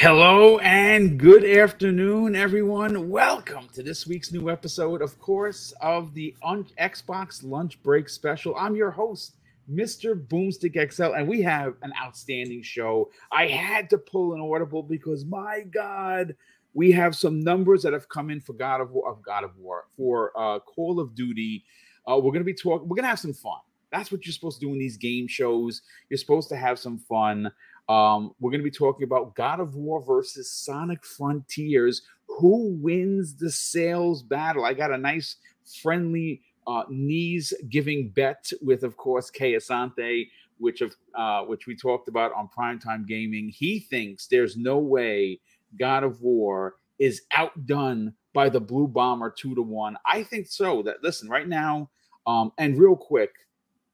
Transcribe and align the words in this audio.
Hello 0.00 0.60
and 0.60 1.18
good 1.18 1.44
afternoon, 1.44 2.36
everyone. 2.36 3.10
Welcome 3.10 3.66
to 3.74 3.82
this 3.82 4.06
week's 4.06 4.30
new 4.32 4.48
episode, 4.48 5.02
of 5.02 5.18
course, 5.18 5.72
of 5.80 6.14
the 6.14 6.36
Un- 6.44 6.68
Xbox 6.80 7.42
Lunch 7.42 7.82
Break 7.82 8.08
Special. 8.08 8.54
I'm 8.56 8.76
your 8.76 8.92
host, 8.92 9.38
Mr. 9.68 10.14
Boomstick 10.14 10.92
XL, 10.92 11.14
and 11.14 11.26
we 11.26 11.42
have 11.42 11.74
an 11.82 11.92
outstanding 12.00 12.62
show. 12.62 13.10
I 13.32 13.48
had 13.48 13.90
to 13.90 13.98
pull 13.98 14.34
an 14.34 14.40
audible 14.40 14.84
because, 14.84 15.24
my 15.24 15.62
God, 15.62 16.36
we 16.74 16.92
have 16.92 17.16
some 17.16 17.40
numbers 17.40 17.82
that 17.82 17.92
have 17.92 18.08
come 18.08 18.30
in 18.30 18.40
for 18.40 18.52
God 18.52 18.80
of 18.80 18.92
War, 18.92 19.10
of 19.10 19.20
God 19.20 19.42
of 19.42 19.56
War 19.56 19.86
for 19.96 20.30
uh, 20.38 20.60
Call 20.60 21.00
of 21.00 21.16
Duty. 21.16 21.64
Uh, 22.06 22.14
we're 22.18 22.30
going 22.30 22.34
to 22.34 22.44
be 22.44 22.54
talking. 22.54 22.88
We're 22.88 22.94
going 22.94 23.02
to 23.02 23.08
have 23.08 23.18
some 23.18 23.34
fun. 23.34 23.58
That's 23.90 24.12
what 24.12 24.26
you're 24.26 24.32
supposed 24.32 24.60
to 24.60 24.66
do 24.66 24.72
in 24.72 24.78
these 24.78 24.96
game 24.96 25.26
shows. 25.26 25.82
You're 26.08 26.18
supposed 26.18 26.48
to 26.50 26.56
have 26.56 26.78
some 26.78 26.98
fun. 26.98 27.50
Um, 27.88 28.32
we're 28.38 28.50
going 28.50 28.60
to 28.60 28.64
be 28.64 28.70
talking 28.70 29.04
about 29.04 29.34
God 29.34 29.60
of 29.60 29.74
War 29.74 30.02
versus 30.04 30.50
Sonic 30.52 31.04
Frontiers. 31.04 32.02
Who 32.26 32.76
wins 32.80 33.34
the 33.34 33.50
sales 33.50 34.22
battle? 34.22 34.64
I 34.64 34.74
got 34.74 34.92
a 34.92 34.98
nice, 34.98 35.36
friendly, 35.82 36.42
uh, 36.66 36.84
knees 36.90 37.54
giving 37.70 38.10
bet 38.10 38.50
with, 38.60 38.82
of 38.82 38.96
course, 38.98 39.30
Kay 39.30 39.54
Asante, 39.54 40.28
which 40.58 40.82
of 40.82 40.94
uh, 41.14 41.42
which 41.42 41.66
we 41.66 41.74
talked 41.74 42.08
about 42.08 42.32
on 42.34 42.50
Primetime 42.56 43.06
Gaming. 43.06 43.48
He 43.48 43.80
thinks 43.80 44.26
there's 44.26 44.56
no 44.56 44.78
way 44.78 45.40
God 45.78 46.04
of 46.04 46.20
War 46.20 46.74
is 46.98 47.22
outdone 47.32 48.12
by 48.34 48.48
the 48.50 48.60
Blue 48.60 48.86
Bomber 48.86 49.30
two 49.30 49.54
to 49.54 49.62
one. 49.62 49.96
I 50.04 50.22
think 50.22 50.46
so. 50.46 50.82
That 50.82 51.02
listen 51.02 51.28
right 51.28 51.48
now, 51.48 51.90
um, 52.26 52.52
and 52.58 52.78
real 52.78 52.96
quick, 52.96 53.30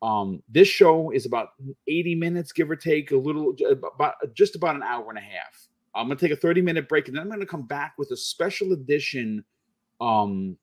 um, 0.05 0.43
this 0.51 0.69
show 0.69 1.11
is 1.11 1.25
about 1.25 1.51
80 1.89 2.15
minutes, 2.17 2.53
give 2.53 2.71
or 2.71 2.77
take, 2.77 3.11
a 3.11 3.17
little 3.17 3.57
about 3.71 4.15
just 4.35 4.55
about 4.55 4.77
an 4.77 4.83
hour 4.83 5.09
and 5.09 5.19
a 5.19 5.23
half. 5.23 5.69
I'm 5.95 6.09
gonna 6.09 6.21
take 6.21 6.33
a 6.33 6.37
30 6.37 6.61
minute 6.61 6.89
break 6.89 7.09
and 7.09 7.17
then 7.17 7.23
I'm 7.23 7.31
gonna 7.31 7.47
come 7.47 7.67
back 7.67 7.95
with 7.97 8.11
a 8.11 8.17
special 8.17 8.73
edition 8.73 9.45
um 10.01 10.59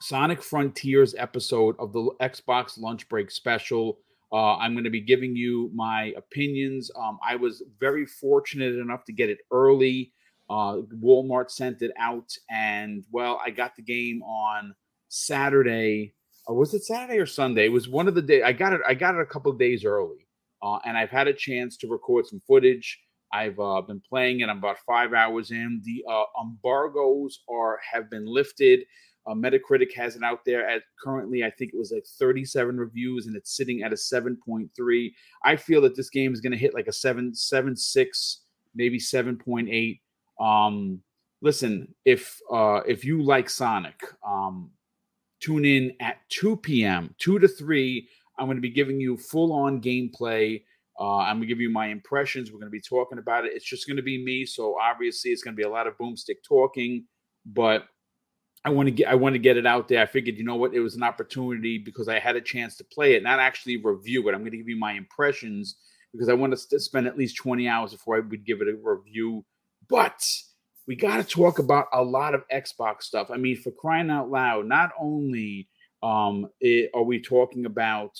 Sonic 0.00 0.42
Frontiers 0.42 1.14
episode 1.18 1.76
of 1.78 1.92
the 1.92 2.10
Xbox 2.22 2.80
lunch 2.80 3.06
break 3.08 3.30
special. 3.30 3.98
Uh, 4.32 4.56
I'm 4.56 4.72
going 4.72 4.84
to 4.84 4.90
be 4.90 5.00
giving 5.00 5.36
you 5.36 5.70
my 5.74 6.14
opinions. 6.16 6.90
Um, 6.96 7.18
I 7.26 7.36
was 7.36 7.62
very 7.78 8.06
fortunate 8.06 8.76
enough 8.76 9.04
to 9.06 9.12
get 9.12 9.28
it 9.28 9.38
early. 9.50 10.12
Uh, 10.48 10.78
Walmart 11.02 11.50
sent 11.50 11.82
it 11.82 11.90
out, 11.98 12.32
and 12.48 13.04
well, 13.10 13.40
I 13.44 13.50
got 13.50 13.76
the 13.76 13.82
game 13.82 14.22
on 14.22 14.74
Saturday 15.08 16.14
or 16.50 16.56
was 16.56 16.74
it 16.74 16.82
Saturday 16.82 17.20
or 17.20 17.26
Sunday? 17.26 17.66
It 17.66 17.72
was 17.72 17.88
one 17.88 18.08
of 18.08 18.16
the 18.16 18.22
day 18.22 18.42
I 18.42 18.52
got 18.52 18.72
it. 18.72 18.80
I 18.84 18.92
got 18.92 19.14
it 19.14 19.20
a 19.20 19.26
couple 19.26 19.52
of 19.52 19.58
days 19.58 19.84
early, 19.84 20.26
uh, 20.60 20.80
and 20.84 20.98
I've 20.98 21.08
had 21.08 21.28
a 21.28 21.32
chance 21.32 21.76
to 21.76 21.86
record 21.86 22.26
some 22.26 22.42
footage. 22.44 22.98
I've 23.32 23.60
uh, 23.60 23.80
been 23.82 24.00
playing 24.00 24.40
it. 24.40 24.48
I'm 24.48 24.58
about 24.58 24.78
five 24.84 25.12
hours 25.12 25.52
in. 25.52 25.80
The 25.84 26.04
uh, 26.10 26.24
embargoes 26.42 27.44
are 27.48 27.78
have 27.92 28.10
been 28.10 28.26
lifted. 28.26 28.80
Uh, 29.28 29.34
Metacritic 29.34 29.94
has 29.94 30.16
it 30.16 30.24
out 30.24 30.40
there 30.44 30.68
at 30.68 30.82
currently, 31.00 31.44
I 31.44 31.50
think 31.50 31.72
it 31.72 31.78
was 31.78 31.92
like 31.92 32.04
37 32.18 32.76
reviews, 32.76 33.28
and 33.28 33.36
it's 33.36 33.56
sitting 33.56 33.84
at 33.84 33.92
a 33.92 33.94
7.3. 33.94 35.12
I 35.44 35.54
feel 35.54 35.80
that 35.82 35.94
this 35.94 36.10
game 36.10 36.32
is 36.32 36.40
going 36.40 36.52
to 36.52 36.58
hit 36.58 36.74
like 36.74 36.88
a 36.88 36.92
seven, 36.92 37.32
seven, 37.32 37.76
six, 37.76 38.40
maybe 38.74 38.98
7.8. 38.98 40.00
Um, 40.44 41.00
listen, 41.42 41.94
if 42.04 42.40
uh, 42.52 42.80
if 42.88 43.04
you 43.04 43.22
like 43.22 43.48
Sonic, 43.48 44.02
um, 44.26 44.70
tune 45.40 45.64
in 45.64 45.92
at 46.00 46.18
2 46.30 46.56
p.m., 46.58 47.14
2 47.18 47.38
to 47.38 47.48
3. 47.48 48.08
I'm 48.38 48.46
going 48.46 48.56
to 48.56 48.62
be 48.62 48.70
giving 48.70 49.00
you 49.00 49.16
full 49.16 49.52
on 49.52 49.80
gameplay. 49.80 50.62
Uh, 50.98 51.18
I'm 51.18 51.36
going 51.36 51.42
to 51.42 51.46
give 51.46 51.60
you 51.60 51.70
my 51.70 51.86
impressions. 51.86 52.50
We're 52.50 52.58
going 52.58 52.70
to 52.70 52.70
be 52.70 52.80
talking 52.80 53.18
about 53.18 53.44
it. 53.46 53.52
It's 53.54 53.64
just 53.64 53.86
going 53.86 53.96
to 53.96 54.02
be 54.02 54.22
me. 54.22 54.44
So 54.44 54.76
obviously, 54.78 55.30
it's 55.30 55.42
going 55.42 55.54
to 55.54 55.60
be 55.60 55.66
a 55.66 55.70
lot 55.70 55.86
of 55.86 55.96
boomstick 55.98 56.42
talking, 56.46 57.04
but 57.46 57.84
I 58.64 58.70
want 58.70 58.88
to 58.88 58.90
get 58.90 59.08
I 59.08 59.14
want 59.14 59.34
to 59.34 59.38
get 59.38 59.56
it 59.56 59.66
out 59.66 59.88
there. 59.88 60.02
I 60.02 60.06
figured, 60.06 60.36
you 60.36 60.44
know 60.44 60.56
what, 60.56 60.74
it 60.74 60.80
was 60.80 60.94
an 60.94 61.02
opportunity 61.02 61.78
because 61.78 62.08
I 62.08 62.18
had 62.18 62.36
a 62.36 62.40
chance 62.40 62.76
to 62.76 62.84
play 62.84 63.14
it, 63.14 63.22
not 63.22 63.38
actually 63.38 63.78
review 63.78 64.28
it. 64.28 64.34
I'm 64.34 64.40
going 64.40 64.50
to 64.50 64.58
give 64.58 64.68
you 64.68 64.78
my 64.78 64.92
impressions 64.92 65.76
because 66.12 66.28
I 66.28 66.34
want 66.34 66.56
to 66.56 66.80
spend 66.80 67.06
at 67.06 67.16
least 67.16 67.36
20 67.36 67.68
hours 67.68 67.92
before 67.92 68.16
I 68.16 68.20
would 68.20 68.44
give 68.44 68.60
it 68.60 68.68
a 68.68 68.76
review. 68.82 69.44
But 69.88 70.22
we 70.90 70.96
got 70.96 71.18
to 71.18 71.22
talk 71.22 71.60
about 71.60 71.86
a 71.92 72.02
lot 72.02 72.34
of 72.34 72.42
Xbox 72.52 73.04
stuff. 73.04 73.30
I 73.30 73.36
mean, 73.36 73.56
for 73.56 73.70
crying 73.70 74.10
out 74.10 74.28
loud, 74.28 74.66
not 74.66 74.90
only 74.98 75.68
um, 76.02 76.48
it, 76.60 76.90
are 76.94 77.04
we 77.04 77.20
talking 77.20 77.64
about 77.64 78.18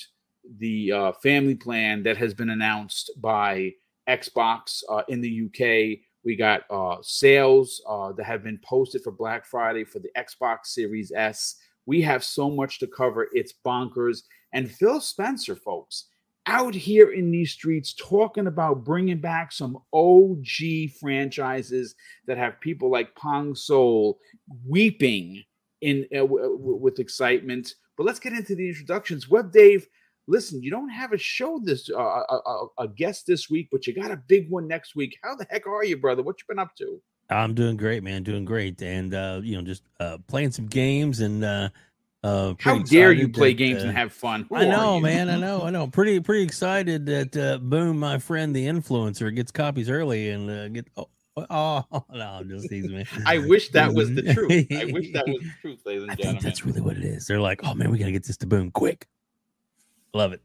the 0.58 0.92
uh, 0.92 1.12
family 1.20 1.56
plan 1.56 2.04
that 2.04 2.16
has 2.16 2.32
been 2.32 2.50
announced 2.50 3.10
by 3.16 3.72
Xbox 4.08 4.84
uh, 4.88 5.02
in 5.08 5.20
the 5.20 5.46
UK, 5.46 5.98
we 6.24 6.36
got 6.36 6.62
uh, 6.70 6.98
sales 7.02 7.82
uh, 7.88 8.12
that 8.12 8.22
have 8.22 8.44
been 8.44 8.60
posted 8.62 9.02
for 9.02 9.10
Black 9.10 9.46
Friday 9.46 9.82
for 9.82 9.98
the 9.98 10.10
Xbox 10.16 10.66
Series 10.66 11.10
S. 11.10 11.56
We 11.86 12.00
have 12.02 12.22
so 12.22 12.48
much 12.48 12.78
to 12.78 12.86
cover. 12.86 13.26
It's 13.32 13.54
bonkers. 13.66 14.22
And 14.52 14.70
Phil 14.70 15.00
Spencer, 15.00 15.56
folks, 15.56 16.04
out 16.50 16.74
here 16.74 17.12
in 17.12 17.30
these 17.30 17.52
streets 17.52 17.94
talking 17.94 18.48
about 18.48 18.84
bringing 18.84 19.20
back 19.20 19.52
some 19.52 19.78
OG 19.92 20.90
franchises 20.98 21.94
that 22.26 22.36
have 22.36 22.60
people 22.60 22.90
like 22.90 23.14
Pong 23.14 23.54
Soul 23.54 24.18
weeping 24.66 25.44
in 25.80 26.06
uh, 26.12 26.18
w- 26.18 26.58
with 26.58 26.98
excitement. 26.98 27.74
But 27.96 28.04
let's 28.04 28.18
get 28.18 28.32
into 28.32 28.56
the 28.56 28.68
introductions. 28.68 29.28
Web 29.30 29.52
Dave, 29.52 29.86
listen, 30.26 30.60
you 30.60 30.72
don't 30.72 30.88
have 30.88 31.12
a 31.12 31.18
show 31.18 31.60
this 31.62 31.88
uh, 31.88 31.98
a, 31.98 32.34
a, 32.34 32.66
a, 32.80 32.88
guest 32.88 33.28
this 33.28 33.48
week, 33.48 33.68
but 33.70 33.86
you 33.86 33.94
got 33.94 34.10
a 34.10 34.16
big 34.16 34.50
one 34.50 34.66
next 34.66 34.96
week. 34.96 35.16
How 35.22 35.36
the 35.36 35.46
heck 35.48 35.68
are 35.68 35.84
you, 35.84 35.98
brother? 35.98 36.24
What 36.24 36.40
you 36.40 36.44
been 36.48 36.58
up 36.58 36.74
to? 36.78 37.00
I'm 37.30 37.54
doing 37.54 37.76
great, 37.76 38.02
man. 38.02 38.24
Doing 38.24 38.44
great, 38.44 38.82
and 38.82 39.14
uh, 39.14 39.40
you 39.40 39.56
know, 39.56 39.62
just 39.62 39.84
uh, 40.00 40.18
playing 40.26 40.50
some 40.50 40.66
games 40.66 41.20
and 41.20 41.44
uh, 42.22 42.54
How 42.60 42.78
dare 42.78 43.12
you 43.12 43.28
play 43.28 43.52
that, 43.52 43.58
games 43.58 43.82
uh, 43.82 43.88
and 43.88 43.96
have 43.96 44.12
fun? 44.12 44.46
Who 44.48 44.56
I 44.56 44.66
know, 44.66 45.00
man. 45.00 45.30
I 45.30 45.36
know. 45.40 45.62
I 45.62 45.70
know. 45.70 45.86
Pretty 45.86 46.20
pretty 46.20 46.42
excited 46.42 47.06
that 47.06 47.36
uh, 47.36 47.58
Boom, 47.58 47.98
my 47.98 48.18
friend, 48.18 48.54
the 48.54 48.66
influencer, 48.66 49.34
gets 49.34 49.50
copies 49.50 49.88
early 49.88 50.30
and 50.30 50.50
uh, 50.50 50.68
get. 50.68 50.86
Oh, 50.96 51.08
oh, 51.36 51.84
oh 51.90 52.04
no, 52.12 52.42
just 52.46 52.68
these 52.68 52.88
man. 52.88 53.06
I 53.24 53.38
wish 53.38 53.70
that 53.70 53.92
was 53.94 54.14
the 54.14 54.22
truth. 54.34 54.66
I 54.70 54.84
wish 54.92 55.12
that 55.12 55.26
was 55.26 55.38
the 55.38 55.52
truth, 55.62 55.80
ladies 55.86 56.02
and 56.02 56.12
I 56.12 56.14
gentlemen. 56.14 56.42
think 56.42 56.42
that's 56.42 56.66
really 56.66 56.82
what 56.82 56.96
it 56.96 57.04
is. 57.04 57.26
They're 57.26 57.40
like, 57.40 57.60
oh 57.64 57.74
man, 57.74 57.90
we 57.90 57.98
gotta 57.98 58.12
get 58.12 58.26
this 58.26 58.36
to 58.38 58.46
Boom 58.46 58.70
quick. 58.70 59.06
Love 60.12 60.32
it. 60.32 60.42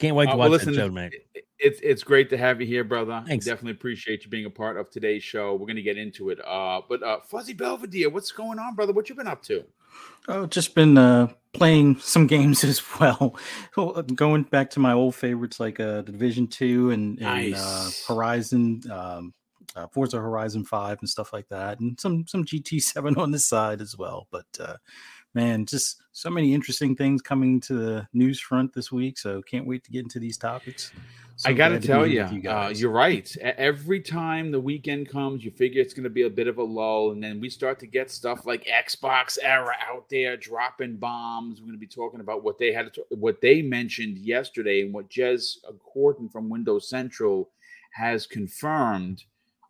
Can't 0.00 0.16
wait 0.16 0.26
to 0.26 0.32
uh, 0.32 0.36
watch 0.36 0.44
well, 0.44 0.50
listen, 0.50 0.72
that 0.72 0.80
show, 0.80 0.90
man. 0.90 1.10
It's 1.60 1.78
it's 1.82 2.02
great 2.02 2.30
to 2.30 2.36
have 2.36 2.60
you 2.60 2.66
here, 2.66 2.82
brother. 2.82 3.22
Thanks. 3.26 3.46
Definitely 3.46 3.72
appreciate 3.72 4.24
you 4.24 4.30
being 4.30 4.46
a 4.46 4.50
part 4.50 4.76
of 4.76 4.90
today's 4.90 5.22
show. 5.22 5.54
We're 5.54 5.66
gonna 5.66 5.82
get 5.82 5.98
into 5.98 6.30
it. 6.30 6.44
Uh, 6.44 6.80
but 6.88 7.04
uh, 7.04 7.20
Fuzzy 7.20 7.52
Belvedere, 7.52 8.10
what's 8.10 8.32
going 8.32 8.58
on, 8.58 8.74
brother? 8.74 8.92
What 8.92 9.08
you 9.08 9.14
been 9.14 9.28
up 9.28 9.42
to? 9.44 9.64
Oh, 10.28 10.46
just 10.46 10.74
been 10.74 10.98
uh, 10.98 11.28
playing 11.52 11.96
some 12.00 12.26
games 12.34 12.64
as 12.64 12.82
well. 13.00 13.36
well. 13.76 14.02
Going 14.02 14.42
back 14.44 14.70
to 14.70 14.80
my 14.80 14.92
old 14.92 15.14
favorites 15.14 15.58
like 15.58 15.80
uh, 15.80 16.02
Division 16.02 16.46
Two 16.46 16.90
and, 16.90 17.18
and 17.18 17.26
uh, 17.26 17.32
nice. 17.34 18.08
uh, 18.08 18.12
Horizon, 18.14 18.82
um, 18.90 19.34
uh, 19.74 19.86
Forza 19.88 20.18
Horizon 20.18 20.64
Five, 20.64 20.98
and 21.00 21.08
stuff 21.08 21.32
like 21.32 21.48
that, 21.48 21.80
and 21.80 21.98
some 21.98 22.26
some 22.26 22.44
GT 22.44 22.82
Seven 22.82 23.16
on 23.16 23.30
the 23.30 23.38
side 23.38 23.80
as 23.80 23.96
well. 23.96 24.26
But 24.30 24.46
uh, 24.60 24.76
man, 25.34 25.66
just 25.66 26.02
so 26.12 26.30
many 26.30 26.52
interesting 26.54 26.96
things 26.96 27.22
coming 27.22 27.60
to 27.60 27.74
the 27.74 28.08
news 28.12 28.40
front 28.40 28.74
this 28.74 28.92
week. 28.92 29.18
So 29.18 29.42
can't 29.42 29.66
wait 29.66 29.84
to 29.84 29.90
get 29.90 30.02
into 30.02 30.18
these 30.18 30.36
topics. 30.36 30.92
So 31.38 31.50
I 31.50 31.52
got 31.52 31.68
to 31.68 31.78
tell 31.78 32.04
you, 32.04 32.26
you 32.32 32.50
uh, 32.50 32.72
you're 32.74 32.90
right. 32.90 33.36
Every 33.36 34.00
time 34.00 34.50
the 34.50 34.58
weekend 34.58 35.08
comes, 35.08 35.44
you 35.44 35.52
figure 35.52 35.80
it's 35.80 35.94
going 35.94 36.02
to 36.02 36.10
be 36.10 36.22
a 36.22 36.30
bit 36.30 36.48
of 36.48 36.58
a 36.58 36.64
lull, 36.64 37.12
and 37.12 37.22
then 37.22 37.38
we 37.38 37.48
start 37.48 37.78
to 37.78 37.86
get 37.86 38.10
stuff 38.10 38.44
like 38.44 38.64
Xbox 38.66 39.38
era 39.40 39.76
out 39.88 40.08
there 40.10 40.36
dropping 40.36 40.96
bombs. 40.96 41.60
We're 41.60 41.66
going 41.66 41.76
to 41.76 41.78
be 41.78 41.86
talking 41.86 42.18
about 42.18 42.42
what 42.42 42.58
they 42.58 42.72
had, 42.72 42.92
to, 42.94 43.04
what 43.10 43.40
they 43.40 43.62
mentioned 43.62 44.18
yesterday, 44.18 44.82
and 44.82 44.92
what 44.92 45.10
Jez 45.10 45.58
Corden 45.96 46.28
from 46.28 46.48
Windows 46.48 46.90
Central 46.90 47.50
has 47.92 48.26
confirmed. 48.26 49.22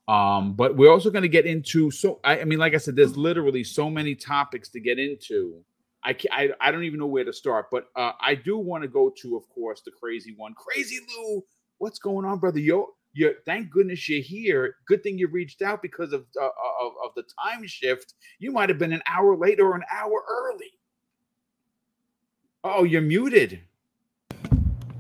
Um, 0.09 0.55
but 0.55 0.75
we're 0.75 0.91
also 0.91 1.11
going 1.11 1.21
to 1.21 1.29
get 1.29 1.45
into 1.45 1.91
so 1.91 2.19
I, 2.25 2.41
I, 2.41 2.45
mean, 2.45 2.59
like 2.59 2.73
I 2.73 2.79
said, 2.79 2.97
there's 2.97 3.19
literally 3.19 3.63
so 3.63 3.91
many 3.91 4.15
topics 4.15 4.71
to 4.71 4.81
get 4.81 4.99
into. 4.99 5.63
I, 6.03 6.17
I, 6.33 6.49
I 6.63 6.71
don't 6.71 6.85
even 6.85 6.99
know 6.99 7.07
where 7.07 7.25
to 7.25 7.33
start, 7.33 7.67
but 7.71 7.89
uh, 7.95 8.13
I 8.23 8.37
do 8.37 8.57
want 8.57 8.85
to 8.85 8.89
go 8.89 9.13
to, 9.21 9.37
of 9.37 9.47
course, 9.51 9.83
the 9.83 9.91
crazy 9.91 10.33
one, 10.35 10.55
Crazy 10.55 11.01
Lou 11.07 11.45
what's 11.79 11.99
going 11.99 12.25
on, 12.25 12.39
brother? 12.39 12.59
Yo, 12.59 12.89
you 13.13 13.35
thank 13.47 13.71
goodness 13.71 14.09
you're 14.09 14.23
here. 14.23 14.77
Good 14.87 15.03
thing 15.03 15.19
you 15.19 15.29
reached 15.29 15.63
out 15.63 15.83
because 15.83 16.13
of 16.13 16.27
uh, 16.41 16.45
of, 16.81 16.93
of 17.05 17.15
the 17.17 17.25
time 17.43 17.67
shift. 17.67 18.15
You 18.39 18.53
might 18.53 18.69
have 18.69 18.79
been 18.79 18.93
an 18.93 19.03
hour 19.07 19.37
late 19.37 19.61
or 19.61 19.75
an 19.75 19.85
hour 19.91 20.23
early. 20.29 20.73
Oh, 22.65 22.85
you're 22.85 23.01
muted. 23.01 23.61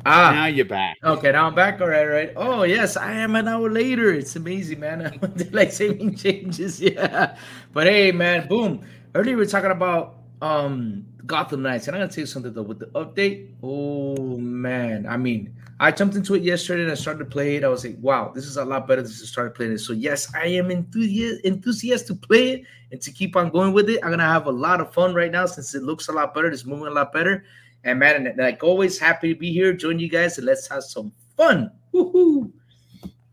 Ah, 0.06 0.32
now 0.32 0.46
you're 0.46 0.64
back. 0.64 0.96
Okay, 1.04 1.32
now 1.32 1.46
I'm 1.46 1.54
back. 1.54 1.80
All 1.80 1.88
right, 1.88 2.06
right. 2.06 2.32
Oh 2.34 2.62
yes, 2.62 2.96
I 2.96 3.12
am 3.12 3.36
an 3.36 3.46
hour 3.46 3.68
later. 3.70 4.12
It's 4.12 4.36
amazing, 4.36 4.80
man. 4.80 5.20
Like 5.52 5.72
saving 5.72 6.16
changes. 6.16 6.80
Yeah, 6.88 7.36
but 7.72 7.86
hey, 7.86 8.12
man, 8.12 8.48
boom. 8.48 8.80
Earlier 9.14 9.36
we 9.36 9.42
are 9.42 9.46
talking 9.46 9.70
about 9.70 10.17
um 10.42 11.04
Gotham 11.26 11.62
Knights, 11.62 11.88
and 11.88 11.96
I'm 11.96 12.02
gonna 12.02 12.12
tell 12.12 12.22
you 12.22 12.26
something 12.26 12.52
though 12.52 12.62
with 12.62 12.78
the 12.78 12.86
update. 12.86 13.50
Oh 13.62 14.38
man, 14.38 15.06
I 15.06 15.16
mean, 15.16 15.54
I 15.80 15.90
jumped 15.90 16.16
into 16.16 16.34
it 16.34 16.42
yesterday 16.42 16.82
and 16.82 16.90
I 16.90 16.94
started 16.94 17.20
to 17.20 17.24
play 17.24 17.56
it. 17.56 17.64
I 17.64 17.68
was 17.68 17.84
like, 17.84 17.96
wow, 18.00 18.32
this 18.34 18.46
is 18.46 18.56
a 18.56 18.64
lot 18.64 18.88
better 18.88 19.02
than 19.02 19.10
to 19.10 19.26
start 19.26 19.54
playing 19.54 19.72
it. 19.72 19.78
So 19.78 19.92
yes, 19.92 20.32
I 20.34 20.46
am 20.46 20.70
enthusiast 20.70 21.44
enthusiast 21.44 22.06
to 22.08 22.14
play 22.14 22.50
it 22.50 22.64
and 22.92 23.00
to 23.02 23.12
keep 23.12 23.36
on 23.36 23.50
going 23.50 23.72
with 23.72 23.88
it. 23.90 24.00
I'm 24.02 24.10
gonna 24.10 24.24
have 24.24 24.46
a 24.46 24.52
lot 24.52 24.80
of 24.80 24.92
fun 24.92 25.14
right 25.14 25.30
now 25.30 25.46
since 25.46 25.74
it 25.74 25.82
looks 25.82 26.08
a 26.08 26.12
lot 26.12 26.34
better. 26.34 26.48
It's 26.48 26.64
moving 26.64 26.86
a 26.86 26.90
lot 26.90 27.12
better. 27.12 27.44
And 27.84 27.98
man, 27.98 28.34
like 28.36 28.64
always, 28.64 28.98
happy 28.98 29.32
to 29.32 29.38
be 29.38 29.52
here, 29.52 29.72
join 29.72 29.98
you 29.98 30.08
guys, 30.08 30.38
and 30.38 30.46
let's 30.46 30.66
have 30.68 30.82
some 30.82 31.12
fun. 31.36 31.70
Woo-hoo. 31.92 32.52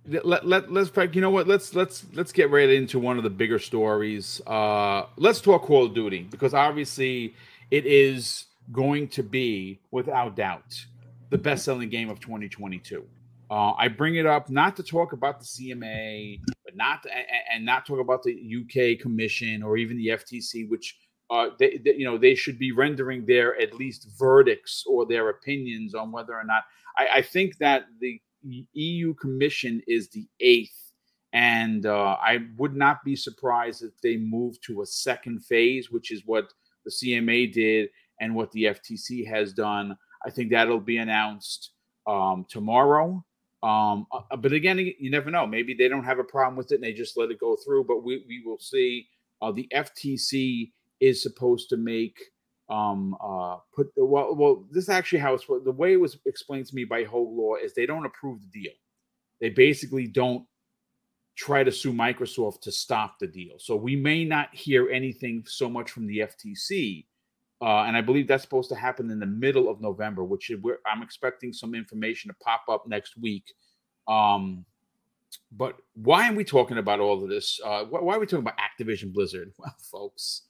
Let, 0.08 0.46
let, 0.46 0.72
let's 0.72 0.92
you 1.16 1.22
know 1.22 1.32
what 1.32 1.48
let's 1.48 1.74
let's 1.74 2.06
let's 2.14 2.32
get 2.32 2.52
right 2.52 2.70
into 2.70 3.00
one 3.00 3.18
of 3.18 3.24
the 3.24 3.30
bigger 3.30 3.58
stories 3.58 4.40
uh 4.46 5.08
let's 5.18 5.42
talk 5.42 5.64
call 5.64 5.86
of 5.86 5.96
duty 5.96 6.28
because 6.30 6.54
obviously 6.54 7.34
it 7.72 7.88
is 7.88 8.46
going 8.72 9.08
to 9.08 9.24
be 9.24 9.80
without 9.90 10.36
doubt 10.36 10.86
the 11.32 11.40
best-selling 11.40 11.90
game 11.90 12.12
of 12.12 12.20
2022 12.20 13.04
uh, 13.50 13.74
I 13.78 13.88
bring 13.88 14.16
it 14.16 14.26
up 14.26 14.50
not 14.50 14.76
to 14.78 14.84
talk 14.84 15.14
about 15.14 15.40
the 15.40 15.46
CMA, 15.46 16.42
but 16.64 16.76
not 16.76 17.04
to, 17.04 17.10
and, 17.54 17.64
not 17.64 17.86
talk 17.86 18.00
about 18.00 18.24
the 18.24 18.34
UK 18.34 19.00
Commission 19.00 19.62
or 19.62 19.78
even 19.78 19.98
the 19.98 20.08
FTC, 20.08 20.68
which 20.68 20.98
uh, 21.30 21.50
they, 21.60 21.80
they, 21.84 21.96
you 21.96 22.06
know 22.06 22.18
they 22.18 22.36
should 22.36 22.58
be 22.58 22.72
rendering 22.72 23.26
their 23.26 23.60
at 23.62 23.74
least 23.74 24.08
verdicts 24.18 24.84
or 24.88 25.06
their 25.06 25.30
opinions 25.30 25.94
on 25.94 26.12
whether 26.12 26.34
or 26.34 26.44
not. 26.44 26.64
I, 26.98 27.18
I 27.18 27.22
think 27.22 27.58
that 27.58 27.86
the 28.00 28.20
EU 28.74 29.14
Commission 29.16 29.82
is 29.88 30.10
the 30.10 30.28
eighth, 30.40 30.94
and 31.34 31.86
uh, 31.86 32.18
I 32.22 32.40
would 32.58 32.76
not 32.76 33.04
be 33.04 33.16
surprised 33.16 33.84
if 33.84 34.00
they 34.02 34.18
move 34.18 34.60
to 34.62 34.82
a 34.82 34.86
second 34.86 35.46
phase, 35.46 35.92
which 35.92 36.12
is 36.12 36.24
what 36.26 36.54
the 36.86 36.92
CMA 36.92 37.52
did 37.52 37.90
and 38.20 38.36
what 38.36 38.52
the 38.52 38.66
FTC 38.66 39.28
has 39.28 39.54
done. 39.54 39.98
I 40.26 40.30
think 40.30 40.52
that'll 40.52 40.80
be 40.80 40.98
announced 40.98 41.72
um, 42.08 42.46
tomorrow. 42.50 43.24
Um, 43.64 44.06
uh, 44.12 44.36
but 44.38 44.54
again, 44.54 44.78
you 44.78 45.10
never 45.10 45.32
know. 45.32 45.48
Maybe 45.48 45.74
they 45.74 45.88
don't 45.88 46.04
have 46.04 46.20
a 46.20 46.24
problem 46.24 46.56
with 46.56 46.72
it 46.72 46.76
and 46.76 46.84
they 46.84 46.94
just 46.94 47.18
let 47.18 47.32
it 47.32 47.40
go 47.40 47.58
through. 47.66 47.86
But 47.86 48.04
we, 48.04 48.24
we 48.28 48.44
will 48.46 48.60
see. 48.60 49.08
Uh, 49.42 49.52
the 49.52 49.68
FTC 49.74 50.72
is 51.02 51.22
supposed 51.22 51.70
to 51.70 51.78
make 51.78 52.18
um 52.68 53.16
uh 53.24 53.58
put 53.76 53.94
the 53.96 54.04
well 54.04 54.34
well 54.36 54.66
this 54.72 54.86
is 54.86 54.90
actually 54.90 55.20
how 55.20 55.36
it's 55.36 55.46
the 55.46 55.72
way 55.72 55.94
it 55.94 56.00
was 56.00 56.18
explained 56.26 56.66
to 56.66 56.76
me 56.76 56.84
by 56.84 57.04
Hoeg 57.04 57.38
Law 57.38 57.56
is 57.56 57.74
they 57.74 57.86
don't 57.86 58.06
approve 58.06 58.42
the 58.42 58.62
deal. 58.62 58.74
They 59.40 59.50
basically 59.50 60.08
don't 60.08 60.46
try 61.36 61.64
to 61.64 61.72
sue 61.72 61.94
Microsoft 61.94 62.62
to 62.62 62.72
stop 62.72 63.20
the 63.20 63.28
deal. 63.28 63.56
So 63.60 63.76
we 63.76 63.96
may 63.96 64.24
not 64.24 64.54
hear 64.56 64.90
anything 64.90 65.44
so 65.46 65.70
much 65.70 65.92
from 65.92 66.08
the 66.08 66.20
FTC. 66.20 67.06
Uh, 67.62 67.84
and 67.84 67.96
I 67.96 68.02
believe 68.02 68.28
that's 68.28 68.44
supposed 68.44 68.70
to 68.70 68.76
happen 68.76 69.10
in 69.12 69.20
the 69.20 69.26
middle 69.26 69.70
of 69.70 69.82
November, 69.82 70.24
which 70.24 70.52
I'm 70.86 71.02
expecting 71.02 71.54
some 71.54 71.74
information 71.74 72.30
to 72.30 72.36
pop 72.42 72.64
up 72.70 72.88
next 72.88 73.18
week. 73.18 73.54
Um, 74.08 74.66
but 75.52 75.76
why 75.94 76.30
are 76.30 76.34
we 76.34 76.44
talking 76.44 76.78
about 76.78 77.00
all 77.00 77.24
of 77.24 77.30
this? 77.30 77.60
Uh, 77.64 77.84
why 77.86 78.16
are 78.16 78.20
we 78.20 78.26
talking 78.26 78.46
about 78.46 78.58
Activision 78.58 79.14
Blizzard? 79.14 79.52
Well, 79.58 79.76
folks, 79.80 80.44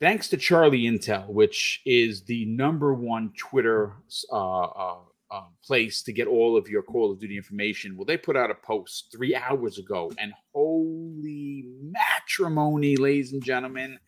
thanks 0.00 0.28
to 0.28 0.36
Charlie 0.36 0.82
Intel, 0.82 1.28
which 1.28 1.82
is 1.84 2.22
the 2.22 2.44
number 2.46 2.94
one 2.94 3.32
Twitter 3.36 3.92
uh, 4.32 4.62
uh, 4.62 4.96
uh, 5.30 5.42
place 5.64 6.02
to 6.02 6.12
get 6.12 6.26
all 6.26 6.56
of 6.56 6.68
your 6.68 6.82
Call 6.82 7.12
of 7.12 7.20
Duty 7.20 7.36
information. 7.36 7.96
Well, 7.96 8.06
they 8.06 8.16
put 8.16 8.36
out 8.36 8.50
a 8.50 8.54
post 8.54 9.08
three 9.12 9.34
hours 9.34 9.78
ago, 9.78 10.12
and 10.18 10.32
holy 10.54 11.64
matrimony, 11.82 12.96
ladies 12.96 13.32
and 13.32 13.42
gentlemen, 13.42 13.98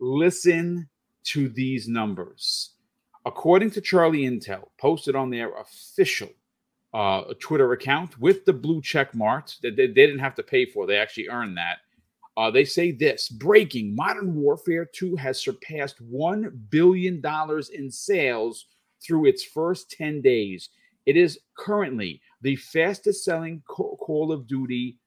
listen 0.00 0.88
to 1.24 1.48
these 1.48 1.88
numbers. 1.88 2.72
According 3.24 3.70
to 3.72 3.80
Charlie 3.80 4.22
Intel, 4.22 4.68
posted 4.80 5.14
on 5.14 5.30
their 5.30 5.52
official 5.58 6.30
uh, 6.94 7.22
Twitter 7.40 7.72
account 7.72 8.18
with 8.18 8.44
the 8.44 8.52
blue 8.52 8.80
check 8.80 9.14
marks 9.14 9.58
that 9.62 9.76
they, 9.76 9.86
they 9.86 10.06
didn't 10.06 10.20
have 10.20 10.34
to 10.36 10.42
pay 10.42 10.64
for, 10.64 10.86
they 10.86 10.96
actually 10.96 11.28
earned 11.28 11.56
that. 11.56 11.78
Uh, 12.38 12.52
they 12.52 12.64
say 12.64 12.92
this 12.92 13.28
breaking 13.28 13.96
Modern 13.96 14.36
Warfare 14.36 14.84
2 14.84 15.16
has 15.16 15.42
surpassed 15.42 15.96
$1 16.08 16.52
billion 16.70 17.20
in 17.74 17.90
sales 17.90 18.66
through 19.04 19.26
its 19.26 19.42
first 19.42 19.90
10 19.90 20.22
days. 20.22 20.68
It 21.04 21.16
is 21.16 21.40
currently 21.56 22.20
the 22.42 22.54
fastest 22.54 23.24
selling 23.24 23.60
Call 23.66 24.30
of 24.30 24.46
Duty 24.46 24.98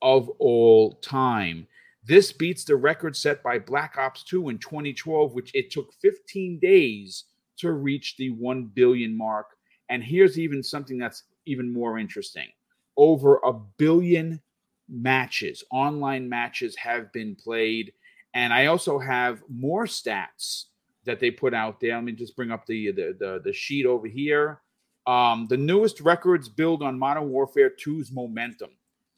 of 0.00 0.30
all 0.38 0.94
time. 1.02 1.66
This 2.02 2.32
beats 2.32 2.64
the 2.64 2.76
record 2.76 3.14
set 3.14 3.42
by 3.42 3.58
Black 3.58 3.98
Ops 3.98 4.24
2 4.24 4.48
in 4.48 4.56
2012, 4.56 5.34
which 5.34 5.50
it 5.54 5.70
took 5.70 5.92
15 6.00 6.58
days 6.60 7.24
to 7.58 7.72
reach 7.72 8.16
the 8.16 8.30
1 8.30 8.70
billion 8.72 9.14
mark. 9.14 9.48
And 9.90 10.02
here's 10.02 10.38
even 10.38 10.62
something 10.62 10.96
that's 10.96 11.24
even 11.44 11.70
more 11.70 11.98
interesting 11.98 12.48
over 12.96 13.36
a 13.44 13.52
billion 13.52 14.40
matches, 14.90 15.64
online 15.70 16.28
matches 16.28 16.76
have 16.76 17.12
been 17.12 17.34
played. 17.36 17.92
And 18.34 18.52
I 18.52 18.66
also 18.66 18.98
have 18.98 19.42
more 19.48 19.86
stats 19.86 20.64
that 21.04 21.20
they 21.20 21.30
put 21.30 21.54
out 21.54 21.80
there. 21.80 21.94
Let 21.94 22.04
me 22.04 22.12
just 22.12 22.36
bring 22.36 22.50
up 22.50 22.66
the 22.66 22.92
the 22.92 23.16
the, 23.18 23.40
the 23.44 23.52
sheet 23.52 23.86
over 23.86 24.06
here. 24.06 24.60
Um, 25.06 25.46
the 25.48 25.56
newest 25.56 26.00
records 26.00 26.48
build 26.48 26.82
on 26.82 26.98
Modern 26.98 27.30
Warfare 27.30 27.70
2's 27.70 28.12
momentum. 28.12 28.70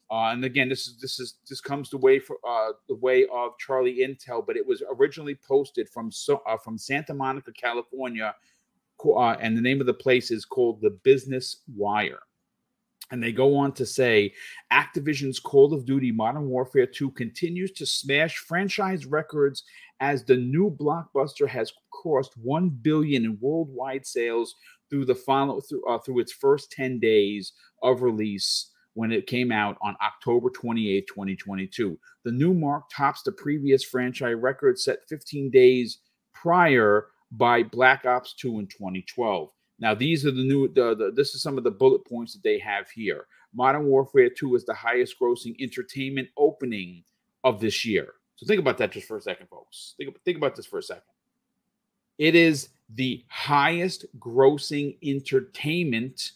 Uh, 0.09 0.31
and 0.31 0.45
again, 0.45 0.69
this 0.69 0.87
is 0.87 0.97
this 0.99 1.19
is 1.19 1.35
this 1.49 1.59
comes 1.59 1.89
the 1.89 1.97
way 1.97 2.19
for 2.19 2.37
uh, 2.47 2.71
the 2.87 2.95
way 2.95 3.25
of 3.33 3.57
Charlie 3.57 3.99
Intel, 3.99 4.45
but 4.45 4.55
it 4.55 4.65
was 4.65 4.83
originally 4.97 5.35
posted 5.35 5.89
from 5.89 6.11
so, 6.11 6.41
uh, 6.47 6.57
from 6.57 6.77
Santa 6.77 7.13
Monica, 7.13 7.51
California, 7.51 8.35
uh, 9.05 9.29
and 9.39 9.57
the 9.57 9.61
name 9.61 9.81
of 9.81 9.87
the 9.87 9.93
place 9.93 10.29
is 10.29 10.45
called 10.45 10.81
the 10.81 10.91
Business 11.03 11.61
Wire. 11.75 12.19
And 13.11 13.21
they 13.21 13.31
go 13.31 13.55
on 13.55 13.73
to 13.73 13.85
say 13.85 14.33
Activision's 14.71 15.39
Call 15.39 15.73
of 15.73 15.85
Duty 15.85 16.11
Modern 16.11 16.47
Warfare 16.47 16.87
2 16.87 17.11
continues 17.11 17.71
to 17.73 17.85
smash 17.85 18.37
franchise 18.37 19.05
records 19.05 19.63
as 19.99 20.23
the 20.23 20.37
new 20.37 20.71
blockbuster 20.71 21.47
has 21.47 21.71
crossed 21.91 22.33
1 22.37 22.69
billion 22.81 23.25
in 23.25 23.37
worldwide 23.39 24.05
sales 24.05 24.55
through 24.89 25.05
the 25.05 25.15
final 25.15 25.61
through, 25.61 25.85
uh, 25.87 25.99
through 25.99 26.19
its 26.19 26.33
first 26.33 26.71
10 26.71 26.99
days 26.99 27.53
of 27.81 28.01
release 28.01 28.71
when 28.93 29.11
it 29.11 29.27
came 29.27 29.51
out 29.51 29.77
on 29.81 29.95
October 30.03 30.49
28, 30.49 31.07
2022. 31.07 31.97
The 32.25 32.31
new 32.31 32.53
mark 32.53 32.83
tops 32.95 33.23
the 33.23 33.31
previous 33.31 33.83
franchise 33.83 34.35
record 34.35 34.79
set 34.79 34.99
15 35.09 35.49
days 35.49 35.99
prior 36.33 37.07
by 37.31 37.63
Black 37.63 38.05
Ops 38.05 38.35
2 38.35 38.59
in 38.59 38.67
2012. 38.67 39.49
Now, 39.79 39.93
these 39.93 40.25
are 40.25 40.31
the 40.31 40.43
new, 40.43 40.67
the, 40.67 40.95
the, 40.95 41.11
this 41.11 41.35
is 41.35 41.41
some 41.41 41.57
of 41.57 41.63
the 41.63 41.71
bullet 41.71 42.05
points 42.05 42.33
that 42.33 42.43
they 42.43 42.59
have 42.59 42.89
here. 42.89 43.25
Modern 43.53 43.85
Warfare 43.85 44.29
2 44.29 44.55
is 44.55 44.65
the 44.65 44.73
highest 44.73 45.19
grossing 45.19 45.55
entertainment 45.59 46.29
opening 46.37 47.03
of 47.43 47.59
this 47.59 47.85
year. 47.85 48.13
So 48.35 48.45
think 48.45 48.59
about 48.59 48.77
that 48.79 48.91
just 48.91 49.07
for 49.07 49.17
a 49.17 49.21
second, 49.21 49.47
folks. 49.47 49.95
Think, 49.97 50.15
think 50.23 50.37
about 50.37 50.55
this 50.55 50.65
for 50.65 50.79
a 50.79 50.83
second. 50.83 51.03
It 52.17 52.35
is 52.35 52.69
the 52.93 53.23
highest 53.27 54.05
grossing 54.19 54.97
entertainment 55.03 56.31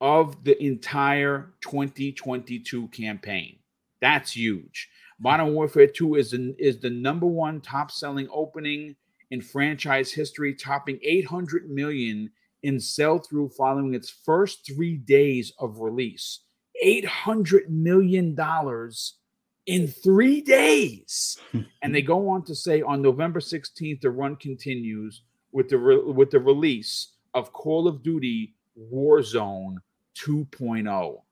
of 0.00 0.42
the 0.44 0.60
entire 0.62 1.52
2022 1.60 2.88
campaign. 2.88 3.58
That's 4.00 4.32
huge. 4.32 4.88
Modern 5.20 5.54
Warfare 5.54 5.86
2 5.86 6.16
is, 6.16 6.34
is 6.58 6.78
the 6.80 6.90
number 6.90 7.26
one 7.26 7.60
top 7.60 7.90
selling 7.90 8.28
opening 8.32 8.96
in 9.32 9.40
franchise 9.40 10.12
history, 10.12 10.54
topping 10.54 10.98
800 11.02 11.70
million 11.70 12.30
in 12.62 12.78
sell 12.78 13.18
through 13.18 13.48
following 13.48 13.94
its 13.94 14.10
first 14.10 14.66
three 14.66 14.98
days 14.98 15.54
of 15.58 15.80
release. 15.80 16.40
800 16.82 17.70
million 17.70 18.34
dollars 18.34 19.14
in 19.64 19.88
three 19.88 20.42
days. 20.42 21.38
and 21.82 21.94
they 21.94 22.02
go 22.02 22.28
on 22.28 22.44
to 22.44 22.54
say 22.54 22.82
on 22.82 23.00
November 23.00 23.40
16th, 23.40 24.02
the 24.02 24.10
run 24.10 24.36
continues 24.36 25.22
with 25.50 25.70
the 25.70 25.78
re- 25.78 26.12
with 26.12 26.30
the 26.30 26.38
release 26.38 27.14
of 27.32 27.54
Call 27.54 27.88
of 27.88 28.02
Duty 28.02 28.54
Warzone 28.92 29.76
2.0. 30.18 31.22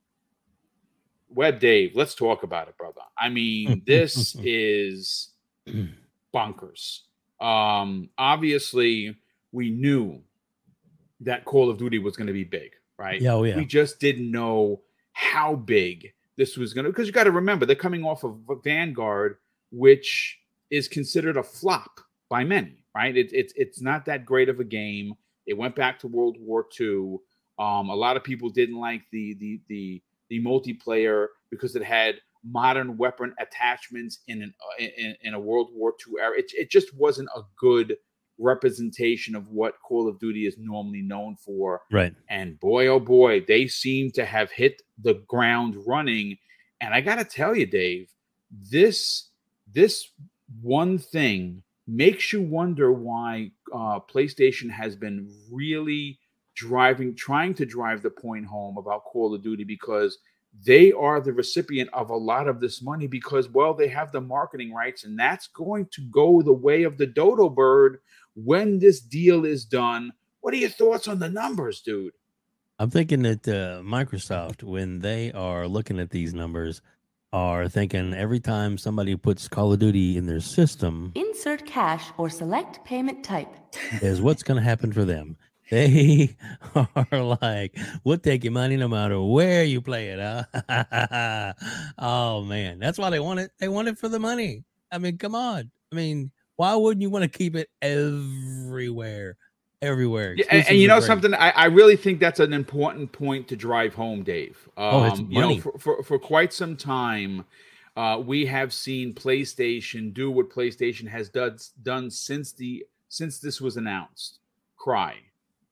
Web 1.28 1.61
Dave, 1.61 1.95
let's 1.95 2.14
talk 2.14 2.45
about 2.45 2.69
it, 2.69 2.78
brother. 2.78 3.02
I 3.19 3.28
mean, 3.28 3.83
this 3.87 4.35
is 4.42 5.35
bonkers. 6.35 7.00
Um, 7.40 8.11
obviously, 8.18 9.16
we 9.52 9.70
knew 9.70 10.23
that 11.20 11.44
Call 11.44 11.70
of 11.70 11.78
Duty 11.78 11.99
was 11.99 12.16
going 12.16 12.26
to 12.26 12.32
be 12.32 12.44
big, 12.44 12.73
right? 12.99 13.20
Yeah, 13.20 13.35
oh, 13.35 13.44
yeah. 13.44 13.56
We 13.56 13.64
just 13.64 14.00
didn't 14.00 14.30
know 14.30 14.82
how 15.12 15.56
big 15.56 16.12
this 16.37 16.56
was 16.56 16.73
going 16.73 16.85
to 16.85 16.90
because 16.90 17.06
you 17.06 17.12
got 17.12 17.25
to 17.25 17.30
remember 17.30 17.66
they're 17.66 17.76
coming 17.76 18.04
off 18.04 18.25
of 18.25 18.38
Vanguard, 18.64 19.37
which 19.70 20.38
is 20.70 20.88
considered 20.88 21.37
a 21.37 21.42
flop 21.42 22.00
by 22.28 22.44
many, 22.44 22.85
right? 22.94 23.16
It, 23.16 23.30
it's 23.32 23.52
it's 23.56 23.80
not 23.80 24.06
that 24.06 24.25
great 24.25 24.49
of 24.49 24.61
a 24.61 24.64
game. 24.64 25.14
It 25.47 25.54
went 25.54 25.76
back 25.76 25.99
to 26.00 26.09
World 26.09 26.37
War 26.40 26.66
II. 26.80 27.18
Um, 27.59 27.90
a 27.90 27.94
lot 27.94 28.16
of 28.16 28.25
people 28.25 28.49
didn't 28.49 28.78
like 28.78 29.02
the 29.12 29.35
the 29.35 29.61
the 29.68 30.02
the 30.30 30.42
multiplayer 30.42 31.26
because 31.50 31.76
it 31.76 31.82
had 31.82 32.16
modern 32.44 32.97
weapon 32.97 33.35
attachments 33.38 34.20
in 34.26 34.42
an 34.42 34.54
uh, 34.61 34.85
in, 34.97 35.16
in 35.23 35.35
a 35.35 35.40
World 35.40 35.70
War 35.73 35.94
II 36.06 36.14
era. 36.20 36.38
It, 36.38 36.52
it 36.54 36.70
just 36.70 36.94
wasn't 36.97 37.28
a 37.37 37.42
good 37.59 37.97
representation 38.38 39.37
of 39.37 39.49
what 39.49 39.75
Call 39.87 40.09
of 40.09 40.18
Duty 40.18 40.47
is 40.47 40.56
normally 40.59 41.02
known 41.02 41.37
for. 41.37 41.82
Right. 41.92 42.14
And 42.28 42.59
boy, 42.59 42.87
oh 42.87 43.00
boy, 43.00 43.44
they 43.47 43.66
seem 43.66 44.11
to 44.12 44.25
have 44.25 44.50
hit 44.50 44.82
the 44.99 45.23
ground 45.28 45.76
running. 45.87 46.38
And 46.80 46.94
I 46.94 47.02
got 47.02 47.16
to 47.16 47.25
tell 47.25 47.54
you, 47.54 47.66
Dave, 47.66 48.11
this 48.50 49.28
this 49.73 50.09
one 50.61 50.99
thing 50.99 51.62
makes 51.87 52.32
you 52.32 52.42
wonder 52.42 52.92
why 52.92 53.50
uh, 53.73 54.00
PlayStation 54.00 54.70
has 54.70 54.97
been 54.97 55.30
really 55.50 56.18
driving, 56.54 57.14
trying 57.14 57.54
to 57.54 57.66
drive 57.66 58.02
the 58.02 58.11
point 58.11 58.47
home 58.47 58.76
about 58.78 59.04
Call 59.04 59.35
of 59.35 59.42
Duty 59.42 59.64
because 59.64 60.18
they 60.64 60.92
are 60.92 61.21
the 61.21 61.33
recipient 61.33 61.90
of 61.92 62.11
a 62.11 62.16
lot 62.16 62.49
of 62.49 62.61
this 62.61 62.83
money 62.83 63.07
because, 63.07 63.49
well, 63.49 63.75
they 63.75 63.88
have 63.88 64.12
the 64.12 64.21
marketing 64.21 64.73
rights, 64.73 65.04
and 65.04 65.19
that's 65.19 65.47
going 65.49 65.87
to 65.92 66.02
go 66.11 66.42
the 66.42 66.52
way 66.52 66.83
of 66.83 66.99
the 66.99 67.07
dodo 67.07 67.49
bird 67.49 67.99
when 68.35 68.78
this 68.78 69.00
deal 69.00 69.45
is 69.45 69.64
done. 69.64 70.12
What 70.40 70.54
are 70.54 70.59
your 70.59 70.71
thoughts 70.71 71.09
on 71.09 71.19
the 71.19 71.28
numbers, 71.28 71.80
dude? 71.80 72.12
I'm 72.78 72.90
thinking 72.90 73.23
that 73.23 73.47
uh, 73.47 73.83
Microsoft, 73.83 74.62
when 74.62 75.00
they 75.00 75.33
are 75.33 75.69
looking 75.69 75.99
at 76.00 76.11
these 76.11 76.33
numbers, 76.33 76.80
are 77.33 77.69
thinking 77.69 78.12
every 78.14 78.40
time 78.40 78.76
somebody 78.76 79.14
puts 79.16 79.49
Call 79.49 79.73
of 79.73 79.78
Duty 79.78 80.16
in 80.16 80.26
their 80.26 80.40
system, 80.40 81.12
insert 81.14 81.64
cash 81.66 82.07
or 82.19 82.28
select 82.28 82.85
payment 82.85 83.23
type 83.23 83.54
is 84.02 84.21
what's 84.21 84.42
going 84.42 84.57
to 84.57 84.64
happen 84.64 84.92
for 84.92 85.04
them. 85.04 85.37
They 85.71 86.37
are 86.75 87.37
like, 87.41 87.79
we'll 88.03 88.19
take 88.19 88.43
your 88.43 88.53
money 88.53 88.77
no 88.77 88.89
matter 88.89 89.21
where 89.23 89.62
you 89.62 89.81
play 89.81 90.09
it. 90.09 90.19
Huh? 90.19 91.53
oh 91.99 92.43
man, 92.43 92.81
that's 92.81 92.99
why 92.99 93.11
they 93.11 93.21
want 93.21 93.41
it. 93.41 93.53
They 93.59 93.69
want 93.69 93.89
it 93.89 93.97
for 93.97 94.09
the 94.09 94.19
money. 94.19 94.65
I 94.91 94.99
mean, 94.99 95.17
come 95.17 95.37
on. 95.37 95.71
I 95.93 95.95
mean, 95.95 96.33
why 96.57 96.75
wouldn't 96.75 97.03
you 97.03 97.11
want 97.11 97.23
to 97.23 97.29
keep 97.29 97.55
it 97.55 97.71
everywhere? 97.81 99.37
Everywhere. 99.81 100.35
Yeah, 100.37 100.45
and, 100.50 100.69
and, 100.69 100.79
you 100.79 100.89
know 100.89 100.99
great. 100.99 101.07
something, 101.07 101.35
I, 101.35 101.50
I, 101.50 101.65
really 101.67 101.97
think 101.97 102.21
that's 102.21 102.39
an 102.39 102.53
important 102.53 103.12
point 103.12 103.49
to 103.49 103.57
drive 103.57 103.95
home, 103.95 104.23
Dave. 104.23 104.59
Um, 104.77 104.95
oh, 104.95 105.05
it's 105.05 105.21
money. 105.21 105.35
you 105.35 105.41
know, 105.41 105.61
for, 105.61 105.79
for, 105.79 106.03
for 106.03 106.19
quite 106.19 106.53
some 106.53 106.77
time, 106.77 107.47
uh, 107.97 108.21
we 108.23 108.45
have 108.45 108.75
seen 108.75 109.15
PlayStation 109.15 110.12
do 110.12 110.31
what 110.31 110.50
PlayStation 110.50 111.09
has 111.09 111.31
done 111.31 111.57
done 111.83 112.11
since 112.11 112.53
the 112.53 112.85
since 113.09 113.39
this 113.39 113.61
was 113.61 113.79
announced. 113.79 114.41
Cry 114.77 115.17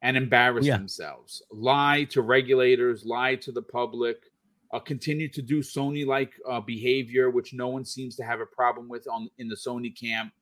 and 0.03 0.17
embarrass 0.17 0.67
yeah. 0.67 0.77
themselves, 0.77 1.43
lie 1.51 2.05
to 2.11 2.23
regulators, 2.23 3.05
lie 3.05 3.35
to 3.37 3.53
the 3.53 3.63
public, 3.63 4.17
uh, 4.73 4.79
continue 4.79 5.29
to 5.29 5.43
do 5.43 5.61
Sony 5.61 6.07
like 6.07 6.33
uh, 6.49 6.61
behavior, 6.61 7.31
which 7.31 7.53
no 7.55 7.69
one 7.69 7.85
seems 7.85 8.17
to 8.17 8.23
have 8.23 8.41
a 8.41 8.47
problem 8.47 8.89
with 8.89 9.07
on 9.09 9.29
in 9.39 9.49
the 9.49 9.57
Sony 9.57 9.99
camp. 9.99 10.33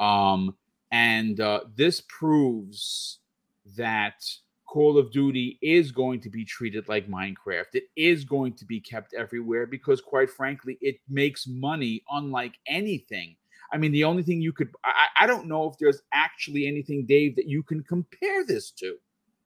Um, 0.00 0.56
and 0.90 1.40
uh, 1.40 1.60
this 1.76 2.02
proves 2.08 3.20
that 3.76 4.24
Call 4.68 4.98
of 4.98 5.10
Duty 5.10 5.58
is 5.62 5.92
going 5.92 6.20
to 6.20 6.30
be 6.30 6.44
treated 6.44 6.88
like 6.88 7.08
Minecraft. 7.08 7.74
It 7.74 7.84
is 7.96 8.24
going 8.24 8.54
to 8.54 8.66
be 8.66 8.80
kept 8.80 9.14
everywhere 9.14 9.66
because, 9.66 10.00
quite 10.00 10.30
frankly, 10.30 10.76
it 10.80 10.96
makes 11.08 11.46
money 11.46 12.02
unlike 12.10 12.58
anything. 12.66 13.36
I 13.72 13.76
mean, 13.76 13.92
the 13.92 14.04
only 14.04 14.22
thing 14.22 14.40
you 14.40 14.52
could, 14.52 14.70
I, 14.84 15.06
I 15.20 15.26
don't 15.26 15.46
know 15.46 15.66
if 15.66 15.78
there's 15.78 16.00
actually 16.12 16.66
anything, 16.66 17.04
Dave, 17.06 17.36
that 17.36 17.46
you 17.46 17.62
can 17.62 17.82
compare 17.82 18.44
this 18.44 18.70
to. 18.72 18.96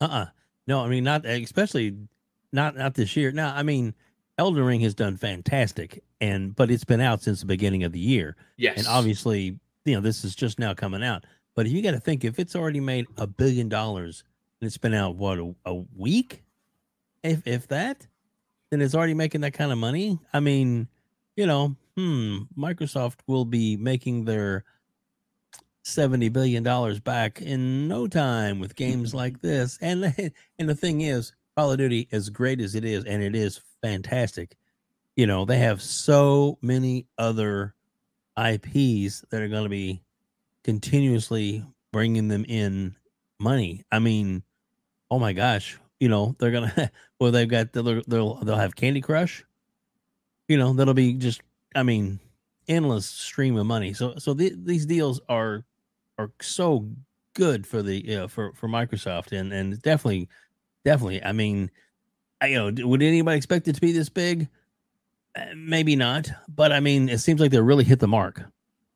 Uh 0.00 0.04
uh 0.04 0.26
No, 0.66 0.84
I 0.84 0.88
mean, 0.88 1.04
not 1.04 1.24
especially 1.26 1.96
not 2.52 2.76
not 2.76 2.94
this 2.94 3.16
year. 3.16 3.32
Now, 3.32 3.54
I 3.54 3.62
mean, 3.62 3.94
Elden 4.38 4.64
Ring 4.64 4.80
has 4.80 4.94
done 4.94 5.16
fantastic, 5.16 6.02
and 6.20 6.54
but 6.54 6.70
it's 6.70 6.84
been 6.84 7.00
out 7.00 7.22
since 7.22 7.40
the 7.40 7.46
beginning 7.46 7.84
of 7.84 7.92
the 7.92 8.00
year. 8.00 8.36
Yes, 8.56 8.78
and 8.78 8.86
obviously, 8.86 9.58
you 9.84 9.94
know, 9.94 10.00
this 10.00 10.24
is 10.24 10.34
just 10.34 10.58
now 10.58 10.74
coming 10.74 11.02
out. 11.02 11.24
But 11.54 11.66
you 11.66 11.82
got 11.82 11.90
to 11.92 12.00
think 12.00 12.24
if 12.24 12.38
it's 12.38 12.56
already 12.56 12.80
made 12.80 13.06
a 13.16 13.26
billion 13.26 13.68
dollars 13.68 14.24
and 14.60 14.66
it's 14.66 14.78
been 14.78 14.94
out 14.94 15.16
what 15.16 15.38
a, 15.38 15.54
a 15.66 15.74
week, 15.96 16.42
if 17.22 17.46
if 17.46 17.68
that, 17.68 18.06
then 18.70 18.80
it's 18.80 18.94
already 18.94 19.14
making 19.14 19.42
that 19.42 19.52
kind 19.52 19.70
of 19.70 19.78
money. 19.78 20.18
I 20.32 20.40
mean, 20.40 20.88
you 21.36 21.46
know, 21.46 21.76
hmm, 21.96 22.38
Microsoft 22.56 23.20
will 23.26 23.44
be 23.44 23.76
making 23.76 24.24
their 24.24 24.64
seventy 25.84 26.28
billion 26.28 26.62
dollars 26.62 27.00
back 27.00 27.40
in 27.40 27.88
no 27.88 28.06
time 28.06 28.60
with 28.60 28.76
games 28.76 29.14
like 29.14 29.40
this. 29.40 29.78
And 29.80 30.04
and 30.58 30.68
the 30.68 30.74
thing 30.74 31.00
is, 31.02 31.32
Call 31.56 31.72
of 31.72 31.78
Duty, 31.78 32.08
as 32.12 32.30
great 32.30 32.60
as 32.60 32.74
it 32.74 32.84
is, 32.84 33.04
and 33.04 33.22
it 33.22 33.34
is 33.34 33.60
fantastic. 33.82 34.56
You 35.16 35.26
know, 35.26 35.44
they 35.44 35.58
have 35.58 35.82
so 35.82 36.58
many 36.62 37.06
other 37.18 37.74
IPs 38.38 39.24
that 39.30 39.42
are 39.42 39.48
going 39.48 39.64
to 39.64 39.68
be 39.68 40.02
continuously 40.64 41.64
bringing 41.92 42.28
them 42.28 42.46
in 42.48 42.96
money. 43.38 43.84
I 43.92 43.98
mean, 43.98 44.42
oh 45.10 45.18
my 45.18 45.34
gosh, 45.34 45.78
you 46.00 46.08
know, 46.08 46.34
they're 46.38 46.50
gonna 46.50 46.90
well, 47.20 47.30
they've 47.30 47.48
got 47.48 47.72
they'll 47.72 48.02
they'll, 48.06 48.34
they'll 48.36 48.56
have 48.56 48.74
Candy 48.74 49.00
Crush. 49.00 49.44
You 50.48 50.56
know, 50.56 50.72
that'll 50.72 50.94
be 50.94 51.14
just 51.14 51.42
I 51.74 51.82
mean, 51.82 52.20
endless 52.68 53.06
stream 53.06 53.56
of 53.56 53.66
money. 53.66 53.92
So 53.92 54.14
so 54.18 54.34
the, 54.34 54.52
these 54.56 54.86
deals 54.86 55.20
are 55.28 55.64
are 56.18 56.30
so 56.40 56.88
good 57.34 57.66
for 57.66 57.82
the 57.82 58.26
for 58.28 58.52
for 58.54 58.68
Microsoft 58.68 59.36
and 59.38 59.52
and 59.52 59.80
definitely 59.82 60.28
definitely. 60.84 61.22
I 61.22 61.32
mean, 61.32 61.70
I, 62.40 62.46
you 62.48 62.56
know, 62.56 62.86
would 62.88 63.02
anybody 63.02 63.36
expect 63.36 63.68
it 63.68 63.74
to 63.74 63.80
be 63.80 63.92
this 63.92 64.08
big? 64.08 64.48
Uh, 65.34 65.46
maybe 65.56 65.96
not, 65.96 66.28
but 66.48 66.72
I 66.72 66.80
mean, 66.80 67.08
it 67.08 67.18
seems 67.18 67.40
like 67.40 67.50
they 67.50 67.60
really 67.60 67.84
hit 67.84 68.00
the 68.00 68.08
mark. 68.08 68.42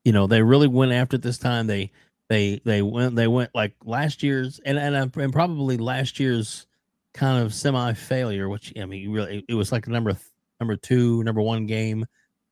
You 0.05 0.13
know, 0.13 0.27
they 0.27 0.43
really 0.43 0.69
went 0.69 0.93
after 0.93 1.17
it 1.17 1.23
this 1.23 1.39
time. 1.39 1.67
They 1.67 1.91
they 2.29 2.61
they 2.65 2.83
went 2.83 3.17
they 3.17 3.27
went 3.27 3.55
like 3.55 3.75
last 3.85 4.23
year's 4.23 4.61
and 4.65 4.79
and, 4.79 5.17
and 5.17 5.33
probably 5.33 5.77
last 5.77 6.21
year's 6.21 6.67
kind 7.15 7.43
of 7.43 7.55
semi 7.55 7.93
failure, 7.95 8.49
which 8.49 8.73
I 8.79 8.85
mean, 8.85 9.11
really 9.11 9.45
it 9.49 9.55
was 9.55 9.73
like 9.73 9.89
number 9.89 10.17
number 10.61 10.77
two, 10.77 11.23
number 11.25 11.41
one 11.41 11.67
game 11.67 12.07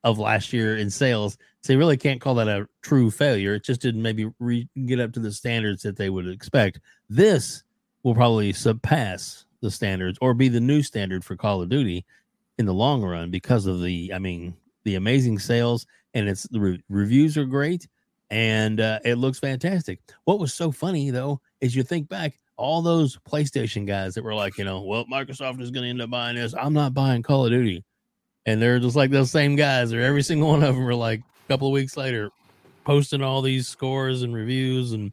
of 0.05 0.19
last 0.19 0.53
year 0.53 0.77
in 0.77 0.91
sales. 0.91 1.37
So 1.63 1.73
you 1.73 1.79
really 1.79 1.97
can't 1.97 2.21
call 2.21 2.35
that 2.37 2.47
a 2.49 2.69
true 2.83 3.11
failure. 3.11 3.55
It 3.55 3.65
just 3.65 3.81
didn't 3.81 4.03
maybe 4.03 4.31
re- 4.39 4.69
get 4.85 5.01
up 5.01 5.13
to 5.15 5.21
the 5.21 5.33
standards 5.33 5.83
that 5.83 5.97
they 5.97 6.11
would 6.11 6.29
expect. 6.29 6.79
This 7.09 7.65
will 8.03 8.15
probably 8.15 8.53
surpass 8.53 9.47
the 9.63 9.71
standards 9.71 10.19
or 10.21 10.35
be 10.35 10.49
the 10.49 10.61
new 10.61 10.83
standard 10.83 11.25
for 11.25 11.37
Call 11.37 11.63
of 11.63 11.71
Duty 11.71 12.05
in 12.59 12.67
the 12.67 12.75
long 12.75 13.03
run 13.03 13.31
because 13.31 13.67
of 13.67 13.83
the, 13.83 14.13
I 14.15 14.19
mean, 14.19 14.55
the 14.85 14.97
amazing 14.97 15.39
sales 15.39 15.87
and 16.13 16.29
it's 16.29 16.43
the 16.45 16.61
re- 16.61 16.83
reviews 16.91 17.39
are 17.39 17.47
great 17.47 17.89
and 18.31 18.81
uh, 18.81 18.99
it 19.07 19.15
looks 19.15 19.39
fantastic. 19.39 20.01
What 20.25 20.39
was 20.39 20.53
so 20.53 20.71
funny 20.71 21.11
though 21.11 21.41
is 21.63 21.75
you 21.75 21.83
think 21.83 22.11
back 22.11 22.39
all 22.59 22.83
those 22.83 23.19
PlayStation 23.29 23.87
guys 23.87 24.15
that 24.15 24.23
were 24.23 24.35
like, 24.35 24.59
you 24.59 24.65
know, 24.65 24.83
well, 24.83 25.07
Microsoft 25.07 25.63
is 25.63 25.71
going 25.71 25.85
to 25.85 25.91
end 25.91 26.03
up 26.03 26.11
buying 26.11 26.37
this. 26.37 26.55
I'm 26.55 26.75
not 26.75 26.93
buying 26.93 27.23
Call 27.23 27.47
of 27.47 27.53
Duty 27.53 27.85
and 28.47 28.61
they're 28.61 28.79
just 28.79 28.97
like 28.97 29.11
those 29.11 29.31
same 29.31 29.57
guys, 29.57 29.93
or 29.93 30.01
every 30.01 30.23
single 30.23 30.49
one 30.49 30.63
of 30.63 30.75
them 30.75 30.87
are 30.87 30.95
like 30.95 31.21
a 31.21 31.53
couple 31.53 31.69
of 31.69 31.73
weeks 31.73 31.97
later 31.97 32.31
posting 32.85 33.23
all 33.23 33.43
these 33.43 33.67
scores 33.67 34.23
and 34.23 34.35
reviews, 34.35 34.93
and 34.93 35.13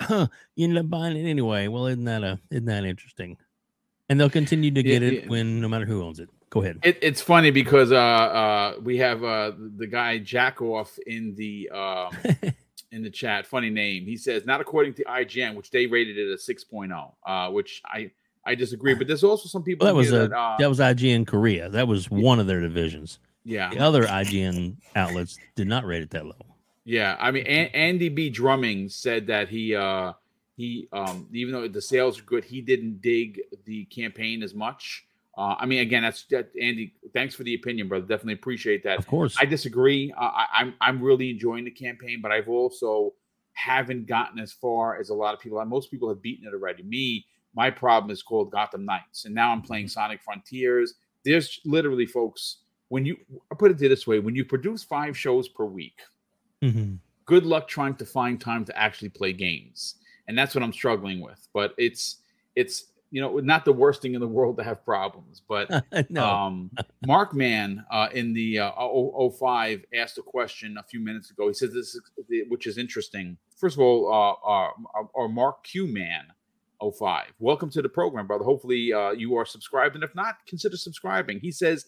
huh, 0.00 0.26
you 0.54 0.68
end 0.68 0.78
up 0.78 0.88
buying 0.88 1.16
it 1.16 1.28
anyway. 1.28 1.68
Well, 1.68 1.86
isn't 1.86 2.04
that 2.04 2.22
a 2.22 2.38
isn't 2.50 2.66
that 2.66 2.84
interesting? 2.84 3.36
And 4.08 4.20
they'll 4.20 4.30
continue 4.30 4.70
to 4.70 4.82
get 4.82 5.02
it, 5.02 5.28
when 5.28 5.60
no 5.60 5.68
matter 5.68 5.86
who 5.86 6.02
owns 6.02 6.20
it. 6.20 6.28
Go 6.50 6.62
ahead. 6.62 6.78
It, 6.82 6.98
it's 7.00 7.22
funny 7.22 7.50
because 7.50 7.90
uh, 7.90 7.96
uh, 7.96 8.74
we 8.82 8.98
have 8.98 9.24
uh, 9.24 9.52
the 9.76 9.86
guy 9.86 10.20
Jackoff 10.20 10.98
in 11.06 11.34
the 11.34 11.70
uh, 11.72 12.10
in 12.92 13.02
the 13.02 13.10
chat. 13.10 13.46
Funny 13.46 13.70
name. 13.70 14.04
He 14.04 14.16
says 14.16 14.44
not 14.44 14.60
according 14.60 14.94
to 14.94 15.04
IGN, 15.04 15.56
which 15.56 15.70
they 15.70 15.86
rated 15.86 16.18
it 16.18 16.32
a 16.32 16.36
6.0, 16.36 17.12
uh, 17.26 17.50
which 17.50 17.82
I 17.86 18.10
I 18.46 18.54
disagree. 18.54 18.94
But 18.94 19.06
there's 19.06 19.24
also 19.24 19.48
some 19.48 19.62
people 19.62 19.86
well, 19.86 19.94
that 19.94 19.98
was 19.98 20.12
a, 20.12 20.28
that, 20.28 20.32
uh, 20.32 20.56
that 20.58 20.68
was 20.68 20.78
IGN 20.78 21.26
Korea. 21.26 21.68
That 21.68 21.88
was 21.88 22.10
one 22.10 22.40
of 22.40 22.46
their 22.46 22.60
divisions. 22.60 23.18
Yeah. 23.44 23.70
The 23.70 23.78
other 23.78 24.04
IGN 24.04 24.76
outlets 24.96 25.38
did 25.54 25.66
not 25.66 25.84
rate 25.84 26.02
it 26.02 26.10
that 26.10 26.26
low. 26.26 26.34
Yeah, 26.84 27.16
I 27.18 27.30
mean, 27.30 27.46
a- 27.46 27.70
Andy 27.74 28.08
B. 28.08 28.28
Drumming 28.28 28.88
said 28.90 29.26
that 29.28 29.48
he 29.48 29.74
uh 29.74 30.12
he 30.56 30.88
um 30.92 31.26
even 31.32 31.54
though 31.54 31.66
the 31.66 31.80
sales 31.80 32.20
are 32.20 32.24
good, 32.24 32.44
he 32.44 32.60
didn't 32.60 33.00
dig 33.00 33.40
the 33.64 33.84
campaign 33.86 34.42
as 34.42 34.54
much. 34.54 35.06
Uh, 35.36 35.56
I 35.58 35.66
mean, 35.66 35.80
again, 35.80 36.02
that's 36.02 36.24
that, 36.26 36.50
Andy. 36.60 36.94
Thanks 37.12 37.34
for 37.34 37.42
the 37.42 37.54
opinion, 37.54 37.88
brother. 37.88 38.06
Definitely 38.06 38.34
appreciate 38.34 38.84
that. 38.84 38.98
Of 38.98 39.06
course, 39.06 39.36
I 39.40 39.46
disagree. 39.46 40.12
Uh, 40.16 40.20
I, 40.20 40.46
I'm 40.58 40.74
I'm 40.80 41.02
really 41.02 41.30
enjoying 41.30 41.64
the 41.64 41.70
campaign, 41.70 42.20
but 42.22 42.30
I've 42.30 42.48
also 42.48 43.14
haven't 43.54 44.06
gotten 44.06 44.38
as 44.38 44.52
far 44.52 44.98
as 44.98 45.08
a 45.08 45.14
lot 45.14 45.34
of 45.34 45.40
people. 45.40 45.64
Most 45.64 45.90
people 45.90 46.08
have 46.08 46.22
beaten 46.22 46.46
it 46.46 46.54
already. 46.54 46.82
Me, 46.82 47.24
my 47.54 47.70
problem 47.70 48.10
is 48.10 48.22
called 48.22 48.50
Gotham 48.50 48.84
Knights, 48.84 49.24
and 49.24 49.34
now 49.34 49.50
I'm 49.50 49.62
playing 49.62 49.88
Sonic 49.88 50.22
Frontiers. 50.22 50.94
There's 51.24 51.60
literally, 51.64 52.06
folks, 52.06 52.58
when 52.88 53.04
you 53.04 53.16
I 53.50 53.54
put 53.54 53.70
it 53.70 53.78
this 53.78 54.06
way, 54.06 54.18
when 54.18 54.34
you 54.34 54.44
produce 54.44 54.82
five 54.82 55.16
shows 55.16 55.48
per 55.48 55.64
week, 55.64 56.00
mm-hmm. 56.62 56.94
good 57.24 57.46
luck 57.46 57.68
trying 57.68 57.94
to 57.96 58.06
find 58.06 58.40
time 58.40 58.64
to 58.64 58.78
actually 58.78 59.10
play 59.10 59.32
games, 59.32 59.96
and 60.28 60.36
that's 60.36 60.54
what 60.54 60.62
I'm 60.62 60.72
struggling 60.72 61.20
with. 61.20 61.48
But 61.52 61.74
it's 61.78 62.16
it's 62.56 62.86
you 63.14 63.20
know, 63.20 63.38
not 63.38 63.64
the 63.64 63.72
worst 63.72 64.02
thing 64.02 64.14
in 64.14 64.20
the 64.20 64.26
world 64.26 64.56
to 64.56 64.64
have 64.64 64.84
problems, 64.84 65.40
but 65.48 65.70
no. 66.10 66.26
um, 66.26 66.68
Mark 67.06 67.32
Mann 67.32 67.84
uh, 67.92 68.08
in 68.12 68.32
the 68.32 68.58
uh, 68.58 69.30
05 69.30 69.84
asked 69.94 70.18
a 70.18 70.22
question 70.22 70.76
a 70.78 70.82
few 70.82 70.98
minutes 70.98 71.30
ago. 71.30 71.46
He 71.46 71.54
says 71.54 71.72
this, 71.72 71.94
is, 71.94 72.02
which 72.48 72.66
is 72.66 72.76
interesting. 72.76 73.36
First 73.56 73.76
of 73.76 73.82
all, 73.82 74.12
uh, 74.12 74.32
uh, 74.50 75.04
or 75.14 75.28
Mark 75.28 75.62
Q 75.62 75.86
Man 75.86 76.26
05. 76.82 77.32
Welcome 77.38 77.70
to 77.70 77.82
the 77.82 77.88
program, 77.88 78.26
brother. 78.26 78.44
Hopefully, 78.44 78.92
uh, 78.92 79.10
you 79.10 79.36
are 79.36 79.46
subscribed, 79.46 79.94
and 79.94 80.04
if 80.04 80.14
not, 80.14 80.36
consider 80.46 80.76
subscribing. 80.76 81.40
He 81.40 81.50
says, 81.50 81.86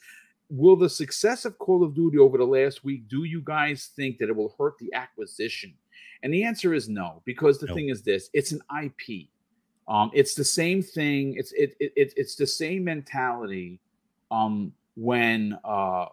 "Will 0.49 0.77
the 0.77 0.91
success 0.91 1.45
of 1.45 1.59
Call 1.59 1.85
of 1.85 1.95
Duty 1.95 2.19
over 2.19 2.39
the 2.39 2.47
last 2.47 2.85
week 2.85 3.09
do 3.09 3.25
you 3.25 3.43
guys 3.45 3.91
think 3.97 4.19
that 4.19 4.29
it 4.29 4.37
will 4.37 4.55
hurt 4.59 4.79
the 4.79 4.93
acquisition?" 4.95 5.75
And 6.23 6.33
the 6.33 6.45
answer 6.45 6.75
is 6.75 6.89
no, 6.89 7.23
because 7.25 7.59
the 7.59 7.69
thing 7.69 7.89
is 7.89 8.03
this: 8.03 8.31
it's 8.33 8.53
an 8.53 8.61
IP 8.83 9.29
um, 9.89 10.11
it's 10.13 10.35
the 10.35 10.45
same 10.45 10.83
thing. 10.83 11.35
It's 11.37 11.53
it, 11.53 11.77
it, 11.79 11.93
it 11.97 12.13
it's 12.17 12.35
the 12.35 12.47
same 12.47 12.85
mentality 12.85 13.81
um, 14.31 14.73
when 14.97 15.59
uh, 15.65 16.07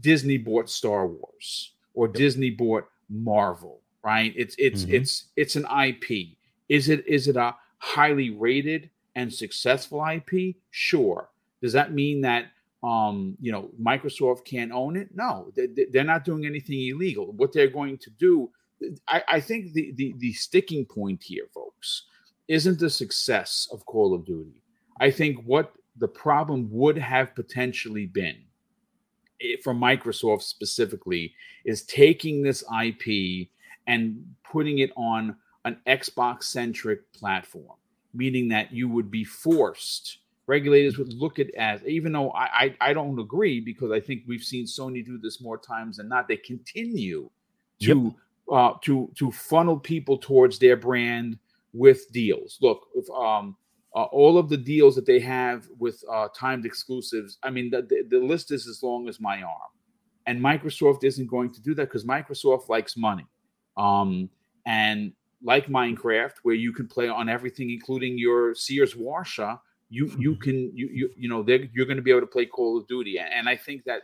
Disney 0.00 0.38
bought 0.38 0.70
Star 0.70 1.06
Wars 1.06 1.72
or 1.94 2.08
Disney 2.08 2.50
bought 2.50 2.86
Marvel. 3.10 3.80
Right? 4.02 4.32
It's 4.36 4.54
it's 4.58 4.84
mm-hmm. 4.84 4.94
it's 4.94 5.24
it's 5.36 5.56
an 5.56 5.66
IP. 5.66 6.28
Is 6.68 6.88
it 6.88 7.06
is 7.06 7.28
it 7.28 7.36
a 7.36 7.54
highly 7.78 8.30
rated 8.30 8.90
and 9.14 9.32
successful 9.32 10.04
IP? 10.04 10.56
Sure. 10.70 11.30
Does 11.62 11.72
that 11.72 11.92
mean 11.92 12.20
that 12.22 12.46
um, 12.82 13.36
you 13.40 13.50
know 13.50 13.70
Microsoft 13.80 14.44
can't 14.44 14.72
own 14.72 14.96
it? 14.96 15.08
No, 15.14 15.52
they, 15.56 15.86
they're 15.90 16.04
not 16.04 16.24
doing 16.24 16.46
anything 16.46 16.80
illegal. 16.86 17.32
What 17.32 17.52
they're 17.52 17.68
going 17.68 17.98
to 17.98 18.10
do, 18.10 18.50
I, 19.08 19.22
I 19.28 19.40
think 19.40 19.72
the, 19.72 19.92
the 19.96 20.14
the 20.18 20.32
sticking 20.32 20.84
point 20.84 21.22
here, 21.22 21.46
folks, 21.52 22.04
isn't 22.46 22.78
the 22.78 22.90
success 22.90 23.68
of 23.72 23.84
Call 23.86 24.14
of 24.14 24.24
Duty. 24.24 24.62
I 25.00 25.10
think 25.10 25.42
what 25.44 25.72
the 25.96 26.08
problem 26.08 26.68
would 26.70 26.98
have 26.98 27.34
potentially 27.34 28.06
been 28.06 28.36
eh, 29.42 29.56
for 29.62 29.74
Microsoft 29.74 30.42
specifically 30.42 31.34
is 31.64 31.82
taking 31.82 32.42
this 32.42 32.64
IP 32.82 33.48
and 33.86 34.24
putting 34.44 34.78
it 34.78 34.90
on 34.96 35.36
an 35.68 35.78
Xbox 35.86 36.44
centric 36.44 37.10
platform, 37.12 37.76
meaning 38.14 38.48
that 38.48 38.72
you 38.72 38.88
would 38.88 39.10
be 39.10 39.24
forced. 39.24 40.18
Regulators 40.46 40.98
would 40.98 41.12
look 41.12 41.38
at 41.38 41.54
as, 41.54 41.84
even 41.84 42.12
though 42.12 42.30
I, 42.30 42.44
I, 42.44 42.76
I 42.80 42.92
don't 42.92 43.18
agree 43.18 43.60
because 43.60 43.92
I 43.92 44.00
think 44.00 44.22
we've 44.26 44.42
seen 44.42 44.64
Sony 44.64 45.04
do 45.04 45.18
this 45.18 45.40
more 45.40 45.58
times 45.58 45.98
than 45.98 46.08
not. 46.08 46.26
They 46.26 46.38
continue 46.38 47.30
to 47.82 48.04
yep. 48.04 48.14
uh, 48.50 48.72
to 48.82 49.10
to 49.14 49.30
funnel 49.30 49.78
people 49.78 50.16
towards 50.16 50.58
their 50.58 50.76
brand 50.76 51.38
with 51.74 52.10
deals. 52.12 52.58
Look, 52.62 52.88
if, 52.94 53.08
um, 53.10 53.56
uh, 53.94 54.04
all 54.04 54.38
of 54.38 54.48
the 54.48 54.56
deals 54.56 54.94
that 54.94 55.06
they 55.06 55.20
have 55.20 55.66
with 55.78 56.02
uh, 56.10 56.28
timed 56.34 56.64
exclusives, 56.64 57.38
I 57.42 57.50
mean, 57.50 57.70
the, 57.70 57.82
the, 57.82 58.04
the, 58.08 58.18
list 58.18 58.52
is 58.52 58.66
as 58.66 58.82
long 58.82 59.08
as 59.08 59.20
my 59.20 59.42
arm. 59.42 59.72
And 60.26 60.40
Microsoft 60.40 61.04
isn't 61.04 61.26
going 61.26 61.52
to 61.52 61.60
do 61.60 61.74
that 61.74 61.86
because 61.86 62.04
Microsoft 62.04 62.68
likes 62.68 62.96
money. 62.96 63.26
Um, 63.76 64.28
and 64.66 65.12
like 65.42 65.66
Minecraft, 65.66 66.32
where 66.42 66.54
you 66.54 66.72
can 66.72 66.86
play 66.86 67.08
on 67.08 67.28
everything, 67.28 67.70
including 67.70 68.18
your 68.18 68.54
Sears 68.54 68.96
Washer, 68.96 69.58
you 69.90 70.12
you 70.18 70.36
can 70.36 70.76
you 70.76 70.88
you 70.92 71.10
you 71.16 71.28
know 71.28 71.44
you're 71.72 71.86
going 71.86 71.96
to 71.96 72.02
be 72.02 72.10
able 72.10 72.20
to 72.20 72.26
play 72.26 72.46
Call 72.46 72.78
of 72.78 72.86
Duty, 72.86 73.18
and 73.18 73.48
I 73.48 73.56
think 73.56 73.84
that 73.84 74.02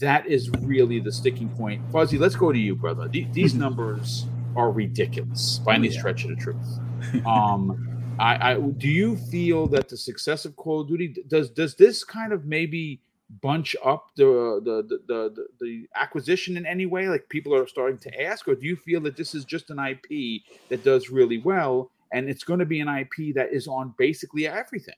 that 0.00 0.26
is 0.26 0.50
really 0.60 1.00
the 1.00 1.12
sticking 1.12 1.48
point. 1.50 1.82
Fuzzy, 1.90 2.18
let's 2.18 2.36
go 2.36 2.52
to 2.52 2.58
you, 2.58 2.74
brother. 2.74 3.08
these 3.08 3.54
numbers 3.64 4.26
are 4.56 4.70
ridiculous 4.70 5.58
by 5.58 5.74
any 5.74 5.90
stretch 5.90 6.24
of 6.24 6.30
the 6.30 6.36
truth. 6.36 6.78
Um, 7.24 8.16
I, 8.18 8.52
I 8.52 8.60
do 8.60 8.88
you 8.88 9.16
feel 9.16 9.68
that 9.68 9.88
the 9.88 9.96
success 9.96 10.44
of 10.44 10.56
Call 10.56 10.80
of 10.80 10.88
Duty 10.88 11.14
does 11.28 11.50
does 11.50 11.76
this 11.76 12.02
kind 12.02 12.32
of 12.32 12.44
maybe 12.44 13.00
bunch 13.42 13.76
up 13.84 14.10
the 14.16 14.60
the, 14.64 14.98
the 15.06 15.34
the 15.34 15.46
the 15.60 15.88
acquisition 15.94 16.56
in 16.56 16.66
any 16.66 16.86
way? 16.86 17.08
Like 17.08 17.28
people 17.28 17.54
are 17.54 17.66
starting 17.66 17.98
to 17.98 18.22
ask, 18.22 18.48
or 18.48 18.54
do 18.54 18.66
you 18.66 18.76
feel 18.76 19.00
that 19.02 19.16
this 19.16 19.34
is 19.34 19.44
just 19.44 19.70
an 19.70 19.78
IP 19.78 20.42
that 20.68 20.84
does 20.84 21.10
really 21.10 21.38
well 21.38 21.90
and 22.12 22.28
it's 22.28 22.44
going 22.44 22.60
to 22.60 22.66
be 22.66 22.80
an 22.80 22.88
IP 22.88 23.34
that 23.34 23.52
is 23.52 23.66
on 23.66 23.94
basically 23.98 24.46
everything? 24.46 24.94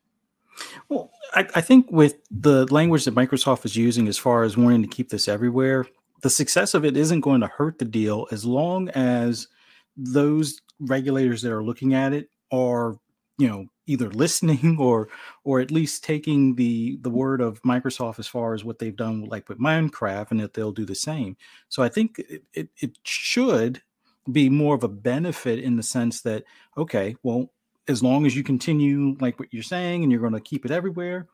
Well, 0.89 1.11
I, 1.35 1.47
I, 1.55 1.61
think 1.61 1.91
with 1.91 2.17
the 2.31 2.67
language 2.73 3.05
that 3.05 3.15
Microsoft 3.15 3.65
is 3.65 3.77
using 3.77 4.09
as 4.09 4.19
far 4.19 4.43
as 4.43 4.57
wanting 4.57 4.83
to 4.83 4.89
keep 4.89 5.09
this 5.09 5.29
everywhere, 5.29 5.87
the 6.23 6.31
success 6.31 6.75
of 6.75 6.85
it 6.85 6.97
isn't 6.97 7.21
going 7.21 7.41
to 7.41 7.47
hurt 7.47 7.79
the 7.79 7.85
deal 7.85 8.27
as 8.31 8.45
long 8.45 8.89
as 8.91 9.49
those 9.97 10.61
regulators 10.81 11.43
that 11.43 11.53
are 11.53 11.63
looking 11.63 11.95
at 11.95 12.13
it 12.13 12.31
are 12.53 12.99
you 13.41 13.49
know 13.49 13.67
either 13.87 14.11
listening 14.11 14.77
or 14.81 15.09
or 15.45 15.61
at 15.61 15.71
least 15.71 16.05
taking 16.05 16.55
the 16.55 16.99
the 17.03 17.11
word 17.11 17.41
of 17.41 17.63
microsoft 17.63 18.19
as 18.19 18.29
far 18.29 18.55
as 18.55 18.65
what 18.65 18.79
they've 18.79 18.97
done 18.97 19.25
like 19.25 19.49
with 19.49 19.59
minecraft 19.59 20.31
and 20.31 20.41
that 20.41 20.55
they'll 20.55 20.73
do 20.73 20.85
the 20.85 20.95
same. 20.95 21.37
So 21.69 21.83
i 21.83 21.89
think 21.89 22.19
it, 22.19 22.45
it, 22.53 22.69
it 22.81 22.99
should 23.05 23.83
be 24.31 24.49
more 24.51 24.75
of 24.75 24.85
a 24.85 24.89
benefit 24.89 25.59
in 25.59 25.77
the 25.77 25.83
sense 25.83 26.21
that 26.21 26.45
okay 26.77 27.17
well 27.23 27.51
as 27.89 28.03
long 28.03 28.27
as 28.27 28.37
you 28.37 28.45
continue 28.45 29.17
like 29.21 29.41
what 29.41 29.53
you're 29.53 29.63
saying 29.63 30.03
and 30.03 30.13
you're 30.13 30.21
going 30.21 30.35
to 30.35 30.41
keep 30.41 30.65
it 30.65 30.71
everywhere 30.71 31.27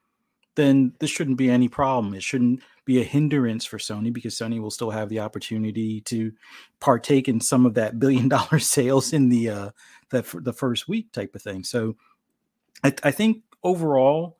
then 0.56 0.92
this 0.98 1.10
shouldn't 1.10 1.38
be 1.38 1.50
any 1.50 1.68
problem. 1.68 2.14
It 2.14 2.22
shouldn't 2.22 2.62
be 2.84 3.00
a 3.00 3.04
hindrance 3.04 3.64
for 3.64 3.78
Sony 3.78 4.12
because 4.12 4.34
Sony 4.34 4.60
will 4.60 4.70
still 4.70 4.90
have 4.90 5.08
the 5.08 5.20
opportunity 5.20 6.00
to 6.02 6.32
partake 6.80 7.28
in 7.28 7.40
some 7.40 7.66
of 7.66 7.74
that 7.74 7.98
billion 7.98 8.28
dollar 8.36 8.58
sales 8.58 9.12
in 9.12 9.28
the 9.28 9.50
uh 9.50 9.70
the 10.10 10.52
first 10.52 10.88
week 10.88 11.12
type 11.12 11.34
of 11.34 11.42
thing. 11.42 11.64
So 11.64 11.96
I, 12.84 12.94
I 13.02 13.10
think 13.10 13.42
overall 13.64 14.38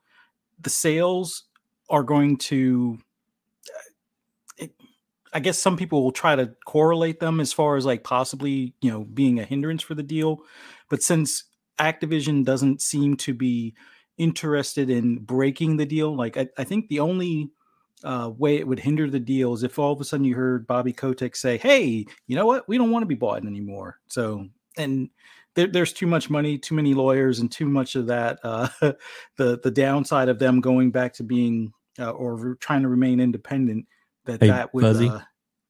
the 0.61 0.71
sales 0.71 1.45
are 1.91 2.05
going 2.05 2.37
to 2.37 2.99
uh, 4.63 4.67
I 5.33 5.41
guess 5.41 5.59
some 5.59 5.77
people 5.77 6.03
will 6.03 6.13
try 6.13 6.37
to 6.37 6.55
correlate 6.65 7.21
them 7.21 7.41
as 7.41 7.53
far 7.53 7.77
as 7.77 7.85
like 7.85 8.05
possibly, 8.05 8.75
you 8.81 8.91
know, 8.91 9.05
being 9.05 9.41
a 9.41 9.45
hindrance 9.45 9.83
for 9.83 9.95
the 9.95 10.03
deal. 10.03 10.43
But 10.89 11.03
since 11.03 11.45
Activision 11.79 12.45
doesn't 12.45 12.81
seem 12.81 13.17
to 13.19 13.35
be 13.35 13.75
interested 14.19 14.91
in 14.91 15.19
breaking 15.19 15.77
the 15.77 15.87
deal. 15.87 16.15
Like 16.15 16.37
I, 16.37 16.49
I 16.59 16.65
think 16.65 16.89
the 16.89 17.01
only 17.01 17.51
uh, 18.05 18.31
way 18.37 18.57
it 18.57 18.67
would 18.67 18.79
hinder 18.79 19.09
the 19.09 19.21
deal 19.21 19.55
is 19.55 19.63
if 19.63 19.79
all 19.79 19.93
of 19.93 20.01
a 20.01 20.05
sudden 20.05 20.25
you 20.25 20.35
heard 20.35 20.67
Bobby 20.67 20.93
Kotick 20.93 21.37
say, 21.37 21.59
"Hey, 21.59 22.07
you 22.27 22.37
know 22.37 22.47
what? 22.47 22.69
We 22.69 22.79
don't 22.79 22.91
want 22.91 23.03
to 23.03 23.07
be 23.07 23.15
bought 23.15 23.45
anymore." 23.45 23.99
So 24.07 24.49
and 24.77 25.11
there, 25.55 25.67
there's 25.67 25.93
too 25.93 26.07
much 26.07 26.31
money, 26.31 26.59
too 26.59 26.75
many 26.75 26.95
lawyers, 26.95 27.41
and 27.41 27.51
too 27.51 27.67
much 27.67 27.97
of 27.97 28.07
that. 28.07 28.39
Uh, 28.43 28.69
the 29.37 29.59
the 29.63 29.71
downside 29.71 30.29
of 30.29 30.39
them 30.39 30.61
going 30.61 30.91
back 30.91 31.15
to 31.15 31.23
being 31.23 31.73
uh, 31.99 32.11
or 32.11 32.57
trying 32.61 32.83
to 32.83 32.89
remain 32.89 33.21
independent. 33.21 33.87
That 34.27 34.41
hey, 34.41 34.49
that 34.49 34.75
would. 34.75 34.83
Fuzzy, 34.83 35.09
uh, 35.09 35.21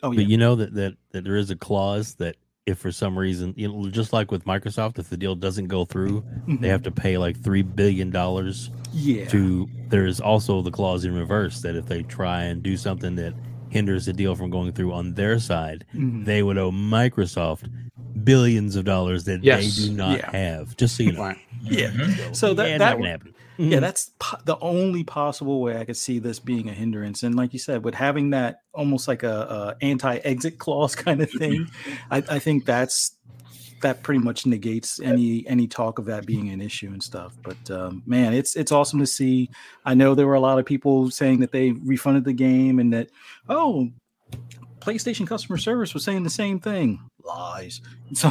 oh 0.03 0.11
yeah. 0.11 0.17
But 0.17 0.27
you 0.27 0.37
know 0.37 0.57
that 0.57 0.75
that 0.75 0.97
that 1.13 1.25
there 1.25 1.37
is 1.37 1.51
a 1.51 1.57
clause 1.57 2.15
that 2.17 2.37
if 2.66 2.79
for 2.79 2.90
some 2.90 3.16
reason, 3.16 3.55
you 3.57 3.68
know, 3.68 3.88
just 3.90 4.12
like 4.12 4.33
with 4.33 4.44
Microsoft, 4.44 4.98
if 4.98 5.09
the 5.09 5.16
deal 5.16 5.37
doesn't 5.37 5.68
go 5.68 5.85
through, 5.85 6.22
mm-hmm. 6.22 6.57
they 6.57 6.68
have 6.68 6.83
to 6.83 6.90
pay 6.90 7.16
like 7.16 7.40
three 7.40 7.62
billion 7.62 8.11
dollars. 8.11 8.70
Yeah. 8.92 9.26
To 9.26 9.68
there 9.88 10.05
is 10.05 10.20
also 10.20 10.62
the 10.62 10.72
clause 10.72 11.05
in 11.05 11.14
reverse 11.14 11.61
that 11.62 11.76
if 11.76 11.87
they 11.87 12.02
try 12.02 12.42
and 12.42 12.62
do 12.62 12.76
something 12.76 13.14
that 13.16 13.35
hinders 13.70 14.07
the 14.07 14.12
deal 14.12 14.35
from 14.35 14.50
going 14.50 14.72
through 14.72 14.92
on 14.92 15.14
their 15.14 15.38
side, 15.38 15.85
mm-hmm. 15.94 16.24
they 16.24 16.42
would 16.42 16.59
owe 16.59 16.72
Microsoft 16.72 17.70
billions 18.24 18.74
of 18.74 18.85
dollars 18.85 19.24
that 19.24 19.44
yes. 19.44 19.76
they 19.76 19.87
do 19.87 19.92
not 19.92 20.18
yeah. 20.18 20.31
have. 20.31 20.76
Just 20.76 20.96
so 20.96 21.05
you 21.05 21.12
know. 21.12 21.35
Yeah. 21.62 21.90
Mm-hmm. 21.90 22.33
So 22.33 22.52
that 22.55 22.68
yeah, 22.68 22.79
that 22.79 22.98
would 22.98 23.09
happen. 23.09 23.35
Mm-hmm. 23.59 23.73
Yeah, 23.73 23.81
that's 23.81 24.11
po- 24.19 24.38
the 24.45 24.59
only 24.59 25.03
possible 25.03 25.61
way 25.61 25.79
I 25.79 25.85
could 25.85 25.97
see 25.97 26.19
this 26.19 26.38
being 26.38 26.69
a 26.69 26.73
hindrance. 26.73 27.23
And 27.23 27.35
like 27.35 27.53
you 27.53 27.59
said, 27.59 27.85
with 27.85 27.95
having 27.95 28.31
that 28.31 28.61
almost 28.75 29.09
like 29.09 29.23
a, 29.23 29.77
a 29.81 29.85
anti-exit 29.85 30.59
clause 30.59 30.95
kind 30.95 31.23
of 31.23 31.31
thing, 31.31 31.69
I, 32.11 32.19
I 32.29 32.38
think 32.38 32.66
that's 32.66 33.16
that 33.83 34.03
pretty 34.03 34.21
much 34.21 34.47
negates 34.47 35.01
any 35.01 35.47
any 35.47 35.66
talk 35.66 35.99
of 35.99 36.07
that 36.07 36.27
being 36.27 36.49
an 36.51 36.61
issue 36.61 36.88
and 36.88 37.03
stuff. 37.03 37.37
But 37.42 37.71
um, 37.71 38.03
man, 38.07 38.35
it's 38.35 38.57
it's 38.57 38.73
awesome 38.73 38.99
to 39.01 39.07
see. 39.07 39.51
I 39.85 39.95
know 39.95 40.14
there 40.14 40.27
were 40.27 40.35
a 40.35 40.40
lot 40.40 40.59
of 40.59 40.66
people 40.66 41.11
saying 41.11 41.40
that 41.40 41.53
they 41.53 41.73
refunded 41.73 42.25
the 42.25 42.33
game 42.33 42.79
and 42.79 42.92
that 42.92 43.09
oh, 43.49 43.90
PlayStation 44.81 45.27
customer 45.27 45.59
service 45.59 45.95
was 45.95 46.05
saying 46.05 46.23
the 46.23 46.31
same 46.31 46.61
thing. 46.61 47.01
Lies. 47.25 47.81
So 48.14 48.31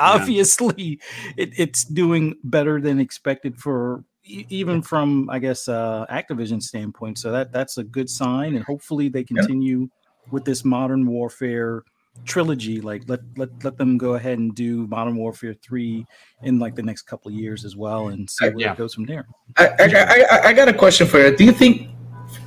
obviously, 0.00 0.98
it, 1.36 1.52
it's 1.56 1.84
doing 1.84 2.34
better 2.42 2.80
than 2.80 2.98
expected 2.98 3.56
for 3.58 4.02
even 4.24 4.82
from 4.82 5.28
I 5.30 5.38
guess 5.38 5.68
uh, 5.68 6.06
Activision 6.10 6.62
standpoint. 6.62 7.18
So 7.18 7.30
that 7.32 7.52
that's 7.52 7.78
a 7.78 7.84
good 7.84 8.08
sign, 8.08 8.56
and 8.56 8.64
hopefully 8.64 9.08
they 9.08 9.24
continue 9.24 9.80
yeah. 9.80 10.30
with 10.30 10.44
this 10.44 10.64
Modern 10.64 11.06
Warfare 11.06 11.82
trilogy. 12.24 12.80
Like 12.80 13.02
let 13.06 13.20
let 13.36 13.50
let 13.64 13.76
them 13.76 13.98
go 13.98 14.14
ahead 14.14 14.38
and 14.38 14.54
do 14.54 14.86
Modern 14.86 15.16
Warfare 15.16 15.54
three 15.62 16.06
in 16.42 16.58
like 16.58 16.74
the 16.74 16.82
next 16.82 17.02
couple 17.02 17.30
of 17.30 17.34
years 17.34 17.64
as 17.64 17.76
well, 17.76 18.08
and 18.08 18.28
see 18.28 18.46
where 18.46 18.60
yeah. 18.60 18.72
it 18.72 18.78
goes 18.78 18.94
from 18.94 19.04
there. 19.04 19.26
I, 19.56 19.66
I, 19.66 20.26
I 20.30 20.48
I 20.48 20.52
got 20.52 20.68
a 20.68 20.74
question 20.74 21.06
for 21.06 21.18
you. 21.18 21.36
Do 21.36 21.44
you 21.44 21.52
think 21.52 21.88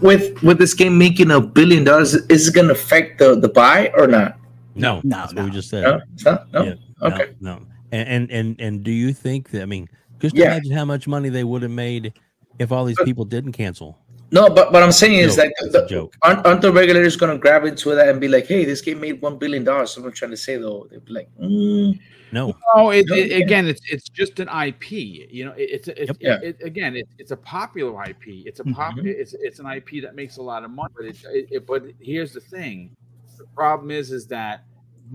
with 0.02 0.42
with 0.44 0.58
this 0.58 0.74
game 0.74 0.98
making 0.98 1.32
a 1.32 1.42
billion 1.42 1.84
dollars, 1.84 2.14
is 2.14 2.48
it 2.48 2.56
going 2.56 2.68
to 2.68 2.74
affect 2.74 3.20
the 3.20 3.40
the 3.40 3.50
buy 3.50 3.92
or 3.96 4.08
not? 4.08 4.38
No, 4.76 5.02
no, 5.04 5.18
that's 5.22 5.34
no. 5.34 5.42
what 5.42 5.50
we 5.50 5.56
just 5.56 5.70
said. 5.70 5.84
No, 5.84 6.02
not, 6.24 6.54
no? 6.54 6.64
Yeah, 6.64 6.76
okay, 7.02 7.36
no, 7.40 7.60
no. 7.60 7.66
And, 7.92 8.10
and 8.10 8.32
and 8.32 8.62
and 8.62 8.84
do 8.84 8.92
you 8.92 9.14
think 9.14 9.50
that? 9.52 9.62
I 9.62 9.66
mean, 9.66 9.90
just 10.20 10.36
yeah. 10.36 10.46
imagine 10.46 10.72
how 10.72 10.86
much 10.86 11.08
money 11.08 11.30
they 11.30 11.44
would 11.44 11.62
have 11.62 11.72
made 11.72 12.14
if 12.60 12.72
all 12.72 12.86
these 12.86 13.00
people 13.06 13.26
didn't 13.26 13.52
cancel. 13.54 13.98
No, 14.32 14.50
but 14.50 14.74
what 14.74 14.84
I'm 14.84 14.92
saying 14.92 15.20
is 15.20 15.36
Joke. 15.38 15.46
like 15.46 15.54
It's 15.62 15.72
the, 15.74 15.86
a 15.86 15.88
joke. 15.88 16.16
aren't, 16.24 16.46
aren't 16.46 16.62
the 16.62 16.72
regulators 16.74 17.16
going 17.16 17.32
to 17.32 17.38
grab 17.38 17.64
into 17.64 17.96
that 17.96 18.10
and 18.10 18.20
be 18.20 18.28
like, 18.28 18.46
"Hey, 18.46 18.66
this 18.66 18.82
game 18.82 19.00
made 19.00 19.22
one 19.22 19.38
billion 19.38 19.64
dollars"? 19.64 19.92
So 19.92 20.04
I'm 20.04 20.12
trying 20.12 20.32
to 20.32 20.38
say 20.38 20.58
though, 20.58 20.86
they'd 20.92 21.06
be 21.06 21.14
like, 21.14 21.30
mm, 21.42 21.98
No, 22.34 22.54
No, 22.76 22.90
it, 22.90 23.06
it- 23.10 23.42
again, 23.42 23.68
it's 23.68 23.80
it's 23.90 24.10
just 24.10 24.42
an 24.42 24.50
IP. 24.50 24.92
You 24.92 25.46
know, 25.46 25.52
it, 25.54 25.70
it's 25.72 25.88
it's 25.88 26.08
Yep. 26.10 26.18
Yeah. 26.20 26.40
it, 26.44 26.58
again, 26.62 26.98
it, 26.98 27.08
it's 27.18 27.32
a 27.32 27.38
popular 27.38 28.04
IP. 28.04 28.44
It's 28.46 28.60
a 28.60 28.66
pop. 28.66 28.96
Mhm. 28.96 29.06
It's 29.06 29.34
it's 29.34 29.60
an 29.60 29.66
IP 29.68 30.02
that 30.04 30.14
makes 30.14 30.36
a 30.38 30.42
lot 30.42 30.66
of 30.66 30.72
money. 30.72 30.94
But 30.98 31.06
it, 31.06 31.18
it, 31.32 31.48
it- 31.52 31.66
but 31.68 31.84
here's 32.02 32.34
the 32.34 32.42
thing: 32.42 32.98
the 33.38 33.46
problem 33.56 33.92
is 33.92 34.12
is 34.12 34.28
that 34.28 34.66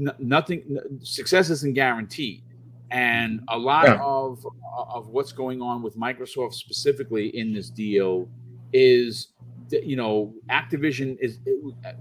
n- 0.00 0.14
nothing 0.20 0.62
n- 0.70 1.00
success 1.02 1.50
isn't 1.50 1.74
guaranteed, 1.74 2.44
and 2.92 3.40
a 3.48 3.58
lot 3.58 3.86
Yeah. 3.86 4.00
of 4.02 4.44
of 4.94 5.08
what's 5.08 5.32
going 5.32 5.60
on 5.62 5.82
with 5.82 5.96
Microsoft 5.96 6.54
specifically 6.54 7.28
in 7.36 7.52
this 7.52 7.70
deal 7.70 8.28
is 8.72 9.28
you 9.70 9.96
know 9.96 10.34
Activision 10.50 11.16
is 11.20 11.38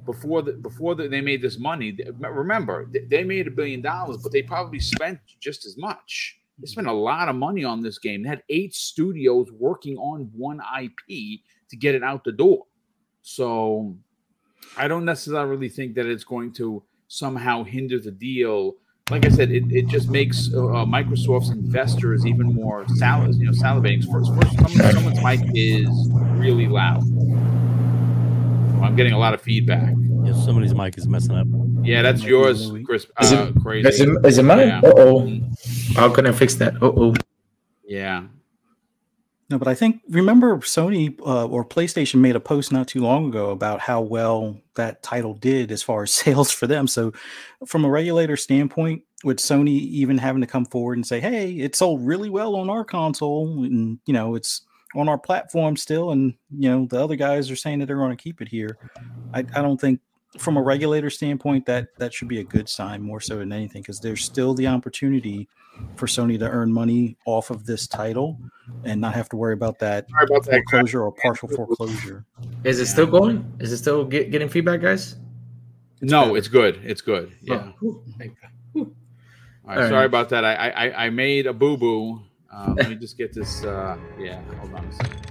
before 0.06 0.42
the 0.42 0.54
before 0.54 0.94
the, 0.96 1.08
they 1.08 1.22
made 1.22 1.42
this 1.42 1.58
money. 1.58 1.98
Remember, 2.20 2.90
they 3.10 3.24
made 3.24 3.48
a 3.48 3.52
billion 3.52 3.82
dollars, 3.82 4.18
but 4.22 4.32
they 4.34 4.42
probably 4.42 4.80
spent 4.80 5.20
just 5.40 5.66
as 5.66 5.78
much. 5.78 6.38
They 6.60 6.68
spent 6.68 6.88
a 6.88 6.94
lot 6.94 7.30
of 7.30 7.36
money 7.36 7.64
on 7.64 7.82
this 7.82 7.98
game. 7.98 8.24
They 8.24 8.30
had 8.30 8.44
eight 8.50 8.76
studios 8.76 9.50
working 9.54 9.98
on 9.98 10.30
one 10.36 10.60
IP 10.82 11.40
to 11.70 11.78
get 11.78 11.96
it 11.96 12.04
out 12.04 12.24
the 12.26 12.34
door. 12.34 12.66
So 13.22 13.96
I 14.78 14.88
don't 14.88 15.06
necessarily 15.06 15.70
think 15.70 15.96
that 15.96 16.06
it's 16.06 16.24
going 16.26 16.52
to 16.54 16.84
somehow 17.08 17.64
hinder 17.64 18.00
the 18.00 18.12
deal. 18.12 18.76
Like 19.10 19.26
I 19.26 19.30
said, 19.30 19.52
it, 19.52 19.64
it 19.72 19.88
just 19.88 20.10
makes 20.10 20.50
uh, 20.54 20.68
uh, 20.68 20.86
Microsoft's 20.86 21.50
investors 21.50 22.26
even 22.26 22.54
more 22.54 22.86
sal- 22.96 23.34
you 23.34 23.46
know, 23.46 23.52
salivating. 23.52 24.10
First, 24.10 24.32
first 24.34 24.54
someone, 24.72 24.94
someone's 24.94 25.24
mic 25.24 25.42
is 25.54 25.90
really 26.38 26.68
loud. 26.68 27.04
So 27.04 28.82
I'm 28.84 28.96
getting 28.96 29.12
a 29.14 29.20
lot 29.20 29.34
of 29.34 29.42
feedback. 29.42 29.94
if 30.26 30.36
somebody's 30.38 30.74
mic 30.74 30.98
is 30.98 31.08
messing 31.08 31.36
up. 31.36 31.48
Yeah, 31.84 32.04
that's 32.04 32.24
yours, 32.24 32.62
really 32.68 32.80
weak. 32.80 32.86
Chris. 32.88 33.06
Is 33.22 33.32
it- 33.34 33.38
Uh, 33.40 33.52
crazy. 33.62 33.88
is 33.90 34.00
it, 34.00 34.26
is 34.26 34.38
it 34.38 34.44
mine? 34.44 34.60
Yeah. 34.68 34.80
Uh 34.84 34.94
oh. 34.96 35.40
How 35.96 36.10
can 36.10 36.26
I 36.28 36.32
fix 36.32 36.56
that? 36.56 36.76
Uh 36.76 36.92
oh. 36.96 37.14
Yeah. 37.84 38.24
No, 39.52 39.58
but 39.58 39.68
I 39.68 39.76
think 39.76 40.02
remember 40.10 40.58
Sony 40.60 41.20
uh, 41.20 41.46
or 41.46 41.66
PlayStation 41.66 42.22
made 42.22 42.38
a 42.38 42.40
post 42.40 42.72
not 42.72 42.88
too 42.88 43.02
long 43.02 43.28
ago 43.28 43.50
about 43.50 43.82
how 43.82 44.00
well 44.00 44.58
that 44.76 45.04
title 45.04 45.34
did 45.34 45.72
as 45.72 45.84
far 45.84 46.04
as 46.04 46.12
sales 46.14 46.52
for 46.52 46.68
them. 46.68 46.88
So, 46.88 47.12
from 47.66 47.84
a 47.84 47.90
regulator 47.90 48.38
standpoint, 48.38 49.04
with 49.24 49.38
Sony 49.38 49.70
even 49.70 50.18
having 50.18 50.42
to 50.42 50.48
come 50.48 50.66
forward 50.66 50.98
and 50.98 51.06
say, 51.06 51.20
"Hey, 51.20 51.52
it 51.52 51.76
sold 51.76 52.06
really 52.06 52.30
well 52.30 52.56
on 52.56 52.70
our 52.70 52.86
console, 52.86 53.64
and 53.64 54.00
you 54.06 54.14
know 54.14 54.36
it's 54.36 54.62
on 54.96 55.10
our 55.10 55.18
platform 55.18 55.76
still," 55.76 56.12
and 56.12 56.34
you 56.58 56.70
know 56.70 56.86
the 56.90 57.04
other 57.04 57.18
guys 57.18 57.52
are 57.52 57.56
saying 57.58 57.80
that 57.80 57.88
they're 57.88 57.98
going 57.98 58.16
to 58.16 58.24
keep 58.24 58.42
it 58.42 58.48
here. 58.48 58.78
I, 59.34 59.40
I 59.40 59.62
don't 59.62 59.80
think, 59.80 60.00
from 60.38 60.56
a 60.56 60.62
regulator 60.62 61.10
standpoint, 61.10 61.66
that 61.66 61.90
that 61.98 62.14
should 62.14 62.30
be 62.30 62.40
a 62.40 62.44
good 62.44 62.70
sign 62.70 63.02
more 63.02 63.20
so 63.20 63.38
than 63.38 63.52
anything 63.52 63.82
because 63.82 64.00
there's 64.00 64.24
still 64.24 64.54
the 64.54 64.68
opportunity 64.68 65.50
for 65.96 66.08
Sony 66.08 66.39
to 66.39 66.50
earn 66.50 66.72
money 66.72 67.17
off 67.26 67.50
of 67.50 67.65
this 67.65 67.88
title 67.88 68.39
and 68.86 69.00
not 69.00 69.13
have 69.13 69.30
to 69.30 69.36
worry 69.36 69.54
about 69.54 69.80
that 69.80 70.10
Sorry 70.10 70.26
about 70.26 70.46
that. 70.46 70.52
foreclosure 70.52 71.04
or 71.04 71.12
partial 71.12 71.48
foreclosure. 71.50 72.26
Is 72.63 72.80
it 72.80 72.88
still 72.88 73.08
going? 73.08 73.52
Is 73.60 73.72
it 73.72 73.78
still 73.78 74.06
get, 74.06 74.32
getting 74.32 74.50
feedback, 74.50 74.82
guys? 74.82 75.17
No, 76.02 76.26
better. 76.26 76.38
it's 76.38 76.48
good. 76.48 76.82
It's 76.84 77.02
good. 77.02 77.32
Yeah. 77.41 77.65
Oh, 77.67 77.74
whew, 77.80 78.04
thank 78.17 78.39
God. 78.41 78.52
Whew. 78.74 78.96
All 79.63 79.70
right, 79.70 79.78
All 79.78 79.84
sorry 79.89 79.96
right. 79.98 80.06
about 80.06 80.30
that. 80.30 80.44
I 80.44 80.70
I, 80.70 81.06
I 81.06 81.10
made 81.12 81.46
a 81.46 81.54
boo 81.54 81.78
boo. 81.78 82.22
Uh, 82.52 82.74
let 82.76 82.89
me 82.89 82.96
just 82.96 83.17
get 83.17 83.34
this. 83.34 83.63
Uh, 83.63 83.98
yeah, 84.20 84.41
hold 84.60 84.74
on 84.74 84.86
a 84.86 84.94
second. 84.94 85.28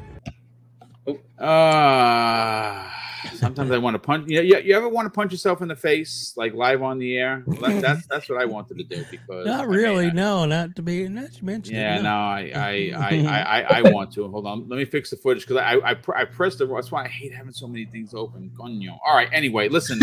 Oh. 1.07 1.45
Uh, 1.45 2.89
sometimes 3.35 3.71
I 3.71 3.79
want 3.79 3.95
to 3.95 3.99
punch. 3.99 4.29
You, 4.29 4.41
you, 4.43 4.59
you 4.59 4.77
ever 4.77 4.89
want 4.89 5.07
to 5.07 5.11
punch 5.11 5.33
yourself 5.33 5.63
in 5.63 5.69
the 5.69 5.77
face, 5.77 6.33
like 6.37 6.55
live 6.55 6.83
on 6.83 6.99
the 6.99 7.17
air? 7.17 7.43
Well, 7.47 7.61
that, 7.61 7.81
that's 7.83 8.07
that's 8.07 8.29
what 8.29 8.41
I 8.41 8.45
wanted 8.45 8.79
to 8.79 8.85
do 8.85 9.05
because 9.11 9.47
I 9.47 9.51
Not 9.51 9.69
mean, 9.69 9.79
really. 9.79 10.07
I- 10.07 10.11
no, 10.13 10.45
not 10.45 10.77
to 10.77 10.83
be 10.83 11.09
not 11.09 11.33
to 11.33 11.45
mention. 11.45 11.75
it, 11.75 11.79
yeah, 11.79 11.97
no. 11.97 12.03
no, 12.03 12.09
I, 12.11 12.53
I, 12.55 12.93
I, 12.97 13.27
I, 13.27 13.61
I, 13.61 13.79
I 13.81 13.91
want 13.91 14.13
to. 14.15 14.29
Hold 14.29 14.47
on, 14.47 14.69
let 14.69 14.77
me 14.77 14.85
fix 14.85 15.11
the 15.11 15.17
footage 15.17 15.47
because 15.47 15.59
I, 15.59 15.79
I, 15.91 15.95
pr- 15.95 16.17
I 16.17 16.25
pressed 16.25 16.59
the. 16.59 16.67
That's 16.67 16.91
why 16.91 17.05
I 17.05 17.09
hate 17.09 17.33
having 17.35 17.53
so 17.53 17.67
many 17.67 17.85
things 17.87 18.15
open. 18.15 18.51
Coño. 18.59 18.99
All 19.07 19.15
right. 19.15 19.29
Anyway, 19.33 19.69
listen. 19.69 19.99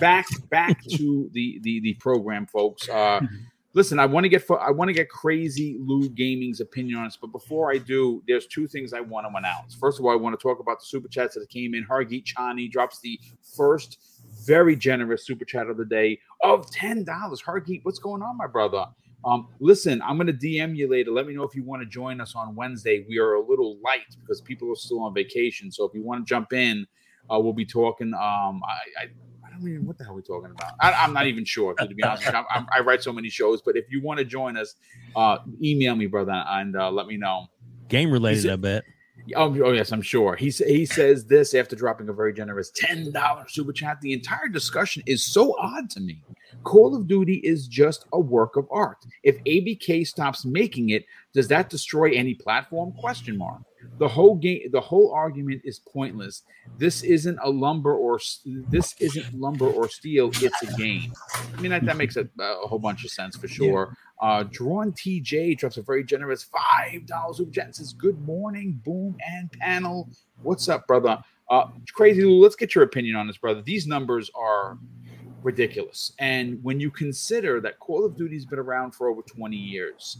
back, 0.00 0.26
back 0.50 0.82
to 0.84 1.28
the 1.32 1.58
the 1.62 1.80
the 1.80 1.94
program, 1.94 2.46
folks. 2.46 2.88
Uh, 2.88 3.20
listen, 3.74 3.98
I 3.98 4.06
want 4.06 4.24
to 4.24 4.28
get 4.28 4.44
I 4.50 4.70
want 4.70 4.88
to 4.88 4.92
get 4.92 5.08
crazy 5.08 5.78
Lou 5.80 6.08
Gaming's 6.08 6.60
opinion 6.60 6.98
on 6.98 7.04
this, 7.04 7.16
but 7.16 7.28
before 7.28 7.72
I 7.72 7.78
do, 7.78 8.22
there's 8.26 8.46
two 8.46 8.66
things 8.66 8.92
I 8.92 9.00
want 9.00 9.26
to 9.26 9.36
announce. 9.36 9.74
First 9.74 9.98
of 9.98 10.04
all, 10.04 10.12
I 10.12 10.16
want 10.16 10.38
to 10.38 10.42
talk 10.42 10.60
about 10.60 10.80
the 10.80 10.86
super 10.86 11.08
chats 11.08 11.34
that 11.34 11.48
came 11.48 11.74
in. 11.74 11.86
Hargeet 11.86 12.24
Chani 12.24 12.70
drops 12.70 13.00
the 13.00 13.18
first 13.56 13.98
very 14.46 14.74
generous 14.76 15.26
super 15.26 15.44
chat 15.44 15.68
of 15.68 15.76
the 15.76 15.84
day 15.84 16.18
of 16.42 16.70
ten 16.70 17.04
dollars. 17.04 17.42
Hargeet, 17.42 17.80
what's 17.84 17.98
going 17.98 18.22
on, 18.22 18.36
my 18.36 18.46
brother? 18.46 18.86
Um, 19.24 19.48
listen, 19.60 20.02
I'm 20.02 20.16
gonna 20.16 20.32
DM 20.32 20.76
you 20.76 20.90
later. 20.90 21.12
Let 21.12 21.26
me 21.26 21.34
know 21.34 21.44
if 21.44 21.54
you 21.54 21.62
want 21.62 21.82
to 21.82 21.88
join 21.88 22.20
us 22.20 22.34
on 22.34 22.54
Wednesday. 22.56 23.04
We 23.08 23.18
are 23.18 23.34
a 23.34 23.40
little 23.40 23.78
light 23.84 24.16
because 24.20 24.40
people 24.40 24.70
are 24.72 24.76
still 24.76 25.00
on 25.00 25.14
vacation. 25.14 25.70
So 25.70 25.84
if 25.84 25.94
you 25.94 26.02
want 26.02 26.26
to 26.26 26.28
jump 26.28 26.52
in, 26.52 26.86
uh, 27.32 27.38
we'll 27.38 27.52
be 27.52 27.64
talking. 27.64 28.12
Um, 28.14 28.62
I, 28.64 29.04
I 29.04 29.06
I 29.52 29.58
don't 29.58 29.68
even 29.68 29.86
what 29.86 29.98
the 29.98 30.04
hell 30.04 30.14
are 30.14 30.16
we 30.16 30.22
talking 30.22 30.50
about. 30.50 30.72
I, 30.80 30.92
I'm 30.92 31.12
not 31.12 31.26
even 31.26 31.44
sure 31.44 31.74
to 31.74 31.86
be 31.86 32.02
honest. 32.02 32.26
I'm, 32.34 32.44
I'm, 32.50 32.66
I 32.72 32.80
write 32.80 33.02
so 33.02 33.12
many 33.12 33.28
shows, 33.28 33.60
but 33.62 33.76
if 33.76 33.84
you 33.90 34.02
want 34.02 34.18
to 34.18 34.24
join 34.24 34.56
us, 34.56 34.74
uh, 35.16 35.38
email 35.62 35.94
me, 35.94 36.06
brother, 36.06 36.44
and 36.48 36.76
uh, 36.76 36.90
let 36.90 37.06
me 37.06 37.16
know. 37.16 37.46
Game 37.88 38.10
related, 38.10 38.50
I 38.50 38.56
bet. 38.56 38.84
Oh, 39.36 39.56
oh 39.62 39.72
yes, 39.72 39.92
I'm 39.92 40.02
sure. 40.02 40.34
He 40.34 40.50
he 40.50 40.86
says 40.86 41.26
this 41.26 41.54
after 41.54 41.76
dropping 41.76 42.08
a 42.08 42.12
very 42.12 42.32
generous 42.32 42.70
ten 42.74 43.12
dollars 43.12 43.52
super 43.52 43.72
chat. 43.72 44.00
The 44.00 44.12
entire 44.12 44.48
discussion 44.48 45.02
is 45.06 45.24
so 45.24 45.56
odd 45.58 45.90
to 45.90 46.00
me. 46.00 46.22
Call 46.64 46.96
of 46.96 47.06
Duty 47.06 47.36
is 47.44 47.66
just 47.66 48.06
a 48.12 48.20
work 48.20 48.56
of 48.56 48.66
art. 48.70 48.98
If 49.22 49.42
ABK 49.44 50.06
stops 50.06 50.44
making 50.44 50.90
it, 50.90 51.04
does 51.34 51.48
that 51.48 51.70
destroy 51.70 52.12
any 52.12 52.34
platform? 52.34 52.92
Question 52.92 53.36
mark. 53.36 53.62
The 53.98 54.08
whole 54.08 54.36
game, 54.36 54.70
the 54.72 54.80
whole 54.80 55.12
argument 55.12 55.62
is 55.64 55.78
pointless. 55.78 56.42
This 56.78 57.02
isn't 57.02 57.38
a 57.42 57.50
lumber 57.50 57.94
or 57.94 58.18
this 58.44 58.94
isn't 58.98 59.34
lumber 59.34 59.66
or 59.66 59.88
steel. 59.88 60.30
It's 60.40 60.62
a 60.62 60.76
game. 60.76 61.12
I 61.56 61.60
mean 61.60 61.70
that, 61.70 61.84
that 61.84 61.96
makes 61.96 62.16
a, 62.16 62.28
a 62.40 62.66
whole 62.66 62.78
bunch 62.78 63.04
of 63.04 63.10
sense 63.10 63.36
for 63.36 63.48
sure. 63.48 63.96
Uh, 64.22 64.44
Drawn 64.44 64.92
TJ 64.92 65.58
drops 65.58 65.76
a 65.78 65.82
very 65.82 66.04
generous 66.04 66.44
five 66.44 67.06
dollars 67.06 67.40
chat 67.52 67.74
says, 67.74 67.92
"Good 67.92 68.20
morning, 68.24 68.80
boom 68.84 69.16
and 69.28 69.50
panel. 69.50 70.08
What's 70.42 70.68
up, 70.68 70.86
brother? 70.86 71.22
Uh, 71.50 71.66
crazy 71.92 72.22
Lou, 72.22 72.40
let's 72.40 72.54
get 72.54 72.74
your 72.74 72.84
opinion 72.84 73.16
on 73.16 73.26
this, 73.26 73.36
brother. 73.36 73.62
These 73.62 73.88
numbers 73.88 74.30
are 74.36 74.78
ridiculous, 75.42 76.12
and 76.20 76.62
when 76.62 76.78
you 76.78 76.88
consider 76.88 77.60
that 77.62 77.80
Call 77.80 78.06
of 78.06 78.16
Duty's 78.16 78.46
been 78.46 78.60
around 78.60 78.92
for 78.92 79.08
over 79.08 79.22
twenty 79.22 79.56
years, 79.56 80.18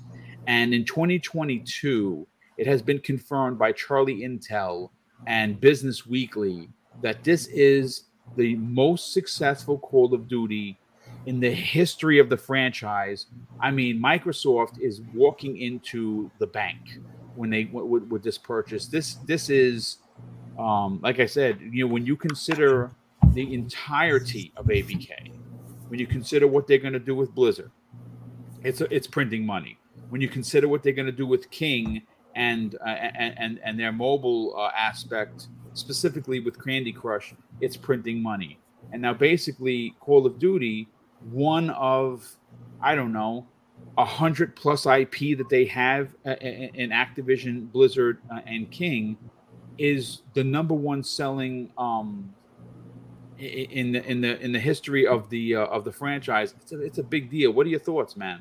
and 0.48 0.75
in 0.75 0.85
2022, 0.85 2.27
it 2.57 2.67
has 2.67 2.83
been 2.83 2.99
confirmed 2.99 3.59
by 3.59 3.73
Charlie 3.73 4.21
Intel 4.21 4.91
and 5.27 5.61
Business 5.61 6.07
Weekly 6.07 6.69
that 7.03 7.25
this 7.25 7.47
is 7.47 8.05
the 8.37 8.57
most 8.57 9.12
successful 9.12 9.79
Call 9.79 10.15
of 10.15 10.29
Duty 10.29 10.79
in 11.27 11.41
the 11.41 11.51
history 11.51 12.19
of 12.19 12.29
the 12.29 12.37
franchise. 12.37 13.27
I 13.61 13.71
mean, 13.71 14.01
Microsoft 14.01 14.81
is 14.81 15.01
walking 15.15 15.57
into 15.59 16.31
the 16.38 16.47
bank 16.47 16.99
when 17.35 17.51
they 17.51 17.65
with, 17.65 18.05
with 18.05 18.23
this 18.23 18.38
purchase. 18.38 18.87
This 18.87 19.15
this 19.27 19.49
is, 19.51 19.99
um, 20.59 21.01
like 21.03 21.21
I 21.21 21.27
said, 21.27 21.59
you 21.61 21.87
know, 21.87 21.93
when 21.93 22.07
you 22.07 22.17
consider 22.17 22.91
the 23.33 23.55
entirety 23.55 24.53
of 24.57 24.67
ABK, 24.67 25.33
when 25.88 26.01
you 26.01 26.07
consider 26.07 26.47
what 26.47 26.67
they're 26.67 26.79
going 26.79 26.93
to 26.93 26.99
do 26.99 27.15
with 27.15 27.35
Blizzard, 27.35 27.71
it's 28.62 28.81
it's 28.83 29.07
printing 29.07 29.47
money. 29.47 29.79
When 30.11 30.21
you 30.21 30.29
consider 30.29 30.69
what 30.69 30.83
they're 30.83 30.93
going 30.93 31.07
to 31.07 31.12
do 31.12 31.27
with 31.27 31.51
King 31.51 32.03
and 32.35 32.77
uh, 32.85 32.88
and 32.88 33.61
and 33.62 33.79
their 33.79 33.92
mobile 33.92 34.55
uh, 34.57 34.71
aspect, 34.77 35.49
specifically 35.75 36.40
with 36.40 36.62
Candy 36.62 36.92
Crush, 36.92 37.35
it's 37.61 37.77
printing 37.77 38.23
money. 38.23 38.59
And 38.92 39.01
now, 39.01 39.14
basically, 39.14 39.95
Call 40.01 40.27
of 40.27 40.38
Duty, 40.38 40.88
one 41.31 41.71
of 41.71 42.37
I 42.81 42.95
don't 42.95 43.12
know, 43.12 43.47
a 43.97 44.05
hundred 44.05 44.57
plus 44.57 44.87
IP 44.87 45.38
that 45.38 45.49
they 45.49 45.64
have 45.66 46.14
uh, 46.27 46.31
in 46.33 46.90
Activision, 46.90 47.71
Blizzard, 47.71 48.18
uh, 48.31 48.40
and 48.47 48.71
King, 48.71 49.16
is 49.79 50.23
the 50.35 50.45
number 50.45 50.75
one 50.75 51.03
selling 51.03 51.71
um, 51.79 52.35
in 53.38 53.92
the 53.92 54.05
in 54.09 54.21
the 54.21 54.40
in 54.40 54.53
the 54.53 54.61
history 54.61 55.07
of 55.07 55.29
the 55.31 55.57
uh, 55.57 55.66
of 55.66 55.85
the 55.85 55.92
franchise. 55.92 56.55
It's 56.61 56.73
a 56.73 56.81
it's 56.81 56.99
a 56.99 57.03
big 57.03 57.31
deal. 57.31 57.53
What 57.53 57.66
are 57.66 57.71
your 57.71 57.81
thoughts, 57.81 58.16
man? 58.16 58.40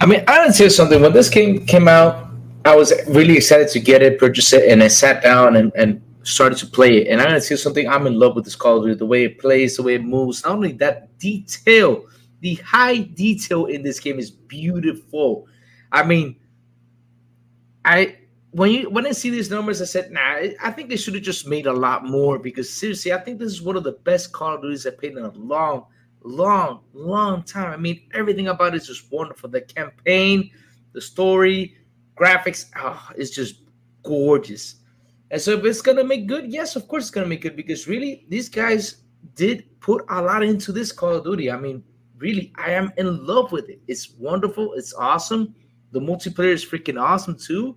I 0.00 0.06
mean, 0.06 0.24
I 0.28 0.44
would 0.44 0.54
say 0.54 0.68
something. 0.68 1.00
When 1.00 1.12
this 1.12 1.28
game 1.28 1.66
came 1.66 1.88
out, 1.88 2.28
I 2.68 2.76
was 2.76 2.92
really 3.08 3.34
excited 3.34 3.68
to 3.68 3.80
get 3.80 4.02
it, 4.02 4.18
purchase 4.18 4.52
it, 4.52 4.70
and 4.70 4.82
I 4.82 4.88
sat 4.88 5.22
down 5.22 5.56
and, 5.56 5.72
and 5.74 6.02
started 6.22 6.58
to 6.58 6.66
play 6.66 6.98
it. 6.98 7.08
And 7.08 7.18
I'm 7.18 7.28
gonna 7.28 7.40
say 7.40 7.56
something. 7.56 7.88
I'm 7.88 8.06
in 8.06 8.18
love 8.18 8.36
with 8.36 8.44
this 8.44 8.56
Call 8.56 8.76
of 8.76 8.84
Duty. 8.84 8.98
The 8.98 9.06
way 9.06 9.24
it 9.24 9.38
plays, 9.38 9.76
the 9.76 9.82
way 9.82 9.94
it 9.94 10.04
moves. 10.04 10.44
Not 10.44 10.52
only 10.52 10.72
that, 10.72 11.18
detail. 11.18 12.04
The 12.40 12.56
high 12.56 12.98
detail 12.98 13.66
in 13.66 13.82
this 13.82 13.98
game 13.98 14.18
is 14.18 14.30
beautiful. 14.30 15.46
I 15.90 16.04
mean, 16.04 16.36
I 17.86 18.18
when 18.50 18.70
you 18.70 18.90
when 18.90 19.06
I 19.06 19.12
see 19.12 19.30
these 19.30 19.50
numbers, 19.50 19.80
I 19.80 19.86
said, 19.86 20.12
nah, 20.12 20.36
I 20.62 20.70
think 20.70 20.90
they 20.90 20.96
should 20.96 21.14
have 21.14 21.22
just 21.22 21.48
made 21.48 21.66
a 21.66 21.72
lot 21.72 22.04
more 22.04 22.38
because 22.38 22.70
seriously, 22.70 23.14
I 23.14 23.18
think 23.18 23.38
this 23.38 23.50
is 23.50 23.62
one 23.62 23.76
of 23.76 23.82
the 23.82 23.92
best 23.92 24.32
Call 24.32 24.56
of 24.56 24.60
Duties 24.60 24.86
I've 24.86 24.98
played 24.98 25.12
in 25.12 25.24
a 25.24 25.30
long, 25.30 25.86
long, 26.22 26.80
long 26.92 27.44
time. 27.44 27.72
I 27.72 27.78
mean, 27.78 28.02
everything 28.12 28.48
about 28.48 28.74
it 28.74 28.82
is 28.82 28.88
just 28.88 29.10
wonderful. 29.10 29.48
The 29.48 29.62
campaign, 29.62 30.50
the 30.92 31.00
story, 31.00 31.77
graphics, 32.18 32.66
oh, 32.76 33.10
just 33.18 33.62
gorgeous. 34.02 34.76
And 35.30 35.40
so 35.40 35.52
if 35.52 35.64
it's 35.64 35.82
gonna 35.82 36.04
make 36.04 36.26
good, 36.26 36.50
yes, 36.52 36.76
of 36.76 36.88
course 36.88 37.04
it's 37.04 37.10
gonna 37.10 37.26
make 37.26 37.42
good 37.42 37.56
because 37.56 37.86
really 37.86 38.26
these 38.28 38.48
guys 38.48 39.02
did 39.34 39.80
put 39.80 40.04
a 40.08 40.22
lot 40.22 40.42
into 40.42 40.72
this 40.72 40.92
Call 40.92 41.16
of 41.16 41.24
Duty. 41.24 41.50
I 41.50 41.58
mean, 41.58 41.82
really, 42.16 42.52
I 42.56 42.72
am 42.72 42.92
in 42.96 43.26
love 43.26 43.52
with 43.52 43.68
it. 43.68 43.80
It's 43.86 44.10
wonderful, 44.10 44.74
it's 44.74 44.94
awesome. 44.94 45.54
The 45.92 46.00
multiplayer 46.00 46.52
is 46.52 46.64
freaking 46.64 47.00
awesome 47.00 47.36
too 47.38 47.76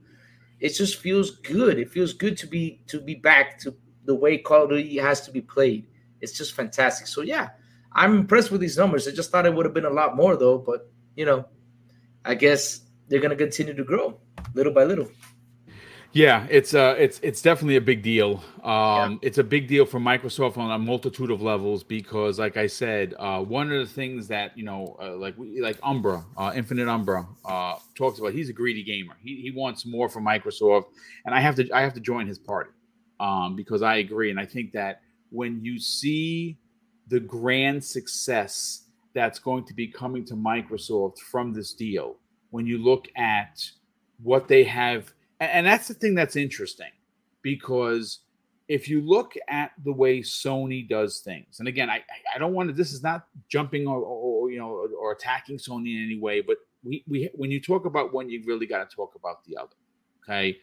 it 0.61 0.69
just 0.69 0.97
feels 0.97 1.31
good. 1.31 1.79
It 1.79 1.89
feels 1.89 2.13
good 2.13 2.37
to 2.37 2.47
be 2.47 2.81
to 2.87 3.01
be 3.01 3.15
back 3.15 3.59
to 3.59 3.75
the 4.05 4.15
way 4.15 4.37
Call 4.37 4.63
of 4.63 4.69
Duty 4.69 4.97
has 4.99 5.21
to 5.21 5.31
be 5.31 5.41
played. 5.41 5.87
It's 6.21 6.37
just 6.37 6.53
fantastic. 6.53 7.07
So 7.07 7.21
yeah, 7.21 7.49
I'm 7.91 8.15
impressed 8.15 8.51
with 8.51 8.61
these 8.61 8.77
numbers. 8.77 9.07
I 9.07 9.11
just 9.11 9.31
thought 9.31 9.47
it 9.47 9.53
would 9.53 9.65
have 9.65 9.73
been 9.73 9.85
a 9.85 9.89
lot 9.89 10.15
more 10.15 10.37
though, 10.37 10.59
but 10.59 10.89
you 11.15 11.25
know, 11.25 11.45
I 12.23 12.35
guess 12.35 12.81
they're 13.09 13.19
gonna 13.19 13.35
continue 13.35 13.73
to 13.73 13.83
grow 13.83 14.19
little 14.53 14.73
by 14.73 14.83
little. 14.83 15.09
Yeah, 16.13 16.45
it's 16.49 16.73
uh 16.73 16.95
it's 16.97 17.21
it's 17.23 17.41
definitely 17.41 17.77
a 17.77 17.81
big 17.81 18.01
deal. 18.01 18.43
Um 18.63 19.13
yeah. 19.13 19.17
it's 19.21 19.37
a 19.37 19.43
big 19.45 19.67
deal 19.69 19.85
for 19.85 19.97
Microsoft 19.99 20.57
on 20.57 20.69
a 20.69 20.77
multitude 20.77 21.31
of 21.31 21.41
levels 21.41 21.83
because 21.85 22.37
like 22.37 22.57
I 22.57 22.67
said, 22.67 23.15
uh 23.17 23.39
one 23.39 23.71
of 23.71 23.87
the 23.87 23.93
things 23.93 24.27
that, 24.27 24.57
you 24.57 24.65
know, 24.65 24.97
uh, 25.01 25.15
like 25.15 25.37
we 25.37 25.61
like 25.61 25.79
Umbra, 25.83 26.25
uh 26.35 26.51
Infinite 26.53 26.89
Umbra 26.89 27.25
uh 27.45 27.75
talks 27.95 28.19
about 28.19 28.33
he's 28.33 28.49
a 28.49 28.53
greedy 28.53 28.83
gamer. 28.83 29.15
He 29.23 29.37
he 29.37 29.51
wants 29.51 29.85
more 29.85 30.09
from 30.09 30.25
Microsoft 30.25 30.85
and 31.25 31.33
I 31.33 31.39
have 31.39 31.55
to 31.55 31.71
I 31.71 31.79
have 31.81 31.93
to 31.93 32.01
join 32.01 32.27
his 32.27 32.37
party. 32.37 32.71
Um 33.21 33.55
because 33.55 33.81
I 33.81 33.95
agree 33.97 34.31
and 34.31 34.39
I 34.39 34.45
think 34.45 34.73
that 34.73 35.01
when 35.29 35.63
you 35.63 35.79
see 35.79 36.57
the 37.07 37.21
grand 37.21 37.81
success 37.81 38.83
that's 39.13 39.39
going 39.39 39.63
to 39.65 39.73
be 39.73 39.87
coming 39.87 40.25
to 40.25 40.33
Microsoft 40.33 41.19
from 41.19 41.53
this 41.53 41.73
deal, 41.73 42.17
when 42.49 42.65
you 42.65 42.77
look 42.77 43.07
at 43.15 43.63
what 44.23 44.47
they 44.47 44.63
have 44.63 45.13
and 45.39 45.65
that's 45.65 45.87
the 45.87 45.93
thing 45.93 46.13
that's 46.13 46.35
interesting 46.35 46.91
because 47.41 48.19
if 48.71 48.87
you 48.87 49.01
look 49.01 49.33
at 49.49 49.71
the 49.83 49.91
way 49.91 50.21
Sony 50.21 50.87
does 50.87 51.19
things, 51.19 51.59
and 51.59 51.67
again, 51.67 51.89
I 51.89 52.01
I 52.33 52.37
don't 52.37 52.53
want 52.53 52.69
to. 52.69 52.73
This 52.73 52.93
is 52.93 53.03
not 53.03 53.27
jumping 53.49 53.85
or, 53.85 53.99
or 53.99 54.49
you 54.49 54.59
know 54.59 54.87
or, 54.97 55.11
attacking 55.11 55.57
Sony 55.57 55.97
in 55.97 56.05
any 56.05 56.17
way, 56.17 56.39
but 56.39 56.55
we 56.81 57.03
we 57.05 57.29
when 57.33 57.51
you 57.51 57.59
talk 57.59 57.85
about 57.85 58.13
one, 58.13 58.29
you 58.29 58.41
really 58.45 58.65
got 58.65 58.89
to 58.89 58.95
talk 58.95 59.15
about 59.15 59.43
the 59.43 59.57
other. 59.57 59.75
Okay, 60.23 60.57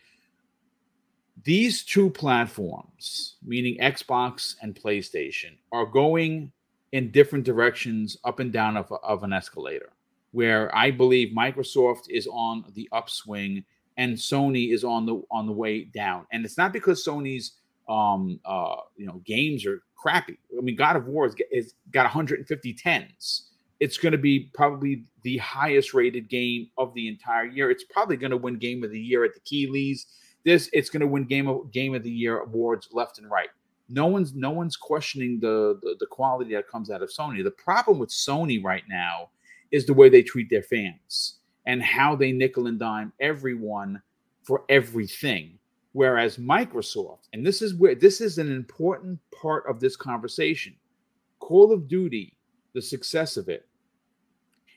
these 1.44 1.82
two 1.82 2.08
platforms, 2.08 3.36
meaning 3.44 3.76
Xbox 3.78 4.54
and 4.62 4.74
PlayStation, 4.74 5.58
are 5.70 5.84
going 5.84 6.50
in 6.92 7.10
different 7.10 7.44
directions 7.44 8.16
up 8.24 8.38
and 8.38 8.52
down 8.52 8.78
of, 8.78 8.90
of 9.02 9.22
an 9.22 9.34
escalator. 9.34 9.92
Where 10.38 10.72
I 10.72 10.92
believe 10.92 11.34
Microsoft 11.36 12.08
is 12.08 12.28
on 12.30 12.64
the 12.74 12.88
upswing 12.92 13.64
and 13.96 14.16
Sony 14.16 14.72
is 14.72 14.84
on 14.84 15.04
the 15.04 15.20
on 15.32 15.46
the 15.46 15.52
way 15.52 15.82
down. 15.82 16.28
And 16.30 16.44
it's 16.44 16.56
not 16.56 16.72
because 16.72 17.04
Sony's 17.04 17.56
um 17.88 18.38
uh 18.44 18.76
you 18.96 19.04
know 19.04 19.20
games 19.26 19.66
are 19.66 19.82
crappy. 19.96 20.38
I 20.56 20.60
mean, 20.60 20.76
God 20.76 20.94
of 20.94 21.08
War 21.08 21.24
has 21.24 21.34
is 21.50 21.74
got 21.90 22.04
150 22.04 22.72
tens. 22.74 23.50
It's 23.80 23.98
going 23.98 24.12
to 24.12 24.18
be 24.18 24.48
probably 24.54 25.02
the 25.22 25.38
highest 25.38 25.92
rated 25.92 26.28
game 26.28 26.68
of 26.78 26.94
the 26.94 27.08
entire 27.08 27.46
year. 27.46 27.68
It's 27.72 27.82
probably 27.90 28.16
going 28.16 28.30
to 28.30 28.36
win 28.36 28.58
Game 28.58 28.84
of 28.84 28.92
the 28.92 29.00
Year 29.00 29.24
at 29.24 29.32
the 29.34 29.40
Keighleys. 29.40 30.04
This 30.44 30.70
it's 30.72 30.88
going 30.88 31.00
to 31.00 31.08
win 31.08 31.24
Game 31.24 31.48
of 31.48 31.72
Game 31.72 31.96
of 31.96 32.04
the 32.04 32.12
Year 32.12 32.38
awards 32.38 32.90
left 32.92 33.18
and 33.18 33.28
right. 33.28 33.48
No 33.88 34.06
one's 34.06 34.34
no 34.36 34.52
one's 34.52 34.76
questioning 34.76 35.40
the, 35.40 35.80
the 35.82 35.96
the 35.98 36.06
quality 36.06 36.54
that 36.54 36.68
comes 36.68 36.92
out 36.92 37.02
of 37.02 37.10
Sony. 37.10 37.42
The 37.42 37.50
problem 37.50 37.98
with 37.98 38.10
Sony 38.10 38.62
right 38.62 38.84
now 38.88 39.30
is 39.70 39.86
the 39.86 39.94
way 39.94 40.08
they 40.08 40.22
treat 40.22 40.50
their 40.50 40.62
fans 40.62 41.38
and 41.66 41.82
how 41.82 42.16
they 42.16 42.32
nickel 42.32 42.66
and 42.66 42.78
dime 42.78 43.12
everyone 43.20 44.00
for 44.42 44.64
everything. 44.68 45.58
Whereas 45.92 46.38
Microsoft, 46.38 47.28
and 47.32 47.46
this 47.46 47.60
is 47.60 47.74
where 47.74 47.94
this 47.94 48.20
is 48.20 48.38
an 48.38 48.50
important 48.50 49.18
part 49.30 49.64
of 49.68 49.80
this 49.80 49.96
conversation, 49.96 50.74
Call 51.40 51.72
of 51.72 51.88
Duty, 51.88 52.36
the 52.74 52.82
success 52.82 53.36
of 53.36 53.48
it, 53.48 53.66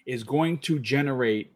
is 0.05 0.23
going 0.23 0.57
to 0.59 0.79
generate 0.79 1.53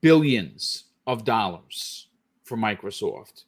billions 0.00 0.84
of 1.06 1.24
dollars 1.24 2.08
for 2.44 2.56
Microsoft. 2.56 3.44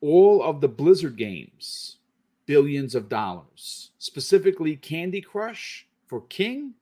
All 0.00 0.42
of 0.42 0.60
the 0.60 0.68
Blizzard 0.68 1.16
games, 1.16 1.98
billions 2.46 2.94
of 2.94 3.08
dollars. 3.08 3.92
Specifically, 3.98 4.76
Candy 4.76 5.20
Crush 5.20 5.86
for 6.06 6.22
King, 6.22 6.74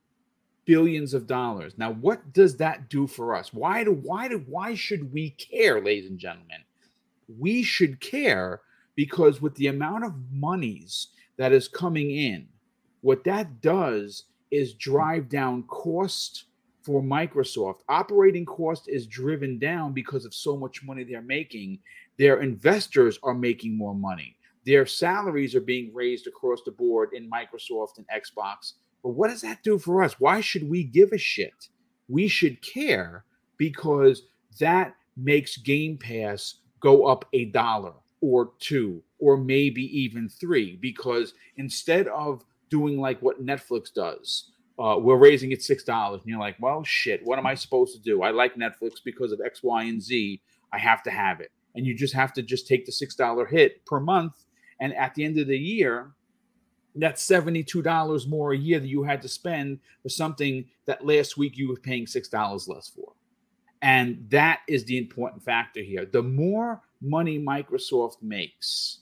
billions 0.64 1.14
of 1.14 1.26
dollars. 1.26 1.74
Now, 1.76 1.92
what 1.92 2.32
does 2.32 2.56
that 2.58 2.88
do 2.88 3.06
for 3.06 3.34
us? 3.34 3.52
Why 3.52 3.84
do 3.84 3.92
why 3.92 4.28
do 4.28 4.44
why 4.46 4.74
should 4.74 5.12
we 5.12 5.30
care, 5.30 5.80
ladies 5.82 6.10
and 6.10 6.18
gentlemen? 6.18 6.62
We 7.38 7.62
should 7.62 8.00
care 8.00 8.60
because 8.96 9.40
with 9.40 9.54
the 9.54 9.68
amount 9.68 10.04
of 10.04 10.14
monies 10.32 11.08
that 11.36 11.52
is 11.52 11.68
coming 11.68 12.10
in, 12.10 12.48
what 13.00 13.24
that 13.24 13.60
does 13.60 14.24
is 14.50 14.74
drive 14.74 15.28
down 15.28 15.62
cost 15.64 16.44
for 16.82 17.02
Microsoft. 17.02 17.80
Operating 17.88 18.44
cost 18.44 18.88
is 18.88 19.06
driven 19.06 19.58
down 19.58 19.92
because 19.92 20.24
of 20.24 20.34
so 20.34 20.56
much 20.56 20.82
money 20.82 21.04
they're 21.04 21.22
making. 21.22 21.78
Their 22.18 22.40
investors 22.40 23.18
are 23.22 23.34
making 23.34 23.76
more 23.76 23.94
money. 23.94 24.36
Their 24.66 24.86
salaries 24.86 25.54
are 25.54 25.60
being 25.60 25.92
raised 25.94 26.26
across 26.26 26.62
the 26.64 26.72
board 26.72 27.10
in 27.12 27.30
Microsoft 27.30 27.98
and 27.98 28.06
Xbox 28.08 28.74
but 29.02 29.10
what 29.10 29.28
does 29.28 29.42
that 29.42 29.62
do 29.62 29.78
for 29.78 30.02
us? 30.02 30.20
Why 30.20 30.40
should 30.40 30.68
we 30.68 30.84
give 30.84 31.12
a 31.12 31.18
shit? 31.18 31.68
We 32.08 32.28
should 32.28 32.62
care 32.62 33.24
because 33.56 34.22
that 34.58 34.94
makes 35.16 35.56
Game 35.56 35.96
Pass 35.96 36.56
go 36.80 37.06
up 37.06 37.26
a 37.32 37.46
dollar 37.46 37.92
or 38.20 38.52
two 38.58 39.02
or 39.18 39.36
maybe 39.36 39.82
even 39.98 40.28
three. 40.28 40.76
Because 40.76 41.34
instead 41.56 42.08
of 42.08 42.44
doing 42.68 42.98
like 42.98 43.20
what 43.20 43.44
Netflix 43.44 43.92
does, 43.92 44.50
uh, 44.78 44.96
we're 44.98 45.16
raising 45.16 45.52
it 45.52 45.62
six 45.62 45.84
dollars, 45.84 46.22
and 46.22 46.30
you're 46.30 46.40
like, 46.40 46.56
well, 46.58 46.82
shit, 46.82 47.20
what 47.24 47.38
am 47.38 47.46
I 47.46 47.54
supposed 47.54 47.94
to 47.94 48.00
do? 48.00 48.22
I 48.22 48.30
like 48.30 48.54
Netflix 48.54 48.94
because 49.04 49.30
of 49.30 49.40
X, 49.44 49.62
Y, 49.62 49.82
and 49.84 50.02
Z. 50.02 50.40
I 50.72 50.78
have 50.78 51.02
to 51.02 51.10
have 51.10 51.40
it, 51.40 51.50
and 51.74 51.84
you 51.84 51.94
just 51.94 52.14
have 52.14 52.32
to 52.34 52.42
just 52.42 52.66
take 52.66 52.86
the 52.86 52.92
six 52.92 53.14
dollar 53.14 53.44
hit 53.44 53.84
per 53.84 54.00
month, 54.00 54.44
and 54.80 54.94
at 54.94 55.14
the 55.14 55.24
end 55.24 55.38
of 55.38 55.48
the 55.48 55.58
year, 55.58 56.12
that's 56.96 57.26
$72 57.26 58.28
more 58.28 58.52
a 58.52 58.56
year 58.56 58.80
that 58.80 58.88
you 58.88 59.02
had 59.02 59.22
to 59.22 59.28
spend 59.28 59.78
for 60.02 60.08
something 60.08 60.64
that 60.86 61.06
last 61.06 61.36
week 61.36 61.56
you 61.56 61.68
were 61.68 61.76
paying 61.76 62.06
$6 62.06 62.68
less 62.68 62.88
for. 62.88 63.12
And 63.82 64.26
that 64.30 64.60
is 64.68 64.84
the 64.84 64.98
important 64.98 65.42
factor 65.42 65.80
here. 65.80 66.04
The 66.04 66.22
more 66.22 66.82
money 67.00 67.38
Microsoft 67.38 68.22
makes 68.22 68.98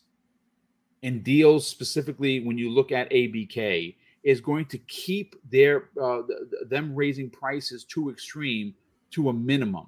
in 1.02 1.22
deals, 1.22 1.66
specifically 1.66 2.40
when 2.40 2.58
you 2.58 2.70
look 2.70 2.92
at 2.92 3.10
ABK, 3.10 3.96
is 4.22 4.40
going 4.40 4.66
to 4.66 4.78
keep 4.78 5.36
their 5.50 5.88
uh, 6.00 6.22
them 6.68 6.94
raising 6.94 7.30
prices 7.30 7.84
too 7.84 8.10
extreme 8.10 8.74
to 9.12 9.28
a 9.30 9.32
minimum. 9.32 9.86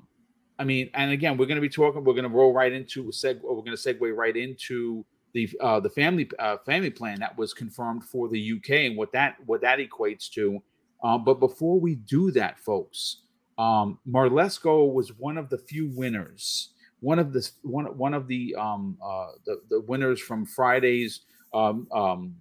I 0.59 0.65
mean, 0.65 0.91
and 0.95 1.11
again, 1.11 1.37
we're 1.37 1.47
going 1.47 1.57
to 1.57 1.63
be 1.63 1.69
talking. 1.69 2.05
We're 2.05 2.15
going 2.15 2.25
to 2.25 2.31
roll 2.31 2.53
right 2.53 2.73
into 2.73 3.05
seg. 3.11 3.41
We're 3.43 3.63
going 3.63 3.77
to 3.77 3.95
segue 3.95 4.17
right 4.17 4.37
into 4.37 5.05
the 5.33 5.49
uh, 5.61 5.81
the 5.81 5.90
family 5.90 6.29
uh, 6.38 6.57
family 6.64 6.90
plan 6.90 7.21
that 7.21 7.37
was 7.37 7.53
confirmed 7.53 8.05
for 8.05 8.29
the 8.29 8.53
UK 8.57 8.71
and 8.87 8.97
what 8.97 9.12
that 9.12 9.37
what 9.47 9.61
that 9.62 9.79
equates 9.79 10.31
to. 10.31 10.62
Uh, 11.03 11.16
but 11.19 11.40
before 11.40 11.81
we 11.81 11.95
do 11.95 12.31
that, 12.33 12.59
folks, 12.59 13.23
um, 13.59 13.99
Marlesco 14.09 14.93
was 14.93 15.16
one 15.19 15.38
of 15.38 15.49
the 15.49 15.59
few 15.59 15.90
winners. 15.95 16.71
One 17.01 17.19
of 17.19 17.33
the 17.33 17.49
one 17.62 17.87
one 17.97 18.14
of 18.14 18.27
the 18.27 18.55
um, 18.59 18.99
uh, 19.03 19.29
the, 19.47 19.61
the 19.71 19.81
winners 19.83 20.21
from 20.21 20.45
Friday's 20.45 21.21
um, 21.55 21.87
um, 21.93 22.37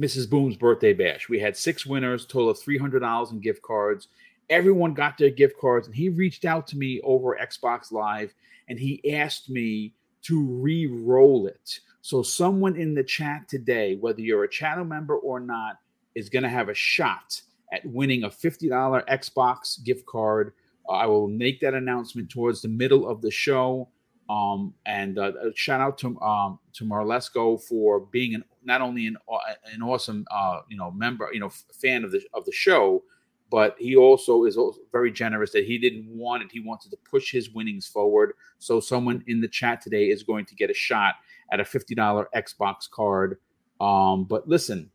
Mrs. 0.00 0.28
Boom's 0.28 0.56
birthday 0.56 0.92
bash. 0.92 1.28
We 1.28 1.38
had 1.38 1.56
six 1.56 1.86
winners, 1.86 2.26
total 2.26 2.50
of 2.50 2.58
three 2.58 2.78
hundred 2.78 3.00
dollars 3.00 3.30
in 3.30 3.40
gift 3.40 3.62
cards. 3.62 4.08
Everyone 4.50 4.94
got 4.94 5.16
their 5.16 5.30
gift 5.30 5.56
cards, 5.60 5.86
and 5.86 5.94
he 5.94 6.08
reached 6.08 6.44
out 6.44 6.66
to 6.68 6.76
me 6.76 7.00
over 7.04 7.38
Xbox 7.40 7.92
Live, 7.92 8.34
and 8.68 8.78
he 8.78 9.14
asked 9.14 9.48
me 9.48 9.94
to 10.22 10.42
re-roll 10.42 11.46
it 11.46 11.80
so, 12.02 12.22
someone 12.22 12.76
in 12.76 12.94
the 12.94 13.04
chat 13.04 13.48
today, 13.48 13.96
whether 13.96 14.20
you're 14.20 14.44
a 14.44 14.48
channel 14.48 14.84
member 14.84 15.16
or 15.16 15.38
not, 15.38 15.76
is 16.14 16.28
going 16.28 16.42
to 16.42 16.48
have 16.48 16.68
a 16.68 16.74
shot 16.74 17.40
at 17.72 17.84
winning 17.84 18.24
a 18.24 18.30
$50 18.30 19.06
Xbox 19.06 19.82
gift 19.84 20.06
card. 20.06 20.54
Uh, 20.88 20.92
I 20.92 21.06
will 21.06 21.28
make 21.28 21.60
that 21.60 21.74
announcement 21.74 22.30
towards 22.30 22.62
the 22.62 22.68
middle 22.68 23.08
of 23.08 23.20
the 23.20 23.30
show. 23.30 23.88
Um, 24.30 24.74
and 24.86 25.18
uh, 25.18 25.32
shout 25.54 25.80
out 25.80 25.98
to 25.98 26.18
um, 26.20 26.60
to 26.74 26.84
Marlesco 26.84 27.60
for 27.60 28.00
being 28.00 28.34
an, 28.34 28.44
not 28.64 28.80
only 28.80 29.06
an 29.06 29.16
uh, 29.30 29.38
an 29.72 29.82
awesome 29.82 30.24
uh, 30.30 30.60
you 30.68 30.76
know 30.76 30.92
member 30.92 31.28
you 31.32 31.40
know 31.40 31.50
fan 31.80 32.04
of 32.04 32.12
the 32.12 32.22
of 32.32 32.44
the 32.44 32.52
show, 32.52 33.02
but 33.50 33.74
he 33.76 33.96
also 33.96 34.44
is 34.44 34.56
also 34.56 34.78
very 34.92 35.10
generous 35.10 35.50
that 35.50 35.64
he 35.64 35.78
didn't 35.78 36.06
want 36.06 36.44
it. 36.44 36.48
He 36.52 36.60
wanted 36.60 36.92
to 36.92 36.96
push 36.98 37.32
his 37.32 37.50
winnings 37.50 37.88
forward. 37.88 38.34
So 38.60 38.78
someone 38.78 39.24
in 39.26 39.40
the 39.40 39.48
chat 39.48 39.80
today 39.80 40.10
is 40.10 40.22
going 40.22 40.46
to 40.46 40.54
get 40.54 40.70
a 40.70 40.74
shot 40.74 41.16
at 41.52 41.60
a 41.60 41.64
$50 41.64 42.26
Xbox 42.34 42.90
card. 42.90 43.38
Um, 43.80 44.24
but 44.24 44.48
listen, 44.48 44.90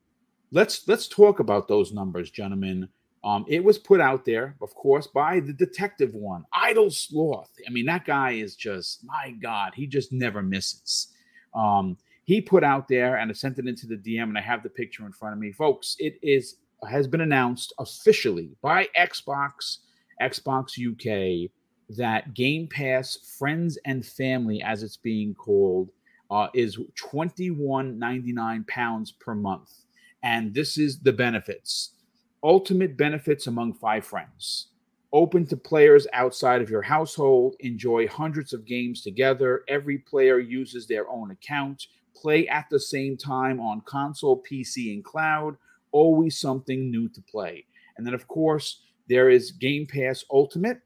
let's 0.51 0.87
let's 0.87 1.07
talk 1.07 1.39
about 1.39 1.67
those 1.67 1.91
numbers, 1.91 2.29
gentlemen. 2.31 2.89
Um, 3.23 3.43
it 3.47 3.63
was 3.63 3.79
put 3.79 3.99
out 3.99 4.23
there, 4.23 4.55
of 4.61 4.75
course, 4.75 5.07
by 5.07 5.39
the 5.39 5.53
detective 5.53 6.13
one, 6.13 6.45
Idle 6.53 6.91
Sloth. 6.91 7.49
I 7.67 7.71
mean, 7.71 7.85
that 7.87 8.05
guy 8.05 8.31
is 8.31 8.55
just 8.55 9.03
my 9.03 9.31
God, 9.41 9.73
he 9.75 9.87
just 9.87 10.13
never 10.13 10.43
misses. 10.43 11.07
Um, 11.55 11.97
he 12.25 12.41
put 12.41 12.63
out 12.63 12.87
there 12.87 13.17
and 13.17 13.29
I 13.29 13.33
sent 13.33 13.57
it 13.57 13.67
into 13.67 13.87
the 13.87 13.97
DM, 13.97 14.23
and 14.23 14.37
I 14.37 14.41
have 14.41 14.63
the 14.63 14.69
picture 14.69 15.05
in 15.05 15.11
front 15.11 15.33
of 15.33 15.39
me, 15.39 15.51
folks. 15.51 15.95
It 15.99 16.19
is 16.21 16.57
has 16.87 17.07
been 17.07 17.21
announced 17.21 17.73
officially 17.79 18.51
by 18.61 18.87
Xbox, 18.97 19.77
Xbox 20.21 20.77
UK, 20.77 21.49
that 21.97 22.33
Game 22.33 22.67
Pass 22.67 23.17
Friends 23.39 23.77
and 23.85 24.05
Family, 24.05 24.61
as 24.61 24.83
it's 24.83 24.97
being 24.97 25.33
called, 25.33 25.89
uh, 26.29 26.47
is 26.53 26.77
twenty 26.95 27.51
one 27.51 27.99
ninety 27.99 28.33
nine 28.33 28.63
pounds 28.67 29.11
per 29.11 29.35
month, 29.35 29.71
and 30.23 30.53
this 30.53 30.77
is 30.77 30.99
the 30.99 31.13
benefits. 31.13 31.91
Ultimate 32.43 32.97
benefits 32.97 33.47
among 33.47 33.73
five 33.73 34.05
friends. 34.05 34.67
Open 35.13 35.45
to 35.47 35.57
players 35.57 36.07
outside 36.13 36.61
of 36.61 36.69
your 36.69 36.81
household. 36.81 37.55
Enjoy 37.61 38.07
hundreds 38.07 38.53
of 38.53 38.65
games 38.65 39.01
together. 39.01 39.63
Every 39.67 39.99
player 39.99 40.39
uses 40.39 40.87
their 40.87 41.09
own 41.09 41.31
account. 41.31 41.87
Play 42.15 42.47
at 42.47 42.65
the 42.69 42.79
same 42.79 43.17
time 43.17 43.59
on 43.59 43.81
console, 43.81 44.43
PC, 44.43 44.93
and 44.93 45.03
cloud 45.03 45.57
always 45.95 46.37
something 46.37 46.91
new 46.91 47.07
to 47.07 47.21
play. 47.21 47.65
And 47.97 48.05
then, 48.05 48.13
of 48.13 48.27
course, 48.27 48.81
there 49.07 49.29
is 49.29 49.51
Game 49.51 49.87
Pass 49.87 50.25
Ultimate, 50.29 50.81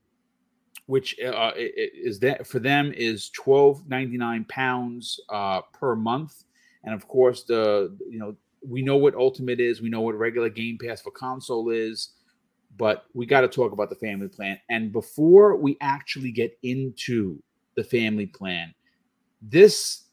which 0.89 1.19
uh, 1.19 1.51
is 1.55 2.17
that 2.17 2.47
for 2.47 2.57
them 2.57 2.91
is 2.97 3.29
twelve 3.29 3.87
ninety 3.87 4.17
nine 4.17 4.43
pounds 4.45 5.19
uh, 5.29 5.61
per 5.71 5.95
month. 5.95 6.45
And 6.83 6.95
of 6.95 7.07
course, 7.07 7.43
the 7.43 7.95
you 8.09 8.17
know 8.17 8.35
we 8.67 8.81
know 8.81 8.97
what 8.97 9.13
Ultimate 9.13 9.59
is, 9.59 9.83
we 9.83 9.89
know 9.89 10.01
what 10.01 10.15
regular 10.15 10.49
Game 10.49 10.79
Pass 10.83 10.99
for 10.99 11.11
console 11.11 11.69
is, 11.69 12.13
but 12.75 13.05
we 13.13 13.27
got 13.27 13.41
to 13.41 13.47
talk 13.47 13.71
about 13.71 13.91
the 13.91 13.97
family 13.97 14.29
plan. 14.29 14.59
And 14.71 14.91
before 14.91 15.55
we 15.57 15.77
actually 15.79 16.31
get 16.31 16.57
into 16.63 17.39
the 17.75 17.83
family 17.83 18.25
plan, 18.25 18.73
this 19.43 20.05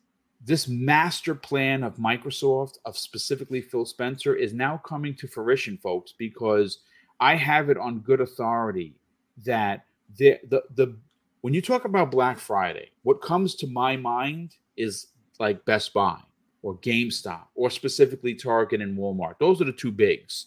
this 0.44 0.68
master 0.68 1.34
plan 1.34 1.84
of 1.84 1.96
Microsoft, 1.96 2.80
of 2.84 2.98
specifically 2.98 3.62
Phil 3.62 3.86
Spencer, 3.86 4.36
is 4.36 4.52
now 4.52 4.76
coming 4.84 5.14
to 5.14 5.26
fruition, 5.26 5.78
folks, 5.78 6.12
because 6.18 6.80
I 7.18 7.34
have 7.34 7.70
it 7.70 7.78
on 7.78 8.00
good 8.00 8.20
authority 8.20 8.94
that 9.46 9.86
the 10.16 10.38
the 10.48 10.62
the 10.74 10.96
when 11.40 11.54
you 11.54 11.62
talk 11.62 11.84
about 11.84 12.10
Black 12.10 12.38
Friday, 12.38 12.90
what 13.02 13.22
comes 13.22 13.54
to 13.56 13.66
my 13.66 13.96
mind 13.96 14.56
is 14.76 15.08
like 15.38 15.64
Best 15.64 15.92
Buy 15.92 16.18
or 16.62 16.76
GameStop 16.78 17.44
or 17.54 17.70
specifically 17.70 18.34
Target 18.34 18.80
and 18.80 18.98
Walmart. 18.98 19.34
Those 19.38 19.60
are 19.60 19.66
the 19.66 19.72
two 19.72 19.92
bigs. 19.92 20.46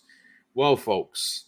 Well, 0.53 0.75
folks, 0.75 1.45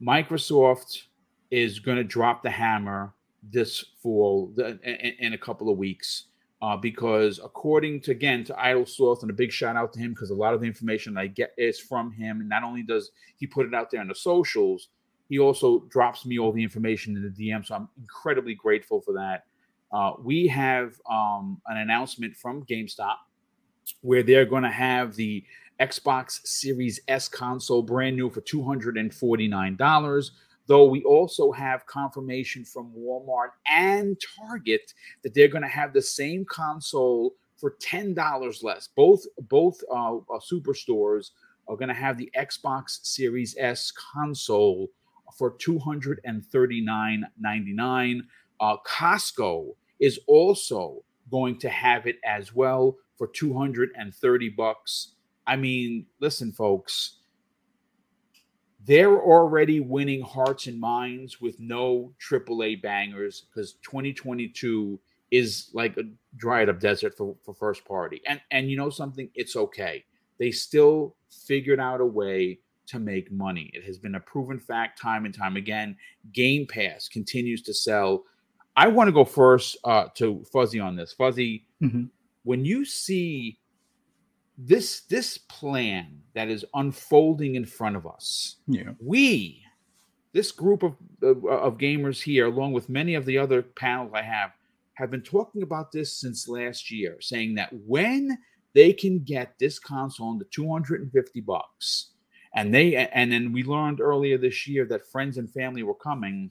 Microsoft 0.00 1.02
is 1.50 1.80
going 1.80 1.96
to 1.96 2.04
drop 2.04 2.42
the 2.42 2.50
hammer 2.50 3.14
this 3.42 3.84
fall 4.02 4.52
in, 4.56 4.78
in 5.18 5.32
a 5.32 5.38
couple 5.38 5.68
of 5.68 5.78
weeks 5.78 6.26
uh, 6.62 6.76
because 6.76 7.40
according 7.42 8.00
to 8.00 8.12
again 8.12 8.44
to 8.44 8.58
Idle 8.58 8.86
Sloth, 8.86 9.22
and 9.22 9.30
a 9.30 9.34
big 9.34 9.50
shout 9.50 9.76
out 9.76 9.92
to 9.94 9.98
him 9.98 10.12
because 10.12 10.30
a 10.30 10.34
lot 10.34 10.54
of 10.54 10.60
the 10.60 10.66
information 10.66 11.18
I 11.18 11.26
get 11.26 11.52
is 11.58 11.80
from 11.80 12.12
him. 12.12 12.40
And 12.40 12.48
not 12.48 12.62
only 12.62 12.84
does 12.84 13.10
he 13.36 13.46
put 13.46 13.66
it 13.66 13.74
out 13.74 13.90
there 13.90 14.00
on 14.00 14.08
the 14.08 14.14
socials, 14.14 14.88
he 15.28 15.38
also 15.38 15.80
drops 15.90 16.26
me 16.26 16.38
all 16.38 16.52
the 16.52 16.62
information 16.62 17.16
in 17.16 17.22
the 17.22 17.50
DM. 17.50 17.64
So 17.64 17.74
I'm 17.74 17.88
incredibly 17.98 18.54
grateful 18.54 19.00
for 19.00 19.14
that. 19.14 19.44
Uh, 19.92 20.14
we 20.22 20.46
have 20.48 21.00
um, 21.10 21.60
an 21.66 21.78
announcement 21.78 22.36
from 22.36 22.64
GameStop 22.64 23.16
where 24.00 24.22
they're 24.22 24.46
going 24.46 24.62
to 24.62 24.70
have 24.70 25.14
the 25.14 25.44
Xbox 25.80 26.46
Series 26.46 27.00
S 27.08 27.28
console 27.28 27.82
brand 27.82 28.16
new 28.16 28.30
for 28.30 28.40
$249 28.42 30.30
though 30.66 30.84
we 30.84 31.02
also 31.04 31.52
have 31.52 31.86
confirmation 31.86 32.64
from 32.64 32.92
Walmart 32.96 33.50
and 33.68 34.16
Target 34.38 34.92
that 35.22 35.34
they're 35.34 35.48
going 35.48 35.62
to 35.62 35.68
have 35.68 35.92
the 35.92 36.02
same 36.02 36.44
console 36.44 37.34
for 37.56 37.76
$10 37.82 38.62
less. 38.62 38.88
Both 38.88 39.24
both 39.42 39.78
uh, 39.90 40.16
uh, 40.16 40.40
superstores 40.40 41.30
are 41.68 41.76
going 41.76 41.88
to 41.88 41.94
have 41.94 42.18
the 42.18 42.30
Xbox 42.36 43.04
Series 43.04 43.54
S 43.58 43.92
console 43.92 44.88
for 45.36 45.52
$239.99. 45.52 48.20
Uh, 48.60 48.76
Costco 48.86 49.74
is 49.98 50.20
also 50.26 51.02
going 51.30 51.58
to 51.58 51.68
have 51.68 52.06
it 52.06 52.16
as 52.24 52.54
well 52.54 52.96
for 53.16 53.26
230 53.26 54.48
bucks. 54.50 55.14
I 55.46 55.56
mean, 55.56 56.06
listen, 56.20 56.52
folks, 56.52 57.16
they're 58.84 59.20
already 59.20 59.80
winning 59.80 60.22
hearts 60.22 60.66
and 60.66 60.80
minds 60.80 61.40
with 61.40 61.60
no 61.60 62.12
AAA 62.28 62.82
bangers 62.82 63.46
because 63.48 63.74
2022 63.84 64.98
is 65.30 65.70
like 65.72 65.96
a 65.96 66.02
dried 66.36 66.68
up 66.68 66.80
desert 66.80 67.16
for, 67.16 67.36
for 67.44 67.54
first 67.54 67.84
party. 67.84 68.20
And 68.26 68.40
and 68.50 68.70
you 68.70 68.76
know 68.76 68.90
something, 68.90 69.30
it's 69.34 69.56
okay. 69.56 70.04
They 70.38 70.50
still 70.50 71.16
figured 71.46 71.80
out 71.80 72.00
a 72.00 72.06
way 72.06 72.58
to 72.86 72.98
make 72.98 73.30
money. 73.30 73.70
It 73.74 73.84
has 73.84 73.98
been 73.98 74.14
a 74.14 74.20
proven 74.20 74.58
fact 74.58 75.00
time 75.00 75.24
and 75.24 75.34
time 75.34 75.56
again. 75.56 75.96
Game 76.32 76.66
Pass 76.66 77.08
continues 77.08 77.62
to 77.62 77.74
sell. 77.74 78.24
I 78.76 78.88
want 78.88 79.08
to 79.08 79.12
go 79.12 79.24
first 79.24 79.76
uh, 79.84 80.06
to 80.14 80.44
Fuzzy 80.52 80.80
on 80.80 80.96
this. 80.96 81.12
Fuzzy, 81.12 81.66
mm-hmm. 81.82 82.04
when 82.44 82.64
you 82.64 82.84
see 82.84 83.58
this 84.58 85.00
this 85.02 85.38
plan 85.38 86.20
that 86.34 86.48
is 86.48 86.64
unfolding 86.74 87.54
in 87.54 87.64
front 87.64 87.96
of 87.96 88.06
us 88.06 88.56
yeah 88.66 88.90
we 89.00 89.62
this 90.32 90.52
group 90.52 90.82
of 90.82 90.94
of 91.22 91.78
gamers 91.78 92.22
here 92.22 92.46
along 92.46 92.72
with 92.72 92.88
many 92.88 93.14
of 93.14 93.24
the 93.24 93.38
other 93.38 93.62
panels 93.62 94.12
i 94.14 94.22
have 94.22 94.50
have 94.94 95.10
been 95.10 95.22
talking 95.22 95.62
about 95.62 95.90
this 95.90 96.12
since 96.20 96.48
last 96.48 96.90
year 96.90 97.16
saying 97.20 97.54
that 97.54 97.70
when 97.86 98.36
they 98.74 98.92
can 98.92 99.18
get 99.20 99.54
this 99.58 99.78
console 99.78 100.30
under 100.30 100.44
250 100.44 101.40
bucks 101.40 102.11
and 102.54 102.74
they 102.74 102.96
and 102.96 103.32
then 103.32 103.52
we 103.52 103.62
learned 103.62 104.00
earlier 104.00 104.38
this 104.38 104.66
year 104.66 104.84
that 104.84 105.06
friends 105.06 105.38
and 105.38 105.50
family 105.50 105.82
were 105.82 105.94
coming 105.94 106.50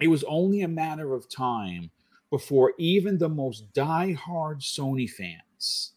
it 0.00 0.08
was 0.08 0.24
only 0.24 0.62
a 0.62 0.68
matter 0.68 1.14
of 1.14 1.28
time 1.28 1.90
before 2.30 2.72
even 2.78 3.18
the 3.18 3.28
most 3.28 3.72
die-hard 3.72 4.60
sony 4.60 5.08
fans 5.08 5.92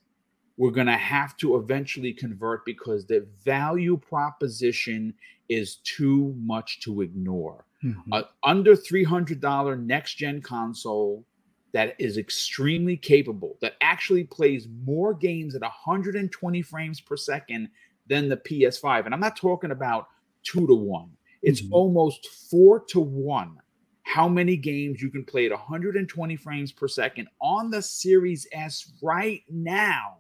we're 0.58 0.70
going 0.70 0.86
to 0.86 0.94
have 0.94 1.36
to 1.38 1.56
eventually 1.56 2.14
convert 2.14 2.66
because 2.66 3.08
the 3.08 3.26
value 3.44 3.98
proposition 3.98 5.14
is 5.50 5.78
too 5.78 6.36
much 6.38 6.82
to 6.82 7.02
ignore. 7.02 7.66
Mm-hmm. 7.84 8.14
Uh, 8.14 8.22
under 8.44 8.76
$300 8.76 9.84
next 9.84 10.16
gen 10.16 10.40
console 10.40 11.26
that 11.74 11.96
is 11.98 12.18
extremely 12.18 12.96
capable, 12.96 13.58
that 13.62 13.74
actually 13.82 14.24
plays 14.24 14.68
more 14.86 15.14
games 15.14 15.56
at 15.56 15.62
120 15.62 16.62
frames 16.62 17.02
per 17.02 17.18
second 17.18 17.70
than 18.08 18.30
the 18.30 18.38
PS5. 18.38 19.06
And 19.06 19.14
I'm 19.14 19.20
not 19.20 19.38
talking 19.38 19.72
about 19.72 20.08
two 20.44 20.66
to 20.68 20.74
one, 20.74 21.12
it's 21.42 21.62
mm-hmm. 21.62 21.74
almost 21.74 22.28
four 22.50 22.80
to 22.90 23.00
one 23.00 23.58
how 24.04 24.28
many 24.28 24.58
games 24.58 25.02
you 25.02 25.10
can 25.10 25.24
play 25.24 25.46
at 25.46 25.52
120 25.52 26.36
frames 26.36 26.72
per 26.72 26.88
second 26.88 27.30
on 27.40 27.70
the 27.72 27.82
Series 27.82 28.46
S 28.52 28.92
right 29.02 29.42
now 29.50 30.18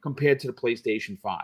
compared 0.00 0.38
to 0.40 0.46
the 0.46 0.52
PlayStation 0.52 1.18
5. 1.18 1.40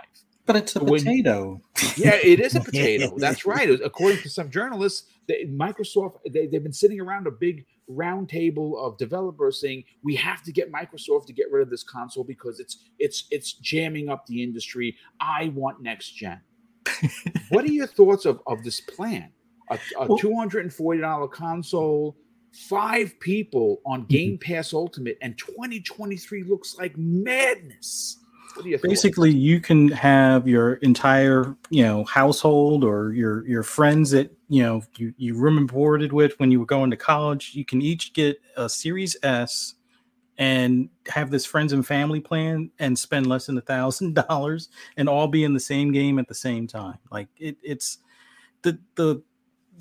But 0.49 0.57
it's 0.57 0.77
a 0.77 0.83
when, 0.83 1.05
potato. 1.05 1.61
Yeah, 1.99 2.15
it 2.15 2.41
is 2.41 2.55
a 2.55 2.61
potato. 2.61 3.13
That's 3.19 3.45
right. 3.45 3.69
According 3.69 4.23
to 4.23 4.31
some 4.31 4.51
journalists, 4.51 5.07
they, 5.27 5.45
Microsoft 5.45 6.21
they, 6.33 6.47
they've 6.47 6.63
been 6.63 6.73
sitting 6.73 7.03
around 7.03 7.27
a 7.27 7.31
big 7.31 7.67
round 7.87 8.31
table 8.31 8.83
of 8.83 8.97
developers 8.97 9.61
saying 9.61 9.85
we 10.03 10.17
have 10.17 10.43
to 10.45 10.53
get 10.53 10.73
Microsoft 10.73 11.27
to 11.27 11.35
get 11.35 11.53
rid 11.53 11.63
of 11.63 11.69
this 11.69 11.83
console 11.83 12.25
because 12.25 12.61
it's 12.61 12.79
it's 12.99 13.27
it's 13.31 13.53
jamming 13.53 14.09
up 14.09 14.25
the 14.25 14.43
industry. 14.43 14.97
I 15.21 15.53
want 15.55 15.83
next 15.83 16.13
gen. 16.13 16.41
what 17.51 17.67
are 17.67 17.71
your 17.71 17.87
thoughts 17.87 18.25
of, 18.25 18.41
of 18.47 18.65
this 18.65 18.81
plan? 18.81 19.31
A, 19.71 19.79
a 19.99 20.07
well, 20.07 20.19
$240 20.19 21.31
console, 21.31 22.17
five 22.71 23.21
people 23.21 23.83
on 23.85 24.01
mm-hmm. 24.01 24.09
Game 24.09 24.39
Pass 24.39 24.73
Ultimate, 24.73 25.19
and 25.21 25.37
2023 25.37 26.45
looks 26.45 26.79
like 26.79 26.97
madness 26.97 28.25
basically 28.83 29.31
you 29.31 29.61
can 29.61 29.89
have 29.89 30.49
your 30.49 30.75
entire 30.75 31.57
you 31.71 31.83
know 31.83 32.05
household 32.05 32.85
or 32.85 33.13
your 33.13 33.47
your 33.47 33.63
friends 33.63 34.11
that 34.11 34.35
you 34.49 34.63
know 34.63 34.83
you, 34.97 35.13
you 35.17 35.35
room 35.35 35.59
and 35.59 35.69
boarded 35.69 36.13
with 36.13 36.39
when 36.39 36.51
you 36.51 36.61
were 36.61 36.67
going 36.67 36.91
to 36.91 36.97
college. 36.97 37.53
You 37.55 37.65
can 37.65 37.83
each 37.83 38.13
get 38.13 38.41
a 38.57 38.69
series 38.69 39.17
s 39.23 39.75
and 40.39 40.89
have 41.09 41.31
this 41.31 41.45
friends 41.45 41.73
and 41.73 41.87
family 41.87 42.21
plan 42.21 42.71
and 42.79 42.97
spend 42.97 43.27
less 43.27 43.47
than 43.47 43.59
a 43.59 43.63
thousand 43.63 44.15
dollars 44.29 44.69
and 44.97 45.09
all 45.09 45.27
be 45.27 45.45
in 45.45 45.53
the 45.53 45.61
same 45.61 45.93
game 45.93 46.19
at 46.19 46.29
the 46.29 46.35
same 46.35 46.67
time. 46.67 46.99
Like 47.11 47.29
it, 47.39 47.57
it's 47.63 47.99
the 48.63 48.79
the 48.95 49.23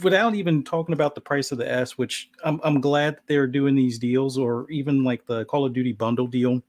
without 0.03 0.35
even 0.35 0.63
talking 0.63 0.93
about 0.93 1.15
the 1.15 1.21
price 1.21 1.51
of 1.51 1.57
the 1.57 1.71
S, 1.71 1.97
which 1.97 2.29
I'm 2.43 2.59
I'm 2.63 2.81
glad 2.81 3.17
that 3.17 3.27
they're 3.27 3.47
doing 3.47 3.75
these 3.75 3.99
deals, 3.99 4.37
or 4.37 4.69
even 4.69 5.03
like 5.03 5.25
the 5.25 5.45
Call 5.45 5.65
of 5.65 5.73
Duty 5.73 5.93
bundle 5.93 6.27
deal 6.27 6.61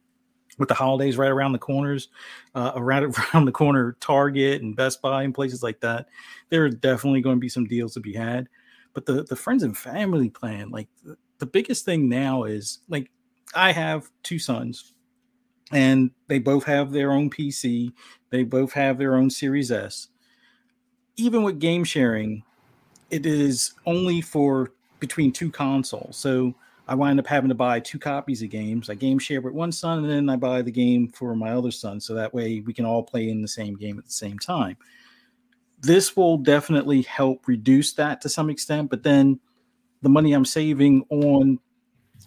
with 0.58 0.68
the 0.68 0.74
holidays 0.74 1.16
right 1.16 1.30
around 1.30 1.52
the 1.52 1.58
corners, 1.58 2.08
uh, 2.54 2.72
around 2.74 3.14
around 3.34 3.44
the 3.44 3.52
corner, 3.52 3.96
Target 4.00 4.62
and 4.62 4.76
Best 4.76 5.00
Buy 5.00 5.22
and 5.22 5.34
places 5.34 5.62
like 5.62 5.80
that. 5.80 6.06
There 6.50 6.64
are 6.64 6.70
definitely 6.70 7.20
going 7.20 7.36
to 7.36 7.40
be 7.40 7.48
some 7.48 7.66
deals 7.66 7.94
to 7.94 8.00
be 8.00 8.12
had. 8.12 8.48
But 8.94 9.06
the 9.06 9.24
the 9.24 9.36
friends 9.36 9.62
and 9.62 9.76
family 9.76 10.30
plan, 10.30 10.70
like 10.70 10.88
the, 11.04 11.16
the 11.38 11.46
biggest 11.46 11.84
thing 11.84 12.08
now 12.08 12.44
is 12.44 12.80
like 12.88 13.10
I 13.54 13.72
have 13.72 14.10
two 14.22 14.38
sons, 14.38 14.92
and 15.72 16.10
they 16.26 16.38
both 16.38 16.64
have 16.64 16.92
their 16.92 17.12
own 17.12 17.30
PC. 17.30 17.92
They 18.30 18.42
both 18.42 18.72
have 18.72 18.98
their 18.98 19.14
own 19.14 19.30
Series 19.30 19.70
S. 19.70 20.08
Even 21.16 21.42
with 21.42 21.58
game 21.58 21.84
sharing, 21.84 22.44
it 23.10 23.26
is 23.26 23.74
only 23.86 24.20
for 24.20 24.72
between 25.00 25.32
two 25.32 25.50
consoles. 25.50 26.16
So 26.16 26.54
I 26.88 26.94
wind 26.94 27.20
up 27.20 27.26
having 27.26 27.50
to 27.50 27.54
buy 27.54 27.80
two 27.80 27.98
copies 27.98 28.42
of 28.42 28.48
games. 28.48 28.88
I 28.88 28.94
game 28.94 29.18
share 29.18 29.42
with 29.42 29.52
one 29.52 29.72
son, 29.72 29.98
and 29.98 30.10
then 30.10 30.30
I 30.30 30.36
buy 30.36 30.62
the 30.62 30.70
game 30.70 31.08
for 31.08 31.36
my 31.36 31.50
other 31.52 31.70
son. 31.70 32.00
So 32.00 32.14
that 32.14 32.32
way 32.32 32.60
we 32.60 32.72
can 32.72 32.86
all 32.86 33.02
play 33.02 33.28
in 33.28 33.42
the 33.42 33.48
same 33.48 33.76
game 33.76 33.98
at 33.98 34.06
the 34.06 34.10
same 34.10 34.38
time. 34.38 34.78
This 35.80 36.16
will 36.16 36.38
definitely 36.38 37.02
help 37.02 37.46
reduce 37.46 37.92
that 37.94 38.22
to 38.22 38.30
some 38.30 38.48
extent. 38.48 38.88
But 38.88 39.02
then 39.02 39.38
the 40.00 40.08
money 40.08 40.32
I'm 40.32 40.46
saving 40.46 41.04
on 41.10 41.60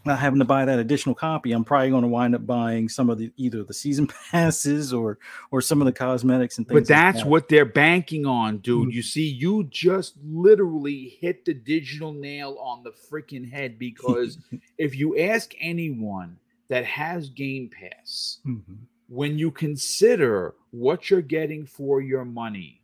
not 0.05 0.19
having 0.19 0.39
to 0.39 0.45
buy 0.45 0.65
that 0.65 0.79
additional 0.79 1.13
copy, 1.15 1.51
I'm 1.51 1.63
probably 1.63 1.89
going 1.89 2.01
to 2.03 2.07
wind 2.07 2.33
up 2.33 2.45
buying 2.47 2.87
some 2.89 3.09
of 3.09 3.17
the 3.17 3.31
either 3.37 3.63
the 3.63 3.73
season 3.73 4.07
passes 4.31 4.93
or 4.93 5.17
or 5.51 5.61
some 5.61 5.81
of 5.81 5.85
the 5.85 5.91
cosmetics 5.91 6.57
and 6.57 6.67
things. 6.67 6.79
But 6.81 6.87
that's 6.87 7.17
like 7.17 7.23
that. 7.25 7.29
what 7.29 7.49
they're 7.49 7.65
banking 7.65 8.25
on, 8.25 8.57
dude. 8.59 8.89
Mhm. 8.89 8.93
You 8.93 9.01
see, 9.03 9.27
you 9.27 9.65
just 9.65 10.15
literally 10.23 11.17
hit 11.19 11.45
the 11.45 11.53
digital 11.53 12.13
nail 12.13 12.57
on 12.59 12.83
the 12.83 12.91
freaking 12.91 13.49
head 13.49 13.77
because 13.77 14.37
if 14.77 14.95
you 14.95 15.17
ask 15.19 15.53
anyone 15.59 16.37
that 16.69 16.85
has 16.85 17.29
Game 17.29 17.69
Pass, 17.69 18.39
Mhm. 18.45 18.77
when 19.09 19.37
you 19.37 19.51
consider 19.51 20.55
what 20.71 21.09
you're 21.09 21.21
getting 21.21 21.65
for 21.65 21.99
your 22.01 22.23
money, 22.23 22.81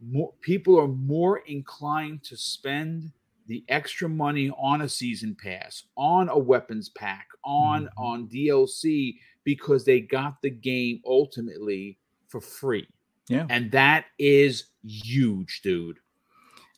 more, 0.00 0.32
people 0.40 0.78
are 0.80 0.88
more 0.88 1.38
inclined 1.40 2.22
to 2.24 2.36
spend 2.36 3.12
the 3.46 3.64
extra 3.68 4.08
money 4.08 4.50
on 4.58 4.80
a 4.82 4.88
season 4.88 5.36
pass, 5.40 5.84
on 5.96 6.28
a 6.28 6.38
weapons 6.38 6.88
pack, 6.88 7.28
on 7.44 7.84
Mhm. 7.86 7.88
on 7.96 8.28
DLC 8.28 9.18
because 9.44 9.84
they 9.84 10.00
got 10.00 10.42
the 10.42 10.50
game 10.50 11.00
ultimately 11.06 11.98
for 12.28 12.40
free. 12.40 12.88
Yeah. 13.28 13.46
And 13.48 13.70
that 13.72 14.06
is 14.18 14.64
huge, 14.84 15.60
dude. 15.62 15.98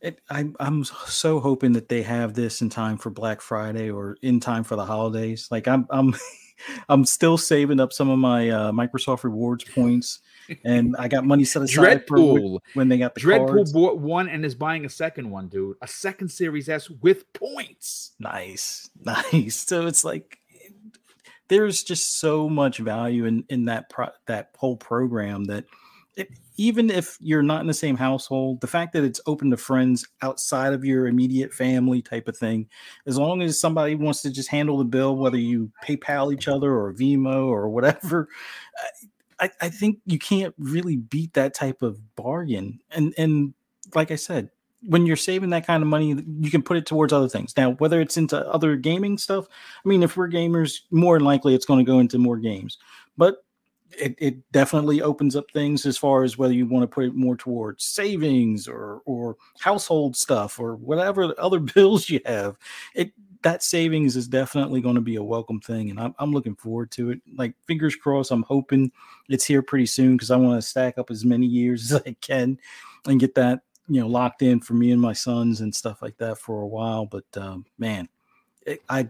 It, 0.01 0.21
I'm 0.31 0.55
I'm 0.61 0.85
so 0.85 1.41
hoping 1.41 1.73
that 1.73 1.89
they 1.89 2.03
have 2.03 2.35
this 2.35 2.63
in 2.63 2.69
time 2.71 2.99
for 2.99 3.11
Black 3.11 3.41
Friday 3.41 3.91
or 3.91 4.17
in 4.23 4.39
time 4.39 4.63
for 4.63 4.77
the 4.77 4.85
holidays. 4.85 5.49
Like 5.51 5.67
I'm 5.67 5.87
I'm 5.91 6.15
I'm 6.89 7.05
still 7.05 7.37
saving 7.39 7.81
up 7.81 7.93
some 7.93 8.09
of 8.09 8.19
my 8.19 8.49
uh, 8.51 8.73
Microsoft 8.73 9.25
rewards 9.25 9.65
points, 9.65 10.21
and 10.65 10.97
I 10.99 11.09
got 11.09 11.25
money 11.25 11.45
set 11.45 11.63
aside 11.63 12.07
for 12.07 12.39
wh- 12.39 12.77
when 12.77 12.89
they 12.89 12.99
got 12.99 13.15
the 13.15 13.21
Dreadpool 13.21 13.49
cards. 13.49 13.73
bought 13.73 13.99
one 13.99 14.29
and 14.29 14.45
is 14.45 14.55
buying 14.55 14.85
a 14.85 14.89
second 14.89 15.31
one, 15.31 15.49
dude. 15.49 15.77
A 15.83 15.89
second 15.89 16.31
Series 16.31 16.69
S 16.69 16.91
with 16.91 17.33
points. 17.33 18.13
Nice, 18.19 18.91
nice. 19.01 19.57
So 19.57 19.87
it's 19.87 20.05
like 20.05 20.39
there's 21.49 21.83
just 21.83 22.19
so 22.19 22.49
much 22.49 22.79
value 22.79 23.25
in 23.25 23.45
in 23.49 23.67
that 23.67 23.91
pro- 23.91 24.11
that 24.27 24.51
whole 24.57 24.77
program 24.77 25.45
that 25.45 25.65
it, 26.17 26.31
even 26.57 26.91
if 26.91 27.17
you're 27.21 27.43
not 27.43 27.61
in 27.61 27.69
the 27.69 27.75
same 27.75 27.97
household, 27.97 28.61
the 28.61 28.67
fact 28.67 28.93
that 28.93 29.05
it's 29.05 29.21
open 29.27 29.51
to 29.53 29.57
friends 29.57 30.07
outside 30.21 30.73
of 30.73 30.85
your 30.85 31.07
immediate 31.07 31.55
family 31.55 32.03
type 32.03 32.27
of 32.27 32.37
thing, 32.37 32.69
as 33.07 33.17
long 33.17 33.41
as 33.41 33.61
somebody 33.61 33.95
wants 33.95 34.23
to 34.23 34.31
just 34.31 34.49
handle 34.49 34.77
the 34.77 34.85
bill, 34.85 35.17
whether 35.17 35.39
you 35.39 35.71
PayPal 35.85 36.35
each 36.35 36.49
other 36.49 36.73
or 36.75 36.93
Venmo 36.93 37.47
or 37.47 37.69
whatever, 37.69 38.29
uh, 38.83 39.07
I, 39.41 39.51
I 39.61 39.69
think 39.69 39.99
you 40.07 40.19
can't 40.19 40.55
really 40.59 40.97
beat 40.97 41.35
that 41.35 41.55
type 41.55 41.83
of 41.83 42.01
bargain. 42.17 42.81
And 42.91 43.15
and 43.17 43.55
like 43.95 44.11
I 44.11 44.17
said, 44.17 44.51
when 44.83 45.07
you're 45.07 45.17
saving 45.17 45.51
that 45.51 45.67
kind 45.67 45.83
of 45.83 45.89
money, 45.89 46.17
you 46.41 46.51
can 46.51 46.63
put 46.63 46.77
it 46.77 46.87
towards 46.87 47.13
other 47.13 47.29
things. 47.29 47.57
Now, 47.57 47.73
whether 47.73 48.01
it's 48.01 48.17
into 48.17 48.47
other 48.49 48.77
gaming 48.77 49.19
stuff, 49.19 49.47
I 49.85 49.89
mean, 49.89 50.03
if 50.03 50.17
we're 50.17 50.29
gamers, 50.29 50.81
more 50.91 51.17
than 51.19 51.25
likely 51.25 51.55
it's 51.55 51.67
going 51.67 51.85
to 51.85 51.91
go 51.91 51.99
into 51.99 52.19
more 52.19 52.37
games. 52.37 52.79
But 53.17 53.45
it, 53.99 54.15
it 54.19 54.53
definitely 54.53 55.03
opens 55.03 55.35
up 55.35 55.51
things 55.53 55.87
as 55.87 55.97
far 55.97 56.23
as 56.23 56.37
whether 56.37 56.53
you 56.53 56.67
want 56.67 56.83
to 56.83 56.95
put 56.95 57.05
it 57.05 57.15
more 57.15 57.37
towards 57.37 57.85
savings 57.85 58.69
or 58.69 59.01
or 59.07 59.37
household 59.61 60.17
stuff 60.17 60.61
or 60.61 60.77
whatever 60.77 61.35
other 61.39 61.59
bills 61.75 62.09
you 62.09 62.21
have. 62.27 62.57
It 62.95 63.13
that 63.43 63.63
savings 63.63 64.17
is 64.17 64.29
definitely 64.29 64.81
going 64.81 64.95
to 64.97 65.01
be 65.01 65.17
a 65.17 65.23
welcome 65.23 65.61
thing, 65.61 65.91
and 65.91 66.01
I'm 66.01 66.15
I'm 66.19 66.33
looking 66.33 66.57
forward 66.57 66.91
to 66.93 67.11
it. 67.11 67.21
Like 67.37 67.55
fingers 67.67 67.97
crossed, 67.97 68.31
I'm 68.31 68.43
hoping 68.43 68.91
it's 69.29 69.45
here 69.45 69.63
pretty 69.63 69.87
soon 69.87 70.17
because 70.17 70.31
I 70.31 70.37
want 70.37 70.61
to 70.61 70.67
stack 70.67 70.99
up 70.99 71.11
as 71.11 71.25
many 71.25 71.47
years 71.47 71.93
as 71.93 72.03
I 72.05 72.17
can 72.21 72.59
and 73.07 73.21
get 73.21 73.35
that 73.37 73.61
you 73.89 74.01
know 74.01 74.07
locked 74.07 74.43
in 74.43 74.61
for 74.61 74.75
me 74.75 74.91
and 74.91 75.01
my 75.01 75.13
sons 75.13 75.61
and 75.61 75.75
stuff 75.75 76.03
like 76.03 76.17
that 76.19 76.39
for 76.39 76.63
a 76.63 76.67
while. 76.67 77.07
But 77.07 77.25
um, 77.37 77.65
man, 77.79 78.09
it, 78.67 78.83
I 78.89 79.09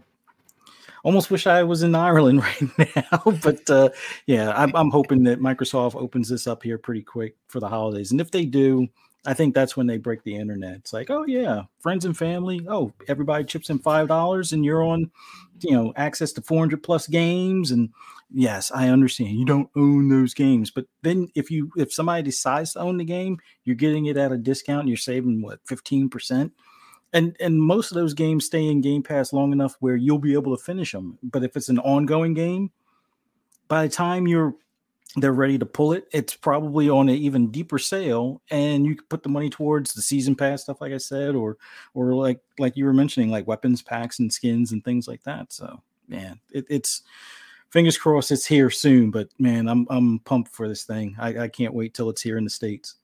almost 1.03 1.31
wish 1.31 1.47
I 1.47 1.63
was 1.63 1.83
in 1.83 1.95
Ireland 1.95 2.41
right 2.41 2.95
now. 2.95 3.31
but 3.41 3.69
uh, 3.69 3.89
yeah, 4.25 4.51
I'm, 4.55 4.75
I'm 4.75 4.91
hoping 4.91 5.23
that 5.23 5.39
Microsoft 5.39 5.95
opens 5.95 6.29
this 6.29 6.47
up 6.47 6.63
here 6.63 6.77
pretty 6.77 7.03
quick 7.03 7.35
for 7.47 7.59
the 7.59 7.69
holidays, 7.69 8.11
and 8.11 8.21
if 8.21 8.31
they 8.31 8.45
do. 8.45 8.87
I 9.25 9.33
think 9.33 9.53
that's 9.53 9.75
when 9.75 9.87
they 9.87 9.97
break 9.97 10.23
the 10.23 10.35
internet. 10.35 10.75
It's 10.75 10.93
like, 10.93 11.09
oh 11.09 11.25
yeah, 11.25 11.63
friends 11.79 12.05
and 12.05 12.17
family. 12.17 12.65
Oh, 12.69 12.93
everybody 13.07 13.43
chips 13.43 13.69
in 13.69 13.79
five 13.79 14.07
dollars, 14.07 14.53
and 14.53 14.63
you're 14.63 14.83
on, 14.83 15.11
you 15.59 15.71
know, 15.71 15.93
access 15.97 16.31
to 16.33 16.41
400 16.41 16.81
plus 16.81 17.07
games. 17.07 17.71
And 17.71 17.89
yes, 18.33 18.71
I 18.73 18.87
understand 18.87 19.37
you 19.37 19.45
don't 19.45 19.69
own 19.75 20.07
those 20.07 20.33
games, 20.33 20.71
but 20.71 20.85
then 21.01 21.27
if 21.35 21.51
you 21.51 21.71
if 21.75 21.93
somebody 21.93 22.23
decides 22.23 22.73
to 22.73 22.79
own 22.79 22.97
the 22.97 23.05
game, 23.05 23.39
you're 23.65 23.75
getting 23.75 24.05
it 24.05 24.17
at 24.17 24.31
a 24.31 24.37
discount. 24.37 24.81
And 24.81 24.89
you're 24.89 24.97
saving 24.97 25.41
what 25.41 25.59
15 25.65 26.09
percent. 26.09 26.53
And 27.11 27.35
and 27.41 27.61
most 27.61 27.91
of 27.91 27.95
those 27.95 28.13
games 28.13 28.45
stay 28.45 28.67
in 28.67 28.81
Game 28.81 29.03
Pass 29.03 29.33
long 29.33 29.51
enough 29.51 29.75
where 29.81 29.97
you'll 29.97 30.19
be 30.19 30.33
able 30.33 30.55
to 30.55 30.63
finish 30.63 30.93
them. 30.93 31.17
But 31.23 31.43
if 31.43 31.57
it's 31.57 31.69
an 31.69 31.79
ongoing 31.79 32.35
game, 32.35 32.71
by 33.67 33.85
the 33.85 33.93
time 33.93 34.27
you're 34.27 34.55
they're 35.15 35.33
ready 35.33 35.57
to 35.57 35.65
pull 35.65 35.93
it, 35.93 36.07
it's 36.11 36.35
probably 36.35 36.89
on 36.89 37.09
an 37.09 37.15
even 37.15 37.51
deeper 37.51 37.79
sale, 37.79 38.41
and 38.51 38.85
you 38.85 38.95
can 38.95 39.05
put 39.07 39.23
the 39.23 39.29
money 39.29 39.49
towards 39.49 39.93
the 39.93 40.01
season 40.01 40.35
pass 40.35 40.63
stuff, 40.63 40.81
like 40.81 40.93
I 40.93 40.97
said, 40.97 41.35
or 41.35 41.57
or 41.93 42.13
like 42.13 42.39
like 42.57 42.77
you 42.77 42.85
were 42.85 42.93
mentioning, 42.93 43.29
like 43.29 43.47
weapons 43.47 43.81
packs 43.81 44.19
and 44.19 44.31
skins 44.31 44.71
and 44.71 44.83
things 44.83 45.07
like 45.07 45.23
that. 45.23 45.51
So 45.51 45.81
man, 46.07 46.39
it, 46.51 46.65
it's 46.69 47.01
fingers 47.69 47.97
crossed 47.97 48.31
it's 48.31 48.45
here 48.45 48.69
soon. 48.69 49.11
But 49.11 49.29
man, 49.39 49.67
I'm 49.67 49.87
I'm 49.89 50.19
pumped 50.19 50.53
for 50.53 50.67
this 50.67 50.83
thing. 50.83 51.15
I, 51.19 51.39
I 51.39 51.47
can't 51.47 51.73
wait 51.73 51.93
till 51.93 52.09
it's 52.09 52.21
here 52.21 52.37
in 52.37 52.43
the 52.43 52.49
states. 52.49 52.95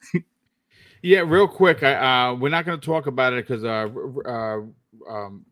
Yeah, 1.06 1.20
real 1.20 1.48
quick. 1.48 1.84
I, 1.84 2.30
uh, 2.30 2.34
we're 2.34 2.50
not 2.50 2.66
going 2.66 2.80
to 2.80 2.84
talk 2.84 3.06
about 3.06 3.34
it 3.34 3.48
because 3.48 3.64
uh, 3.64 3.88
uh, 4.28 4.62
um, 5.08 5.46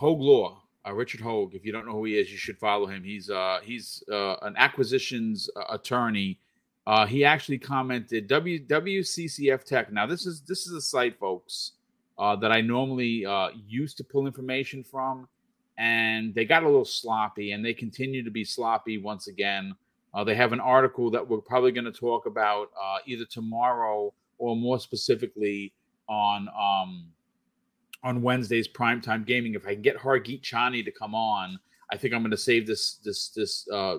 Hoeg 0.00 0.18
Law, 0.18 0.60
uh, 0.86 0.92
Richard 0.92 1.20
Hoeg. 1.20 1.54
If 1.54 1.64
you 1.64 1.72
don't 1.72 1.86
know 1.86 1.92
who 1.92 2.04
he 2.04 2.18
is, 2.18 2.30
you 2.30 2.38
should 2.38 2.58
follow 2.58 2.86
him. 2.86 3.02
He's 3.02 3.30
uh, 3.30 3.60
he's 3.62 4.02
uh, 4.10 4.36
an 4.42 4.54
acquisitions 4.56 5.50
uh, 5.56 5.64
attorney. 5.70 6.38
Uh, 6.86 7.06
he 7.06 7.24
actually 7.24 7.58
commented 7.58 8.28
w, 8.28 8.64
WCCF 8.66 9.64
Tech. 9.64 9.92
Now 9.92 10.06
this 10.06 10.26
is 10.26 10.42
this 10.42 10.66
is 10.66 10.72
a 10.72 10.80
site, 10.80 11.18
folks, 11.18 11.72
uh, 12.18 12.36
that 12.36 12.52
I 12.52 12.60
normally 12.60 13.26
used 13.66 13.96
to 13.98 14.04
pull 14.04 14.26
information 14.26 14.82
from, 14.82 15.28
and 15.76 16.34
they 16.34 16.44
got 16.44 16.62
a 16.62 16.66
little 16.66 16.84
sloppy, 16.84 17.52
and 17.52 17.64
they 17.64 17.74
continue 17.74 18.24
to 18.24 18.30
be 18.30 18.44
sloppy 18.44 18.98
once 18.98 19.28
again. 19.28 19.74
They 20.24 20.34
have 20.34 20.52
an 20.52 20.58
article 20.58 21.12
that 21.12 21.28
we're 21.28 21.40
probably 21.40 21.70
going 21.70 21.84
to 21.84 21.92
talk 21.92 22.26
about 22.26 22.70
either 23.06 23.24
tomorrow 23.24 24.12
or 24.38 24.56
more 24.56 24.80
specifically 24.80 25.72
on 26.08 26.48
um, 26.58 27.06
on 28.02 28.22
Wednesday's 28.22 28.68
primetime 28.68 29.26
gaming. 29.26 29.54
If 29.54 29.66
I 29.66 29.74
can 29.74 29.82
get 29.82 29.98
Hargeet 29.98 30.42
Chani 30.42 30.84
to 30.84 30.90
come 30.90 31.14
on, 31.14 31.58
I 31.90 31.96
think 31.96 32.14
I'm 32.14 32.20
going 32.20 32.30
to 32.30 32.36
save 32.36 32.66
this 32.66 32.96
this 33.04 33.30
this 33.30 33.68
uh, 33.72 33.98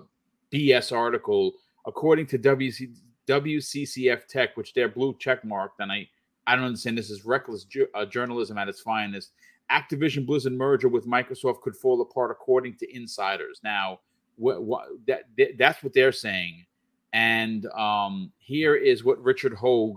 BS 0.53 0.95
article. 0.95 1.53
According 1.85 2.27
to 2.27 2.39
WC, 2.39 2.95
WCCF 3.27 4.27
Tech, 4.27 4.55
which 4.57 4.73
they're 4.73 4.89
blue 4.89 5.15
check 5.19 5.43
marked, 5.43 5.79
and 5.79 5.91
I 5.91 6.07
I 6.47 6.55
don't 6.55 6.65
understand. 6.65 6.97
This 6.97 7.09
is 7.09 7.25
reckless 7.25 7.63
ju- 7.65 7.87
uh, 7.93 8.05
journalism 8.05 8.57
at 8.57 8.69
its 8.69 8.81
finest. 8.81 9.31
Activision 9.71 10.25
Blizzard 10.25 10.53
merger 10.53 10.87
with 10.87 11.05
Microsoft 11.05 11.61
could 11.61 11.75
fall 11.75 12.01
apart, 12.01 12.31
according 12.31 12.75
to 12.77 12.95
insiders. 12.95 13.61
Now, 13.63 13.99
what, 14.35 14.63
what 14.63 14.87
that, 15.07 15.25
that 15.37 15.57
that's 15.57 15.83
what 15.83 15.93
they're 15.93 16.11
saying. 16.11 16.65
And 17.13 17.65
um, 17.67 18.31
here 18.37 18.75
is 18.75 19.03
what 19.03 19.21
Richard 19.21 19.53
Hoeg 19.53 19.95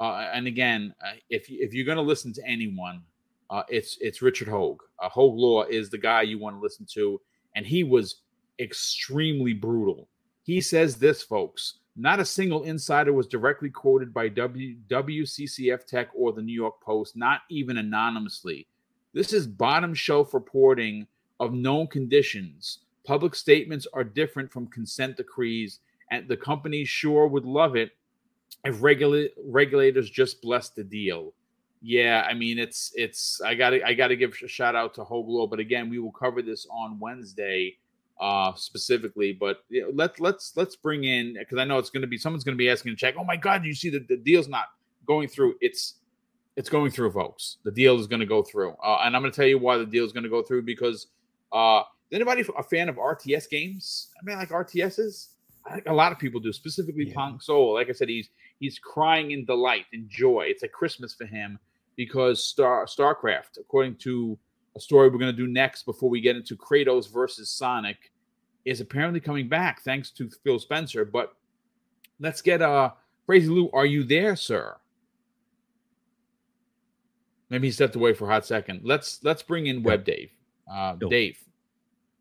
uh, 0.00 0.30
and 0.32 0.46
again, 0.46 0.94
uh, 1.04 1.12
if 1.28 1.46
if 1.50 1.74
you're 1.74 1.84
going 1.84 1.96
to 1.96 2.02
listen 2.02 2.32
to 2.32 2.46
anyone, 2.46 3.02
uh, 3.50 3.64
it's 3.68 3.98
it's 4.00 4.22
Richard 4.22 4.48
Hoeg. 4.48 4.78
Uh, 5.02 5.08
Hoeg 5.08 5.36
Law 5.36 5.64
is 5.64 5.90
the 5.90 5.98
guy 5.98 6.22
you 6.22 6.38
want 6.38 6.56
to 6.56 6.60
listen 6.60 6.86
to, 6.94 7.20
and 7.56 7.66
he 7.66 7.82
was 7.82 8.22
extremely 8.60 9.52
brutal. 9.52 10.08
He 10.44 10.60
says 10.60 10.96
this, 10.96 11.22
folks: 11.22 11.78
Not 11.96 12.20
a 12.20 12.24
single 12.24 12.62
insider 12.62 13.12
was 13.12 13.26
directly 13.26 13.68
quoted 13.68 14.14
by 14.14 14.28
w, 14.28 14.76
WCCF 14.88 15.84
Tech 15.84 16.08
or 16.14 16.32
the 16.32 16.42
New 16.42 16.54
York 16.54 16.80
Post, 16.80 17.16
not 17.16 17.40
even 17.50 17.78
anonymously. 17.78 18.68
This 19.12 19.32
is 19.32 19.48
bottom 19.48 19.94
shelf 19.94 20.32
reporting 20.32 21.08
of 21.40 21.52
known 21.52 21.88
conditions. 21.88 22.80
Public 23.04 23.34
statements 23.34 23.88
are 23.92 24.04
different 24.04 24.52
from 24.52 24.68
consent 24.68 25.16
decrees, 25.16 25.80
and 26.12 26.28
the 26.28 26.36
company 26.36 26.84
sure 26.84 27.26
would 27.26 27.44
love 27.44 27.74
it 27.74 27.90
if 28.64 28.80
regula- 28.80 29.28
regulators 29.44 30.08
just 30.08 30.40
blessed 30.40 30.76
the 30.76 30.84
deal. 30.84 31.32
Yeah, 31.82 32.26
I 32.28 32.34
mean 32.34 32.58
it's 32.58 32.92
it's 32.94 33.40
I 33.40 33.54
got 33.54 33.70
to 33.70 33.82
I 33.86 33.94
got 33.94 34.08
to 34.08 34.16
give 34.16 34.34
a 34.42 34.48
shout 34.48 34.74
out 34.74 34.94
to 34.94 35.04
Hoeg 35.04 35.26
Law, 35.26 35.46
but 35.46 35.60
again, 35.60 35.88
we 35.88 35.98
will 35.98 36.12
cover 36.12 36.42
this 36.42 36.66
on 36.70 36.98
Wednesday 36.98 37.76
uh 38.20 38.52
specifically 38.54 39.32
but 39.32 39.64
you 39.70 39.80
know, 39.80 39.88
let 39.94 40.20
let's 40.20 40.52
let's 40.54 40.76
bring 40.76 41.04
in 41.04 41.32
because 41.38 41.56
i 41.56 41.64
know 41.64 41.78
it's 41.78 41.88
going 41.88 42.02
to 42.02 42.06
be 42.06 42.18
someone's 42.18 42.44
going 42.44 42.54
to 42.54 42.58
be 42.58 42.68
asking 42.68 42.92
to 42.92 42.96
check 42.96 43.14
oh 43.18 43.24
my 43.24 43.34
god 43.34 43.64
you 43.64 43.74
see 43.74 43.88
that 43.88 44.06
the 44.08 44.16
deal's 44.18 44.46
not 44.46 44.66
going 45.10 45.28
through. 45.28 45.54
It's 45.60 45.94
it's 46.56 46.68
going 46.68 46.90
through 46.90 47.10
folks. 47.12 47.58
The 47.64 47.70
deal 47.70 47.98
is 47.98 48.06
going 48.06 48.20
to 48.20 48.26
go 48.26 48.42
through. 48.42 48.74
Uh, 48.84 49.00
and 49.02 49.16
i'm 49.16 49.22
going 49.22 49.32
to 49.32 49.36
tell 49.36 49.48
you 49.48 49.58
why 49.58 49.76
the 49.76 49.86
deal 49.86 50.04
is 50.04 50.12
going 50.12 50.24
to 50.24 50.30
go 50.30 50.42
through 50.42 50.62
because 50.62 51.08
uh 51.52 51.82
anybody 52.12 52.44
a 52.56 52.62
fan 52.62 52.88
of 52.88 52.96
rts 52.96 53.48
games? 53.48 54.08
I 54.20 54.24
mean 54.24 54.38
like 54.38 54.50
rts's 54.50 55.30
I 55.66 55.74
think 55.74 55.88
a 55.88 55.92
lot 55.92 56.10
of 56.12 56.18
people 56.18 56.40
do 56.40 56.52
specifically 56.52 57.08
yeah. 57.08 57.14
punk 57.14 57.42
soul. 57.42 57.74
Like 57.74 57.88
i 57.88 57.92
said 57.92 58.08
he's 58.08 58.28
he's 58.60 58.78
crying 58.78 59.32
in 59.32 59.44
delight 59.44 59.86
and 59.92 60.08
joy. 60.08 60.44
It's 60.46 60.62
like 60.62 60.72
christmas 60.72 61.12
for 61.14 61.26
him 61.26 61.58
because 62.00 62.42
star 62.42 62.86
starcraft 62.86 63.58
according 63.60 63.94
to 63.94 64.38
a 64.74 64.80
story 64.80 65.10
we're 65.10 65.18
going 65.18 65.30
to 65.30 65.36
do 65.36 65.46
next 65.46 65.82
before 65.82 66.08
we 66.08 66.18
get 66.18 66.34
into 66.34 66.56
Kratos 66.56 67.12
versus 67.12 67.50
Sonic 67.50 68.10
is 68.64 68.80
apparently 68.80 69.20
coming 69.20 69.50
back 69.50 69.82
thanks 69.82 70.10
to 70.12 70.30
Phil 70.42 70.58
Spencer. 70.58 71.04
But 71.04 71.34
let's 72.18 72.40
get 72.40 72.62
uh 72.62 72.92
Crazy 73.26 73.48
Lou, 73.48 73.70
are 73.74 73.84
you 73.84 74.02
there, 74.02 74.34
sir? 74.34 74.78
Maybe 77.50 77.68
he 77.68 77.72
stepped 77.72 77.96
away 77.96 78.14
for 78.14 78.24
a 78.24 78.32
hot 78.32 78.46
second. 78.46 78.80
Let's 78.82 79.22
let's 79.22 79.42
bring 79.42 79.66
in 79.66 79.82
Web 79.82 80.06
Dave. 80.06 80.30
Uh, 80.72 80.94
Dave, 80.94 81.36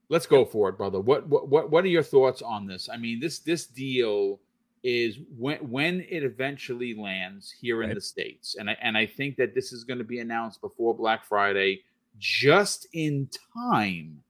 let's 0.09 0.25
go 0.25 0.43
for 0.43 0.67
it, 0.67 0.77
brother. 0.77 0.99
What 0.99 1.25
what 1.29 1.47
what 1.47 1.71
what 1.71 1.85
are 1.85 1.87
your 1.87 2.03
thoughts 2.03 2.41
on 2.41 2.67
this? 2.67 2.89
I 2.91 2.97
mean, 2.97 3.21
this 3.21 3.39
this 3.39 3.65
deal 3.65 4.41
is 4.83 5.17
when 5.37 5.57
when 5.69 6.05
it 6.09 6.23
eventually 6.23 6.93
lands 6.93 7.51
here 7.51 7.79
right. 7.79 7.89
in 7.89 7.95
the 7.95 8.01
states, 8.01 8.55
and 8.57 8.69
I 8.69 8.77
and 8.81 8.97
I 8.97 9.05
think 9.05 9.37
that 9.37 9.53
this 9.53 9.71
is 9.71 9.83
going 9.83 9.99
to 9.99 10.03
be 10.03 10.19
announced 10.19 10.61
before 10.61 10.95
Black 10.95 11.25
Friday 11.25 11.83
just 12.17 12.87
in 12.93 13.29
time 13.55 14.21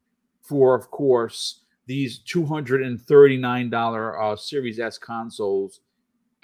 for, 0.42 0.76
of 0.76 0.90
course, 0.92 1.62
these 1.86 2.20
$239 2.24 4.22
uh, 4.22 4.36
Series 4.36 4.80
S 4.80 4.98
consoles. 4.98 5.82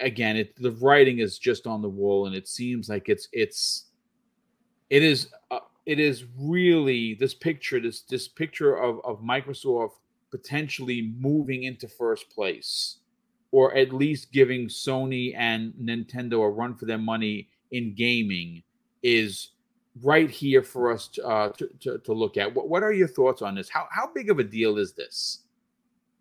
Again, 0.00 0.36
it 0.36 0.54
the 0.60 0.72
writing 0.72 1.20
is 1.20 1.38
just 1.38 1.66
on 1.66 1.80
the 1.80 1.88
wall, 1.88 2.26
and 2.26 2.34
it 2.34 2.48
seems 2.48 2.88
like 2.88 3.08
it's 3.08 3.28
it's 3.32 3.86
it 4.90 5.02
is 5.02 5.28
uh, 5.50 5.60
it 5.86 5.98
is 5.98 6.24
really 6.38 7.14
this 7.14 7.32
picture 7.32 7.80
this 7.80 8.02
this 8.02 8.28
picture 8.28 8.76
of 8.76 9.00
of 9.04 9.20
Microsoft 9.22 9.92
potentially 10.30 11.14
moving 11.18 11.62
into 11.62 11.88
first 11.88 12.28
place, 12.28 12.98
or 13.56 13.74
at 13.74 13.90
least 13.90 14.32
giving 14.32 14.68
Sony 14.68 15.34
and 15.34 15.72
Nintendo 15.82 16.44
a 16.44 16.50
run 16.50 16.74
for 16.74 16.84
their 16.84 16.98
money 16.98 17.48
in 17.70 17.94
gaming 17.94 18.62
is 19.02 19.52
right 20.02 20.30
here 20.30 20.62
for 20.62 20.92
us 20.92 21.08
to, 21.08 21.26
uh, 21.26 21.48
to, 21.52 21.66
to, 21.80 21.98
to, 22.00 22.12
look 22.12 22.36
at. 22.36 22.54
What, 22.54 22.68
what 22.68 22.82
are 22.82 22.92
your 22.92 23.08
thoughts 23.08 23.40
on 23.40 23.54
this? 23.54 23.70
How, 23.70 23.88
how 23.90 24.12
big 24.12 24.28
of 24.28 24.38
a 24.38 24.44
deal 24.44 24.76
is 24.76 24.92
this? 24.92 25.44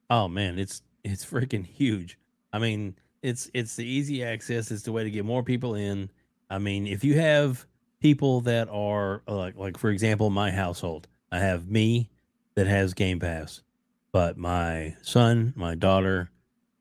Oh 0.09 0.29
man, 0.29 0.57
it's, 0.57 0.81
it's 1.03 1.25
freaking 1.25 1.65
huge. 1.65 2.17
I 2.53 2.59
mean, 2.59 2.95
it's, 3.21 3.51
it's 3.53 3.75
the 3.75 3.85
easy 3.85 4.23
access. 4.23 4.71
It's 4.71 4.83
the 4.83 4.93
way 4.93 5.03
to 5.03 5.11
get 5.11 5.25
more 5.25 5.43
people 5.43 5.75
in. 5.75 6.09
I 6.49 6.57
mean, 6.57 6.87
if 6.87 7.03
you 7.03 7.19
have 7.19 7.65
people 7.99 8.39
that 8.41 8.69
are 8.69 9.23
like, 9.27 9.57
like 9.57 9.77
for 9.77 9.89
example, 9.89 10.29
my 10.29 10.51
household, 10.51 11.09
I 11.33 11.39
have 11.39 11.69
me 11.69 12.09
that 12.55 12.67
has 12.67 12.93
Game 12.93 13.19
Pass, 13.19 13.61
but 14.13 14.37
my 14.37 14.95
son, 15.01 15.51
my 15.57 15.75
daughter, 15.75 16.31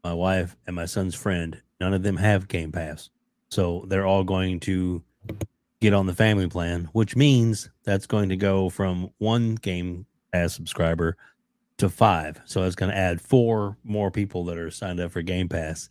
my 0.05 0.13
wife, 0.13 0.55
and 0.67 0.77
my 0.77 0.85
son's 0.85 1.15
friend, 1.15 1.61
none 1.81 1.95
of 1.95 2.03
them 2.03 2.17
have 2.17 2.47
Game 2.47 2.71
Pass. 2.71 3.11
So 3.49 3.85
they're 3.89 4.07
all 4.07 4.25
going 4.25 4.61
to 4.61 5.03
get 5.81 5.95
on 5.95 6.07
the 6.07 6.15
family 6.15 6.49
plan, 6.49 6.89
which 6.93 7.17
means 7.17 7.71
that's 7.85 8.07
going 8.07 8.29
to 8.29 8.37
go 8.37 8.69
from 8.69 9.11
one 9.19 9.55
game 9.57 10.07
pass 10.33 10.55
subscriber 10.55 11.17
to 11.79 11.89
five. 11.89 12.41
So 12.45 12.63
it's 12.63 12.75
going 12.75 12.91
to 12.91 12.97
add 12.97 13.21
four 13.21 13.77
more 13.85 14.11
people 14.11 14.45
that 14.47 14.59
are 14.59 14.71
signed 14.71 15.01
up 15.01 15.13
for 15.13 15.23
Game 15.23 15.49
Pass 15.49 15.91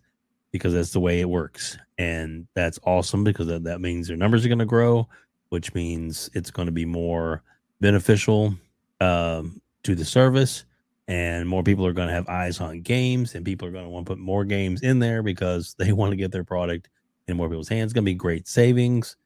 because 0.51 0.73
that's 0.73 0.91
the 0.91 0.99
way 0.99 1.19
it 1.19 1.29
works. 1.29 1.77
And 1.97 2.47
that's 2.53 2.79
awesome 2.83 3.23
because 3.23 3.47
that, 3.47 3.63
that 3.63 3.81
means 3.81 4.07
their 4.07 4.17
numbers 4.17 4.45
are 4.45 4.49
going 4.49 4.59
to 4.59 4.65
grow, 4.65 5.07
which 5.49 5.73
means 5.73 6.29
it's 6.33 6.51
going 6.51 6.67
to 6.67 6.71
be 6.71 6.85
more 6.85 7.43
beneficial 7.79 8.55
um, 8.99 9.61
to 9.83 9.95
the 9.95 10.05
service. 10.05 10.65
And 11.07 11.49
more 11.49 11.63
people 11.63 11.85
are 11.85 11.93
going 11.93 12.07
to 12.07 12.13
have 12.13 12.29
eyes 12.29 12.61
on 12.61 12.81
games, 12.81 13.35
and 13.35 13.43
people 13.43 13.67
are 13.67 13.71
going 13.71 13.83
to 13.83 13.89
want 13.89 14.05
to 14.05 14.11
put 14.11 14.19
more 14.19 14.45
games 14.45 14.83
in 14.83 14.99
there 14.99 15.21
because 15.21 15.75
they 15.77 15.91
want 15.93 16.11
to 16.11 16.15
get 16.15 16.31
their 16.31 16.45
product 16.45 16.89
in 17.27 17.37
more 17.37 17.49
people's 17.49 17.69
hands. 17.69 17.87
It's 17.87 17.93
going 17.93 18.05
to 18.05 18.11
be 18.11 18.15
great 18.15 18.47
savings 18.47 19.17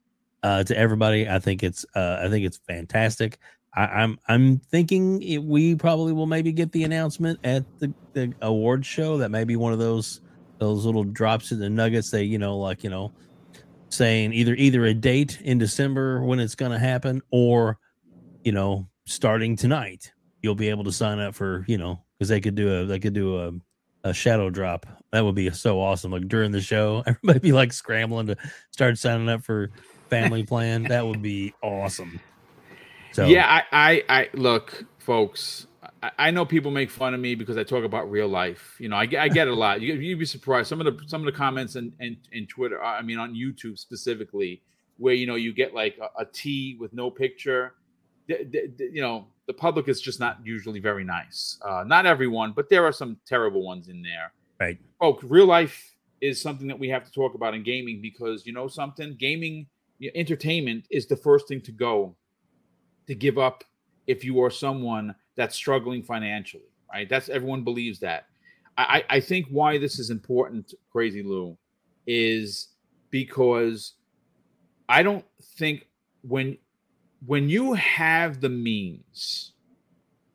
uh, 0.42 0.64
to 0.64 0.76
everybody. 0.76 1.28
I 1.28 1.38
think 1.38 1.62
it's 1.62 1.84
uh, 1.94 2.20
I 2.22 2.28
think 2.28 2.44
it's 2.44 2.58
fantastic. 2.66 3.38
I, 3.74 3.84
am 3.84 3.90
I'm, 3.92 4.18
I'm 4.28 4.58
thinking 4.58 5.22
it, 5.22 5.38
we 5.38 5.74
probably 5.74 6.12
will 6.12 6.26
maybe 6.26 6.52
get 6.52 6.72
the 6.72 6.84
announcement 6.84 7.38
at 7.44 7.64
the, 7.78 7.92
the 8.12 8.32
award 8.42 8.84
show. 8.84 9.18
That 9.18 9.30
may 9.30 9.44
be 9.44 9.56
one 9.56 9.72
of 9.72 9.78
those 9.78 10.20
those 10.58 10.84
little 10.84 11.04
drops 11.04 11.52
in 11.52 11.60
the 11.60 11.70
nuggets. 11.70 12.10
They 12.10 12.24
you 12.24 12.38
know 12.38 12.58
like 12.58 12.82
you 12.82 12.90
know 12.90 13.12
saying 13.90 14.32
either 14.32 14.54
either 14.54 14.84
a 14.86 14.94
date 14.94 15.40
in 15.42 15.58
December 15.58 16.22
when 16.22 16.40
it's 16.40 16.54
going 16.54 16.72
to 16.72 16.78
happen 16.78 17.22
or 17.30 17.78
you 18.44 18.52
know 18.52 18.88
starting 19.06 19.56
tonight 19.56 20.12
you'll 20.42 20.54
be 20.54 20.68
able 20.68 20.84
to 20.84 20.92
sign 20.92 21.18
up 21.18 21.34
for 21.34 21.64
you 21.68 21.78
know 21.78 22.00
because 22.18 22.28
they 22.28 22.40
could 22.40 22.54
do 22.54 22.80
a 22.80 22.84
they 22.84 22.98
could 22.98 23.14
do 23.14 23.38
a 23.38 23.52
a 24.04 24.14
shadow 24.14 24.50
drop. 24.50 24.86
That 25.12 25.24
would 25.24 25.34
be 25.34 25.50
so 25.50 25.80
awesome. 25.80 26.12
Like 26.12 26.28
during 26.28 26.52
the 26.52 26.60
show, 26.60 27.02
everybody 27.06 27.38
be 27.40 27.52
like 27.52 27.72
scrambling 27.72 28.28
to 28.28 28.36
start 28.70 28.98
signing 28.98 29.28
up 29.28 29.42
for 29.42 29.70
family 30.08 30.44
plan. 30.44 30.84
That 30.84 31.06
would 31.06 31.22
be 31.22 31.54
awesome. 31.62 32.20
So 33.12 33.26
yeah, 33.26 33.46
I, 33.46 33.62
I, 33.72 34.04
I 34.08 34.28
look, 34.34 34.84
folks. 34.98 35.66
I, 36.02 36.10
I, 36.18 36.30
know 36.30 36.44
people 36.44 36.70
make 36.70 36.90
fun 36.90 37.14
of 37.14 37.20
me 37.20 37.34
because 37.34 37.56
I 37.56 37.64
talk 37.64 37.84
about 37.84 38.10
real 38.10 38.28
life. 38.28 38.76
You 38.78 38.88
know, 38.88 38.96
I, 38.96 39.08
I 39.18 39.28
get 39.28 39.48
a 39.48 39.54
lot. 39.54 39.80
You, 39.80 39.94
you'd 39.94 40.18
be 40.18 40.26
surprised. 40.26 40.68
Some 40.68 40.80
of 40.80 40.84
the 40.84 41.02
some 41.06 41.22
of 41.22 41.26
the 41.26 41.36
comments 41.36 41.74
and 41.76 41.92
and 41.98 42.16
in, 42.30 42.42
in 42.42 42.46
Twitter. 42.46 42.82
I 42.82 43.02
mean, 43.02 43.18
on 43.18 43.34
YouTube 43.34 43.78
specifically, 43.78 44.62
where 44.98 45.14
you 45.14 45.26
know 45.26 45.36
you 45.36 45.52
get 45.54 45.74
like 45.74 45.98
a, 46.00 46.22
a 46.22 46.24
T 46.26 46.76
with 46.78 46.92
no 46.92 47.10
picture. 47.10 47.74
You 48.28 49.00
know, 49.00 49.28
the 49.46 49.54
public 49.54 49.88
is 49.88 50.00
just 50.00 50.20
not 50.20 50.38
usually 50.44 50.80
very 50.80 51.04
nice. 51.04 51.58
Uh, 51.66 51.84
not 51.86 52.06
everyone, 52.06 52.52
but 52.52 52.68
there 52.68 52.84
are 52.84 52.92
some 52.92 53.16
terrible 53.26 53.64
ones 53.64 53.88
in 53.88 54.02
there. 54.02 54.32
Right. 54.60 54.78
Oh, 55.00 55.18
real 55.22 55.46
life 55.46 55.94
is 56.20 56.40
something 56.40 56.66
that 56.68 56.78
we 56.78 56.88
have 56.88 57.04
to 57.04 57.12
talk 57.12 57.34
about 57.34 57.54
in 57.54 57.62
gaming 57.62 58.00
because 58.02 58.44
you 58.44 58.52
know 58.52 58.68
something, 58.68 59.16
gaming 59.18 59.66
entertainment 60.14 60.86
is 60.90 61.06
the 61.06 61.16
first 61.16 61.48
thing 61.48 61.60
to 61.62 61.72
go 61.72 62.16
to 63.06 63.14
give 63.14 63.38
up 63.38 63.64
if 64.06 64.24
you 64.24 64.42
are 64.42 64.50
someone 64.50 65.14
that's 65.36 65.54
struggling 65.54 66.02
financially, 66.02 66.70
right? 66.92 67.08
That's 67.08 67.28
everyone 67.28 67.64
believes 67.64 67.98
that. 68.00 68.26
I, 68.76 69.04
I 69.10 69.20
think 69.20 69.46
why 69.50 69.78
this 69.78 69.98
is 69.98 70.10
important, 70.10 70.72
Crazy 70.92 71.22
Lou, 71.22 71.58
is 72.06 72.68
because 73.10 73.94
I 74.88 75.02
don't 75.02 75.24
think 75.56 75.86
when 76.22 76.58
when 77.26 77.48
you 77.48 77.74
have 77.74 78.40
the 78.40 78.48
means 78.48 79.52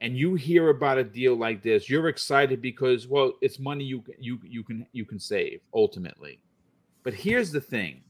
and 0.01 0.17
you 0.17 0.35
hear 0.35 0.69
about 0.69 0.97
a 0.97 1.03
deal 1.03 1.35
like 1.35 1.63
this, 1.63 1.89
you're 1.89 2.09
excited 2.09 2.61
because 2.61 3.07
well, 3.07 3.33
it's 3.41 3.59
money 3.59 3.83
you 3.83 4.03
you 4.19 4.39
you 4.43 4.63
can 4.63 4.85
you 4.91 5.05
can 5.05 5.19
save 5.19 5.61
ultimately. 5.73 6.39
But 7.03 7.13
here's 7.13 7.51
the 7.51 7.61
thing 7.61 8.01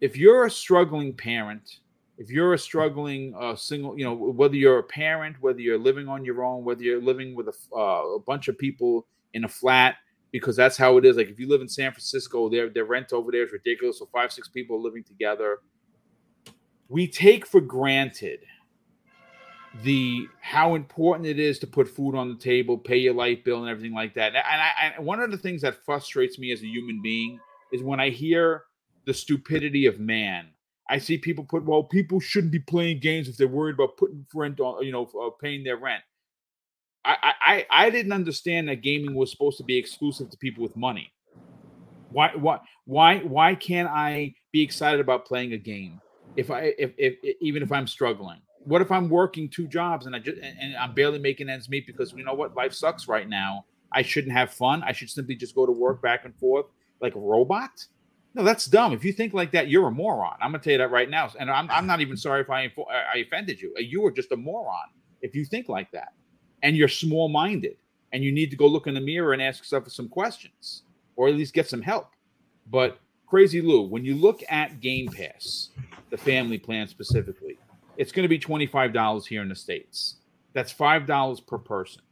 if 0.00 0.16
you're 0.16 0.46
a 0.46 0.50
struggling 0.50 1.12
parent, 1.12 1.80
if 2.18 2.30
you're 2.30 2.54
a 2.54 2.58
struggling 2.58 3.34
uh, 3.38 3.54
single, 3.54 3.96
you 3.98 4.04
know, 4.04 4.14
whether 4.14 4.56
you're 4.56 4.78
a 4.78 4.84
parent, 4.84 5.36
whether 5.40 5.60
you're 5.60 5.78
living 5.78 6.08
on 6.08 6.24
your 6.24 6.44
own, 6.44 6.64
whether 6.64 6.82
you're 6.82 7.02
living 7.02 7.34
with 7.34 7.48
a, 7.48 7.54
uh, 7.76 8.16
a 8.16 8.20
bunch 8.20 8.48
of 8.48 8.58
people 8.58 9.06
in 9.34 9.44
a 9.44 9.48
flat, 9.48 9.96
because 10.32 10.56
that's 10.56 10.76
how 10.76 10.96
it 10.98 11.04
is. 11.04 11.16
Like 11.16 11.28
if 11.28 11.38
you 11.38 11.48
live 11.48 11.60
in 11.60 11.68
San 11.68 11.92
Francisco, 11.92 12.48
their 12.48 12.68
their 12.68 12.84
rent 12.84 13.12
over 13.12 13.30
there 13.30 13.44
is 13.44 13.52
ridiculous. 13.52 13.98
So 14.00 14.08
five, 14.12 14.32
six 14.32 14.48
people 14.48 14.82
living 14.82 15.04
together. 15.04 15.58
We 16.88 17.06
take 17.06 17.46
for 17.46 17.60
granted 17.60 18.40
the 19.82 20.26
how 20.40 20.74
important 20.74 21.26
it 21.26 21.38
is 21.38 21.58
to 21.58 21.66
put 21.66 21.88
food 21.88 22.14
on 22.14 22.28
the 22.28 22.38
table, 22.38 22.78
pay 22.78 22.96
your 22.96 23.14
light 23.14 23.44
bill, 23.44 23.60
and 23.60 23.68
everything 23.68 23.94
like 23.94 24.14
that. 24.14 24.28
And, 24.34 24.38
I, 24.38 24.92
and 24.96 25.06
one 25.06 25.20
of 25.20 25.30
the 25.30 25.38
things 25.38 25.62
that 25.62 25.84
frustrates 25.84 26.38
me 26.38 26.52
as 26.52 26.62
a 26.62 26.66
human 26.66 27.02
being 27.02 27.38
is 27.72 27.82
when 27.82 28.00
I 28.00 28.10
hear 28.10 28.64
the 29.04 29.14
stupidity 29.14 29.86
of 29.86 30.00
man. 30.00 30.48
I 30.90 30.98
see 30.98 31.18
people 31.18 31.44
put, 31.44 31.66
well, 31.66 31.82
people 31.82 32.18
shouldn't 32.18 32.52
be 32.52 32.60
playing 32.60 33.00
games 33.00 33.28
if 33.28 33.36
they're 33.36 33.46
worried 33.46 33.74
about 33.74 33.98
putting 33.98 34.24
rent 34.34 34.58
on, 34.58 34.82
you 34.84 34.90
know, 34.90 35.04
uh, 35.20 35.30
paying 35.40 35.62
their 35.62 35.76
rent. 35.76 36.02
I, 37.04 37.32
I 37.40 37.66
I 37.70 37.90
didn't 37.90 38.12
understand 38.12 38.68
that 38.68 38.82
gaming 38.82 39.14
was 39.14 39.30
supposed 39.30 39.56
to 39.58 39.64
be 39.64 39.78
exclusive 39.78 40.28
to 40.30 40.36
people 40.36 40.62
with 40.62 40.76
money. 40.76 41.10
Why 42.10 42.32
why 42.34 42.58
why 42.84 43.18
why 43.18 43.54
can't 43.54 43.88
I 43.88 44.34
be 44.52 44.62
excited 44.62 45.00
about 45.00 45.24
playing 45.24 45.52
a 45.54 45.58
game 45.58 46.00
if 46.38 46.52
I 46.52 46.72
if, 46.78 46.92
if, 46.96 47.16
if 47.22 47.36
even 47.40 47.62
if 47.62 47.72
I'm 47.72 47.86
struggling? 47.86 48.40
What 48.60 48.80
if 48.80 48.92
I'm 48.92 49.08
working 49.08 49.48
two 49.48 49.66
jobs 49.66 50.06
and 50.06 50.14
I 50.14 50.20
just 50.20 50.38
and 50.40 50.76
I'm 50.76 50.94
barely 50.94 51.18
making 51.18 51.48
ends 51.48 51.68
meet 51.68 51.86
because 51.86 52.12
you 52.12 52.24
know 52.24 52.34
what 52.34 52.54
life 52.54 52.72
sucks 52.72 53.08
right 53.08 53.28
now. 53.28 53.64
I 53.92 54.02
shouldn't 54.02 54.32
have 54.32 54.52
fun. 54.52 54.82
I 54.84 54.92
should 54.92 55.10
simply 55.10 55.34
just 55.34 55.54
go 55.54 55.66
to 55.66 55.72
work 55.72 56.00
back 56.00 56.24
and 56.24 56.34
forth 56.36 56.66
like 57.00 57.16
a 57.16 57.20
robot. 57.20 57.84
No, 58.34 58.44
that's 58.44 58.66
dumb. 58.66 58.92
If 58.92 59.04
you 59.04 59.12
think 59.12 59.32
like 59.34 59.50
that, 59.52 59.68
you're 59.68 59.88
a 59.88 59.90
moron. 59.90 60.36
I'm 60.40 60.52
gonna 60.52 60.62
tell 60.62 60.72
you 60.72 60.78
that 60.78 60.92
right 60.92 61.10
now. 61.10 61.28
And 61.40 61.50
I'm, 61.50 61.68
I'm 61.70 61.86
not 61.86 62.00
even 62.00 62.16
sorry 62.16 62.42
if 62.42 62.50
I 62.50 62.72
I 63.14 63.18
offended 63.18 63.60
you. 63.60 63.74
You 63.76 64.06
are 64.06 64.12
just 64.12 64.30
a 64.30 64.36
moron 64.36 64.88
if 65.22 65.34
you 65.34 65.44
think 65.44 65.68
like 65.68 65.90
that, 65.90 66.12
and 66.62 66.76
you're 66.76 66.88
small 66.88 67.28
minded, 67.28 67.76
and 68.12 68.22
you 68.22 68.30
need 68.30 68.50
to 68.50 68.56
go 68.56 68.68
look 68.68 68.86
in 68.86 68.94
the 68.94 69.00
mirror 69.00 69.32
and 69.32 69.42
ask 69.42 69.58
yourself 69.58 69.90
some 69.90 70.08
questions, 70.08 70.84
or 71.16 71.26
at 71.26 71.34
least 71.34 71.52
get 71.52 71.68
some 71.68 71.82
help. 71.82 72.10
But 72.70 73.00
Crazy 73.28 73.60
Lou, 73.60 73.82
when 73.82 74.04
you 74.04 74.14
look 74.14 74.42
at 74.48 74.80
Game 74.80 75.08
Pass, 75.08 75.68
the 76.10 76.16
family 76.16 76.58
plan 76.58 76.88
specifically, 76.88 77.58
it's 77.98 78.10
going 78.10 78.24
to 78.24 78.28
be 78.28 78.38
twenty 78.38 78.66
five 78.66 78.92
dollars 78.92 79.26
here 79.26 79.42
in 79.42 79.48
the 79.48 79.54
states. 79.54 80.16
That's 80.54 80.72
five 80.72 81.06
dollars 81.06 81.40
per 81.40 81.58
person, 81.58 82.02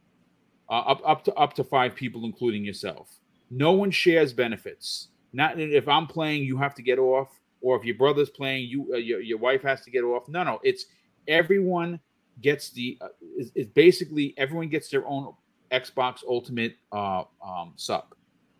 uh, 0.68 0.80
up 0.80 1.00
up 1.06 1.24
to 1.24 1.34
up 1.34 1.54
to 1.54 1.64
five 1.64 1.94
people, 1.94 2.24
including 2.24 2.64
yourself. 2.64 3.08
No 3.50 3.72
one 3.72 3.90
shares 3.90 4.32
benefits. 4.32 5.08
Not 5.32 5.58
if 5.58 5.88
I'm 5.88 6.06
playing, 6.06 6.44
you 6.44 6.58
have 6.58 6.74
to 6.74 6.82
get 6.82 6.98
off, 6.98 7.28
or 7.62 7.78
if 7.78 7.84
your 7.84 7.96
brother's 7.96 8.30
playing, 8.30 8.68
you 8.68 8.86
uh, 8.92 8.96
your, 8.96 9.20
your 9.20 9.38
wife 9.38 9.62
has 9.62 9.80
to 9.82 9.90
get 9.90 10.02
off. 10.04 10.28
No, 10.28 10.42
no, 10.42 10.60
it's 10.62 10.86
everyone 11.28 11.98
gets 12.42 12.70
the. 12.70 12.98
Uh, 13.00 13.08
it's, 13.36 13.70
basically 13.72 14.34
everyone 14.36 14.68
gets 14.68 14.88
their 14.88 15.06
own 15.06 15.32
Xbox 15.72 16.22
Ultimate 16.28 16.76
uh, 16.92 17.24
um, 17.42 17.72
sub, 17.76 18.14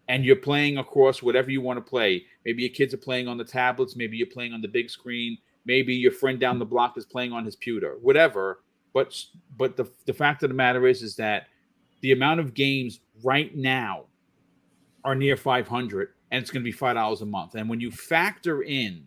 and 0.08 0.24
you're 0.24 0.36
playing 0.36 0.78
across 0.78 1.22
whatever 1.22 1.50
you 1.50 1.60
want 1.60 1.78
to 1.78 1.90
play. 1.90 2.24
Maybe 2.44 2.62
your 2.62 2.72
kids 2.72 2.94
are 2.94 2.98
playing 2.98 3.28
on 3.28 3.38
the 3.38 3.44
tablets. 3.44 3.96
Maybe 3.96 4.16
you're 4.16 4.26
playing 4.26 4.52
on 4.52 4.60
the 4.60 4.68
big 4.68 4.88
screen. 4.88 5.38
Maybe 5.64 5.94
your 5.94 6.12
friend 6.12 6.38
down 6.38 6.58
the 6.58 6.64
block 6.64 6.96
is 6.96 7.04
playing 7.04 7.32
on 7.32 7.44
his 7.44 7.56
pewter. 7.56 7.96
Whatever. 8.00 8.60
But 8.94 9.20
but 9.58 9.76
the 9.76 9.90
the 10.06 10.14
fact 10.14 10.42
of 10.42 10.50
the 10.50 10.54
matter 10.54 10.86
is 10.86 11.02
is 11.02 11.16
that 11.16 11.48
the 12.00 12.12
amount 12.12 12.40
of 12.40 12.54
games 12.54 13.00
right 13.24 13.54
now 13.56 14.04
are 15.04 15.14
near 15.14 15.36
500 15.36 16.10
and 16.30 16.42
it's 16.42 16.50
going 16.50 16.62
to 16.62 16.64
be 16.64 16.72
five 16.72 16.94
dollars 16.94 17.20
a 17.22 17.26
month 17.26 17.54
and 17.54 17.68
when 17.68 17.80
you 17.80 17.90
factor 17.90 18.62
in 18.62 19.04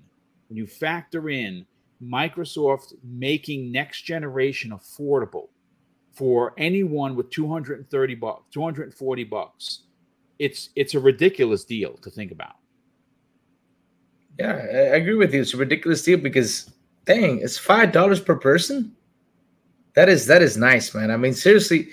when 0.47 0.58
you 0.58 0.66
factor 0.66 1.30
in 1.30 1.66
microsoft 2.02 2.93
making 3.04 3.72
next 3.72 4.04
generation 4.04 4.72
affordable 4.72 5.50
for 6.14 6.54
anyone 6.58 7.16
with 7.16 7.30
230 7.30 8.16
bucks 8.16 8.43
240 8.52 9.24
bucks 9.26 9.84
it's 10.39 10.69
it's 10.75 10.93
a 10.93 10.99
ridiculous 10.99 11.63
deal 11.63 11.93
to 11.97 12.09
think 12.09 12.31
about 12.31 12.55
yeah 14.39 14.53
i 14.53 14.95
agree 14.97 15.15
with 15.15 15.33
you 15.33 15.41
it's 15.41 15.53
a 15.53 15.57
ridiculous 15.57 16.01
deal 16.01 16.17
because 16.17 16.71
dang 17.05 17.39
it's 17.39 17.57
five 17.57 17.91
dollars 17.91 18.19
per 18.19 18.35
person 18.35 18.95
that 19.95 20.09
is 20.09 20.25
that 20.25 20.41
is 20.41 20.57
nice 20.57 20.95
man 20.95 21.11
i 21.11 21.17
mean 21.17 21.33
seriously 21.33 21.89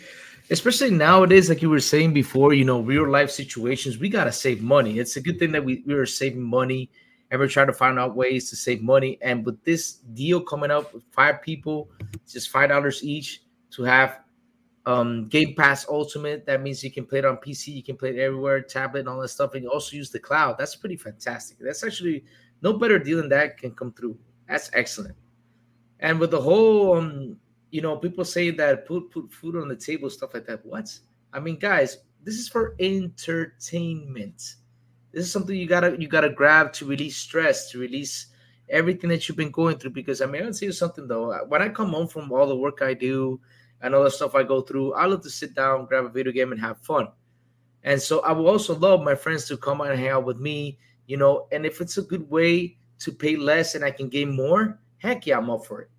especially 0.51 0.91
nowadays, 0.91 1.49
like 1.49 1.63
you 1.63 1.71
were 1.71 1.81
saying 1.81 2.13
before, 2.13 2.53
you 2.53 2.65
know, 2.65 2.81
real 2.81 3.09
life 3.09 3.31
situations, 3.31 3.99
we 3.99 4.09
gotta 4.09 4.33
save 4.33 4.63
money. 4.63 4.99
It's 4.99 5.17
a 5.17 5.21
good 5.21 5.39
thing 5.39 5.53
that 5.53 5.65
we, 5.65 5.83
we 5.87 5.95
are 5.95 6.07
saving 6.07 6.43
money 6.43 6.91
and 7.31 7.41
we're 7.41 7.49
trying 7.49 7.67
to 7.67 7.73
find 7.73 7.99
out 7.99 8.15
ways 8.15 8.49
to 8.51 8.57
save 8.57 8.83
money. 8.83 9.19
And 9.23 9.45
with 9.45 9.63
this 9.65 9.95
deal 10.15 10.41
coming 10.41 10.71
up 10.71 10.95
with 10.95 11.03
five 11.11 11.43
people, 11.43 11.91
just 12.29 12.51
five 12.51 12.69
dollars 12.69 13.03
each 13.03 13.43
to 13.73 13.83
have 13.83 14.21
um 14.87 15.27
Game 15.27 15.55
Pass 15.55 15.87
Ultimate. 15.89 16.47
That 16.47 16.63
means 16.63 16.83
you 16.83 16.93
can 16.93 17.05
play 17.05 17.19
it 17.19 17.25
on 17.25 17.37
PC, 17.37 17.69
you 17.69 17.83
can 17.83 17.97
play 17.97 18.11
it 18.11 18.19
everywhere, 18.19 18.63
tablet, 18.63 19.01
and 19.01 19.09
all 19.09 19.21
that 19.21 19.29
stuff, 19.29 19.55
and 19.55 19.65
you 19.65 19.71
also 19.71 19.97
use 19.97 20.11
the 20.11 20.21
cloud. 20.21 20.57
That's 20.59 20.77
pretty 20.77 20.97
fantastic. 20.97 21.59
That's 21.61 21.85
actually 21.85 22.25
no 22.63 22.73
better 22.73 22.99
deal 22.99 23.19
than 23.19 23.29
that 23.31 23.59
can 23.59 23.73
come 23.73 23.93
through. 23.93 24.17
That's 24.49 24.71
excellent. 24.73 25.17
And 26.01 26.21
with 26.21 26.31
the 26.31 26.41
whole 26.41 26.97
um 26.97 27.37
you 27.71 27.83
know, 27.83 27.97
people 27.97 28.25
say 28.25 28.51
that 28.51 28.87
put 28.87 29.11
put 29.11 29.31
food 29.33 29.57
on 29.57 29.69
the 29.69 29.77
table, 29.77 30.09
stuff 30.09 30.35
like 30.35 30.47
that. 30.47 30.65
What? 30.65 30.97
I 31.33 31.41
mean, 31.41 31.59
guys, 31.59 31.99
this 32.23 32.37
is 32.37 32.49
for 32.49 32.77
entertainment. 32.79 34.55
This 35.13 35.27
is 35.27 35.33
something 35.33 35.57
you 35.57 35.67
gotta 35.67 35.97
you 35.99 36.07
gotta 36.07 36.31
grab 36.31 36.73
to 36.75 36.87
release 36.87 37.17
stress, 37.17 37.71
to 37.73 37.79
release 37.79 38.27
everything 38.69 39.11
that 39.11 39.29
you've 39.29 39.37
been 39.37 39.51
going 39.51 39.79
through. 39.79 39.91
Because 39.91 40.21
I 40.23 40.27
mean, 40.27 40.43
gonna 40.43 40.55
tell 40.55 40.67
you 40.67 40.73
something 40.73 41.09
though. 41.09 41.35
When 41.49 41.61
I 41.61 41.69
come 41.69 41.91
home 41.91 42.07
from 42.07 42.31
all 42.31 42.47
the 42.47 42.57
work 42.57 42.83
I 42.83 42.95
do 42.95 43.41
and 43.83 43.95
all 43.95 44.05
the 44.05 44.11
stuff 44.11 44.35
I 44.35 44.43
go 44.43 44.61
through, 44.61 44.95
I 44.95 45.07
love 45.07 45.23
to 45.23 45.31
sit 45.31 45.55
down, 45.55 45.87
grab 45.87 46.05
a 46.05 46.09
video 46.09 46.33
game, 46.33 46.53
and 46.53 46.61
have 46.61 46.79
fun. 46.81 47.09
And 47.83 48.01
so 48.01 48.21
I 48.21 48.33
will 48.33 48.49
also 48.49 48.77
love 48.77 49.03
my 49.03 49.15
friends 49.15 49.47
to 49.47 49.57
come 49.57 49.81
and 49.81 49.99
hang 49.99 50.09
out 50.09 50.25
with 50.25 50.39
me, 50.39 50.79
you 51.07 51.17
know. 51.17 51.47
And 51.53 51.65
if 51.65 51.81
it's 51.81 51.99
a 51.99 52.03
good 52.03 52.29
way 52.29 52.77
to 52.99 53.13
pay 53.13 53.37
less 53.37 53.75
and 53.75 53.85
I 53.85 53.91
can 53.91 54.09
gain 54.09 54.35
more, 54.35 54.81
heck 54.99 55.27
yeah, 55.27 55.39
I'm 55.39 55.51
up 55.51 55.65
for 55.65 55.83
it. 55.83 55.91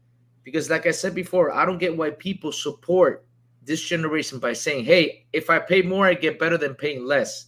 Because, 0.43 0.69
like 0.69 0.86
I 0.86 0.91
said 0.91 1.15
before, 1.15 1.51
I 1.53 1.65
don't 1.65 1.78
get 1.78 1.95
why 1.95 2.11
people 2.11 2.51
support 2.51 3.25
this 3.63 3.82
generation 3.82 4.39
by 4.39 4.53
saying, 4.53 4.86
hey, 4.86 5.25
if 5.34 5.49
I 5.49 5.59
pay 5.59 5.82
more, 5.82 6.07
I 6.07 6.13
get 6.13 6.39
better 6.39 6.57
than 6.57 6.73
paying 6.73 7.05
less. 7.05 7.47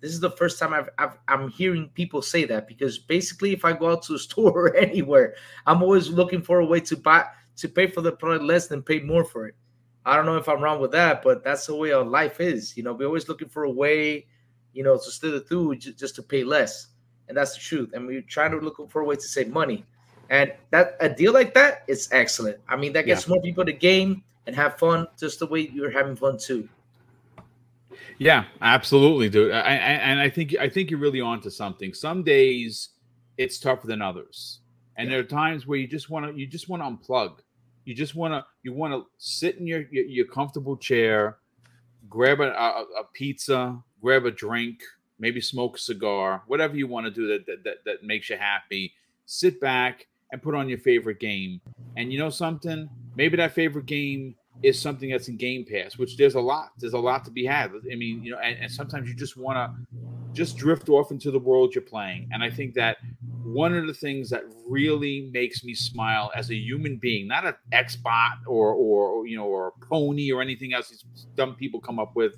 This 0.00 0.12
is 0.12 0.20
the 0.20 0.30
first 0.32 0.58
time 0.58 0.74
I've, 0.74 0.90
I've 0.98 1.16
I'm 1.28 1.48
hearing 1.48 1.88
people 1.94 2.20
say 2.20 2.44
that 2.44 2.68
because 2.68 2.98
basically, 2.98 3.52
if 3.52 3.64
I 3.64 3.72
go 3.72 3.90
out 3.90 4.02
to 4.02 4.14
a 4.14 4.18
store 4.28 4.68
or 4.68 4.76
anywhere, 4.76 5.34
I'm 5.66 5.82
always 5.82 6.10
looking 6.10 6.42
for 6.42 6.60
a 6.60 6.66
way 6.66 6.80
to 6.80 6.96
buy 6.96 7.24
to 7.56 7.68
pay 7.68 7.86
for 7.86 8.00
the 8.00 8.12
product 8.12 8.44
less 8.44 8.66
than 8.66 8.82
pay 8.82 9.00
more 9.00 9.24
for 9.24 9.46
it. 9.46 9.54
I 10.06 10.16
don't 10.16 10.26
know 10.26 10.36
if 10.36 10.48
I'm 10.48 10.62
wrong 10.62 10.80
with 10.80 10.92
that, 10.92 11.22
but 11.22 11.42
that's 11.44 11.66
the 11.66 11.74
way 11.74 11.92
our 11.92 12.04
life 12.04 12.40
is. 12.40 12.76
You 12.76 12.82
know, 12.82 12.92
we're 12.92 13.06
always 13.06 13.28
looking 13.28 13.48
for 13.48 13.64
a 13.64 13.70
way, 13.70 14.26
you 14.72 14.82
know, 14.82 14.98
to 14.98 15.30
the 15.30 15.40
through 15.40 15.76
just 15.76 16.14
to 16.16 16.22
pay 16.22 16.44
less, 16.44 16.88
and 17.28 17.36
that's 17.36 17.54
the 17.54 17.60
truth. 17.60 17.92
And 17.94 18.06
we're 18.06 18.22
trying 18.22 18.50
to 18.50 18.58
look 18.58 18.90
for 18.90 19.00
a 19.00 19.04
way 19.04 19.14
to 19.16 19.22
save 19.22 19.48
money. 19.48 19.84
And 20.30 20.52
that 20.70 20.96
a 21.00 21.08
deal 21.08 21.32
like 21.32 21.54
that 21.54 21.84
is 21.86 22.08
excellent. 22.12 22.58
I 22.68 22.76
mean, 22.76 22.92
that 22.94 23.06
gets 23.06 23.26
yeah. 23.26 23.34
more 23.34 23.42
people 23.42 23.64
to 23.64 23.72
game 23.72 24.22
and 24.46 24.54
have 24.56 24.78
fun 24.78 25.06
just 25.18 25.38
the 25.38 25.46
way 25.46 25.70
you're 25.72 25.90
having 25.90 26.16
fun 26.16 26.38
too. 26.38 26.68
Yeah, 28.18 28.44
absolutely, 28.60 29.28
dude. 29.28 29.52
I, 29.52 29.60
I, 29.60 29.72
and 29.72 30.20
I 30.20 30.28
think 30.28 30.54
I 30.58 30.68
think 30.68 30.90
you're 30.90 31.00
really 31.00 31.20
onto 31.20 31.50
something. 31.50 31.94
Some 31.94 32.22
days 32.22 32.90
it's 33.38 33.58
tougher 33.58 33.86
than 33.86 34.02
others, 34.02 34.60
and 34.96 35.08
yeah. 35.08 35.16
there 35.16 35.20
are 35.20 35.28
times 35.28 35.66
where 35.66 35.78
you 35.78 35.86
just 35.86 36.10
want 36.10 36.26
to 36.26 36.38
you 36.38 36.46
just 36.46 36.68
want 36.68 36.82
to 36.82 36.88
unplug. 36.88 37.38
You 37.84 37.94
just 37.94 38.14
want 38.14 38.34
to 38.34 38.44
you 38.62 38.72
want 38.72 38.92
to 38.94 39.06
sit 39.18 39.56
in 39.56 39.66
your, 39.66 39.82
your, 39.90 40.04
your 40.04 40.26
comfortable 40.26 40.76
chair, 40.76 41.38
grab 42.08 42.40
a, 42.40 42.50
a, 42.50 42.84
a, 43.00 43.04
pizza, 43.12 43.78
grab 44.00 44.24
a 44.24 44.30
drink, 44.30 44.82
maybe 45.18 45.40
smoke 45.40 45.76
a 45.76 45.80
cigar, 45.80 46.42
whatever 46.46 46.76
you 46.76 46.86
want 46.86 47.06
to 47.06 47.10
do 47.10 47.26
that, 47.28 47.46
that 47.46 47.64
that 47.64 47.84
that 47.84 48.02
makes 48.02 48.30
you 48.30 48.36
happy. 48.36 48.94
Sit 49.26 49.60
back 49.60 50.06
and 50.32 50.42
put 50.42 50.54
on 50.54 50.68
your 50.68 50.78
favorite 50.78 51.20
game. 51.20 51.60
And 51.96 52.12
you 52.12 52.18
know 52.18 52.30
something? 52.30 52.88
Maybe 53.16 53.36
that 53.36 53.52
favorite 53.52 53.86
game 53.86 54.34
is 54.62 54.80
something 54.80 55.10
that's 55.10 55.28
in 55.28 55.36
Game 55.36 55.64
Pass, 55.64 55.98
which 55.98 56.16
there's 56.16 56.34
a 56.34 56.40
lot. 56.40 56.70
There's 56.78 56.94
a 56.94 56.98
lot 56.98 57.24
to 57.26 57.30
be 57.30 57.44
had. 57.44 57.72
I 57.90 57.96
mean, 57.96 58.22
you 58.22 58.32
know, 58.32 58.38
and, 58.38 58.56
and 58.58 58.70
sometimes 58.70 59.08
you 59.08 59.14
just 59.14 59.36
want 59.36 59.56
to 59.56 60.02
just 60.32 60.56
drift 60.56 60.88
off 60.88 61.10
into 61.10 61.30
the 61.30 61.38
world 61.38 61.74
you're 61.74 61.82
playing. 61.82 62.28
And 62.32 62.42
I 62.42 62.50
think 62.50 62.74
that 62.74 62.98
one 63.44 63.74
of 63.74 63.86
the 63.86 63.94
things 63.94 64.30
that 64.30 64.42
really 64.66 65.30
makes 65.32 65.64
me 65.64 65.74
smile 65.74 66.32
as 66.34 66.50
a 66.50 66.56
human 66.56 66.96
being, 66.96 67.28
not 67.28 67.46
an 67.46 67.54
Xbot 67.72 68.46
or 68.46 68.72
or 68.72 69.26
you 69.26 69.36
know 69.36 69.44
or 69.44 69.68
a 69.68 69.86
pony 69.86 70.32
or 70.32 70.40
anything 70.40 70.72
else 70.72 70.88
these 70.88 71.04
dumb 71.34 71.54
people 71.54 71.80
come 71.80 71.98
up 71.98 72.16
with, 72.16 72.34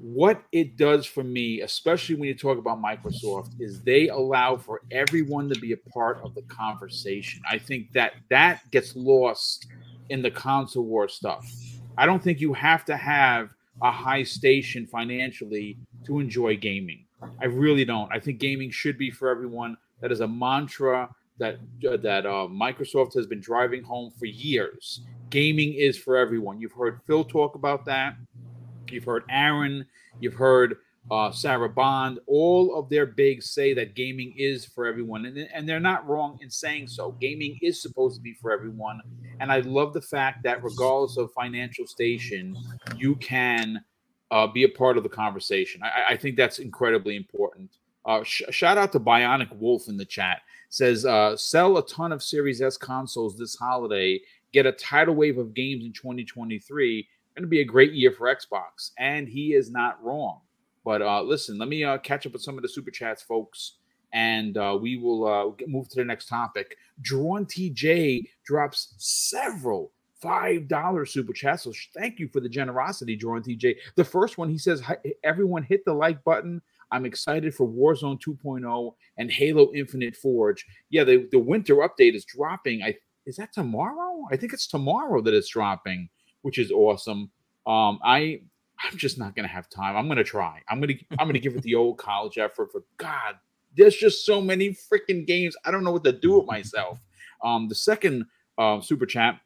what 0.00 0.42
it 0.52 0.76
does 0.76 1.04
for 1.04 1.22
me, 1.22 1.60
especially 1.60 2.14
when 2.14 2.28
you 2.28 2.34
talk 2.34 2.58
about 2.58 2.82
Microsoft, 2.82 3.60
is 3.60 3.82
they 3.82 4.08
allow 4.08 4.56
for 4.56 4.82
everyone 4.90 5.48
to 5.48 5.58
be 5.60 5.72
a 5.72 5.76
part 5.90 6.20
of 6.22 6.34
the 6.34 6.42
conversation. 6.42 7.42
I 7.48 7.58
think 7.58 7.92
that 7.92 8.12
that 8.30 8.70
gets 8.70 8.96
lost 8.96 9.66
in 10.10 10.22
the 10.22 10.30
console 10.30 10.84
war 10.84 11.08
stuff. 11.08 11.50
I 11.96 12.06
don't 12.06 12.22
think 12.22 12.40
you 12.40 12.52
have 12.52 12.84
to 12.86 12.96
have 12.96 13.54
a 13.82 13.90
high 13.90 14.22
station 14.22 14.86
financially 14.86 15.78
to 16.04 16.20
enjoy 16.20 16.56
gaming. 16.56 17.06
I 17.40 17.46
really 17.46 17.84
don't. 17.84 18.10
I 18.12 18.18
think 18.18 18.38
gaming 18.38 18.70
should 18.70 18.98
be 18.98 19.10
for 19.10 19.28
everyone. 19.28 19.76
That 20.00 20.12
is 20.12 20.20
a 20.20 20.28
mantra 20.28 21.08
that 21.38 21.58
uh, 21.88 21.96
that 21.98 22.26
uh, 22.26 22.48
Microsoft 22.50 23.14
has 23.14 23.26
been 23.26 23.40
driving 23.40 23.82
home 23.82 24.12
for 24.18 24.26
years. 24.26 25.02
Gaming 25.30 25.74
is 25.74 25.96
for 25.96 26.16
everyone. 26.16 26.60
You've 26.60 26.72
heard 26.72 27.00
Phil 27.06 27.24
talk 27.24 27.54
about 27.54 27.84
that. 27.86 28.16
You've 28.90 29.04
heard 29.04 29.24
Aaron, 29.30 29.86
you've 30.20 30.34
heard 30.34 30.76
uh, 31.10 31.30
Sarah 31.30 31.68
Bond, 31.68 32.20
all 32.26 32.78
of 32.78 32.88
their 32.88 33.06
bigs 33.06 33.50
say 33.50 33.74
that 33.74 33.94
gaming 33.94 34.34
is 34.36 34.64
for 34.64 34.86
everyone. 34.86 35.26
And, 35.26 35.38
and 35.52 35.68
they're 35.68 35.80
not 35.80 36.06
wrong 36.08 36.38
in 36.40 36.50
saying 36.50 36.88
so. 36.88 37.12
Gaming 37.20 37.58
is 37.62 37.82
supposed 37.82 38.16
to 38.16 38.22
be 38.22 38.34
for 38.34 38.52
everyone. 38.52 39.00
And 39.40 39.50
I 39.50 39.60
love 39.60 39.92
the 39.92 40.02
fact 40.02 40.42
that 40.44 40.62
regardless 40.62 41.16
of 41.16 41.32
financial 41.32 41.86
station, 41.86 42.56
you 42.96 43.16
can 43.16 43.82
uh, 44.30 44.46
be 44.46 44.64
a 44.64 44.68
part 44.68 44.96
of 44.96 45.02
the 45.02 45.08
conversation. 45.08 45.82
I, 45.82 46.12
I 46.12 46.16
think 46.16 46.36
that's 46.36 46.58
incredibly 46.58 47.16
important. 47.16 47.70
Uh, 48.04 48.22
sh- 48.22 48.42
shout 48.50 48.78
out 48.78 48.92
to 48.92 49.00
Bionic 49.00 49.54
Wolf 49.56 49.88
in 49.88 49.96
the 49.96 50.04
chat. 50.04 50.40
Says, 50.68 51.04
uh, 51.04 51.36
sell 51.36 51.78
a 51.78 51.86
ton 51.86 52.12
of 52.12 52.22
Series 52.22 52.62
S 52.62 52.76
consoles 52.76 53.36
this 53.36 53.56
holiday, 53.56 54.20
get 54.52 54.66
a 54.66 54.72
tidal 54.72 55.16
wave 55.16 55.38
of 55.38 55.54
games 55.54 55.84
in 55.84 55.92
2023 55.92 57.08
going 57.40 57.46
to 57.46 57.48
be 57.48 57.60
a 57.60 57.64
great 57.64 57.92
year 57.92 58.12
for 58.12 58.34
Xbox, 58.34 58.90
and 58.98 59.28
he 59.28 59.54
is 59.54 59.70
not 59.70 60.02
wrong. 60.02 60.40
But 60.84 61.02
uh, 61.02 61.22
listen, 61.22 61.58
let 61.58 61.68
me 61.68 61.84
uh, 61.84 61.98
catch 61.98 62.26
up 62.26 62.32
with 62.32 62.42
some 62.42 62.56
of 62.56 62.62
the 62.62 62.68
super 62.68 62.90
chats, 62.90 63.22
folks, 63.22 63.74
and 64.12 64.56
uh, 64.56 64.78
we 64.80 64.96
will 64.96 65.26
uh, 65.26 65.64
move 65.66 65.88
to 65.90 65.96
the 65.96 66.04
next 66.04 66.26
topic. 66.26 66.76
Drawn 67.02 67.46
TJ 67.46 68.24
drops 68.44 68.94
several 68.98 69.92
five 70.20 70.68
dollar 70.68 71.06
super 71.06 71.32
chats. 71.32 71.64
So 71.64 71.72
thank 71.94 72.18
you 72.18 72.28
for 72.28 72.40
the 72.40 72.48
generosity, 72.48 73.16
Drawn 73.16 73.42
TJ. 73.42 73.76
The 73.96 74.04
first 74.04 74.38
one, 74.38 74.48
he 74.48 74.58
says, 74.58 74.82
"Everyone 75.22 75.62
hit 75.62 75.84
the 75.84 75.94
like 75.94 76.22
button." 76.24 76.62
I'm 76.92 77.06
excited 77.06 77.54
for 77.54 77.68
Warzone 77.68 78.20
2.0 78.20 78.94
and 79.16 79.30
Halo 79.30 79.72
Infinite 79.72 80.16
Forge. 80.16 80.66
Yeah, 80.88 81.04
the, 81.04 81.28
the 81.30 81.38
winter 81.38 81.76
update 81.76 82.16
is 82.16 82.24
dropping. 82.24 82.82
I 82.82 82.96
is 83.26 83.36
that 83.36 83.52
tomorrow? 83.52 84.26
I 84.32 84.36
think 84.36 84.52
it's 84.52 84.66
tomorrow 84.66 85.20
that 85.22 85.34
it's 85.34 85.48
dropping, 85.48 86.08
which 86.42 86.58
is 86.58 86.72
awesome. 86.72 87.30
Um, 87.66 88.00
I 88.02 88.40
I'm 88.82 88.96
just 88.96 89.18
not 89.18 89.36
gonna 89.36 89.48
have 89.48 89.68
time. 89.68 89.96
I'm 89.96 90.08
gonna 90.08 90.24
try. 90.24 90.60
I'm 90.68 90.80
gonna 90.80 90.94
I'm 91.18 91.26
gonna 91.26 91.38
give 91.38 91.56
it 91.56 91.62
the 91.62 91.74
old 91.74 91.98
college 91.98 92.38
effort. 92.38 92.72
For 92.72 92.84
God, 92.96 93.36
there's 93.76 93.96
just 93.96 94.24
so 94.24 94.40
many 94.40 94.70
freaking 94.70 95.26
games. 95.26 95.56
I 95.64 95.70
don't 95.70 95.84
know 95.84 95.92
what 95.92 96.04
to 96.04 96.12
do 96.12 96.38
with 96.38 96.46
myself. 96.46 96.98
Um, 97.42 97.68
the 97.68 97.74
second 97.74 98.26
uh, 98.58 98.80
super 98.80 99.06
chat 99.06 99.40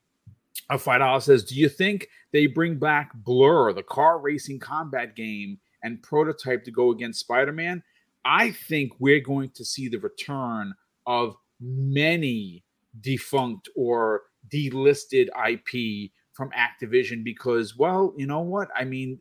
of 0.70 0.82
five 0.82 1.00
dollars 1.00 1.24
says, 1.24 1.44
"Do 1.44 1.54
you 1.56 1.68
think 1.68 2.08
they 2.32 2.46
bring 2.46 2.78
back 2.78 3.12
Blur, 3.14 3.72
the 3.72 3.82
car 3.82 4.18
racing 4.18 4.60
combat 4.60 5.16
game, 5.16 5.58
and 5.82 6.02
prototype 6.02 6.64
to 6.64 6.70
go 6.70 6.90
against 6.90 7.20
Spider-Man?" 7.20 7.82
I 8.24 8.52
think 8.52 8.92
we're 8.98 9.20
going 9.20 9.50
to 9.50 9.64
see 9.64 9.88
the 9.88 9.98
return 9.98 10.74
of 11.06 11.36
many 11.60 12.64
defunct 13.00 13.68
or 13.76 14.22
delisted 14.48 15.28
IP 15.48 16.10
from 16.34 16.50
Activision 16.50 17.24
because, 17.24 17.76
well, 17.76 18.12
you 18.16 18.26
know 18.26 18.40
what? 18.40 18.68
I 18.76 18.84
mean, 18.84 19.18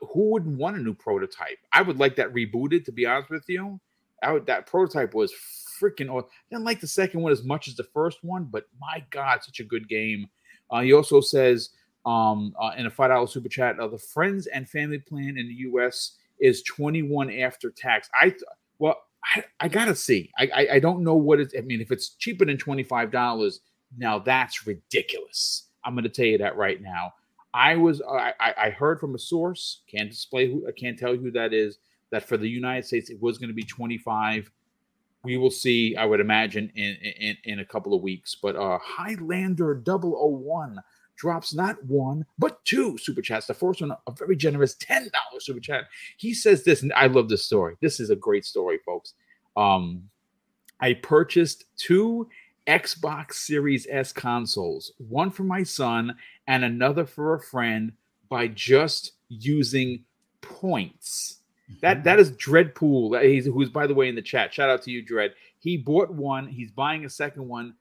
who 0.00 0.30
wouldn't 0.32 0.58
want 0.58 0.76
a 0.76 0.80
new 0.80 0.94
prototype? 0.94 1.58
I 1.72 1.82
would 1.82 1.98
like 1.98 2.16
that 2.16 2.34
rebooted, 2.34 2.84
to 2.84 2.92
be 2.92 3.06
honest 3.06 3.30
with 3.30 3.48
you. 3.48 3.80
I 4.22 4.32
would, 4.32 4.46
that 4.46 4.66
prototype 4.66 5.14
was 5.14 5.32
freaking 5.80 6.10
awesome. 6.10 6.28
I 6.30 6.54
didn't 6.54 6.64
like 6.64 6.80
the 6.80 6.86
second 6.86 7.20
one 7.20 7.32
as 7.32 7.44
much 7.44 7.68
as 7.68 7.76
the 7.76 7.84
first 7.84 8.18
one, 8.22 8.44
but 8.44 8.64
my 8.80 9.04
God, 9.10 9.42
such 9.42 9.60
a 9.60 9.64
good 9.64 9.88
game. 9.88 10.28
Uh, 10.70 10.80
he 10.80 10.92
also 10.92 11.20
says 11.20 11.70
um, 12.04 12.54
uh, 12.60 12.72
in 12.76 12.86
a 12.86 12.90
five 12.90 13.10
dollar 13.10 13.26
super 13.26 13.48
chat, 13.48 13.78
uh, 13.78 13.86
the 13.86 13.98
friends 13.98 14.46
and 14.46 14.68
family 14.68 14.98
plan 14.98 15.36
in 15.38 15.48
the 15.48 15.54
U.S. 15.54 16.12
is 16.40 16.62
twenty 16.62 17.02
one 17.02 17.30
after 17.30 17.70
tax. 17.70 18.08
I 18.14 18.34
well, 18.78 18.96
I, 19.24 19.44
I, 19.60 19.68
gotta 19.68 19.94
see. 19.94 20.30
I, 20.38 20.48
I, 20.54 20.68
I 20.74 20.78
don't 20.80 21.02
know 21.02 21.14
what 21.14 21.40
it. 21.40 21.52
I 21.56 21.62
mean, 21.62 21.80
if 21.80 21.90
it's 21.92 22.10
cheaper 22.10 22.44
than 22.44 22.58
twenty 22.58 22.82
five 22.82 23.10
dollars, 23.10 23.60
now 23.96 24.18
that's 24.18 24.66
ridiculous. 24.66 25.65
I'm 25.86 25.94
going 25.94 26.04
to 26.04 26.10
tell 26.10 26.26
you 26.26 26.38
that 26.38 26.56
right 26.56 26.82
now. 26.82 27.14
I 27.54 27.76
was 27.76 28.02
I, 28.02 28.34
I 28.38 28.70
heard 28.70 29.00
from 29.00 29.14
a 29.14 29.18
source 29.18 29.80
can't 29.90 30.10
display 30.10 30.50
who 30.50 30.66
I 30.68 30.72
can't 30.72 30.98
tell 30.98 31.14
you 31.14 31.20
who 31.20 31.30
that 31.30 31.54
is 31.54 31.78
that 32.10 32.28
for 32.28 32.36
the 32.36 32.48
United 32.48 32.84
States 32.84 33.08
it 33.08 33.22
was 33.22 33.38
going 33.38 33.48
to 33.48 33.54
be 33.54 33.62
25. 33.62 34.50
We 35.24 35.38
will 35.38 35.50
see. 35.50 35.96
I 35.96 36.04
would 36.04 36.20
imagine 36.20 36.70
in 36.74 36.96
in, 36.96 37.36
in 37.44 37.58
a 37.60 37.64
couple 37.64 37.94
of 37.94 38.02
weeks. 38.02 38.36
But 38.40 38.56
uh, 38.56 38.78
Highlander 38.82 39.82
001 39.86 40.78
drops 41.16 41.54
not 41.54 41.82
one 41.84 42.26
but 42.38 42.62
two 42.66 42.98
super 42.98 43.22
chats. 43.22 43.46
The 43.46 43.54
first 43.54 43.80
one 43.80 43.92
a 44.06 44.12
very 44.12 44.36
generous 44.36 44.74
ten 44.74 45.02
dollars 45.04 45.46
super 45.46 45.60
chat. 45.60 45.84
He 46.18 46.34
says 46.34 46.64
this, 46.64 46.82
and 46.82 46.92
I 46.92 47.06
love 47.06 47.28
this 47.28 47.44
story. 47.44 47.76
This 47.80 48.00
is 48.00 48.10
a 48.10 48.16
great 48.16 48.44
story, 48.44 48.78
folks. 48.84 49.14
Um, 49.56 50.10
I 50.80 50.94
purchased 50.94 51.64
two 51.78 52.28
Xbox 52.66 53.34
Series 53.34 53.86
S 53.88 54.12
consoles, 54.12 54.92
one 54.98 55.30
for 55.30 55.44
my 55.44 55.62
son 55.62 56.16
and 56.46 56.64
another 56.64 57.06
for 57.06 57.34
a 57.34 57.40
friend 57.40 57.92
by 58.28 58.48
just 58.48 59.12
using 59.28 60.04
points. 60.40 61.40
That 61.80 62.04
that 62.04 62.18
is 62.18 62.30
Dreadpool, 62.32 63.22
he's, 63.22 63.46
who's 63.46 63.70
by 63.70 63.86
the 63.86 63.94
way 63.94 64.08
in 64.08 64.14
the 64.14 64.22
chat. 64.22 64.54
Shout 64.54 64.70
out 64.70 64.82
to 64.82 64.90
you, 64.90 65.02
Dread. 65.02 65.34
He 65.58 65.76
bought 65.76 66.10
one. 66.10 66.46
He's 66.46 66.70
buying 66.70 67.04
a 67.04 67.10
second 67.10 67.48
one 67.48 67.74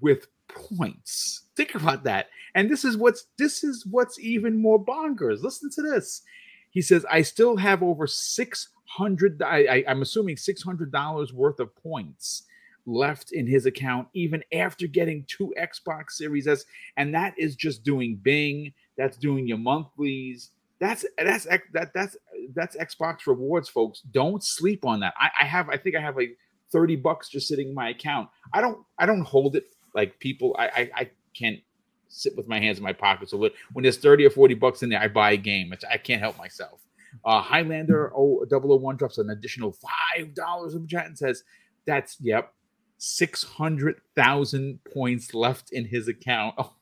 with 0.00 0.28
points. 0.48 1.42
Think 1.56 1.74
about 1.74 2.04
that. 2.04 2.28
And 2.54 2.70
this 2.70 2.84
is 2.84 2.96
what's 2.96 3.26
this 3.36 3.64
is 3.64 3.84
what's 3.84 4.18
even 4.20 4.60
more 4.60 4.82
bonkers. 4.82 5.42
Listen 5.42 5.70
to 5.70 5.82
this. 5.82 6.22
He 6.70 6.82
says, 6.82 7.06
I 7.10 7.22
still 7.22 7.56
have 7.56 7.82
over 7.82 8.06
six 8.06 8.68
hundred. 8.84 9.42
I'm 9.42 10.02
assuming 10.02 10.36
six 10.36 10.62
hundred 10.62 10.92
dollars 10.92 11.32
worth 11.32 11.58
of 11.58 11.74
points 11.76 12.42
left 12.86 13.32
in 13.32 13.46
his 13.46 13.66
account 13.66 14.08
even 14.14 14.42
after 14.52 14.86
getting 14.86 15.24
two 15.26 15.52
Xbox 15.58 16.12
Series 16.12 16.46
S, 16.46 16.64
and 16.96 17.14
that 17.14 17.34
is 17.38 17.56
just 17.56 17.82
doing 17.82 18.16
Bing. 18.22 18.72
That's 18.96 19.16
doing 19.16 19.46
your 19.46 19.58
monthlies. 19.58 20.50
That's 20.78 21.04
that's 21.18 21.46
that 21.72 21.92
that's 21.94 22.16
that's 22.54 22.76
Xbox 22.76 23.26
rewards, 23.26 23.68
folks. 23.68 24.00
Don't 24.12 24.42
sleep 24.42 24.84
on 24.84 25.00
that. 25.00 25.14
I, 25.18 25.30
I 25.42 25.44
have 25.44 25.68
I 25.68 25.76
think 25.76 25.96
I 25.96 26.00
have 26.00 26.16
like 26.16 26.36
thirty 26.70 26.96
bucks 26.96 27.28
just 27.28 27.48
sitting 27.48 27.68
in 27.68 27.74
my 27.74 27.90
account. 27.90 28.28
I 28.52 28.60
don't 28.60 28.84
I 28.98 29.06
don't 29.06 29.22
hold 29.22 29.56
it 29.56 29.64
like 29.94 30.18
people. 30.18 30.54
I 30.58 30.66
I, 30.66 30.90
I 30.94 31.10
can't 31.34 31.60
sit 32.08 32.36
with 32.36 32.48
my 32.48 32.58
hands 32.58 32.78
in 32.78 32.84
my 32.84 32.92
pocket. 32.92 33.30
So 33.30 33.50
when 33.72 33.82
there's 33.82 33.98
30 33.98 34.26
or 34.26 34.30
40 34.30 34.54
bucks 34.54 34.82
in 34.82 34.88
there, 34.88 35.00
I 35.00 35.08
buy 35.08 35.32
a 35.32 35.36
game. 35.36 35.72
It's, 35.72 35.84
I 35.84 35.98
can't 35.98 36.20
help 36.20 36.38
myself. 36.38 36.80
Uh, 37.24 37.40
Highlander 37.40 38.12
001 38.14 38.96
drops 38.96 39.18
an 39.18 39.30
additional 39.30 39.76
$5 40.18 40.76
in 40.76 40.86
chat 40.86 41.06
and 41.06 41.18
says, 41.18 41.42
that's, 41.86 42.16
yep, 42.20 42.52
600,000 42.98 44.78
points 44.92 45.34
left 45.34 45.72
in 45.72 45.84
his 45.84 46.08
account. 46.08 46.54
Oh 46.68 46.72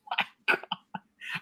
my 0.48 0.56
God. 0.56 0.58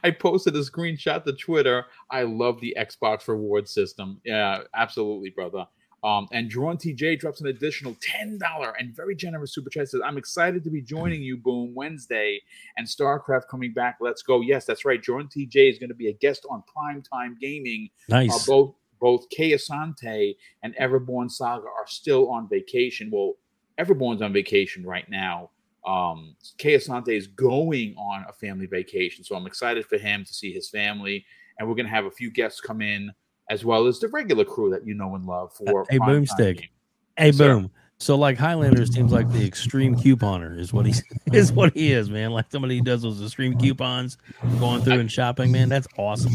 I 0.04 0.10
posted 0.10 0.56
a 0.56 0.60
screenshot 0.60 1.24
to 1.24 1.32
Twitter. 1.32 1.84
I 2.10 2.22
love 2.22 2.60
the 2.60 2.74
Xbox 2.78 3.28
reward 3.28 3.68
system. 3.68 4.20
Yeah, 4.24 4.62
absolutely, 4.74 5.30
brother. 5.30 5.66
Um, 6.04 6.26
and 6.32 6.50
Drawn 6.50 6.78
TJ 6.78 7.20
drops 7.20 7.40
an 7.40 7.46
additional 7.46 7.94
$10 7.94 8.40
and 8.78 8.94
very 8.94 9.14
generous 9.14 9.54
super 9.54 9.70
chat 9.70 9.88
says, 9.88 10.00
I'm 10.04 10.18
excited 10.18 10.64
to 10.64 10.70
be 10.70 10.82
joining 10.82 11.22
you, 11.22 11.36
Boom, 11.36 11.74
Wednesday 11.74 12.40
and 12.76 12.86
StarCraft 12.86 13.46
coming 13.48 13.72
back. 13.72 13.98
Let's 14.00 14.22
go. 14.22 14.40
Yes, 14.40 14.64
that's 14.64 14.84
right. 14.84 15.00
Drawn 15.00 15.28
TJ 15.28 15.70
is 15.70 15.78
going 15.78 15.90
to 15.90 15.94
be 15.94 16.08
a 16.08 16.12
guest 16.12 16.44
on 16.50 16.64
Primetime 16.76 17.38
Gaming. 17.40 17.88
Nice. 18.08 18.34
Uh, 18.34 18.50
both 18.50 18.74
both 19.00 19.28
Kay 19.30 19.50
Asante 19.50 20.36
and 20.62 20.76
Everborn 20.76 21.28
Saga 21.28 21.66
are 21.66 21.86
still 21.86 22.30
on 22.30 22.48
vacation. 22.48 23.10
Well, 23.12 23.34
Everborn's 23.78 24.22
on 24.22 24.32
vacation 24.32 24.84
right 24.84 25.08
now. 25.08 25.50
Um, 25.86 26.36
Kay 26.58 26.74
Asante 26.76 27.16
is 27.16 27.26
going 27.26 27.94
on 27.96 28.24
a 28.28 28.32
family 28.32 28.66
vacation, 28.66 29.24
so 29.24 29.34
I'm 29.34 29.46
excited 29.46 29.86
for 29.86 29.98
him 29.98 30.24
to 30.24 30.32
see 30.32 30.52
his 30.52 30.68
family. 30.68 31.24
And 31.58 31.68
we're 31.68 31.74
going 31.74 31.86
to 31.86 31.92
have 31.92 32.04
a 32.04 32.10
few 32.10 32.30
guests 32.30 32.60
come 32.60 32.80
in, 32.80 33.12
as 33.50 33.64
well 33.64 33.86
as 33.86 33.98
the 33.98 34.08
regular 34.08 34.44
crew 34.44 34.70
that 34.70 34.86
you 34.86 34.94
know 34.94 35.14
and 35.14 35.26
love 35.26 35.52
for 35.54 35.82
a 35.90 35.98
boomstick. 35.98 36.68
Hey, 37.16 37.26
yes, 37.26 37.38
boom. 37.38 37.64
Sir. 37.64 37.70
So 37.98 38.16
like 38.16 38.36
Highlanders 38.36 38.92
seems 38.92 39.12
like 39.12 39.30
the 39.30 39.46
extreme 39.46 39.94
couponer 39.94 40.58
is 40.58 40.72
what 40.72 40.86
he 40.86 40.94
is 41.32 41.52
what 41.52 41.72
he 41.72 41.92
is, 41.92 42.10
man. 42.10 42.32
Like 42.32 42.46
somebody 42.50 42.78
who 42.78 42.82
does 42.82 43.02
those 43.02 43.22
extreme 43.22 43.56
coupons, 43.56 44.18
going 44.58 44.82
through 44.82 44.98
and 44.98 45.10
shopping, 45.10 45.52
man. 45.52 45.68
That's 45.68 45.86
awesome. 45.96 46.32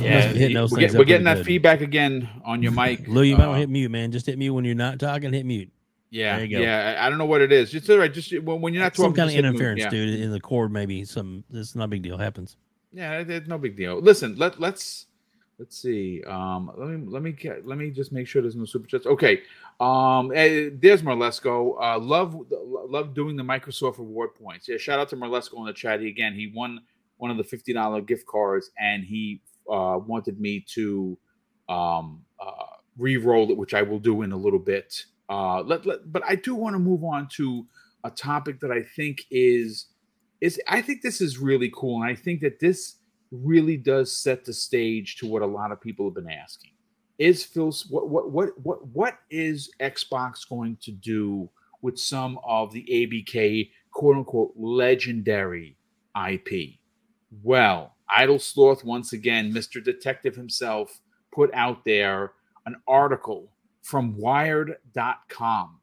Yeah, 0.00 0.32
we're, 0.32 0.78
get, 0.78 0.94
we're 0.94 1.04
getting 1.04 1.24
that 1.24 1.38
good. 1.38 1.46
feedback 1.46 1.80
again 1.80 2.28
on 2.44 2.62
your 2.62 2.70
mic. 2.70 3.08
Lou, 3.08 3.22
you 3.22 3.34
uh, 3.34 3.38
might 3.38 3.58
hit 3.58 3.68
mute, 3.68 3.90
man. 3.90 4.12
Just 4.12 4.26
hit 4.26 4.38
mute 4.38 4.52
when 4.52 4.64
you're 4.64 4.76
not 4.76 5.00
talking. 5.00 5.32
Hit 5.32 5.44
mute. 5.44 5.72
Yeah, 6.14 6.38
yeah. 6.38 6.98
I 7.00 7.08
don't 7.08 7.18
know 7.18 7.24
what 7.24 7.40
it 7.40 7.50
is. 7.50 7.72
Just 7.72 7.90
all 7.90 7.98
right. 7.98 8.12
Just 8.12 8.32
when, 8.40 8.72
you're 8.72 8.82
not 8.84 8.94
some 8.94 9.12
kind 9.12 9.30
of 9.30 9.34
interference, 9.34 9.80
yeah. 9.80 9.90
dude, 9.90 10.20
in 10.20 10.30
the 10.30 10.38
cord. 10.38 10.70
Maybe 10.70 11.04
some. 11.04 11.42
It's 11.52 11.74
not 11.74 11.86
a 11.86 11.88
big 11.88 12.02
deal. 12.02 12.16
Happens. 12.16 12.56
Yeah, 12.92 13.24
it's 13.26 13.48
no 13.48 13.58
big 13.58 13.76
deal. 13.76 14.00
Listen, 14.00 14.36
let 14.36 14.60
let's 14.60 15.06
let's 15.58 15.76
see. 15.76 16.22
Um, 16.24 16.70
let 16.76 16.88
me 16.88 17.04
let 17.08 17.22
me 17.22 17.32
get, 17.32 17.66
let 17.66 17.78
me 17.78 17.90
just 17.90 18.12
make 18.12 18.28
sure 18.28 18.42
there's 18.42 18.54
no 18.54 18.64
super 18.64 18.86
chats. 18.86 19.06
Okay. 19.06 19.42
Um, 19.80 20.30
eh, 20.32 20.70
there's 20.72 21.02
Marlesco. 21.02 21.74
Uh, 21.82 21.98
love 21.98 22.40
love 22.48 23.12
doing 23.12 23.34
the 23.34 23.42
Microsoft 23.42 23.98
reward 23.98 24.36
points. 24.36 24.68
Yeah, 24.68 24.76
shout 24.76 25.00
out 25.00 25.08
to 25.08 25.16
Marlesco 25.16 25.58
in 25.58 25.64
the 25.64 25.72
chat. 25.72 26.00
He, 26.00 26.06
again, 26.06 26.34
he 26.34 26.52
won 26.54 26.80
one 27.16 27.32
of 27.32 27.38
the 27.38 27.44
fifty 27.44 27.72
dollar 27.72 28.00
gift 28.00 28.24
cards, 28.26 28.70
and 28.78 29.02
he 29.02 29.42
uh, 29.68 29.98
wanted 30.06 30.38
me 30.38 30.64
to 30.74 31.18
um 31.68 32.22
uh, 32.38 32.66
re-roll 32.98 33.50
it, 33.50 33.56
which 33.56 33.74
I 33.74 33.82
will 33.82 33.98
do 33.98 34.22
in 34.22 34.30
a 34.30 34.36
little 34.36 34.60
bit. 34.60 35.06
Uh, 35.28 35.62
let, 35.62 35.86
let, 35.86 36.12
but 36.12 36.22
I 36.26 36.34
do 36.34 36.54
want 36.54 36.74
to 36.74 36.78
move 36.78 37.02
on 37.02 37.28
to 37.36 37.66
a 38.04 38.10
topic 38.10 38.60
that 38.60 38.70
I 38.70 38.82
think 38.82 39.24
is 39.30 39.86
is 40.40 40.60
I 40.68 40.82
think 40.82 41.02
this 41.02 41.20
is 41.20 41.38
really 41.38 41.72
cool, 41.74 42.02
and 42.02 42.10
I 42.10 42.14
think 42.14 42.40
that 42.42 42.60
this 42.60 42.96
really 43.30 43.76
does 43.76 44.16
set 44.16 44.44
the 44.44 44.52
stage 44.52 45.16
to 45.16 45.26
what 45.26 45.42
a 45.42 45.46
lot 45.46 45.72
of 45.72 45.80
people 45.80 46.06
have 46.06 46.14
been 46.14 46.30
asking. 46.30 46.72
Is 47.18 47.44
Phil 47.44 47.72
what 47.88 48.08
what 48.08 48.30
what 48.30 48.50
what 48.62 48.86
what 48.88 49.18
is 49.30 49.70
Xbox 49.80 50.48
going 50.48 50.76
to 50.82 50.92
do 50.92 51.48
with 51.80 51.98
some 51.98 52.38
of 52.44 52.72
the 52.72 52.84
ABK 52.90 53.70
quote 53.92 54.16
unquote 54.16 54.52
legendary 54.56 55.78
IP? 56.28 56.78
Well, 57.42 57.94
Idle 58.08 58.38
Sloth 58.38 58.84
once 58.84 59.12
again, 59.12 59.52
Mr. 59.52 59.82
Detective 59.82 60.36
himself, 60.36 61.00
put 61.32 61.52
out 61.54 61.84
there 61.84 62.32
an 62.66 62.76
article 62.86 63.50
from 63.84 64.16
wired.com. 64.16 65.78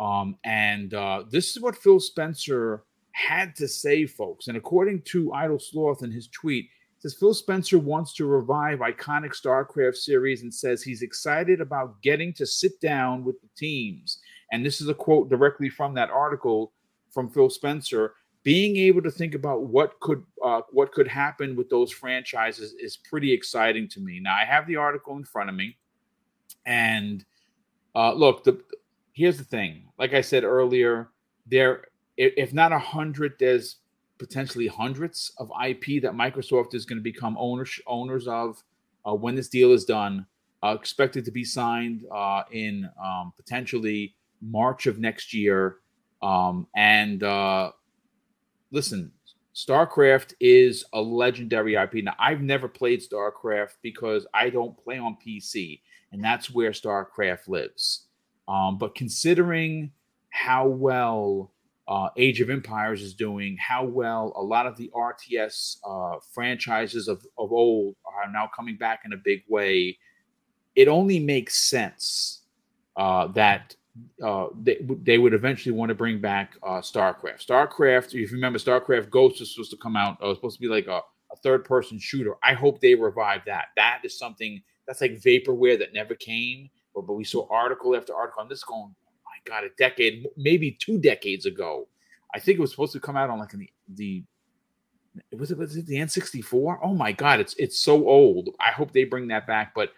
Um, 0.00 0.36
and 0.44 0.94
uh, 0.94 1.24
this 1.30 1.50
is 1.50 1.62
what 1.62 1.76
Phil 1.76 2.00
Spencer 2.00 2.84
had 3.12 3.54
to 3.56 3.68
say, 3.68 4.06
folks. 4.06 4.48
And 4.48 4.56
according 4.56 5.02
to 5.02 5.32
Idle 5.34 5.58
Sloth 5.58 6.02
in 6.02 6.10
his 6.10 6.28
tweet, 6.28 6.66
says 6.98 7.14
Phil 7.14 7.34
Spencer 7.34 7.78
wants 7.78 8.14
to 8.14 8.24
revive 8.24 8.78
iconic 8.78 9.38
StarCraft 9.38 9.96
series 9.96 10.42
and 10.42 10.52
says 10.52 10.82
he's 10.82 11.02
excited 11.02 11.60
about 11.60 12.00
getting 12.00 12.32
to 12.34 12.46
sit 12.46 12.80
down 12.80 13.22
with 13.22 13.40
the 13.42 13.48
teams. 13.54 14.18
And 14.50 14.64
this 14.64 14.80
is 14.80 14.88
a 14.88 14.94
quote 14.94 15.28
directly 15.28 15.68
from 15.68 15.94
that 15.94 16.10
article 16.10 16.72
from 17.10 17.28
Phil 17.28 17.50
Spencer. 17.50 18.14
Being 18.44 18.76
able 18.78 19.02
to 19.02 19.10
think 19.10 19.34
about 19.34 19.64
what 19.64 20.00
could 20.00 20.24
uh, 20.42 20.62
what 20.70 20.90
could 20.90 21.06
happen 21.06 21.54
with 21.54 21.68
those 21.68 21.92
franchises 21.92 22.74
is 22.80 22.96
pretty 22.96 23.32
exciting 23.32 23.88
to 23.90 24.00
me. 24.00 24.20
Now 24.20 24.34
I 24.34 24.44
have 24.44 24.66
the 24.66 24.76
article 24.76 25.16
in 25.16 25.24
front 25.24 25.48
of 25.48 25.54
me, 25.54 25.76
and 26.66 27.24
uh, 27.94 28.12
look, 28.12 28.44
the 28.44 28.60
here's 29.12 29.38
the 29.38 29.44
thing. 29.44 29.84
Like 29.98 30.14
I 30.14 30.20
said 30.20 30.44
earlier, 30.44 31.10
there 31.46 31.84
if 32.16 32.52
not 32.52 32.72
a 32.72 32.78
hundred, 32.78 33.34
there's 33.38 33.76
potentially 34.18 34.66
hundreds 34.66 35.32
of 35.38 35.50
IP 35.66 36.02
that 36.02 36.12
Microsoft 36.12 36.74
is 36.74 36.84
going 36.84 36.98
to 36.98 37.02
become 37.02 37.36
owners 37.38 37.80
owners 37.86 38.28
of 38.28 38.62
uh, 39.06 39.14
when 39.14 39.34
this 39.34 39.48
deal 39.48 39.72
is 39.72 39.84
done. 39.84 40.26
Uh, 40.64 40.76
expected 40.78 41.24
to 41.24 41.32
be 41.32 41.42
signed 41.42 42.04
uh, 42.14 42.44
in 42.52 42.88
um, 43.02 43.32
potentially 43.36 44.14
March 44.40 44.86
of 44.86 44.98
next 44.98 45.34
year. 45.34 45.78
Um, 46.22 46.68
and 46.76 47.24
uh, 47.24 47.72
listen, 48.70 49.10
StarCraft 49.56 50.34
is 50.40 50.84
a 50.92 51.00
legendary 51.00 51.74
IP. 51.74 51.94
Now, 52.04 52.14
I've 52.18 52.42
never 52.42 52.68
played 52.68 53.02
StarCraft 53.02 53.74
because 53.82 54.24
I 54.32 54.50
don't 54.50 54.76
play 54.76 54.98
on 54.98 55.16
PC, 55.24 55.80
and 56.12 56.22
that's 56.22 56.50
where 56.50 56.70
StarCraft 56.70 57.48
lives. 57.48 58.06
Um, 58.48 58.78
but 58.78 58.94
considering 58.94 59.92
how 60.30 60.66
well 60.66 61.52
uh, 61.88 62.08
Age 62.16 62.40
of 62.40 62.50
Empires 62.50 63.02
is 63.02 63.14
doing, 63.14 63.56
how 63.58 63.84
well 63.84 64.32
a 64.36 64.42
lot 64.42 64.66
of 64.66 64.76
the 64.76 64.90
RTS 64.94 65.78
uh, 65.86 66.18
franchises 66.32 67.08
of, 67.08 67.24
of 67.38 67.52
old 67.52 67.96
are 68.06 68.30
now 68.30 68.50
coming 68.54 68.76
back 68.76 69.00
in 69.04 69.12
a 69.12 69.16
big 69.16 69.42
way, 69.48 69.98
it 70.74 70.88
only 70.88 71.18
makes 71.18 71.56
sense 71.56 72.42
uh, 72.96 73.26
that 73.28 73.74
uh, 74.24 74.46
they, 74.62 74.78
they 75.02 75.18
would 75.18 75.34
eventually 75.34 75.74
want 75.74 75.90
to 75.90 75.94
bring 75.94 76.20
back 76.20 76.56
uh, 76.62 76.80
StarCraft. 76.80 77.46
StarCraft, 77.46 78.06
if 78.14 78.14
you 78.14 78.28
remember, 78.32 78.58
StarCraft 78.58 79.10
Ghost 79.10 79.40
was 79.40 79.52
supposed 79.52 79.70
to 79.70 79.76
come 79.76 79.96
out, 79.96 80.16
uh, 80.22 80.26
it 80.26 80.28
was 80.28 80.38
supposed 80.38 80.56
to 80.56 80.62
be 80.62 80.68
like 80.68 80.86
a, 80.86 81.00
a 81.32 81.36
third 81.42 81.64
person 81.64 81.98
shooter. 81.98 82.34
I 82.42 82.54
hope 82.54 82.80
they 82.80 82.94
revive 82.94 83.42
that. 83.46 83.66
That 83.76 84.00
is 84.04 84.18
something 84.18 84.62
that's 84.86 85.00
like 85.00 85.20
vaporware 85.20 85.78
that 85.78 85.94
never 85.94 86.14
came, 86.14 86.70
but, 86.94 87.06
but 87.06 87.14
we 87.14 87.24
saw 87.24 87.46
article 87.50 87.96
after 87.96 88.14
article 88.14 88.42
on 88.42 88.48
this 88.48 88.64
going, 88.64 88.94
oh 89.06 89.12
my 89.24 89.50
God, 89.50 89.64
a 89.64 89.70
decade, 89.78 90.26
maybe 90.36 90.72
two 90.72 90.98
decades 90.98 91.46
ago. 91.46 91.88
I 92.34 92.40
think 92.40 92.58
it 92.58 92.60
was 92.60 92.70
supposed 92.70 92.92
to 92.94 93.00
come 93.00 93.16
out 93.16 93.30
on 93.30 93.38
like 93.38 93.50
the 93.50 93.70
the 93.94 94.24
was 95.36 95.50
it 95.50 95.58
was 95.58 95.76
it 95.76 95.86
the 95.86 95.96
N64? 95.96 96.78
Oh 96.82 96.94
my 96.94 97.12
God, 97.12 97.40
it's 97.40 97.54
it's 97.54 97.78
so 97.78 98.08
old. 98.08 98.50
I 98.60 98.70
hope 98.70 98.92
they 98.92 99.04
bring 99.04 99.28
that 99.28 99.46
back. 99.46 99.74
But 99.74 99.92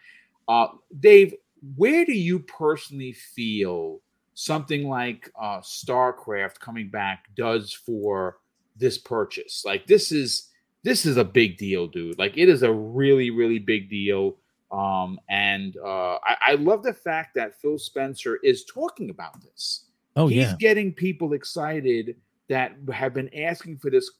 uh, 0.48 0.68
Dave, 0.98 1.34
where 1.76 2.04
do 2.04 2.12
you 2.12 2.40
personally 2.40 3.12
feel 3.12 4.00
something 4.34 4.88
like 4.88 5.30
uh, 5.40 5.60
StarCraft 5.60 6.58
coming 6.58 6.88
back 6.90 7.26
does 7.36 7.72
for 7.72 8.38
this 8.76 8.98
purchase? 8.98 9.62
Like 9.64 9.86
this 9.86 10.10
is 10.12 10.50
this 10.82 11.06
is 11.06 11.16
a 11.16 11.24
big 11.24 11.56
deal, 11.56 11.86
dude. 11.86 12.18
Like 12.18 12.36
it 12.36 12.48
is 12.48 12.62
a 12.62 12.72
really 12.72 13.30
really 13.30 13.58
big 13.58 13.88
deal. 13.88 14.36
Um, 14.74 15.20
and 15.28 15.76
uh, 15.76 16.18
I, 16.24 16.36
I, 16.48 16.54
love 16.54 16.82
the 16.82 16.92
fact 16.92 17.36
that 17.36 17.60
Phil 17.60 17.78
Spencer 17.78 18.40
is 18.42 18.64
talking 18.64 19.08
about 19.10 19.40
this. 19.40 19.84
Oh, 20.16 20.26
yeah. 20.26 20.42
He's 20.42 20.50
yeah. 20.50 20.56
getting 20.58 20.92
people 20.92 21.32
excited 21.32 22.16
that 22.48 22.72
have 22.92 23.14
been 23.14 23.32
asking 23.34 23.78
for 23.78 23.88
this 23.88 24.10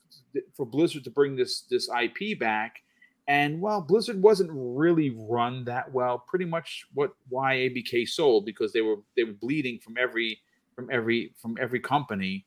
for 0.54 0.64
Blizzard 0.64 1.02
to 1.04 1.10
bring 1.10 1.34
this 1.34 1.62
this 1.62 1.88
IP 1.88 2.38
back. 2.38 2.82
And 3.26 3.60
while 3.60 3.80
Blizzard 3.80 4.22
wasn't 4.22 4.50
really 4.52 5.16
run 5.18 5.64
that 5.64 5.92
well. 5.92 6.18
Pretty 6.18 6.44
much 6.44 6.86
what 6.94 7.14
why 7.28 7.56
ABK 7.56 8.08
sold 8.08 8.46
because 8.46 8.72
they 8.72 8.82
were 8.82 8.96
they 9.16 9.24
were 9.24 9.32
bleeding 9.32 9.80
from 9.80 9.96
every 9.98 10.38
from 10.76 10.88
every 10.92 11.32
from 11.36 11.56
every 11.60 11.80
company. 11.80 12.46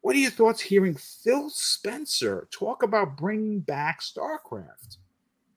What 0.00 0.16
are 0.16 0.20
your 0.20 0.30
thoughts 0.30 0.60
hearing 0.60 0.94
Phil 0.94 1.50
Spencer 1.50 2.48
talk 2.50 2.82
about 2.82 3.18
bringing 3.18 3.60
back 3.60 4.00
StarCraft? 4.00 4.98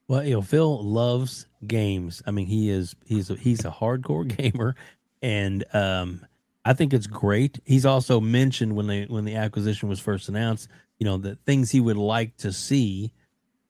Well, 0.08 0.24
you 0.24 0.34
know, 0.34 0.42
Phil 0.42 0.82
loves 0.82 1.46
games. 1.66 2.22
I 2.26 2.30
mean, 2.30 2.46
he 2.46 2.70
is 2.70 2.96
he's 3.04 3.30
a, 3.30 3.34
he's 3.36 3.64
a 3.64 3.70
hardcore 3.70 4.26
gamer, 4.36 4.74
and 5.22 5.64
um, 5.74 6.26
I 6.64 6.72
think 6.72 6.92
it's 6.94 7.06
great. 7.06 7.60
He's 7.64 7.84
also 7.86 8.20
mentioned 8.20 8.74
when 8.74 8.86
they 8.86 9.04
when 9.04 9.24
the 9.24 9.36
acquisition 9.36 9.88
was 9.88 10.00
first 10.00 10.28
announced, 10.28 10.68
you 10.98 11.04
know, 11.04 11.18
the 11.18 11.36
things 11.46 11.70
he 11.70 11.80
would 11.80 11.98
like 11.98 12.36
to 12.38 12.52
see, 12.52 13.12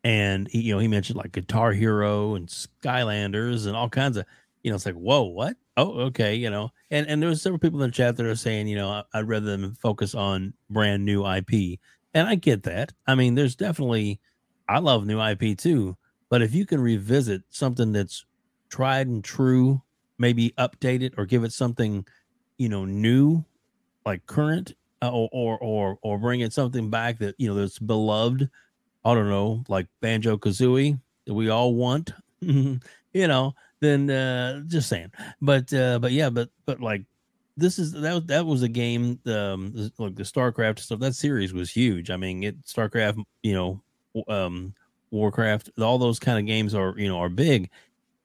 and 0.05 0.49
he, 0.49 0.62
you 0.62 0.74
know, 0.74 0.80
he 0.80 0.89
mentioned 0.89 1.18
like 1.18 1.32
Guitar 1.32 1.72
Hero 1.72 2.34
and 2.36 2.49
Skylanders 2.49 3.66
and 3.66 3.76
all 3.76 3.89
kinds 3.89 4.16
of, 4.16 4.26
you 4.62 4.70
know, 4.70 4.76
it's 4.76 4.86
like, 4.86 4.95
whoa, 4.95 5.22
what? 5.24 5.57
Oh, 5.76 6.01
okay, 6.07 6.34
you 6.36 6.51
know, 6.51 6.70
and 6.91 7.07
and 7.09 7.22
there 7.22 7.30
was 7.30 7.43
several 7.43 7.59
people 7.61 7.82
in 7.82 7.91
the 7.91 7.95
chat 7.95 8.16
that 8.16 8.26
are 8.26 8.36
saying, 8.36 8.68
you 8.68 8.76
know, 8.76 9.05
I'd 9.12 9.28
rather 9.28 9.47
them 9.47 9.74
focus 9.80 10.14
on 10.14 10.55
brand 10.70 11.05
new 11.05 11.26
IP, 11.26 11.80
and 12.14 12.28
I 12.28 12.36
get 12.36 12.64
that. 12.64 12.93
I 13.09 13.16
mean, 13.16 13.34
there's 13.34 13.57
definitely, 13.57 14.20
I 14.68 14.78
love 14.80 15.07
new 15.07 15.20
IP 15.20 15.59
too 15.59 15.97
but 16.31 16.43
if 16.43 16.55
you 16.55 16.66
can 16.66 16.81
revisit 16.81 17.43
something 17.51 17.93
that's 17.93 18.24
tried 18.70 19.07
and 19.07 19.24
true, 19.24 19.83
maybe 20.18 20.53
update 20.59 21.03
it 21.03 21.14
or 21.16 21.26
give 21.26 21.45
it 21.45 21.53
something, 21.53 22.07
you 22.59 22.68
know, 22.68 22.85
new, 22.85 23.45
like 24.05 24.24
current, 24.26 24.74
uh, 25.03 25.11
or 25.11 25.29
or 25.33 25.59
or 25.59 25.99
or 26.03 26.18
bring 26.18 26.41
it 26.41 26.53
something 26.53 26.91
back 26.91 27.18
that 27.18 27.35
you 27.39 27.49
know 27.49 27.55
that's 27.55 27.79
beloved. 27.79 28.49
I 29.05 29.14
don't 29.14 29.29
know, 29.29 29.64
like 29.68 29.87
Banjo 30.01 30.37
Kazooie 30.37 31.01
that 31.26 31.35
we 31.35 31.49
all 31.49 31.74
want, 31.74 32.12
you 32.41 32.81
know. 33.14 33.55
Then 33.81 34.11
uh, 34.11 34.61
just 34.66 34.89
saying, 34.89 35.12
but 35.41 35.72
uh, 35.72 36.01
but 36.01 36.12
yeah, 36.12 36.31
but 36.31 36.51
but 36.66 36.81
like 36.81 37.05
this 37.59 37.79
is 37.79 37.93
that 37.93 38.14
was 38.14 38.24
that 38.26 38.47
was 38.47 38.62
a 38.62 38.68
game 38.68 39.18
um 39.26 39.91
like 39.99 40.14
the 40.14 40.22
starcraft 40.22 40.79
stuff 40.79 41.01
that 41.01 41.14
series 41.14 41.53
was 41.53 41.68
huge 41.68 42.09
i 42.09 42.16
mean 42.16 42.45
it 42.45 42.64
starcraft 42.64 43.22
you 43.43 43.53
know 43.53 43.83
um 44.29 44.72
Warcraft, 45.11 45.70
all 45.80 45.98
those 45.98 46.18
kind 46.18 46.38
of 46.38 46.46
games 46.46 46.74
are 46.74 46.94
you 46.96 47.09
know 47.09 47.18
are 47.18 47.28
big, 47.28 47.70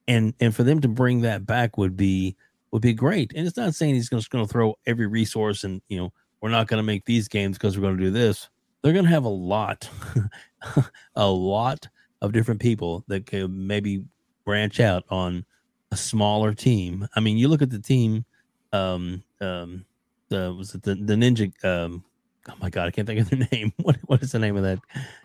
and 0.08 0.34
and 0.40 0.54
for 0.54 0.62
them 0.62 0.80
to 0.80 0.88
bring 0.88 1.22
that 1.22 1.46
back 1.46 1.78
would 1.78 1.96
be 1.96 2.36
would 2.70 2.82
be 2.82 2.92
great. 2.92 3.32
And 3.34 3.46
it's 3.46 3.56
not 3.56 3.74
saying 3.74 3.94
he's 3.94 4.10
just 4.10 4.30
going 4.30 4.44
to 4.44 4.52
throw 4.52 4.74
every 4.86 5.06
resource 5.06 5.62
and 5.64 5.80
you 5.88 5.98
know 5.98 6.12
we're 6.40 6.50
not 6.50 6.66
going 6.66 6.78
to 6.78 6.84
make 6.84 7.04
these 7.06 7.28
games 7.28 7.56
because 7.56 7.78
we're 7.78 7.84
going 7.84 7.96
to 7.96 8.02
do 8.02 8.10
this. 8.10 8.50
They're 8.82 8.92
going 8.92 9.06
to 9.06 9.10
have 9.10 9.24
a 9.24 9.30
lot, 9.30 9.88
a 11.16 11.26
lot 11.26 11.88
of 12.20 12.32
different 12.32 12.60
people 12.60 13.02
that 13.08 13.24
could 13.24 13.50
maybe 13.50 14.04
branch 14.44 14.78
out 14.78 15.04
on 15.08 15.46
a 15.90 15.96
smaller 15.96 16.52
team. 16.52 17.08
I 17.14 17.20
mean, 17.20 17.38
you 17.38 17.48
look 17.48 17.62
at 17.62 17.70
the 17.70 17.78
team, 17.78 18.26
um, 18.74 19.22
um, 19.40 19.86
the 20.28 20.52
was 20.52 20.74
it 20.74 20.82
the 20.82 20.96
the 20.96 21.14
ninja 21.14 21.52
um 21.64 22.04
oh 22.50 22.54
my 22.60 22.70
god, 22.70 22.88
I 22.88 22.90
can't 22.90 23.06
think 23.06 23.20
of 23.20 23.30
the 23.30 23.48
name. 23.52 23.72
What 23.82 23.96
what 24.06 24.22
is 24.22 24.32
the 24.32 24.38
name 24.38 24.56
of 24.56 24.64
that 24.64 24.80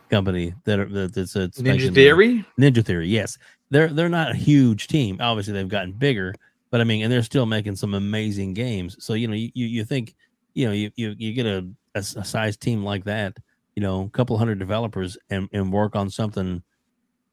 company 0.10 0.53
that 0.66 0.80
are 0.80 1.07
that's 1.07 1.36
uh, 1.36 1.47
Ninja 1.57 1.93
Theory? 1.93 2.45
Ninja 2.60 2.84
Theory, 2.84 3.07
yes. 3.07 3.38
They're 3.70 3.89
they're 3.89 4.10
not 4.10 4.32
a 4.32 4.36
huge 4.36 4.88
team. 4.88 5.18
Obviously, 5.20 5.53
they've 5.53 5.68
gotten 5.68 5.91
bigger, 5.93 6.34
but 6.72 6.82
I 6.82 6.84
mean, 6.84 7.03
and 7.03 7.12
they're 7.12 7.24
still 7.24 7.45
making 7.45 7.76
some 7.76 7.93
amazing 7.93 8.53
games. 8.53 8.97
So 8.99 9.14
you 9.14 9.28
know, 9.28 9.36
you 9.36 9.51
you 9.53 9.86
think, 9.86 10.16
you 10.53 10.66
know, 10.66 10.74
you 10.74 10.91
you, 10.95 11.16
you 11.18 11.34
get 11.34 11.45
a, 11.45 11.68
a, 11.95 11.99
a 11.99 12.26
size 12.26 12.57
team 12.57 12.84
like 12.84 13.03
that, 13.05 13.38
you 13.76 13.82
know, 13.82 14.01
a 14.03 14.10
couple 14.10 14.38
hundred 14.38 14.60
developers 14.60 15.18
and 15.30 15.47
and 15.53 15.72
work 15.72 15.95
on 15.95 16.10
something 16.10 16.64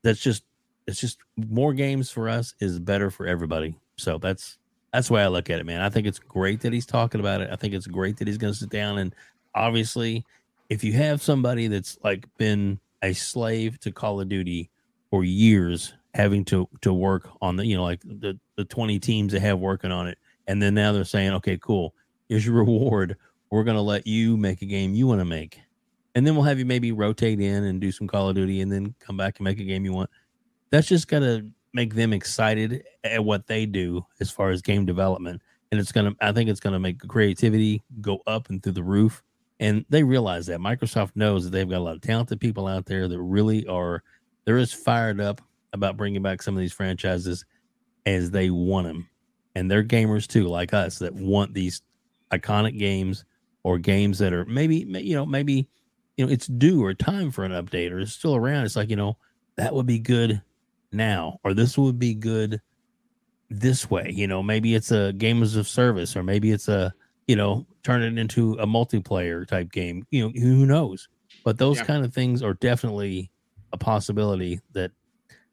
that's 0.02 0.20
just 0.20 0.44
it's 0.86 1.00
just 1.00 1.18
more 1.36 1.72
games 1.72 2.10
for 2.10 2.28
us 2.28 2.54
is 2.60 2.78
better 2.78 3.10
for 3.10 3.26
everybody. 3.26 3.78
So 3.96 4.18
that's 4.18 4.58
that's 4.92 5.08
the 5.08 5.14
way 5.14 5.22
I 5.22 5.28
look 5.28 5.50
at 5.50 5.58
it, 5.58 5.66
man. 5.66 5.80
I 5.80 5.88
think 5.88 6.06
it's 6.06 6.18
great 6.18 6.60
that 6.60 6.72
he's 6.72 6.86
talking 6.86 7.20
about 7.20 7.40
it. 7.40 7.50
I 7.50 7.56
think 7.56 7.74
it's 7.74 7.86
great 7.86 8.16
that 8.18 8.28
he's 8.28 8.38
going 8.38 8.52
to 8.52 8.58
sit 8.58 8.70
down 8.70 8.98
and 8.98 9.14
obviously, 9.54 10.24
if 10.68 10.84
you 10.84 10.92
have 10.94 11.22
somebody 11.22 11.68
that's 11.68 11.98
like 12.02 12.26
been 12.38 12.78
a 13.02 13.12
slave 13.12 13.78
to 13.80 13.92
Call 13.92 14.20
of 14.20 14.28
Duty 14.28 14.70
for 15.10 15.24
years, 15.24 15.94
having 16.14 16.44
to 16.46 16.68
to 16.80 16.92
work 16.92 17.28
on 17.40 17.56
the 17.56 17.66
you 17.66 17.76
know 17.76 17.82
like 17.82 18.00
the 18.02 18.38
the 18.56 18.64
20 18.64 18.98
teams 18.98 19.32
they 19.32 19.38
have 19.38 19.58
working 19.58 19.92
on 19.92 20.06
it, 20.08 20.18
and 20.46 20.60
then 20.60 20.74
now 20.74 20.92
they're 20.92 21.04
saying, 21.04 21.32
okay, 21.32 21.58
cool, 21.58 21.94
here's 22.28 22.46
your 22.46 22.54
reward. 22.64 23.16
We're 23.50 23.64
gonna 23.64 23.82
let 23.82 24.06
you 24.06 24.36
make 24.36 24.62
a 24.62 24.66
game 24.66 24.94
you 24.94 25.06
want 25.06 25.20
to 25.20 25.24
make, 25.24 25.60
and 26.14 26.26
then 26.26 26.34
we'll 26.34 26.44
have 26.44 26.58
you 26.58 26.66
maybe 26.66 26.92
rotate 26.92 27.40
in 27.40 27.64
and 27.64 27.80
do 27.80 27.92
some 27.92 28.06
Call 28.06 28.28
of 28.28 28.34
Duty, 28.34 28.60
and 28.60 28.70
then 28.70 28.94
come 28.98 29.16
back 29.16 29.38
and 29.38 29.44
make 29.44 29.60
a 29.60 29.64
game 29.64 29.84
you 29.84 29.92
want. 29.92 30.10
That's 30.70 30.88
just 30.88 31.08
gotta 31.08 31.46
make 31.72 31.94
them 31.94 32.12
excited 32.12 32.84
at 33.04 33.24
what 33.24 33.46
they 33.46 33.66
do 33.66 34.04
as 34.20 34.30
far 34.30 34.50
as 34.50 34.62
game 34.62 34.86
development 34.86 35.42
and 35.70 35.80
it's 35.80 35.92
gonna 35.92 36.12
i 36.20 36.32
think 36.32 36.48
it's 36.48 36.60
gonna 36.60 36.78
make 36.78 36.98
creativity 37.06 37.82
go 38.00 38.20
up 38.26 38.48
and 38.48 38.62
through 38.62 38.72
the 38.72 38.82
roof 38.82 39.22
and 39.60 39.84
they 39.88 40.02
realize 40.02 40.46
that 40.46 40.60
Microsoft 40.60 41.12
knows 41.14 41.44
that 41.44 41.50
they've 41.50 41.68
got 41.68 41.78
a 41.78 41.80
lot 41.80 41.94
of 41.94 42.00
talented 42.02 42.40
people 42.40 42.66
out 42.66 42.86
there 42.86 43.08
that 43.08 43.20
really 43.20 43.66
are 43.66 44.02
they're 44.44 44.58
as 44.58 44.72
fired 44.72 45.20
up 45.20 45.40
about 45.72 45.96
bringing 45.96 46.22
back 46.22 46.42
some 46.42 46.54
of 46.54 46.60
these 46.60 46.72
franchises 46.72 47.44
as 48.04 48.30
they 48.30 48.50
want 48.50 48.86
them, 48.86 49.08
and 49.54 49.70
they're 49.70 49.84
gamers 49.84 50.26
too, 50.26 50.44
like 50.44 50.72
us, 50.72 50.98
that 51.00 51.14
want 51.14 51.54
these 51.54 51.82
iconic 52.32 52.78
games 52.78 53.24
or 53.62 53.78
games 53.78 54.18
that 54.18 54.32
are 54.32 54.44
maybe 54.44 54.86
you 55.02 55.14
know 55.14 55.26
maybe 55.26 55.68
you 56.16 56.24
know 56.24 56.32
it's 56.32 56.46
due 56.46 56.84
or 56.84 56.94
time 56.94 57.30
for 57.30 57.44
an 57.44 57.52
update 57.52 57.90
or 57.90 58.00
it's 58.00 58.12
still 58.12 58.36
around. 58.36 58.64
It's 58.64 58.76
like 58.76 58.90
you 58.90 58.96
know 58.96 59.16
that 59.56 59.74
would 59.74 59.86
be 59.86 59.98
good 59.98 60.42
now, 60.92 61.38
or 61.44 61.54
this 61.54 61.76
would 61.78 61.98
be 61.98 62.14
good 62.14 62.60
this 63.50 63.90
way. 63.90 64.10
You 64.14 64.26
know, 64.26 64.42
maybe 64.42 64.74
it's 64.74 64.90
a 64.90 65.12
games 65.12 65.56
of 65.56 65.68
service, 65.68 66.16
or 66.16 66.22
maybe 66.22 66.52
it's 66.52 66.68
a 66.68 66.94
you 67.26 67.36
know 67.36 67.66
turn 67.82 68.02
it 68.02 68.18
into 68.18 68.54
a 68.54 68.66
multiplayer 68.66 69.46
type 69.46 69.70
game. 69.70 70.06
You 70.10 70.24
know, 70.24 70.40
who 70.40 70.66
knows? 70.66 71.08
But 71.44 71.58
those 71.58 71.78
yeah. 71.78 71.84
kind 71.84 72.04
of 72.04 72.12
things 72.12 72.42
are 72.42 72.54
definitely 72.54 73.30
a 73.72 73.76
possibility 73.76 74.60
that 74.72 74.90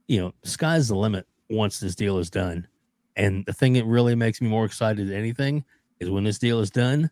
you 0.07 0.19
know 0.19 0.34
sky's 0.43 0.88
the 0.88 0.95
limit 0.95 1.28
once 1.49 1.80
this 1.80 1.95
deal 1.95 2.17
is 2.17 2.30
done. 2.30 2.67
And 3.15 3.45
the 3.45 3.53
thing 3.53 3.74
that 3.74 3.86
really 3.86 4.15
makes 4.15 4.41
me 4.41 4.47
more 4.47 4.65
excited 4.65 5.07
than 5.07 5.15
anything 5.15 5.63
is 5.99 6.09
when 6.09 6.24
this 6.24 6.39
deal 6.39 6.59
is 6.59 6.71
done, 6.71 7.11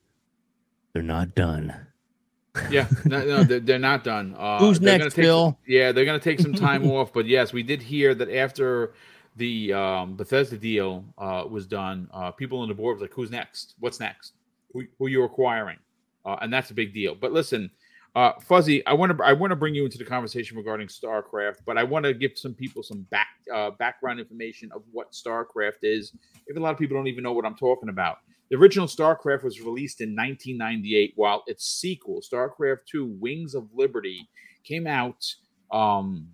they're 0.93 1.03
not 1.03 1.35
done. 1.35 1.75
yeah, 2.69 2.87
no, 3.05 3.23
no 3.23 3.43
they're, 3.45 3.59
they're, 3.59 3.79
not 3.79 4.03
done. 4.03 4.35
Uh, 4.37 4.59
Who's 4.59 4.81
next, 4.81 5.13
Phil? 5.13 5.45
Some, 5.45 5.57
yeah, 5.67 5.91
they're 5.91 6.05
going 6.05 6.19
to 6.19 6.23
take 6.23 6.39
some 6.39 6.53
time 6.53 6.89
off. 6.91 7.13
But 7.13 7.27
yes, 7.27 7.53
we 7.53 7.63
did 7.63 7.81
hear 7.81 8.15
that 8.15 8.33
after 8.33 8.93
the 9.35 9.73
um, 9.73 10.15
Bethesda 10.15 10.57
deal 10.57 11.05
uh, 11.17 11.45
was 11.47 11.67
done, 11.67 12.09
uh, 12.13 12.31
people 12.31 12.59
on 12.59 12.67
the 12.67 12.73
board 12.73 12.97
was 12.97 13.01
like, 13.03 13.13
"Who's 13.13 13.31
next? 13.31 13.75
What's 13.79 13.99
next? 13.99 14.33
Who, 14.73 14.83
who 14.97 15.21
are 15.21 15.25
acquiring?" 15.25 15.77
Uh, 16.25 16.37
and 16.41 16.53
that's 16.53 16.71
a 16.71 16.73
big 16.73 16.93
deal. 16.93 17.15
But 17.15 17.31
listen, 17.31 17.71
uh, 18.15 18.33
Fuzzy, 18.41 18.85
I 18.85 18.93
want 18.93 19.17
to 19.17 19.23
I 19.23 19.33
want 19.33 19.51
to 19.51 19.55
bring 19.55 19.73
you 19.73 19.85
into 19.85 19.97
the 19.97 20.05
conversation 20.05 20.57
regarding 20.57 20.87
StarCraft, 20.87 21.59
but 21.65 21.77
I 21.77 21.83
want 21.83 22.05
to 22.05 22.13
give 22.13 22.31
some 22.35 22.53
people 22.53 22.83
some 22.83 23.03
back 23.09 23.27
uh, 23.53 23.71
background 23.71 24.19
information 24.19 24.69
of 24.73 24.83
what 24.91 25.11
StarCraft 25.11 25.83
is. 25.83 26.13
If 26.47 26.57
a 26.57 26.59
lot 26.59 26.71
of 26.71 26.77
people 26.77 26.97
don't 26.97 27.07
even 27.07 27.23
know 27.23 27.33
what 27.33 27.45
I'm 27.45 27.55
talking 27.55 27.89
about. 27.89 28.17
The 28.49 28.57
original 28.57 28.87
StarCraft 28.87 29.43
was 29.43 29.61
released 29.61 30.01
in 30.01 30.09
1998, 30.09 31.13
while 31.15 31.43
its 31.47 31.65
sequel, 31.65 32.21
StarCraft 32.21 32.79
II: 32.93 33.15
Wings 33.19 33.55
of 33.55 33.69
Liberty, 33.73 34.27
came 34.65 34.87
out. 34.87 35.25
Um, 35.71 36.27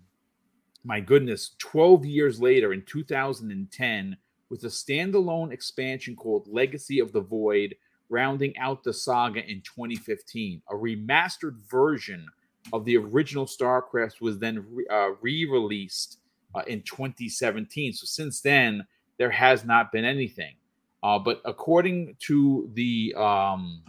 my 0.84 0.98
goodness, 0.98 1.54
12 1.58 2.06
years 2.06 2.40
later 2.40 2.72
in 2.72 2.82
2010 2.82 4.16
with 4.48 4.64
a 4.64 4.68
standalone 4.68 5.52
expansion 5.52 6.16
called 6.16 6.48
Legacy 6.50 6.98
of 6.98 7.12
the 7.12 7.20
Void 7.20 7.76
rounding 8.08 8.56
out 8.58 8.82
the 8.82 8.92
saga 8.92 9.44
in 9.48 9.60
2015. 9.62 10.62
A 10.70 10.74
remastered 10.74 11.56
version 11.70 12.26
of 12.72 12.84
the 12.84 12.96
original 12.96 13.46
StarCraft 13.46 14.20
was 14.20 14.38
then 14.38 14.64
uh, 14.90 15.10
re 15.20 15.44
released 15.44 16.18
uh, 16.54 16.62
in 16.66 16.82
2017. 16.82 17.92
So 17.92 18.06
since 18.06 18.40
then, 18.40 18.86
there 19.18 19.30
has 19.30 19.64
not 19.64 19.92
been 19.92 20.04
anything. 20.04 20.54
Uh, 21.02 21.18
but 21.18 21.40
according 21.44 22.16
to 22.20 22.70
the 22.74 23.14
um, 23.16 23.82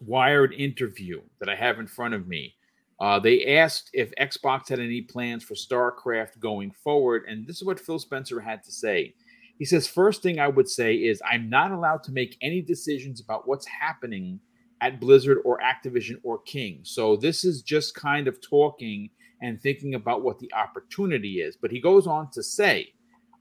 Wired 0.00 0.52
interview 0.54 1.20
that 1.38 1.48
I 1.48 1.54
have 1.54 1.78
in 1.78 1.86
front 1.86 2.14
of 2.14 2.26
me, 2.26 2.54
uh, 2.98 3.18
they 3.18 3.56
asked 3.56 3.90
if 3.92 4.12
Xbox 4.20 4.68
had 4.68 4.80
any 4.80 5.02
plans 5.02 5.44
for 5.44 5.54
StarCraft 5.54 6.38
going 6.40 6.70
forward. 6.70 7.24
And 7.28 7.46
this 7.46 7.56
is 7.56 7.64
what 7.64 7.78
Phil 7.78 7.98
Spencer 7.98 8.40
had 8.40 8.64
to 8.64 8.72
say. 8.72 9.14
He 9.58 9.64
says, 9.64 9.86
First 9.86 10.22
thing 10.22 10.38
I 10.38 10.48
would 10.48 10.68
say 10.68 10.94
is 10.94 11.22
I'm 11.24 11.48
not 11.48 11.72
allowed 11.72 12.02
to 12.04 12.12
make 12.12 12.36
any 12.42 12.60
decisions 12.60 13.20
about 13.20 13.46
what's 13.46 13.66
happening 13.66 14.40
at 14.80 15.00
Blizzard 15.00 15.38
or 15.44 15.60
Activision 15.60 16.16
or 16.24 16.40
King. 16.42 16.80
So 16.82 17.16
this 17.16 17.44
is 17.44 17.62
just 17.62 17.94
kind 17.94 18.26
of 18.26 18.38
talking 18.40 19.10
and 19.40 19.60
thinking 19.60 19.94
about 19.94 20.22
what 20.22 20.38
the 20.38 20.52
opportunity 20.52 21.40
is. 21.40 21.56
But 21.56 21.70
he 21.70 21.80
goes 21.80 22.06
on 22.06 22.30
to 22.32 22.42
say, 22.42 22.92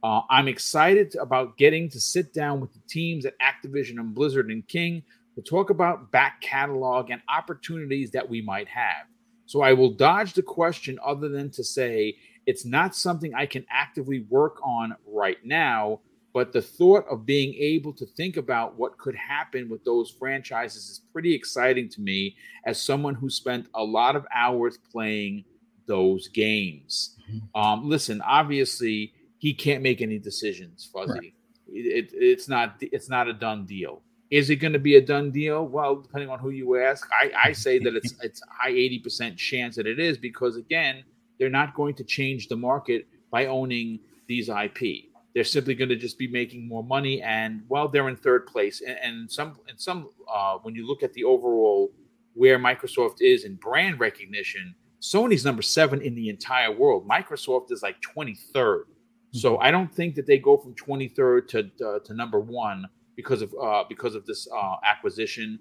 uh, 0.04 0.22
I'm 0.30 0.48
excited 0.48 1.16
about 1.16 1.58
getting 1.58 1.90
to 1.90 2.00
sit 2.00 2.34
down 2.34 2.60
with 2.60 2.74
the 2.74 2.82
teams 2.90 3.26
at 3.26 3.36
Activision 3.40 4.00
and 4.00 4.14
Blizzard 4.14 4.50
and 4.50 4.68
King 4.68 5.04
to 5.36 5.42
talk 5.42 5.70
about 5.70 6.12
back 6.12 6.42
catalog 6.42 7.10
and 7.10 7.22
opportunities 7.30 8.12
that 8.12 8.28
we 8.28 8.42
might 8.42 8.68
have. 8.68 9.06
So 9.46 9.62
I 9.62 9.74
will 9.74 9.92
dodge 9.92 10.34
the 10.34 10.42
question 10.42 10.98
other 11.06 11.30
than 11.30 11.52
to 11.52 11.64
say 11.64 12.16
it's 12.46 12.66
not 12.66 12.96
something 12.96 13.34
I 13.34 13.46
can 13.46 13.66
actively 13.70 14.26
work 14.30 14.58
on 14.64 14.96
right 15.06 15.38
now, 15.44 16.00
but 16.34 16.54
the 16.54 16.62
thought 16.62 17.06
of 17.10 17.26
being 17.26 17.54
able 17.56 17.94
to 17.94 18.06
think 18.06 18.38
about 18.38 18.78
what 18.78 18.98
could 18.98 19.16
happen 19.16 19.70
with 19.70 19.84
those 19.84 20.10
franchises 20.10 20.90
is 20.90 21.02
pretty 21.12 21.34
exciting 21.34 21.90
to 21.90 22.02
me 22.02 22.36
as 22.66 22.82
someone 22.82 23.16
who 23.16 23.30
spent 23.30 23.68
a 23.76 23.84
lot 23.84 24.16
of 24.16 24.26
hours 24.34 24.78
playing 24.92 25.44
those 25.88 26.30
games. 26.30 27.18
Mm-hmm. 27.30 27.62
Um, 27.62 27.90
listen, 27.90 28.22
obviously, 28.22 29.14
he 29.40 29.54
can't 29.54 29.84
make 29.84 30.02
any 30.02 30.20
decisions, 30.20 30.90
Fuzzy. 30.92 31.12
Right. 31.12 31.34
It, 31.68 32.14
it, 32.14 32.14
it's 32.14 32.48
not 32.48 32.76
it's 32.80 33.10
not 33.10 33.28
a 33.28 33.34
done 33.34 33.66
deal. 33.66 34.02
Is 34.30 34.50
it 34.50 34.58
going 34.58 34.74
to 34.74 34.80
be 34.80 34.96
a 34.96 35.02
done 35.02 35.32
deal? 35.32 35.66
Well, 35.66 35.98
depending 35.98 36.30
on 36.30 36.40
who 36.40 36.52
you 36.52 36.80
ask, 36.82 37.08
I, 37.12 37.50
I 37.50 37.52
say 37.52 37.80
that 37.80 37.96
it's 37.96 38.14
it's 38.22 38.42
high 38.50 38.70
eighty 38.70 39.00
percent 39.00 39.38
chance 39.38 39.76
that 39.76 39.88
it 39.88 40.00
is 40.00 40.18
because 40.18 40.56
again, 40.56 41.04
they're 41.42 41.50
not 41.50 41.74
going 41.74 41.96
to 41.96 42.04
change 42.04 42.50
the 42.50 42.56
market 42.56 43.08
by 43.32 43.48
owning 43.48 44.00
these 44.28 44.48
IP. 44.48 45.06
They're 45.34 45.44
simply 45.44 45.74
going 45.74 45.90
to 45.90 45.96
just 45.96 46.20
be 46.20 46.28
making 46.28 46.68
more 46.68 46.84
money, 46.84 47.20
and 47.24 47.64
well, 47.68 47.88
they're 47.88 48.10
in 48.10 48.16
third 48.16 48.46
place. 48.46 48.84
And, 48.86 48.98
and 49.02 49.32
some, 49.32 49.58
and 49.68 49.82
some, 49.82 50.10
uh, 50.32 50.60
when 50.62 50.76
you 50.76 50.86
look 50.86 51.02
at 51.02 51.14
the 51.14 51.24
overall 51.24 51.92
where 52.36 52.60
Microsoft 52.60 53.22
is 53.22 53.44
in 53.44 53.56
brand 53.56 54.00
recognition, 54.00 54.76
Sony's 55.02 55.44
number 55.44 55.64
seven 55.64 56.00
in 56.04 56.14
the 56.14 56.30
entire 56.30 56.72
world. 56.72 57.10
Microsoft 57.10 57.72
is 57.72 57.82
like 57.82 57.96
23rd. 58.02 58.84
So 59.32 59.54
mm-hmm. 59.54 59.64
I 59.64 59.72
don't 59.72 59.92
think 59.92 60.14
that 60.14 60.28
they 60.28 60.38
go 60.38 60.58
from 60.58 60.76
23rd 60.76 61.48
to 61.48 61.72
uh, 61.84 62.00
to 62.06 62.14
number 62.14 62.40
one 62.40 62.86
because 63.16 63.42
of 63.42 63.52
uh, 63.60 63.84
because 63.90 64.14
of 64.14 64.28
this 64.28 64.48
uh, 64.56 64.76
acquisition. 64.86 65.58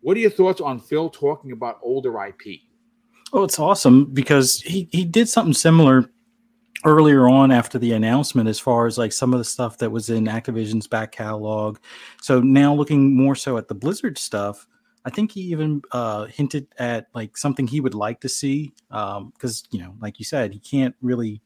What 0.00 0.16
are 0.16 0.20
your 0.20 0.30
thoughts 0.30 0.62
on 0.62 0.80
Phil 0.80 1.10
talking 1.10 1.52
about 1.52 1.78
older 1.82 2.24
IP? 2.24 2.62
Oh, 3.32 3.44
it's 3.44 3.58
awesome 3.58 4.06
because 4.06 4.60
he 4.60 4.88
he 4.90 5.04
did 5.04 5.28
something 5.28 5.54
similar 5.54 6.10
earlier 6.84 7.28
on 7.28 7.50
after 7.50 7.78
the 7.78 7.92
announcement 7.92 8.48
as 8.48 8.58
far 8.58 8.86
as 8.86 8.96
like 8.98 9.12
some 9.12 9.32
of 9.32 9.38
the 9.38 9.44
stuff 9.44 9.78
that 9.78 9.90
was 9.90 10.10
in 10.10 10.24
Activision's 10.24 10.86
back 10.86 11.12
catalog. 11.12 11.78
So 12.22 12.40
now 12.40 12.74
looking 12.74 13.16
more 13.16 13.34
so 13.34 13.58
at 13.58 13.68
the 13.68 13.74
Blizzard 13.74 14.16
stuff, 14.18 14.66
I 15.04 15.10
think 15.10 15.32
he 15.32 15.42
even 15.42 15.82
uh, 15.92 16.26
hinted 16.26 16.68
at 16.78 17.08
like 17.14 17.36
something 17.36 17.66
he 17.66 17.80
would 17.80 17.94
like 17.94 18.20
to 18.20 18.28
see 18.28 18.72
because 18.88 19.62
um, 19.62 19.68
you 19.70 19.80
know, 19.80 19.94
like 20.00 20.18
you 20.18 20.24
said, 20.24 20.52
he 20.52 20.58
can't 20.58 20.94
really 21.00 21.40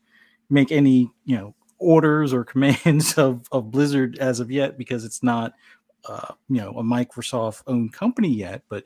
make 0.51 0.73
any 0.73 1.11
you 1.25 1.37
know 1.37 1.55
orders 1.79 2.33
or 2.33 2.45
commands 2.53 3.19
of 3.19 3.47
of 3.53 3.71
Blizzard 3.71 4.19
as 4.19 4.41
of 4.41 4.51
yet 4.51 4.79
because 4.79 5.05
it's 5.05 5.23
not 5.23 5.53
uh, 6.09 6.33
you 6.49 6.61
know 6.61 6.71
a 6.71 6.83
Microsoft 6.83 7.63
owned 7.67 7.93
company 7.93 8.29
yet, 8.29 8.63
but 8.69 8.85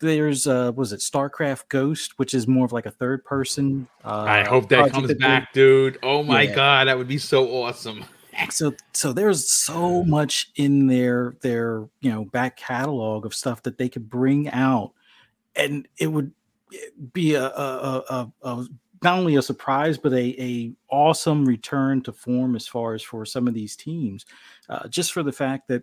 there's 0.00 0.46
uh 0.46 0.72
was 0.74 0.92
it 0.92 1.00
starcraft 1.00 1.68
ghost 1.68 2.18
which 2.18 2.34
is 2.34 2.46
more 2.46 2.64
of 2.64 2.72
like 2.72 2.86
a 2.86 2.90
third 2.90 3.24
person 3.24 3.88
uh, 4.04 4.24
i 4.28 4.44
hope 4.44 4.68
that 4.68 4.90
comes 4.90 5.08
that 5.08 5.18
back 5.18 5.52
dude 5.52 5.98
oh 6.02 6.22
my 6.22 6.42
yeah. 6.42 6.54
god 6.54 6.88
that 6.88 6.96
would 6.96 7.08
be 7.08 7.18
so 7.18 7.48
awesome 7.48 8.04
so 8.50 8.72
so 8.92 9.12
there's 9.12 9.52
so 9.52 10.04
much 10.04 10.50
in 10.56 10.86
their 10.86 11.34
their 11.40 11.88
you 12.00 12.10
know 12.10 12.24
back 12.26 12.56
catalog 12.56 13.26
of 13.26 13.34
stuff 13.34 13.62
that 13.62 13.78
they 13.78 13.88
could 13.88 14.08
bring 14.08 14.48
out 14.50 14.92
and 15.56 15.88
it 15.98 16.06
would 16.06 16.32
be 17.12 17.34
a, 17.34 17.44
a, 17.44 18.04
a, 18.08 18.32
a 18.42 18.66
not 19.02 19.18
only 19.18 19.36
a 19.36 19.42
surprise 19.42 19.98
but 19.98 20.12
a, 20.12 20.40
a 20.40 20.72
awesome 20.90 21.44
return 21.44 22.00
to 22.02 22.12
form 22.12 22.54
as 22.54 22.66
far 22.66 22.94
as 22.94 23.02
for 23.02 23.24
some 23.24 23.48
of 23.48 23.54
these 23.54 23.74
teams 23.74 24.24
uh, 24.68 24.86
just 24.88 25.12
for 25.12 25.22
the 25.22 25.32
fact 25.32 25.66
that 25.68 25.82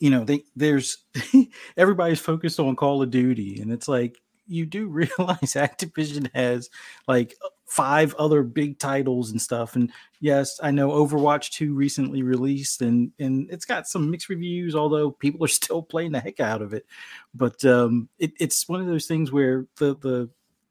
you 0.00 0.10
know 0.10 0.24
they 0.24 0.42
there's 0.56 0.98
everybody's 1.76 2.20
focused 2.20 2.58
on 2.58 2.74
call 2.74 3.02
of 3.02 3.10
duty 3.10 3.60
and 3.60 3.72
it's 3.72 3.86
like 3.86 4.16
you 4.46 4.66
do 4.66 4.88
realize 4.88 5.54
activision 5.54 6.28
has 6.34 6.68
like 7.06 7.36
five 7.66 8.14
other 8.14 8.42
big 8.42 8.80
titles 8.80 9.30
and 9.30 9.40
stuff 9.40 9.76
and 9.76 9.92
yes 10.18 10.58
i 10.60 10.72
know 10.72 10.90
overwatch 10.90 11.50
2 11.50 11.72
recently 11.72 12.22
released 12.22 12.82
and 12.82 13.12
and 13.20 13.48
it's 13.50 13.64
got 13.64 13.86
some 13.86 14.10
mixed 14.10 14.28
reviews 14.28 14.74
although 14.74 15.12
people 15.12 15.44
are 15.44 15.48
still 15.60 15.82
playing 15.82 16.10
the 16.10 16.18
heck 16.18 16.40
out 16.40 16.62
of 16.62 16.74
it 16.74 16.84
but 17.32 17.64
um 17.64 18.08
it, 18.18 18.32
it's 18.40 18.68
one 18.68 18.80
of 18.80 18.86
those 18.88 19.06
things 19.06 19.30
where 19.30 19.66
the 19.76 19.94
the 19.98 20.28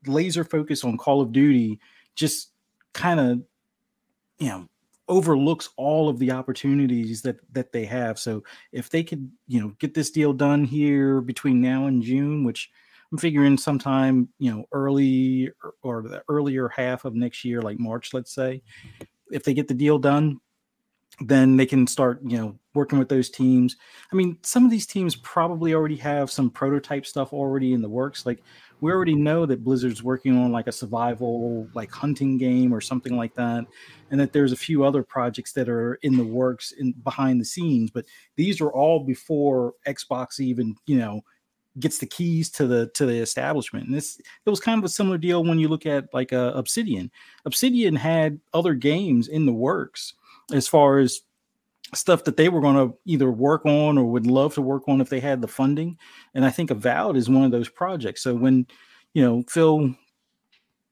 laser 0.07 0.43
focus 0.43 0.83
on 0.83 0.97
call 0.97 1.21
of 1.21 1.31
duty 1.31 1.79
just 2.15 2.51
kind 2.93 3.19
of 3.19 3.41
you 4.39 4.47
know 4.49 4.67
overlooks 5.09 5.69
all 5.75 6.07
of 6.07 6.19
the 6.19 6.31
opportunities 6.31 7.21
that 7.23 7.39
that 7.51 7.71
they 7.73 7.85
have. 7.85 8.17
So 8.17 8.43
if 8.71 8.89
they 8.89 9.03
could, 9.03 9.29
you 9.47 9.59
know, 9.59 9.73
get 9.79 9.93
this 9.93 10.11
deal 10.11 10.31
done 10.31 10.63
here 10.63 11.19
between 11.19 11.59
now 11.59 11.87
and 11.87 12.01
June, 12.01 12.43
which 12.43 12.69
I'm 13.11 13.17
figuring 13.17 13.57
sometime, 13.57 14.29
you 14.37 14.51
know, 14.51 14.65
early 14.71 15.51
or, 15.81 16.03
the 16.03 16.23
earlier 16.29 16.69
half 16.69 17.05
of 17.05 17.15
next 17.15 17.43
year, 17.43 17.61
like 17.61 17.79
March, 17.79 18.13
let's 18.13 18.33
say, 18.33 18.61
if 19.31 19.43
they 19.43 19.53
get 19.53 19.67
the 19.67 19.73
deal 19.73 19.97
done, 19.97 20.39
then 21.21 21.57
they 21.57 21.65
can 21.65 21.85
start, 21.85 22.21
you 22.23 22.37
know, 22.37 22.55
working 22.73 22.99
with 22.99 23.09
those 23.09 23.29
teams. 23.29 23.75
I 24.11 24.15
mean, 24.15 24.37
some 24.41 24.63
of 24.63 24.71
these 24.71 24.85
teams 24.85 25.15
probably 25.15 25.73
already 25.73 25.97
have 25.97 26.31
some 26.31 26.49
prototype 26.49 27.05
stuff 27.05 27.33
already 27.33 27.73
in 27.73 27.81
the 27.81 27.89
works. 27.89 28.25
Like 28.25 28.41
we 28.79 28.91
already 28.91 29.15
know 29.15 29.45
that 29.45 29.63
Blizzard's 29.63 30.03
working 30.03 30.37
on 30.37 30.51
like 30.51 30.67
a 30.67 30.71
survival, 30.71 31.67
like 31.73 31.91
hunting 31.91 32.37
game 32.37 32.73
or 32.73 32.79
something 32.79 33.17
like 33.17 33.33
that, 33.35 33.65
and 34.11 34.19
that 34.19 34.31
there's 34.31 34.53
a 34.53 34.57
few 34.57 34.85
other 34.85 35.03
projects 35.03 35.51
that 35.53 35.67
are 35.67 35.95
in 35.95 36.15
the 36.15 36.23
works 36.23 36.71
in 36.71 36.93
behind 37.03 37.41
the 37.41 37.45
scenes. 37.45 37.91
But 37.91 38.05
these 38.35 38.61
are 38.61 38.71
all 38.71 39.01
before 39.01 39.73
Xbox 39.85 40.39
even, 40.39 40.75
you 40.85 40.97
know, 40.97 41.21
gets 41.79 41.97
the 41.97 42.05
keys 42.05 42.49
to 42.51 42.67
the 42.67 42.87
to 42.93 43.05
the 43.05 43.17
establishment. 43.17 43.87
And 43.87 43.95
this 43.95 44.19
it 44.19 44.49
was 44.49 44.59
kind 44.59 44.77
of 44.77 44.85
a 44.85 44.89
similar 44.89 45.17
deal 45.17 45.43
when 45.43 45.59
you 45.59 45.67
look 45.67 45.85
at 45.85 46.13
like 46.13 46.31
uh, 46.31 46.53
Obsidian. 46.55 47.11
Obsidian 47.45 47.95
had 47.95 48.39
other 48.53 48.73
games 48.73 49.27
in 49.27 49.45
the 49.45 49.53
works 49.53 50.13
as 50.53 50.67
far 50.67 50.99
as 50.99 51.21
stuff 51.93 52.23
that 52.23 52.37
they 52.37 52.49
were 52.49 52.61
going 52.61 52.75
to 52.75 52.95
either 53.05 53.31
work 53.31 53.65
on 53.65 53.97
or 53.97 54.05
would 54.05 54.27
love 54.27 54.53
to 54.53 54.61
work 54.61 54.83
on 54.87 55.01
if 55.01 55.09
they 55.09 55.19
had 55.19 55.41
the 55.41 55.47
funding. 55.47 55.97
And 56.33 56.45
I 56.45 56.51
think 56.51 56.69
Avowed 56.69 57.17
is 57.17 57.29
one 57.29 57.43
of 57.43 57.51
those 57.51 57.69
projects. 57.69 58.21
So 58.21 58.35
when 58.35 58.67
you 59.13 59.23
know 59.23 59.43
Phil 59.49 59.95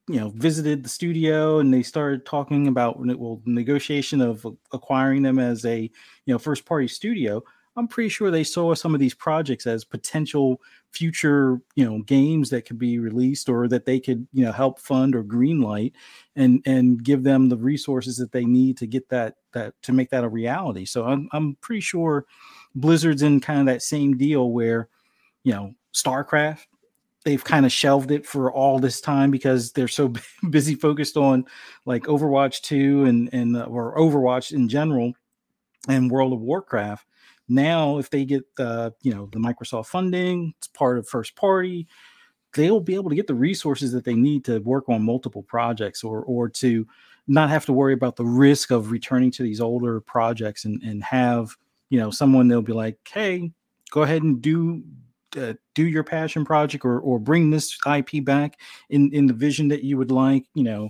you 0.09 0.19
know 0.19 0.29
visited 0.35 0.83
the 0.83 0.89
studio 0.89 1.59
and 1.59 1.73
they 1.73 1.83
started 1.83 2.25
talking 2.25 2.67
about 2.67 2.97
well 2.99 3.41
negotiation 3.45 4.21
of 4.21 4.45
acquiring 4.71 5.21
them 5.21 5.37
as 5.37 5.65
a 5.65 5.81
you 5.81 6.33
know 6.33 6.39
first 6.39 6.65
party 6.65 6.87
studio 6.87 7.43
i'm 7.77 7.87
pretty 7.87 8.09
sure 8.09 8.29
they 8.29 8.43
saw 8.43 8.73
some 8.73 8.93
of 8.93 8.99
these 8.99 9.13
projects 9.13 9.65
as 9.65 9.85
potential 9.85 10.61
future 10.91 11.59
you 11.75 11.85
know 11.85 12.01
games 12.03 12.49
that 12.49 12.63
could 12.63 12.77
be 12.77 12.99
released 12.99 13.47
or 13.47 13.67
that 13.67 13.85
they 13.85 13.99
could 13.99 14.27
you 14.33 14.43
know 14.43 14.51
help 14.51 14.79
fund 14.79 15.15
or 15.15 15.23
greenlight 15.23 15.93
and 16.35 16.61
and 16.65 17.03
give 17.03 17.23
them 17.23 17.49
the 17.49 17.57
resources 17.57 18.17
that 18.17 18.31
they 18.31 18.45
need 18.45 18.77
to 18.77 18.87
get 18.87 19.07
that 19.09 19.35
that 19.53 19.73
to 19.81 19.93
make 19.93 20.09
that 20.09 20.23
a 20.23 20.29
reality 20.29 20.85
so 20.85 21.05
i'm, 21.05 21.29
I'm 21.31 21.55
pretty 21.61 21.81
sure 21.81 22.25
blizzard's 22.75 23.21
in 23.21 23.39
kind 23.39 23.61
of 23.61 23.65
that 23.67 23.81
same 23.81 24.17
deal 24.17 24.51
where 24.51 24.89
you 25.43 25.53
know 25.53 25.73
starcraft 25.93 26.65
they've 27.27 27.43
kind 27.43 27.65
of 27.65 27.71
shelved 27.73 28.09
it 28.11 28.25
for 28.25 28.49
all 28.53 28.79
this 28.79 29.01
time 29.01 29.31
because 29.31 29.73
they're 29.73 29.89
so 29.89 30.13
busy 30.49 30.75
focused 30.75 31.17
on 31.17 31.45
like 31.85 32.03
Overwatch 32.03 32.61
2 32.61 33.03
and 33.03 33.29
and 33.33 33.57
or 33.57 33.97
Overwatch 33.97 34.53
in 34.53 34.69
general 34.69 35.11
and 35.89 36.11
World 36.11 36.33
of 36.33 36.39
Warcraft. 36.41 37.05
Now, 37.49 37.97
if 37.97 38.09
they 38.09 38.25
get 38.25 38.43
the 38.55 38.93
you 39.01 39.13
know 39.13 39.29
the 39.31 39.39
Microsoft 39.39 39.87
funding, 39.87 40.53
it's 40.57 40.67
part 40.67 40.97
of 40.97 41.07
first 41.07 41.35
party, 41.35 41.87
they'll 42.53 42.79
be 42.79 42.95
able 42.95 43.09
to 43.09 43.15
get 43.15 43.27
the 43.27 43.35
resources 43.35 43.91
that 43.91 44.03
they 44.03 44.15
need 44.15 44.43
to 44.45 44.59
work 44.59 44.89
on 44.89 45.03
multiple 45.03 45.43
projects 45.43 46.03
or 46.03 46.21
or 46.23 46.49
to 46.49 46.87
not 47.27 47.49
have 47.49 47.65
to 47.65 47.73
worry 47.73 47.93
about 47.93 48.15
the 48.15 48.25
risk 48.25 48.71
of 48.71 48.91
returning 48.91 49.31
to 49.31 49.43
these 49.43 49.61
older 49.61 49.99
projects 50.01 50.65
and 50.65 50.81
and 50.83 51.03
have 51.03 51.55
you 51.89 51.99
know 51.99 52.11
someone 52.11 52.47
they'll 52.47 52.61
be 52.61 52.73
like, 52.73 52.97
hey, 53.11 53.51
go 53.91 54.01
ahead 54.01 54.23
and 54.23 54.41
do 54.41 54.83
uh, 55.37 55.53
do 55.75 55.85
your 55.85 56.03
passion 56.03 56.43
project 56.45 56.83
or 56.83 56.99
or 56.99 57.19
bring 57.19 57.49
this 57.49 57.77
IP 57.85 58.23
back 58.23 58.59
in 58.89 59.11
in 59.13 59.27
the 59.27 59.33
vision 59.33 59.67
that 59.67 59.83
you 59.83 59.97
would 59.97 60.11
like, 60.11 60.45
you 60.53 60.63
know, 60.63 60.89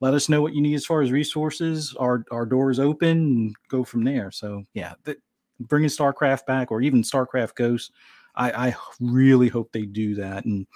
let 0.00 0.14
us 0.14 0.28
know 0.28 0.42
what 0.42 0.54
you 0.54 0.62
need 0.62 0.74
as 0.74 0.86
far 0.86 1.02
as 1.02 1.12
resources. 1.12 1.94
Our 1.98 2.24
our 2.30 2.46
doors 2.46 2.78
open 2.78 3.10
and 3.10 3.56
go 3.68 3.84
from 3.84 4.04
there. 4.04 4.30
So 4.30 4.64
yeah, 4.74 4.94
the, 5.04 5.16
bringing 5.60 5.88
StarCraft 5.88 6.46
back 6.46 6.70
or 6.70 6.80
even 6.80 7.02
StarCraft 7.02 7.54
Ghost, 7.54 7.92
I, 8.34 8.68
I 8.68 8.76
really 9.00 9.48
hope 9.48 9.72
they 9.72 9.86
do 9.86 10.14
that. 10.16 10.44
And 10.44 10.66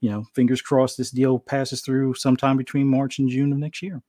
you 0.00 0.10
know, 0.10 0.24
fingers 0.34 0.60
crossed 0.60 0.98
this 0.98 1.10
deal 1.10 1.38
passes 1.38 1.80
through 1.80 2.14
sometime 2.14 2.56
between 2.56 2.88
March 2.88 3.18
and 3.18 3.28
June 3.28 3.52
of 3.52 3.58
next 3.58 3.82
year. 3.82 4.02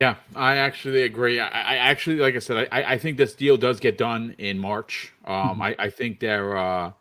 Yeah, 0.00 0.14
I 0.36 0.58
actually 0.58 1.02
agree. 1.02 1.40
I, 1.40 1.48
I 1.48 1.76
actually, 1.76 2.16
like 2.16 2.36
I 2.36 2.38
said, 2.38 2.68
I, 2.70 2.92
I 2.92 2.98
think 2.98 3.16
this 3.16 3.34
deal 3.34 3.56
does 3.56 3.80
get 3.80 3.98
done 3.98 4.36
in 4.38 4.56
March. 4.56 5.12
Um, 5.24 5.34
mm-hmm. 5.34 5.62
I, 5.62 5.76
I 5.80 5.90
think 5.90 6.20
they're 6.20 6.56
uh, 6.56 6.92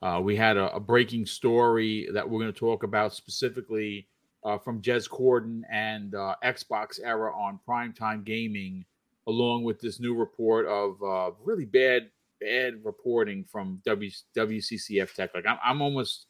uh, 0.00 0.20
we 0.22 0.36
had 0.36 0.56
a, 0.56 0.74
a, 0.74 0.80
breaking 0.80 1.26
story 1.26 2.08
that 2.12 2.28
we're 2.28 2.40
going 2.40 2.52
to 2.52 2.58
talk 2.58 2.82
about 2.82 3.14
specifically 3.14 4.06
uh, 4.44 4.56
from 4.56 4.80
Jez 4.80 5.08
Corden 5.08 5.62
and 5.70 6.14
uh, 6.14 6.36
Xbox 6.44 7.00
era 7.02 7.32
on 7.34 7.58
primetime 7.68 8.24
gaming, 8.24 8.84
along 9.26 9.64
with 9.64 9.80
this 9.80 10.00
new 10.00 10.14
report 10.14 10.66
of 10.66 11.02
uh, 11.02 11.30
really 11.44 11.64
bad, 11.64 12.10
bad 12.40 12.84
reporting 12.84 13.44
from 13.44 13.80
w, 13.84 14.10
WCCF 14.36 15.14
Tech. 15.14 15.34
Like 15.34 15.46
I'm, 15.46 15.58
I'm 15.64 15.82
almost, 15.82 16.26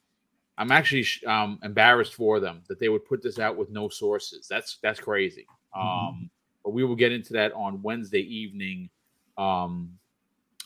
I'm 0.58 0.72
actually 0.72 1.06
um, 1.26 1.58
embarrassed 1.62 2.14
for 2.14 2.40
them 2.40 2.62
that 2.68 2.80
they 2.80 2.88
would 2.88 3.04
put 3.04 3.22
this 3.22 3.38
out 3.38 3.56
with 3.56 3.70
no 3.70 3.88
sources. 3.88 4.46
That's 4.48 4.78
that's 4.82 5.00
crazy. 5.00 5.46
Mm-hmm. 5.76 5.88
Um, 5.88 6.30
but 6.64 6.70
we 6.72 6.84
will 6.84 6.96
get 6.96 7.12
into 7.12 7.34
that 7.34 7.52
on 7.52 7.82
Wednesday 7.82 8.22
evening. 8.22 8.90
Um, 9.38 9.98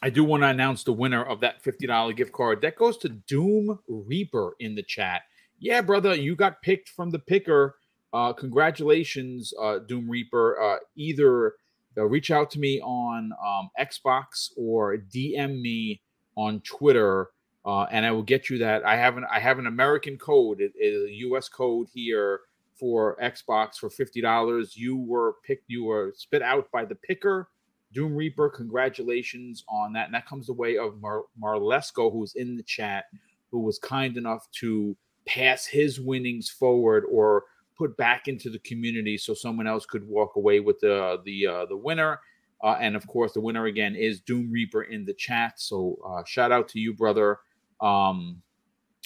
I 0.02 0.08
do 0.08 0.24
want 0.24 0.42
to 0.42 0.48
announce 0.48 0.82
the 0.82 0.94
winner 0.94 1.22
of 1.22 1.40
that 1.40 1.62
$50 1.62 2.16
gift 2.16 2.32
card. 2.32 2.62
That 2.62 2.76
goes 2.76 2.96
to 2.98 3.10
Doom 3.10 3.78
Reaper 3.86 4.54
in 4.58 4.74
the 4.74 4.82
chat. 4.82 5.22
Yeah, 5.58 5.82
brother, 5.82 6.14
you 6.14 6.36
got 6.36 6.62
picked 6.62 6.88
from 6.88 7.10
the 7.10 7.18
picker. 7.18 7.76
Uh, 8.14 8.32
congratulations, 8.32 9.52
uh, 9.60 9.80
Doom 9.80 10.08
Reaper. 10.08 10.60
Uh, 10.60 10.78
either 10.96 11.54
uh, 11.96 12.04
reach 12.04 12.30
out 12.30 12.50
to 12.52 12.58
me 12.58 12.80
on 12.80 13.32
um, 13.44 13.70
Xbox 13.78 14.50
or 14.56 14.96
DM 14.96 15.60
me 15.60 16.00
on 16.36 16.60
Twitter, 16.60 17.28
uh, 17.64 17.84
and 17.84 18.06
I 18.06 18.12
will 18.12 18.22
get 18.22 18.48
you 18.50 18.58
that. 18.58 18.84
I 18.84 18.96
have 18.96 19.16
an 19.16 19.24
I 19.30 19.40
have 19.40 19.58
an 19.58 19.66
American 19.66 20.16
code, 20.16 20.60
it 20.60 20.72
is 20.78 21.08
a 21.08 21.12
U.S. 21.26 21.48
code 21.48 21.88
here 21.92 22.40
for 22.74 23.16
Xbox 23.22 23.76
for 23.76 23.90
fifty 23.90 24.20
dollars. 24.20 24.76
You 24.76 24.96
were 24.96 25.34
picked. 25.44 25.64
You 25.68 25.84
were 25.84 26.12
spit 26.16 26.42
out 26.42 26.70
by 26.70 26.84
the 26.84 26.94
picker 26.94 27.48
Doom 27.92 28.14
Reaper, 28.14 28.48
congratulations 28.48 29.64
on 29.68 29.92
that. 29.94 30.06
And 30.06 30.14
that 30.14 30.26
comes 30.26 30.46
the 30.46 30.52
way 30.52 30.78
of 30.78 31.00
Mar- 31.00 31.24
Marlesco, 31.40 32.12
who's 32.12 32.34
in 32.34 32.56
the 32.56 32.62
chat, 32.62 33.06
who 33.50 33.60
was 33.60 33.78
kind 33.78 34.16
enough 34.16 34.48
to 34.60 34.96
pass 35.26 35.66
his 35.66 36.00
winnings 36.00 36.48
forward 36.48 37.04
or 37.10 37.44
put 37.80 37.96
back 37.96 38.28
into 38.28 38.50
the 38.50 38.58
community 38.58 39.16
so 39.16 39.32
someone 39.32 39.66
else 39.66 39.86
could 39.86 40.06
walk 40.06 40.36
away 40.36 40.60
with 40.60 40.78
the 40.80 41.18
the 41.24 41.46
uh, 41.46 41.66
the 41.66 41.76
winner. 41.76 42.20
Uh, 42.62 42.76
and 42.78 42.94
of 42.94 43.06
course, 43.06 43.32
the 43.32 43.40
winner 43.40 43.64
again 43.64 43.96
is 43.96 44.20
Doom 44.20 44.50
Reaper 44.52 44.82
in 44.82 45.06
the 45.06 45.14
chat. 45.14 45.54
So 45.56 45.96
uh, 46.06 46.22
shout 46.26 46.52
out 46.52 46.68
to 46.68 46.78
you, 46.78 46.92
brother. 46.92 47.38
Um, 47.80 48.42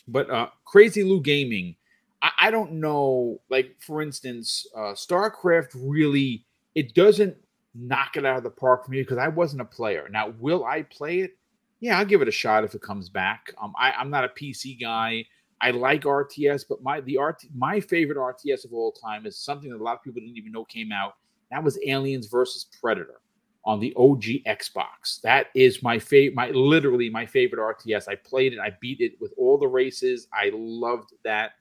but 0.09 0.29
uh, 0.29 0.49
Crazy 0.65 1.05
Lou 1.05 1.21
Gaming, 1.21 1.77
I, 2.21 2.31
I 2.41 2.51
don't 2.51 2.73
know. 2.73 3.41
Like 3.49 3.77
for 3.79 4.03
instance, 4.03 4.67
uh, 4.77 4.95
StarCraft 4.95 5.71
really 5.77 6.45
it 6.75 6.95
doesn't 6.95 7.37
knock 7.77 8.17
it 8.17 8.27
out 8.27 8.39
of 8.39 8.43
the 8.43 8.51
park 8.51 8.85
for 8.85 8.91
me 8.91 9.03
because 9.03 9.19
I 9.19 9.29
wasn't 9.29 9.63
a 9.63 9.67
player. 9.67 10.09
Now, 10.11 10.35
will 10.41 10.65
I 10.65 10.83
play 10.83 11.21
it? 11.21 11.37
Yeah, 11.79 11.97
I'll 11.99 12.05
give 12.05 12.23
it 12.23 12.29
a 12.29 12.33
shot 12.33 12.65
if 12.65 12.75
it 12.75 12.83
comes 12.83 13.09
back. 13.09 13.53
Um, 13.63 13.73
I, 13.79 13.93
I'm 13.93 14.11
not 14.11 14.25
a 14.25 14.29
PC 14.29 14.81
guy. 14.81 15.27
I 15.65 15.71
like 15.71 16.03
RTS, 16.03 16.67
but 16.69 16.83
my 16.83 17.01
the 17.01 17.19
RT 17.19 17.47
my 17.57 17.81
favorite 17.81 18.19
RTS 18.19 18.67
of 18.67 18.75
all 18.75 18.93
time 18.93 19.25
is 19.25 19.39
something 19.39 19.71
that 19.71 19.81
a 19.81 19.83
lot 19.83 19.97
of 19.97 20.03
people 20.03 20.21
didn't 20.21 20.37
even 20.37 20.53
know 20.53 20.67
came 20.67 20.93
out. 20.93 21.15
That 21.51 21.65
was 21.65 21.79
Aliens 21.87 22.27
versus 22.27 22.67
Predator 22.83 23.23
on 23.65 23.81
the 23.81 23.95
OG 23.97 24.25
Xbox. 24.47 25.23
That 25.23 25.47
is 25.55 25.83
my 25.83 25.99
favorite, 25.99 26.37
my 26.37 26.51
literally 26.51 27.09
my 27.09 27.25
favorite 27.25 27.61
RTS. 27.61 28.09
I 28.09 28.17
played 28.17 28.53
it, 28.53 28.59
I 28.59 28.73
beat 28.83 29.01
it 29.01 29.13
with 29.23 29.33
all 29.39 29.57
the 29.57 29.67
races. 29.67 30.29
I 30.35 30.51
loved 30.53 31.15
that. 31.25 31.53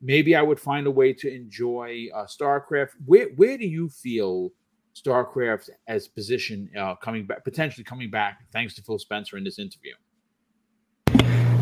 Maybe 0.00 0.34
I 0.34 0.40
would 0.40 0.58
find 0.58 0.86
a 0.86 0.90
way 0.90 1.12
to 1.12 1.30
enjoy 1.30 2.06
uh, 2.14 2.24
StarCraft. 2.24 2.92
Where 3.04 3.28
where 3.36 3.58
do 3.58 3.66
you 3.66 3.90
feel 3.90 4.52
StarCraft 4.96 5.68
as 5.86 6.08
position 6.08 6.70
uh, 6.78 6.94
coming 6.94 7.26
back, 7.26 7.44
potentially 7.44 7.84
coming 7.84 8.10
back, 8.10 8.40
thanks 8.54 8.74
to 8.76 8.82
Phil 8.82 8.98
Spencer 8.98 9.36
in 9.36 9.44
this 9.44 9.58
interview. 9.58 9.92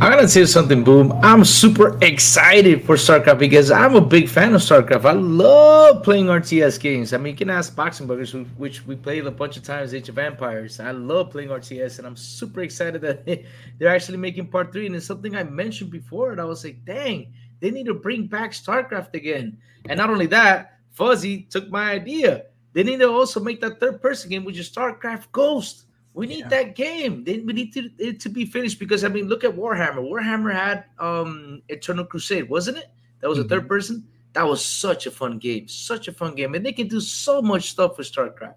I'm 0.03 0.11
gonna 0.11 0.27
say 0.27 0.47
something, 0.47 0.83
Boom. 0.83 1.13
I'm 1.23 1.45
super 1.45 1.97
excited 2.03 2.85
for 2.85 2.97
StarCraft 2.97 3.39
because 3.39 3.71
I'm 3.71 3.95
a 3.95 4.01
big 4.01 4.29
fan 4.29 4.53
of 4.53 4.61
StarCraft. 4.61 5.05
I 5.05 5.13
love 5.13 6.03
playing 6.03 6.27
RTS 6.27 6.81
games. 6.81 7.13
I 7.13 7.19
mean, 7.19 7.35
you 7.35 7.37
can 7.37 7.49
ask 7.49 7.77
Boxing 7.77 8.09
Buggers, 8.09 8.35
which 8.57 8.85
we 8.85 8.97
played 8.97 9.25
a 9.29 9.31
bunch 9.31 9.57
of 9.57 9.63
times, 9.63 9.95
Age 9.95 10.09
of 10.09 10.19
Empires. 10.19 10.81
I 10.81 10.91
love 10.91 11.31
playing 11.31 11.51
RTS, 11.51 11.99
and 11.99 12.07
I'm 12.09 12.17
super 12.17 12.63
excited 12.63 13.01
that 13.03 13.25
they're 13.79 13.95
actually 13.95 14.19
making 14.19 14.49
part 14.49 14.73
three. 14.73 14.87
And 14.87 14.97
it's 14.97 15.07
something 15.07 15.37
I 15.37 15.45
mentioned 15.45 15.93
before, 15.93 16.33
and 16.33 16.41
I 16.41 16.45
was 16.47 16.65
like, 16.65 16.85
dang, 16.85 17.33
they 17.61 17.71
need 17.71 17.87
to 17.87 17.95
bring 17.95 18.27
back 18.27 18.51
StarCraft 18.51 19.15
again. 19.15 19.57
And 19.89 19.99
not 19.99 20.11
only 20.11 20.27
that, 20.27 20.81
Fuzzy 20.91 21.43
took 21.43 21.71
my 21.71 21.93
idea. 21.93 22.47
They 22.73 22.83
need 22.83 22.99
to 22.99 23.09
also 23.09 23.39
make 23.39 23.61
that 23.61 23.79
third 23.79 24.03
person 24.03 24.31
game, 24.31 24.45
which 24.45 24.59
is 24.59 24.69
StarCraft 24.69 25.31
Ghost. 25.31 25.85
We 26.15 26.27
need 26.27 26.41
yeah. 26.41 26.49
that 26.49 26.77
game. 26.77 27.25
Then 27.25 27.47
we 27.47 27.53
need 27.55 27.73
to, 27.75 27.89
it 27.99 28.21
to 28.21 28.29
be 28.29 28.45
finished 28.45 28.79
because 28.79 29.03
I 29.03 29.09
mean, 29.09 29.29
look 29.29 29.45
at 29.45 29.57
Warhammer. 29.57 29.99
Warhammer 29.99 30.53
had 30.53 30.85
um 30.99 31.63
Eternal 31.69 32.05
Crusade, 32.05 32.49
wasn't 32.49 32.79
it? 32.79 32.87
That 33.21 33.29
was 33.29 33.39
mm-hmm. 33.39 33.47
a 33.47 33.49
third 33.49 33.61
mm-hmm. 33.61 33.69
person. 33.69 34.09
That 34.35 34.47
was 34.47 34.65
such 34.65 35.07
a 35.07 35.11
fun 35.11 35.39
game, 35.39 35.69
such 35.69 36.09
a 36.09 36.13
fun 36.13 36.35
game, 36.35 36.55
and 36.55 36.65
they 36.65 36.73
can 36.73 36.89
do 36.89 37.01
so 37.01 37.43
much 37.43 37.71
stuff 37.71 37.99
with 37.99 38.11
StarCraft. 38.11 38.55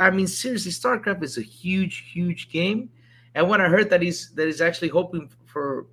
I 0.00 0.10
mean, 0.10 0.26
seriously, 0.26 0.72
StarCraft 0.72 1.22
is 1.22 1.38
a 1.38 1.42
huge, 1.42 2.10
huge 2.12 2.50
game. 2.50 2.90
And 3.34 3.48
when 3.48 3.60
I 3.60 3.68
heard 3.68 3.90
that 3.90 4.02
he's 4.02 4.30
that 4.34 4.46
he's 4.46 4.60
actually 4.60 4.88
hoping 4.88 5.30
for 5.44 5.86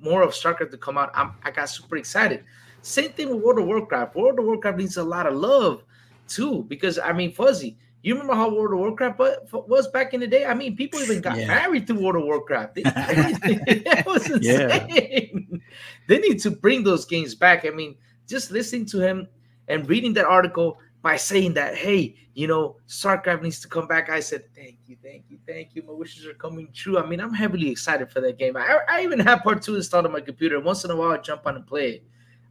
more 0.00 0.22
of 0.22 0.30
StarCraft 0.30 0.70
to 0.70 0.78
come 0.78 0.96
out, 0.96 1.10
I'm, 1.14 1.32
I 1.42 1.50
got 1.50 1.68
super 1.68 1.96
excited. 1.96 2.44
Same 2.82 3.10
thing 3.12 3.30
with 3.30 3.42
World 3.42 3.58
of 3.58 3.66
Warcraft. 3.66 4.14
World 4.14 4.38
of 4.38 4.44
Warcraft 4.44 4.78
needs 4.78 4.96
a 4.96 5.04
lot 5.04 5.26
of 5.26 5.34
love 5.34 5.84
too, 6.28 6.64
because 6.68 6.98
I 6.98 7.12
mean, 7.12 7.32
Fuzzy, 7.32 7.76
you 8.08 8.14
remember 8.14 8.34
how 8.34 8.54
World 8.54 8.72
of 8.72 8.78
Warcraft 8.78 9.20
was 9.52 9.88
back 9.88 10.14
in 10.14 10.20
the 10.20 10.26
day? 10.26 10.44
I 10.44 10.54
mean, 10.54 10.76
people 10.76 11.00
even 11.00 11.20
got 11.20 11.38
yeah. 11.38 11.46
married 11.46 11.86
through 11.86 12.02
World 12.02 12.16
of 12.16 12.24
Warcraft. 12.24 12.72
it 12.76 14.06
was 14.06 14.28
insane. 14.30 15.48
Yeah. 15.50 15.58
They 16.06 16.18
need 16.18 16.40
to 16.40 16.50
bring 16.50 16.84
those 16.84 17.04
games 17.06 17.34
back. 17.34 17.64
I 17.66 17.70
mean, 17.70 17.96
just 18.28 18.50
listening 18.50 18.86
to 18.86 19.00
him 19.00 19.26
and 19.68 19.88
reading 19.88 20.12
that 20.14 20.26
article, 20.26 20.78
by 21.04 21.16
saying 21.16 21.52
that, 21.52 21.76
hey, 21.76 22.16
you 22.32 22.46
know, 22.46 22.76
StarCraft 22.88 23.42
needs 23.42 23.60
to 23.60 23.68
come 23.68 23.86
back. 23.86 24.08
I 24.08 24.20
said, 24.20 24.44
thank 24.56 24.78
you, 24.86 24.96
thank 25.02 25.24
you, 25.28 25.38
thank 25.46 25.74
you. 25.74 25.82
My 25.86 25.92
wishes 25.92 26.24
are 26.24 26.32
coming 26.32 26.70
true. 26.72 26.98
I 26.98 27.04
mean, 27.04 27.20
I'm 27.20 27.34
heavily 27.34 27.68
excited 27.68 28.10
for 28.10 28.22
that 28.22 28.38
game. 28.38 28.56
I, 28.56 28.78
I 28.88 29.02
even 29.02 29.20
have 29.20 29.42
part 29.42 29.60
two 29.60 29.76
installed 29.76 30.06
on 30.06 30.12
my 30.12 30.22
computer. 30.22 30.58
Once 30.60 30.82
in 30.82 30.90
a 30.90 30.96
while, 30.96 31.10
I 31.10 31.18
jump 31.18 31.46
on 31.46 31.56
and 31.56 31.66
play 31.66 31.90
it. 31.90 32.04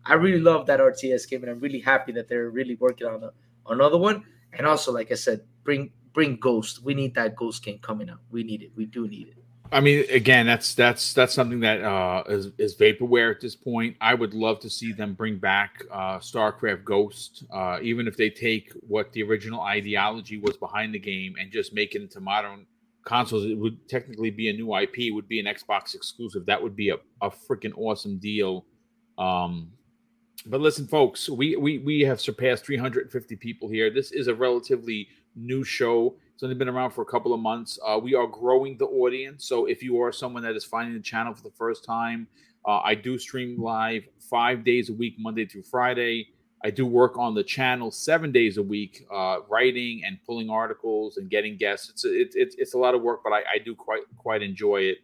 I 0.06 0.14
really 0.14 0.40
love 0.40 0.68
that 0.68 0.80
RTS 0.80 1.28
game, 1.28 1.42
and 1.42 1.52
I'm 1.52 1.60
really 1.60 1.80
happy 1.80 2.12
that 2.12 2.30
they're 2.30 2.52
really 2.52 2.76
working 2.76 3.08
on 3.08 3.24
a, 3.24 3.32
another 3.68 3.98
one. 3.98 4.24
And 4.58 4.68
also, 4.68 4.92
like 4.92 5.12
I 5.12 5.16
said, 5.16 5.42
bring 5.64 5.92
bring 6.14 6.38
Ghost. 6.38 6.84
We 6.84 6.94
need 6.94 7.16
that 7.16 7.36
Ghost 7.36 7.64
game 7.64 7.80
coming 7.80 8.10
out. 8.10 8.20
We 8.32 8.44
need 8.44 8.62
it. 8.62 8.72
We 8.76 8.86
do 8.86 9.08
need 9.08 9.30
it. 9.30 9.44
I 9.74 9.80
mean, 9.80 10.06
again, 10.12 10.46
that's 10.46 10.76
that's 10.76 11.14
that's 11.14 11.34
something 11.34 11.60
that 11.62 11.82
uh, 11.82 12.24
is 12.28 12.52
is 12.60 12.76
vaporware 12.76 13.32
at 13.32 13.42
this 13.42 13.56
point. 13.56 13.98
I 14.00 14.14
would 14.14 14.36
love 14.36 14.60
to 14.60 14.70
see 14.70 14.92
them 14.92 15.16
bring 15.16 15.40
back 15.40 15.84
uh, 15.92 16.20
StarCraft 16.20 16.84
Ghost, 16.84 17.44
uh, 17.52 17.80
even 17.82 18.08
if 18.08 18.16
they 18.16 18.30
take 18.30 18.72
what 18.82 19.12
the 19.14 19.24
original 19.24 19.62
ideology 19.62 20.38
was 20.38 20.58
behind 20.58 20.94
the 20.94 21.00
game 21.00 21.36
and 21.40 21.52
just 21.52 21.74
make 21.74 21.96
it 21.96 22.04
into 22.04 22.20
modern 22.20 22.68
consoles. 23.04 23.46
It 23.46 23.58
would 23.58 23.90
technically 23.90 24.30
be 24.30 24.50
a 24.50 24.54
new 24.54 24.76
IP. 24.78 25.12
Would 25.12 25.28
be 25.28 25.40
an 25.40 25.48
Xbox 25.48 25.96
exclusive. 25.96 26.46
That 26.46 26.62
would 26.62 26.76
be 26.76 26.90
a, 26.90 26.98
a 27.24 27.32
freaking 27.32 27.74
awesome 27.76 28.20
deal. 28.20 28.66
Um, 29.18 29.72
but 30.46 30.62
listen, 30.62 30.88
folks, 30.88 31.30
we 31.30 31.56
we 31.56 31.80
we 31.80 32.02
have 32.02 32.20
surpassed 32.20 32.66
350 32.66 33.36
people 33.38 33.70
here. 33.70 33.90
This 33.90 34.12
is 34.12 34.28
a 34.28 34.36
relatively 34.36 35.08
new 35.36 35.64
show. 35.64 36.16
It's 36.34 36.44
only 36.44 36.56
been 36.56 36.70
around 36.70 36.92
for 36.92 37.02
a 37.02 37.06
couple 37.06 37.34
of 37.34 37.40
months. 37.40 37.80
Uh, 37.86 38.00
we 38.02 38.16
are 38.16 38.28
growing 38.28 38.78
the 38.78 38.86
audience. 38.86 39.46
So 39.46 39.66
if 39.66 39.84
you 39.84 40.02
are 40.02 40.12
someone 40.12 40.44
that 40.44 40.56
is 40.56 40.66
finding 40.66 40.96
the 40.96 41.02
channel 41.02 41.34
for 41.34 41.44
the 41.44 41.52
first 41.52 41.86
time, 41.86 42.28
uh, 42.68 42.80
I 42.80 42.96
do 42.96 43.18
stream 43.18 43.62
live 43.62 44.04
five 44.20 44.64
days 44.64 44.90
a 44.90 44.94
week, 44.94 45.16
Monday 45.20 45.46
through 45.46 45.64
Friday. 45.64 46.28
I 46.66 46.70
do 46.70 46.86
work 46.86 47.18
on 47.18 47.36
the 47.36 47.44
channel 47.44 47.92
seven 47.92 48.32
days 48.32 48.58
a 48.58 48.64
week, 48.64 49.06
uh, 49.14 49.40
writing 49.50 50.02
and 50.06 50.18
pulling 50.26 50.50
articles 50.50 51.18
and 51.18 51.30
getting 51.30 51.58
guests. 51.58 51.90
It's 51.90 52.06
it's 52.06 52.36
it's, 52.36 52.56
it's 52.58 52.74
a 52.74 52.78
lot 52.78 52.96
of 52.96 53.02
work, 53.02 53.22
but 53.24 53.34
I, 53.34 53.40
I 53.56 53.58
do 53.64 53.76
quite 53.76 54.04
quite 54.18 54.42
enjoy 54.42 54.82
it. 54.82 54.98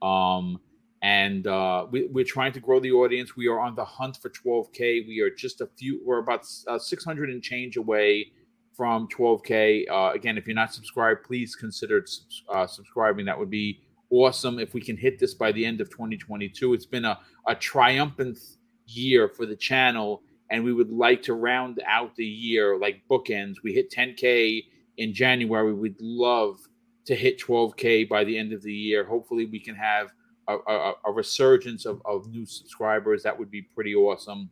Um, 0.00 0.58
and 1.02 1.48
uh, 1.48 1.86
we, 1.90 2.08
are 2.16 2.24
trying 2.24 2.52
to 2.52 2.60
grow 2.60 2.78
the 2.78 2.92
audience. 2.92 3.36
We 3.36 3.48
are 3.48 3.58
on 3.58 3.74
the 3.74 3.84
hunt 3.84 4.18
for 4.22 4.30
12k. 4.30 5.06
We 5.06 5.20
are 5.20 5.30
just 5.30 5.60
a 5.60 5.66
few. 5.66 6.00
We're 6.04 6.20
about 6.20 6.46
uh, 6.68 6.78
600 6.78 7.28
and 7.28 7.42
change 7.42 7.76
away 7.76 8.30
from 8.76 9.08
12k. 9.08 9.90
Uh, 9.90 10.12
again, 10.14 10.38
if 10.38 10.46
you're 10.46 10.54
not 10.54 10.72
subscribed, 10.72 11.24
please 11.24 11.56
consider 11.56 12.04
uh, 12.48 12.68
subscribing. 12.68 13.26
That 13.26 13.38
would 13.38 13.50
be 13.50 13.80
awesome 14.10 14.60
if 14.60 14.74
we 14.74 14.80
can 14.80 14.96
hit 14.96 15.18
this 15.18 15.34
by 15.34 15.50
the 15.50 15.66
end 15.66 15.80
of 15.80 15.90
2022. 15.90 16.72
It's 16.72 16.86
been 16.86 17.04
a, 17.04 17.18
a 17.48 17.54
triumphant 17.56 18.38
year 18.86 19.28
for 19.28 19.44
the 19.44 19.56
channel, 19.56 20.22
and 20.50 20.62
we 20.62 20.72
would 20.72 20.90
like 20.90 21.20
to 21.22 21.34
round 21.34 21.82
out 21.84 22.14
the 22.14 22.24
year 22.24 22.78
like 22.78 23.02
bookends. 23.10 23.56
We 23.64 23.72
hit 23.72 23.90
10k 23.90 24.62
in 24.98 25.12
January. 25.12 25.74
We'd 25.74 26.00
love 26.00 26.60
to 27.06 27.16
hit 27.16 27.40
12k 27.40 28.08
by 28.08 28.22
the 28.22 28.38
end 28.38 28.52
of 28.52 28.62
the 28.62 28.72
year. 28.72 29.02
Hopefully, 29.04 29.46
we 29.46 29.58
can 29.58 29.74
have 29.74 30.12
a, 30.48 30.56
a, 30.56 30.94
a 31.06 31.12
resurgence 31.12 31.86
of, 31.86 32.02
of 32.04 32.28
new 32.28 32.46
subscribers. 32.46 33.22
That 33.22 33.38
would 33.38 33.50
be 33.50 33.62
pretty 33.62 33.94
awesome. 33.94 34.50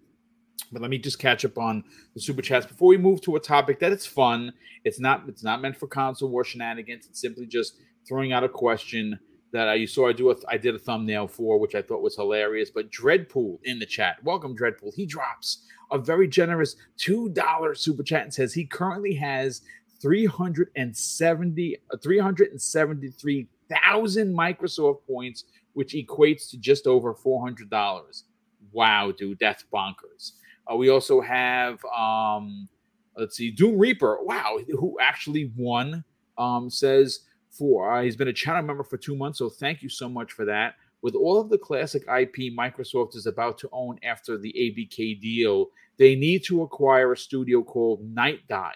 But 0.73 0.83
let 0.83 0.91
me 0.91 0.99
just 0.99 1.19
catch 1.19 1.45
up 1.45 1.59
on 1.59 1.85
the 2.15 2.21
super 2.21 2.43
chats 2.43 2.67
before 2.67 2.89
we 2.89 2.97
move 2.97 3.21
to 3.23 3.37
a 3.37 3.41
topic 3.41 3.81
that 3.81 3.93
it's 3.93 4.07
fun. 4.07 4.53
It's 4.85 5.01
not 5.01 5.25
it's 5.29 5.43
not 5.43 5.61
meant 5.61 5.77
for 5.77 5.89
console 5.89 6.29
war 6.29 6.45
shenanigans. 6.45 7.07
It's 7.07 7.21
simply 7.21 7.47
just 7.47 7.75
throwing 8.07 8.33
out 8.33 8.45
a 8.45 8.49
question 8.49 9.19
that 9.53 9.69
I 9.69 9.75
you 9.75 9.87
saw 9.87 10.09
I 10.09 10.13
do 10.13 10.31
a, 10.31 10.37
I 10.49 10.57
did 10.57 10.75
a 10.75 10.79
thumbnail 10.79 11.27
for, 11.27 11.59
which 11.59 11.75
I 11.75 11.83
thought 11.83 12.03
was 12.03 12.15
hilarious. 12.15 12.71
But 12.71 12.93
Dreadpool 12.93 13.59
in 13.65 13.81
the 13.81 13.87
chat, 13.87 14.23
welcome 14.23 14.57
Dreadpool. 14.57 14.95
He 14.95 15.07
drops 15.07 15.67
a 15.91 15.99
very 15.99 16.29
generous 16.29 16.77
two 16.97 17.31
dollar 17.31 17.75
super 17.75 18.05
chat 18.05 18.23
and 18.23 18.33
says 18.33 18.55
he 18.55 18.65
currently 18.65 19.15
has 19.15 19.63
370 20.01 21.77
373,000 22.03 24.35
Microsoft 24.35 25.07
points, 25.07 25.45
which 25.73 25.95
equates 25.95 26.51
to 26.51 26.59
just 26.59 26.87
over 26.87 27.15
$400. 27.15 28.23
Wow, 28.73 29.13
dude, 29.17 29.39
that's 29.41 29.65
bonkers. 29.73 30.33
Uh, 30.71 30.77
we 30.77 30.89
also 30.91 31.21
have, 31.21 31.85
um, 31.87 32.69
let's 33.17 33.37
see, 33.37 33.51
Doom 33.51 33.79
Reaper. 33.79 34.19
Wow, 34.23 34.59
who 34.69 34.97
actually 35.01 35.53
won? 35.57 36.05
Um, 36.39 36.71
says 36.71 37.21
for 37.51 37.93
uh, 37.93 38.03
he's 38.03 38.17
been 38.17 38.29
a 38.29 38.33
channel 38.33 38.63
member 38.63 38.85
for 38.85 38.97
two 38.97 39.17
months, 39.17 39.39
so 39.39 39.51
thank 39.51 39.83
you 39.83 39.89
so 39.89 40.09
much 40.09 40.33
for 40.33 40.45
that. 40.45 40.75
With 41.03 41.15
all 41.15 41.41
of 41.41 41.49
the 41.49 41.59
classic 41.59 42.03
IP 42.03 42.53
Microsoft 42.57 43.17
is 43.17 43.27
about 43.27 43.59
to 43.59 43.69
own 43.73 43.99
after 44.03 44.39
the 44.39 44.53
ABK 44.53 45.21
deal, 45.21 45.67
they 45.99 46.15
need 46.15 46.45
to 46.45 46.63
acquire 46.63 47.13
a 47.13 47.17
studio 47.17 47.63
called 47.63 48.03
Nightdive. 48.15 48.73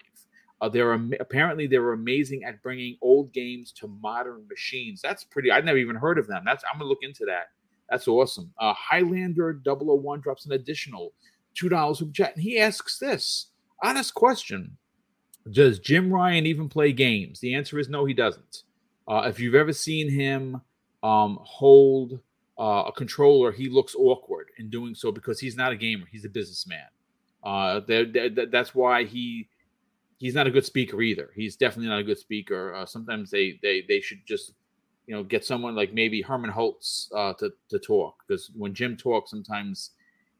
Uh, 0.64 0.68
they're 0.70 0.94
apparently 1.20 1.66
they're 1.66 1.92
amazing 1.92 2.42
at 2.44 2.62
bringing 2.62 2.96
old 3.02 3.30
games 3.34 3.70
to 3.70 3.86
modern 3.86 4.48
machines. 4.48 5.02
That's 5.02 5.22
pretty. 5.22 5.50
I've 5.50 5.66
never 5.66 5.76
even 5.76 5.94
heard 5.94 6.18
of 6.18 6.26
them. 6.26 6.42
That's 6.46 6.64
I'm 6.72 6.78
gonna 6.78 6.88
look 6.88 7.02
into 7.02 7.26
that. 7.26 7.50
That's 7.90 8.08
awesome. 8.08 8.50
Uh, 8.58 8.72
Highlander 8.72 9.60
001 9.62 10.22
drops 10.22 10.46
an 10.46 10.52
additional 10.52 11.12
two 11.54 11.68
dollars 11.68 11.98
super 11.98 12.12
chat, 12.12 12.34
and 12.34 12.42
he 12.42 12.58
asks 12.58 12.98
this 12.98 13.48
honest 13.82 14.14
question: 14.14 14.78
Does 15.52 15.80
Jim 15.80 16.10
Ryan 16.10 16.46
even 16.46 16.70
play 16.70 16.92
games? 16.92 17.40
The 17.40 17.54
answer 17.54 17.78
is 17.78 17.90
no, 17.90 18.06
he 18.06 18.14
doesn't. 18.14 18.62
Uh, 19.06 19.26
if 19.26 19.38
you've 19.38 19.54
ever 19.54 19.74
seen 19.74 20.08
him 20.08 20.62
um, 21.02 21.40
hold 21.42 22.20
uh, 22.58 22.84
a 22.86 22.92
controller, 22.92 23.52
he 23.52 23.68
looks 23.68 23.94
awkward 23.94 24.46
in 24.56 24.70
doing 24.70 24.94
so 24.94 25.12
because 25.12 25.38
he's 25.38 25.58
not 25.58 25.72
a 25.72 25.76
gamer; 25.76 26.06
he's 26.10 26.24
a 26.24 26.30
businessman. 26.30 26.86
Uh, 27.42 27.80
that's 28.50 28.74
why 28.74 29.04
he 29.04 29.46
he's 30.24 30.34
not 30.34 30.46
a 30.46 30.50
good 30.50 30.64
speaker 30.64 31.02
either. 31.02 31.28
He's 31.36 31.54
definitely 31.54 31.90
not 31.90 31.98
a 31.98 32.02
good 32.02 32.18
speaker. 32.18 32.74
Uh, 32.74 32.86
sometimes 32.86 33.30
they 33.30 33.58
they 33.62 33.84
they 33.86 34.00
should 34.00 34.24
just 34.24 34.54
you 35.06 35.14
know 35.14 35.22
get 35.22 35.44
someone 35.44 35.74
like 35.74 35.92
maybe 35.92 36.22
Hermen 36.22 36.50
Hulst 36.50 37.12
uh, 37.14 37.34
to 37.34 37.52
to 37.68 37.78
talk 37.78 38.14
because 38.26 38.50
when 38.56 38.72
Jim 38.72 38.96
talks, 38.96 39.30
sometimes 39.30 39.90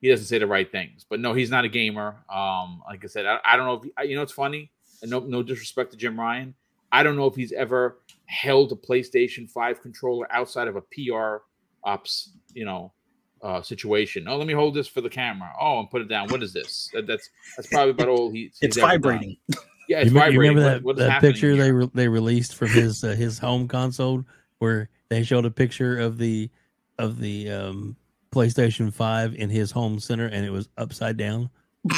he 0.00 0.08
doesn't 0.08 0.24
say 0.24 0.38
the 0.38 0.46
right 0.46 0.72
things. 0.72 1.04
But 1.06 1.20
no, 1.20 1.34
he's 1.34 1.50
not 1.50 1.66
a 1.66 1.68
gamer. 1.68 2.16
Um, 2.34 2.82
like 2.88 3.04
I 3.04 3.08
said, 3.08 3.26
I, 3.26 3.40
I 3.44 3.58
don't 3.58 3.66
know 3.66 3.74
if 3.74 3.82
he, 3.82 4.08
you 4.08 4.16
know. 4.16 4.22
It's 4.22 4.32
funny, 4.32 4.70
and 5.02 5.10
no, 5.10 5.20
no 5.20 5.42
disrespect 5.42 5.90
to 5.90 5.98
Jim 5.98 6.18
Ryan. 6.18 6.54
I 6.90 7.02
don't 7.02 7.16
know 7.16 7.26
if 7.26 7.34
he's 7.34 7.52
ever 7.52 7.98
held 8.24 8.72
a 8.72 8.76
PlayStation 8.76 9.50
Five 9.50 9.82
controller 9.82 10.26
outside 10.32 10.66
of 10.66 10.76
a 10.76 10.80
PR 10.80 11.44
ops, 11.84 12.30
you 12.54 12.64
know, 12.64 12.94
uh, 13.42 13.60
situation. 13.60 14.26
Oh, 14.28 14.38
let 14.38 14.46
me 14.46 14.54
hold 14.54 14.72
this 14.72 14.88
for 14.88 15.02
the 15.02 15.10
camera. 15.10 15.52
Oh, 15.60 15.80
and 15.80 15.90
put 15.90 16.00
it 16.00 16.08
down. 16.08 16.28
What 16.28 16.42
is 16.42 16.54
this? 16.54 16.88
That, 16.94 17.06
that's 17.06 17.28
that's 17.54 17.68
probably 17.68 17.90
about 17.90 18.08
all 18.08 18.30
he. 18.30 18.50
it's 18.62 18.78
vibrating. 18.78 19.36
Yeah, 19.88 20.02
you, 20.02 20.10
vibrating. 20.10 20.34
You 20.34 20.40
remember 20.40 20.84
what, 20.84 20.96
that, 20.96 21.06
that 21.08 21.20
picture 21.20 21.52
here? 21.52 21.62
they 21.62 21.72
re- 21.72 21.90
they 21.94 22.08
released 22.08 22.54
from 22.54 22.68
his 22.68 23.04
uh, 23.04 23.08
his 23.08 23.38
home 23.38 23.68
console 23.68 24.24
where 24.58 24.88
they 25.08 25.22
showed 25.22 25.44
a 25.44 25.50
picture 25.50 25.98
of 25.98 26.18
the 26.18 26.50
of 26.98 27.18
the 27.18 27.50
um 27.50 27.96
PlayStation 28.34 28.92
5 28.92 29.36
in 29.36 29.48
his 29.48 29.70
home 29.70 30.00
center 30.00 30.26
and 30.26 30.44
it 30.44 30.50
was 30.50 30.68
upside 30.76 31.16
down. 31.16 31.48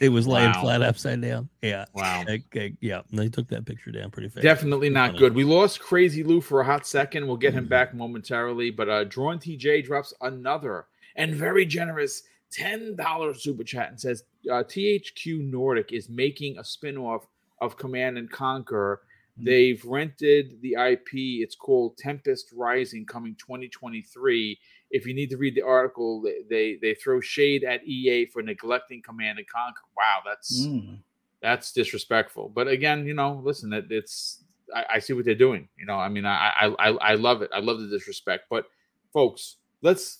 it 0.00 0.08
was 0.08 0.26
laying 0.26 0.52
wow. 0.52 0.60
flat 0.60 0.82
upside 0.82 1.20
down. 1.20 1.48
Yeah. 1.62 1.84
Wow. 1.94 2.24
Okay, 2.28 2.76
yeah. 2.80 3.02
They 3.12 3.28
took 3.28 3.48
that 3.48 3.66
picture 3.66 3.90
down 3.90 4.10
pretty 4.10 4.28
fast. 4.28 4.44
Definitely 4.44 4.88
not 4.88 5.16
good. 5.16 5.34
We 5.34 5.42
lost 5.42 5.80
Crazy 5.80 6.22
Lou 6.22 6.40
for 6.40 6.60
a 6.60 6.64
hot 6.64 6.86
second. 6.86 7.26
We'll 7.26 7.36
get 7.36 7.54
him 7.54 7.64
mm-hmm. 7.64 7.70
back 7.70 7.92
momentarily. 7.92 8.70
But 8.70 8.88
uh 8.88 9.04
Drawn 9.04 9.40
TJ 9.40 9.84
drops 9.84 10.14
another 10.20 10.86
and 11.16 11.34
very 11.34 11.66
generous 11.66 12.22
$10 12.56 13.40
super 13.40 13.64
chat 13.64 13.90
and 13.90 14.00
says 14.00 14.24
uh, 14.50 14.62
THQ 14.64 15.50
Nordic 15.50 15.92
is 15.92 16.08
making 16.08 16.58
a 16.58 16.64
spin-off 16.64 17.26
of 17.60 17.76
Command 17.76 18.18
and 18.18 18.30
Conquer. 18.30 19.02
Mm-hmm. 19.38 19.44
They've 19.46 19.84
rented 19.84 20.60
the 20.62 20.74
IP. 20.74 21.08
It's 21.42 21.54
called 21.54 21.96
Tempest 21.96 22.48
Rising 22.52 23.06
coming 23.06 23.36
2023 23.36 24.58
if 24.90 25.06
you 25.06 25.14
need 25.14 25.30
to 25.30 25.36
read 25.36 25.54
the 25.54 25.62
article, 25.62 26.22
they 26.48 26.78
they 26.82 26.94
throw 26.94 27.20
shade 27.20 27.64
at 27.64 27.86
EA 27.86 28.26
for 28.26 28.42
neglecting 28.42 29.02
Command 29.02 29.38
and 29.38 29.48
Conquer. 29.48 29.82
Wow, 29.96 30.20
that's 30.24 30.66
mm. 30.66 30.98
that's 31.40 31.72
disrespectful. 31.72 32.48
But 32.48 32.68
again, 32.68 33.06
you 33.06 33.14
know, 33.14 33.40
listen, 33.44 33.72
it, 33.72 33.86
it's 33.90 34.44
I, 34.74 34.84
I, 34.94 34.98
see 34.98 35.12
what 35.12 35.24
they're 35.24 35.34
doing. 35.34 35.68
You 35.78 35.86
know, 35.86 35.94
I 35.94 36.08
mean, 36.08 36.26
I, 36.26 36.52
I 36.60 36.66
I 36.78 36.88
I 36.88 37.14
love 37.14 37.42
it. 37.42 37.50
I 37.54 37.60
love 37.60 37.80
the 37.80 37.86
disrespect. 37.86 38.44
But 38.50 38.66
folks, 39.12 39.56
let's 39.80 40.18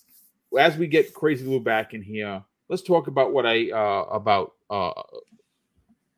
as 0.57 0.77
we 0.77 0.87
get 0.87 1.13
Crazy 1.13 1.45
Lou 1.45 1.59
back 1.59 1.93
in 1.93 2.01
here, 2.01 2.43
let's 2.69 2.81
talk 2.81 3.07
about 3.07 3.33
what 3.33 3.45
I 3.45 3.71
uh 3.71 4.05
about 4.11 4.53
uh 4.69 4.93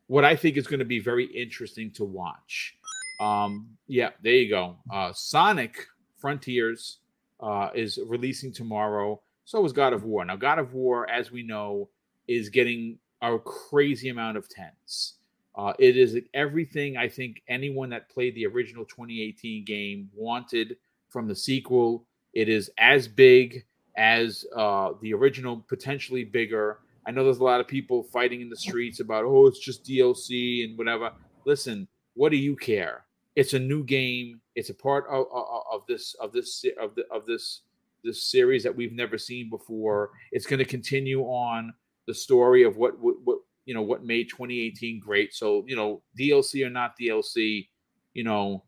what 0.08 0.26
I 0.26 0.36
think 0.36 0.58
is 0.58 0.68
going 0.68 0.80
to 0.80 0.86
be 0.86 1.00
very 1.00 1.26
interesting 1.26 1.92
to 1.92 2.04
watch. 2.04 2.76
Um, 3.20 3.78
yeah, 3.88 4.10
there 4.22 4.34
you 4.34 4.50
go. 4.50 4.76
Uh, 4.92 5.14
Sonic 5.14 5.88
Frontiers 6.18 7.00
uh, 7.40 7.70
is 7.74 8.00
releasing 8.06 8.52
tomorrow. 8.52 9.22
So 9.46 9.64
is 9.66 9.74
God 9.74 9.94
of 9.94 10.04
War. 10.04 10.24
Now, 10.26 10.36
God 10.36 10.60
of 10.60 10.74
War, 10.74 11.10
as 11.10 11.32
we 11.32 11.44
know, 11.44 11.90
is 12.28 12.50
getting 12.50 12.98
a 13.22 13.40
crazy 13.40 14.10
amount 14.10 14.38
of 14.38 14.48
tens. 14.50 15.16
Uh, 15.56 15.74
it 15.80 15.98
is 15.98 16.18
everything 16.34 16.98
I 16.98 17.08
think 17.08 17.42
anyone 17.48 17.90
that 17.90 18.10
played 18.10 18.36
the 18.36 18.46
original 18.48 18.86
2018 18.86 19.64
game 19.66 20.10
wanted 20.14 20.78
from 21.10 21.28
the 21.28 21.36
sequel. 21.36 22.06
It 22.34 22.50
is 22.50 22.72
as 22.78 23.08
big 23.08 23.66
as 23.98 24.46
uh, 24.56 24.92
the 25.02 25.14
original, 25.14 25.64
potentially 25.68 26.24
bigger. 26.24 26.80
I 27.06 27.12
know 27.12 27.24
there's 27.24 27.40
a 27.40 27.44
lot 27.44 27.60
of 27.60 27.68
people 27.68 28.04
fighting 28.04 28.42
in 28.42 28.50
the 28.50 28.56
streets 28.56 29.00
about, 29.00 29.26
oh, 29.26 29.48
it's 29.48 29.60
just 29.60 29.84
DLC 29.84 30.64
and 30.64 30.78
whatever. 30.78 31.12
Listen, 31.46 31.88
what 32.14 32.30
do 32.30 32.38
you 32.38 32.56
care? 32.56 33.06
It's 33.36 33.54
a 33.54 33.60
new 33.60 33.84
game. 33.84 34.40
It's 34.56 34.70
a 34.70 34.76
part 34.76 35.06
of, 35.10 35.26
of, 35.34 35.64
of 35.72 35.82
this 35.88 36.16
of 36.22 36.32
this 36.32 36.64
of 36.80 36.94
the 36.96 37.06
of 37.12 37.26
this 37.26 37.62
this 38.04 38.22
series 38.30 38.64
that 38.64 38.76
we've 38.76 38.94
never 38.94 39.18
seen 39.18 39.50
before. 39.50 40.12
It's 40.32 40.46
going 40.46 40.60
to 40.60 40.66
continue 40.66 41.24
on 41.24 41.74
the 42.06 42.14
story 42.14 42.64
of 42.64 42.78
what, 42.78 43.00
what 43.00 43.16
what 43.24 43.40
you 43.66 43.74
know 43.74 43.82
what 43.82 44.06
made 44.06 44.30
2018 44.30 45.00
great. 45.00 45.34
So 45.34 45.64
you 45.68 45.76
know 45.76 46.02
DLC 46.18 46.66
or 46.66 46.70
not 46.70 46.94
DLC, 47.00 47.68
you 48.14 48.24
know 48.24 48.64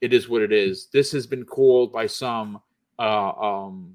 it 0.00 0.12
is 0.12 0.28
what 0.28 0.42
it 0.42 0.52
is. 0.52 0.88
This 0.92 1.12
has 1.12 1.26
been 1.26 1.44
called 1.44 1.92
by 1.92 2.06
some 2.06 2.60
uh, 2.98 3.30
um, 3.30 3.94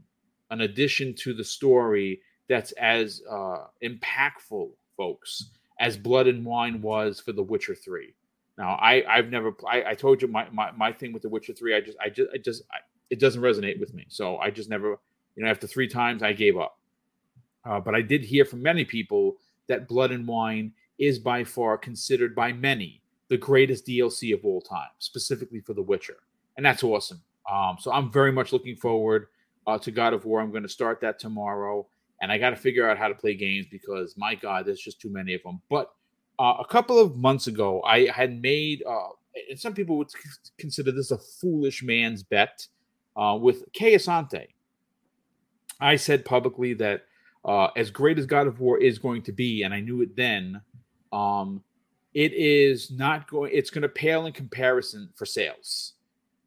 an 0.53 0.61
addition 0.61 1.15
to 1.15 1.33
the 1.33 1.43
story 1.43 2.21
that's 2.47 2.71
as 2.73 3.21
uh, 3.29 3.65
impactful, 3.83 4.69
folks, 4.95 5.49
as 5.79 5.97
Blood 5.97 6.27
and 6.27 6.45
Wine 6.45 6.81
was 6.81 7.19
for 7.19 7.31
The 7.31 7.41
Witcher 7.41 7.73
Three. 7.73 8.13
Now, 8.57 8.75
I 8.75 9.03
I've 9.09 9.29
never 9.29 9.53
I, 9.67 9.83
I 9.89 9.93
told 9.95 10.21
you 10.21 10.27
my, 10.27 10.47
my 10.51 10.71
my 10.71 10.91
thing 10.91 11.11
with 11.11 11.23
The 11.23 11.29
Witcher 11.29 11.53
Three. 11.53 11.75
I 11.75 11.81
just 11.81 11.97
I 11.99 12.09
just 12.09 12.29
I 12.33 12.37
just 12.37 12.63
I, 12.71 12.77
it 13.09 13.19
doesn't 13.19 13.41
resonate 13.41 13.79
with 13.79 13.93
me. 13.93 14.05
So 14.09 14.37
I 14.37 14.51
just 14.51 14.69
never 14.69 14.99
you 15.35 15.43
know 15.43 15.49
after 15.49 15.65
three 15.65 15.87
times 15.87 16.21
I 16.21 16.33
gave 16.33 16.57
up. 16.57 16.77
Uh, 17.65 17.79
but 17.79 17.95
I 17.95 18.01
did 18.01 18.23
hear 18.23 18.45
from 18.45 18.61
many 18.61 18.85
people 18.85 19.37
that 19.67 19.87
Blood 19.87 20.11
and 20.11 20.27
Wine 20.27 20.73
is 20.99 21.17
by 21.17 21.43
far 21.43 21.77
considered 21.77 22.35
by 22.35 22.53
many 22.53 23.01
the 23.29 23.37
greatest 23.37 23.87
DLC 23.87 24.33
of 24.33 24.45
all 24.45 24.61
time, 24.61 24.89
specifically 24.99 25.61
for 25.61 25.73
The 25.73 25.81
Witcher, 25.81 26.17
and 26.57 26.65
that's 26.65 26.83
awesome. 26.83 27.23
Um, 27.51 27.77
so 27.79 27.91
I'm 27.91 28.11
very 28.11 28.31
much 28.31 28.53
looking 28.53 28.75
forward 28.75 29.27
uh, 29.67 29.77
to 29.79 29.91
God 29.91 30.13
of 30.13 30.25
War. 30.25 30.41
I'm 30.41 30.51
going 30.51 30.63
to 30.63 30.69
start 30.69 31.01
that 31.01 31.19
tomorrow, 31.19 31.87
and 32.21 32.31
I 32.31 32.37
got 32.37 32.51
to 32.51 32.55
figure 32.55 32.89
out 32.89 32.97
how 32.97 33.07
to 33.07 33.15
play 33.15 33.35
games 33.35 33.65
because 33.69 34.15
my 34.17 34.35
God, 34.35 34.65
there's 34.65 34.81
just 34.81 34.99
too 34.99 35.11
many 35.11 35.33
of 35.33 35.43
them. 35.43 35.61
But 35.69 35.91
uh, 36.39 36.55
a 36.59 36.65
couple 36.65 36.99
of 36.99 37.15
months 37.17 37.47
ago, 37.47 37.81
I 37.83 38.07
had 38.13 38.41
made, 38.41 38.83
uh, 38.87 39.09
and 39.49 39.59
some 39.59 39.73
people 39.73 39.97
would 39.97 40.09
consider 40.57 40.91
this 40.91 41.11
a 41.11 41.17
foolish 41.17 41.83
man's 41.83 42.23
bet 42.23 42.67
uh, 43.15 43.37
with 43.39 43.63
Kay 43.73 43.95
Asante. 43.95 44.47
I 45.79 45.95
said 45.95 46.25
publicly 46.25 46.73
that 46.75 47.03
uh, 47.45 47.67
as 47.75 47.91
great 47.91 48.17
as 48.17 48.25
God 48.25 48.47
of 48.47 48.59
War 48.59 48.77
is 48.77 48.99
going 48.99 49.21
to 49.23 49.31
be, 49.31 49.63
and 49.63 49.73
I 49.73 49.81
knew 49.81 50.01
it 50.01 50.15
then, 50.15 50.61
um, 51.11 51.61
it 52.13 52.31
is 52.33 52.91
not 52.91 53.29
going. 53.29 53.51
It's 53.53 53.69
going 53.69 53.81
to 53.81 53.89
pale 53.89 54.27
in 54.27 54.33
comparison 54.33 55.09
for 55.15 55.25
sales 55.25 55.93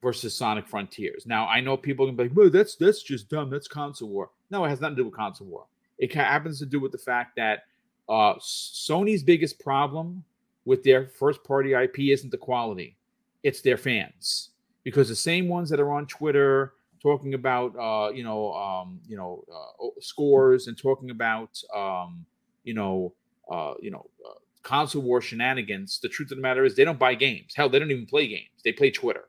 versus 0.07 0.37
Sonic 0.37 0.69
Frontiers. 0.69 1.27
Now 1.27 1.49
I 1.49 1.61
know 1.61 1.77
people 1.77 2.07
can 2.07 2.15
be 2.15 2.25
like, 2.25 2.37
"Well, 2.37 2.49
that's 2.49 2.77
that's 2.77 3.03
just 3.03 3.29
dumb. 3.29 3.51
That's 3.51 3.67
console 3.67 4.09
war." 4.09 4.31
No, 4.53 4.65
it 4.65 4.69
has 4.69 4.81
nothing 4.81 4.95
to 4.95 5.03
do 5.03 5.07
with 5.07 5.17
console 5.17 5.49
war. 5.49 5.67
It 5.99 6.15
happens 6.15 6.61
to 6.61 6.67
do 6.67 6.79
with 6.79 6.93
the 6.93 6.99
fact 6.99 7.35
that 7.35 7.65
uh, 8.09 8.35
Sony's 8.35 9.25
biggest 9.25 9.59
problem 9.59 10.23
with 10.65 10.85
their 10.85 11.09
first 11.09 11.43
party 11.43 11.73
IP 11.73 11.99
isn't 11.99 12.31
the 12.31 12.37
quality; 12.37 12.97
it's 13.43 13.63
their 13.63 13.77
fans. 13.77 14.51
Because 14.85 15.09
the 15.09 15.17
same 15.17 15.49
ones 15.49 15.69
that 15.71 15.81
are 15.81 15.91
on 15.91 16.07
Twitter 16.07 16.75
talking 17.03 17.35
about, 17.35 17.75
uh, 17.77 18.13
you 18.13 18.23
know, 18.23 18.53
um, 18.55 19.01
you 19.09 19.17
know, 19.17 19.43
uh, 19.53 19.89
scores 20.01 20.69
and 20.69 20.79
talking 20.79 21.11
about, 21.11 21.61
um, 21.75 22.25
you 22.63 22.75
know, 22.75 23.13
uh, 23.51 23.75
you 23.81 23.91
know, 23.91 24.09
uh, 24.25 24.39
console 24.63 25.03
war 25.03 25.21
shenanigans. 25.21 25.99
The 26.01 26.09
truth 26.09 26.31
of 26.31 26.37
the 26.37 26.43
matter 26.43 26.65
is, 26.65 26.77
they 26.77 26.85
don't 26.85 27.01
buy 27.01 27.17
games. 27.17 27.55
Hell, 27.57 27.69
they 27.69 27.81
don't 27.81 27.91
even 27.91 28.07
play 28.07 28.29
games. 28.29 28.51
They 28.63 28.71
play 28.71 28.93
Twitter. 28.93 29.25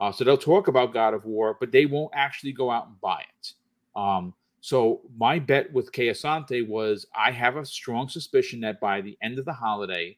Uh, 0.00 0.12
so 0.12 0.24
they'll 0.24 0.38
talk 0.38 0.68
about 0.68 0.92
God 0.92 1.14
of 1.14 1.24
War, 1.24 1.56
but 1.58 1.72
they 1.72 1.86
won't 1.86 2.12
actually 2.14 2.52
go 2.52 2.70
out 2.70 2.86
and 2.86 3.00
buy 3.00 3.22
it. 3.40 3.52
Um, 3.96 4.34
so 4.60 5.00
my 5.16 5.38
bet 5.38 5.72
with 5.72 5.92
Kay 5.92 6.08
Asante 6.08 6.66
was 6.66 7.06
I 7.16 7.30
have 7.30 7.56
a 7.56 7.64
strong 7.64 8.08
suspicion 8.08 8.60
that 8.60 8.80
by 8.80 9.00
the 9.00 9.16
end 9.22 9.38
of 9.38 9.44
the 9.44 9.52
holiday, 9.52 10.16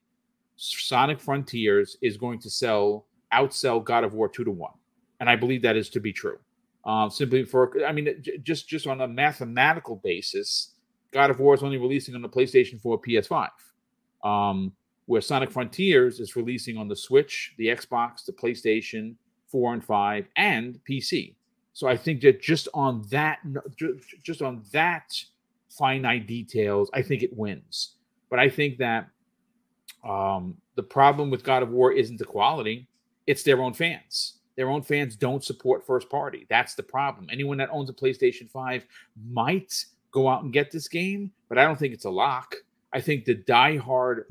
Sonic 0.57 1.21
Frontiers 1.21 1.97
is 2.03 2.17
going 2.17 2.39
to 2.41 2.51
sell 2.51 3.07
outsell 3.33 3.83
God 3.83 4.05
of 4.05 4.15
War 4.15 4.29
two 4.29 4.45
to 4.45 4.51
one, 4.51 4.73
and 5.21 5.31
I 5.31 5.37
believe 5.37 5.63
that 5.63 5.77
is 5.77 5.89
to 5.91 6.01
be 6.01 6.13
true. 6.13 6.39
Uh, 6.85 7.09
simply 7.09 7.45
for 7.45 7.73
I 7.87 7.93
mean, 7.93 8.23
just 8.43 8.69
just 8.69 8.87
on 8.87 9.01
a 9.01 9.09
mathematical 9.09 9.97
basis, 9.97 10.75
God 11.13 11.31
of 11.31 11.41
War 11.41 11.55
is 11.55 11.63
only 11.63 11.79
releasing 11.79 12.15
on 12.15 12.23
the 12.23 12.29
PlayStation 12.29 12.81
4, 12.81 13.01
PS5, 13.01 13.49
um, 14.25 14.73
where 15.07 15.21
Sonic 15.21 15.51
Frontiers 15.51 16.21
is 16.21 16.37
releasing 16.37 16.77
on 16.77 16.89
the 16.89 16.97
Switch, 16.97 17.55
the 17.59 17.67
Xbox, 17.67 18.25
the 18.25 18.33
PlayStation, 18.33 19.15
four 19.51 19.75
and 19.75 19.85
five, 19.85 20.27
and 20.37 20.79
PC. 20.89 21.35
So 21.73 21.89
I 21.89 21.97
think 21.97 22.21
that 22.23 22.41
just 22.41 22.69
on 22.75 23.05
that, 23.11 23.39
just 24.23 24.43
on 24.43 24.63
that 24.73 25.15
finite 25.71 26.27
details, 26.27 26.91
I 26.93 27.03
think 27.03 27.23
it 27.23 27.37
wins. 27.37 27.95
But 28.29 28.39
I 28.39 28.49
think 28.49 28.79
that 28.79 29.09
um, 30.07 30.57
the 30.77 30.83
problem 30.83 31.31
with 31.31 31.45
God 31.45 31.63
of 31.63 31.71
War 31.71 31.93
isn't 31.93 32.19
the 32.19 32.25
quality; 32.25 32.89
it's 33.27 33.43
their 33.43 33.61
own 33.61 33.75
fans. 33.75 34.35
Their 34.57 34.69
own 34.71 34.83
fans 34.83 35.17
don't 35.17 35.45
support 35.45 35.87
first 35.87 36.11
party. 36.11 36.47
That's 36.51 36.75
the 36.75 36.83
problem. 36.83 37.29
Anyone 37.31 37.57
that 37.59 37.71
owns 37.71 37.89
a 37.89 37.95
PlayStation 37.95 38.51
Five 38.51 38.85
might 39.31 39.87
go 40.11 40.29
out 40.29 40.43
and 40.43 40.53
get 40.53 40.71
this 40.71 40.89
game, 40.89 41.33
but 41.49 41.57
I 41.57 41.65
don't 41.65 41.79
think 41.79 41.95
it's 41.95 42.05
a 42.05 42.11
lock. 42.11 42.55
I 42.93 43.01
think 43.01 43.25
the 43.25 43.35
die-hard 43.35 44.27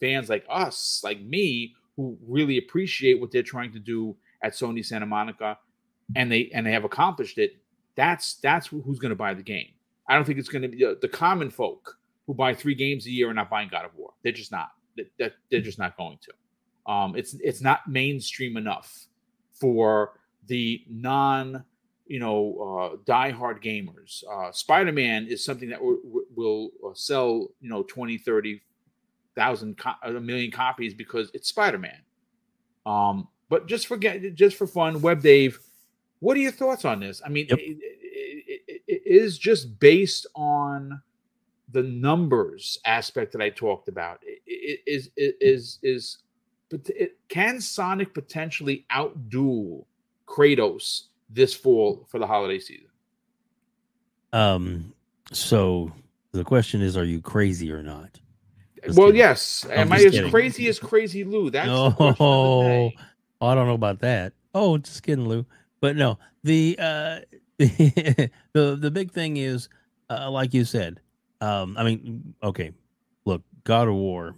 fans 0.00 0.28
like 0.28 0.46
us, 0.48 1.00
like 1.04 1.20
me, 1.20 1.74
who 1.96 2.16
really 2.26 2.58
appreciate 2.58 3.20
what 3.20 3.32
they're 3.32 3.42
trying 3.42 3.72
to 3.72 3.80
do 3.80 4.16
at 4.42 4.52
Sony 4.52 4.84
Santa 4.84 5.06
Monica, 5.06 5.58
and 6.16 6.30
they 6.30 6.50
and 6.54 6.66
they 6.66 6.72
have 6.72 6.84
accomplished 6.84 7.38
it. 7.38 7.52
That's 7.96 8.34
that's 8.36 8.68
who's 8.68 8.98
going 8.98 9.10
to 9.10 9.16
buy 9.16 9.34
the 9.34 9.42
game. 9.42 9.68
I 10.08 10.14
don't 10.14 10.24
think 10.24 10.38
it's 10.38 10.48
going 10.48 10.62
to 10.62 10.68
be 10.68 10.78
the, 10.78 10.98
the, 11.02 11.08
common 11.08 11.50
folk 11.50 11.98
who 12.26 12.32
buy 12.32 12.54
three 12.54 12.74
games 12.74 13.06
a 13.06 13.10
year 13.10 13.28
are 13.28 13.34
not 13.34 13.50
buying 13.50 13.68
God 13.68 13.84
of 13.84 13.94
War. 13.94 14.12
They're 14.22 14.32
just 14.32 14.52
not. 14.52 14.68
That 15.18 15.34
they're 15.50 15.60
just 15.60 15.78
not 15.78 15.96
going 15.96 16.18
to. 16.22 16.92
Um, 16.92 17.14
it's 17.16 17.34
it's 17.40 17.60
not 17.60 17.80
mainstream 17.88 18.56
enough 18.56 19.06
for 19.52 20.12
the 20.46 20.82
non 20.88 21.64
you 22.06 22.18
know 22.18 22.56
uh, 22.60 22.96
diehard 23.10 23.62
gamers. 23.62 24.24
Uh, 24.30 24.50
Spider 24.52 24.92
Man 24.92 25.26
is 25.26 25.44
something 25.44 25.68
that 25.68 25.78
w- 25.78 26.02
w- 26.02 26.26
will 26.34 26.70
uh, 26.84 26.94
sell 26.94 27.48
you 27.60 27.68
know 27.68 27.82
20, 27.84 28.18
30 28.18 28.60
thousand 29.36 29.78
co- 29.78 29.92
a 30.02 30.12
million 30.12 30.50
copies 30.50 30.94
because 30.94 31.30
it's 31.32 31.48
Spider 31.48 31.78
Man. 31.78 32.00
Um, 32.84 33.28
but 33.48 33.66
just 33.66 33.86
forget, 33.86 34.34
just 34.34 34.56
for 34.56 34.66
fun, 34.66 35.00
Web 35.00 35.22
Dave, 35.22 35.58
what 36.20 36.36
are 36.36 36.40
your 36.40 36.52
thoughts 36.52 36.84
on 36.84 37.00
this? 37.00 37.22
I 37.24 37.28
mean, 37.28 37.46
yep. 37.48 37.58
it, 37.58 37.78
it, 38.66 38.82
it, 38.86 39.02
is 39.04 39.38
just 39.38 39.78
based 39.78 40.26
on 40.34 41.00
the 41.70 41.82
numbers 41.82 42.78
aspect 42.84 43.32
that 43.32 43.42
I 43.42 43.50
talked 43.50 43.88
about. 43.88 44.20
Is 44.46 45.10
is 45.16 45.78
is 45.82 46.18
but 46.70 46.88
can 47.28 47.60
Sonic 47.60 48.12
potentially 48.12 48.84
outdo 48.92 49.84
Kratos 50.26 51.04
this 51.30 51.54
fall 51.54 52.06
for 52.08 52.18
the 52.18 52.26
holiday 52.26 52.58
season? 52.58 52.88
Um. 54.32 54.92
So 55.32 55.92
the 56.32 56.44
question 56.44 56.82
is, 56.82 56.96
are 56.96 57.04
you 57.04 57.20
crazy 57.20 57.70
or 57.72 57.82
not? 57.82 58.18
Just 58.84 58.98
well, 58.98 59.08
kidding. 59.08 59.18
yes. 59.18 59.66
Am 59.70 59.92
I 59.92 59.96
as 59.96 60.12
kidding. 60.12 60.30
crazy 60.30 60.68
as 60.68 60.78
Crazy 60.78 61.24
Lou? 61.24 61.50
That's 61.50 61.66
no. 61.66 62.92
Oh, 63.40 63.48
I 63.48 63.54
don't 63.54 63.66
know 63.66 63.74
about 63.74 64.00
that. 64.00 64.32
Oh, 64.54 64.78
just 64.78 65.02
kidding, 65.02 65.28
Lou. 65.28 65.46
But 65.80 65.96
no, 65.96 66.18
the 66.42 66.76
uh, 66.78 67.18
the 67.58 68.30
the 68.52 68.90
big 68.90 69.12
thing 69.12 69.36
is, 69.36 69.68
uh, 70.10 70.30
like 70.30 70.54
you 70.54 70.64
said. 70.64 71.00
Um, 71.40 71.76
I 71.78 71.84
mean, 71.84 72.34
okay, 72.42 72.72
look, 73.24 73.42
God 73.62 73.86
of 73.86 73.94
War, 73.94 74.34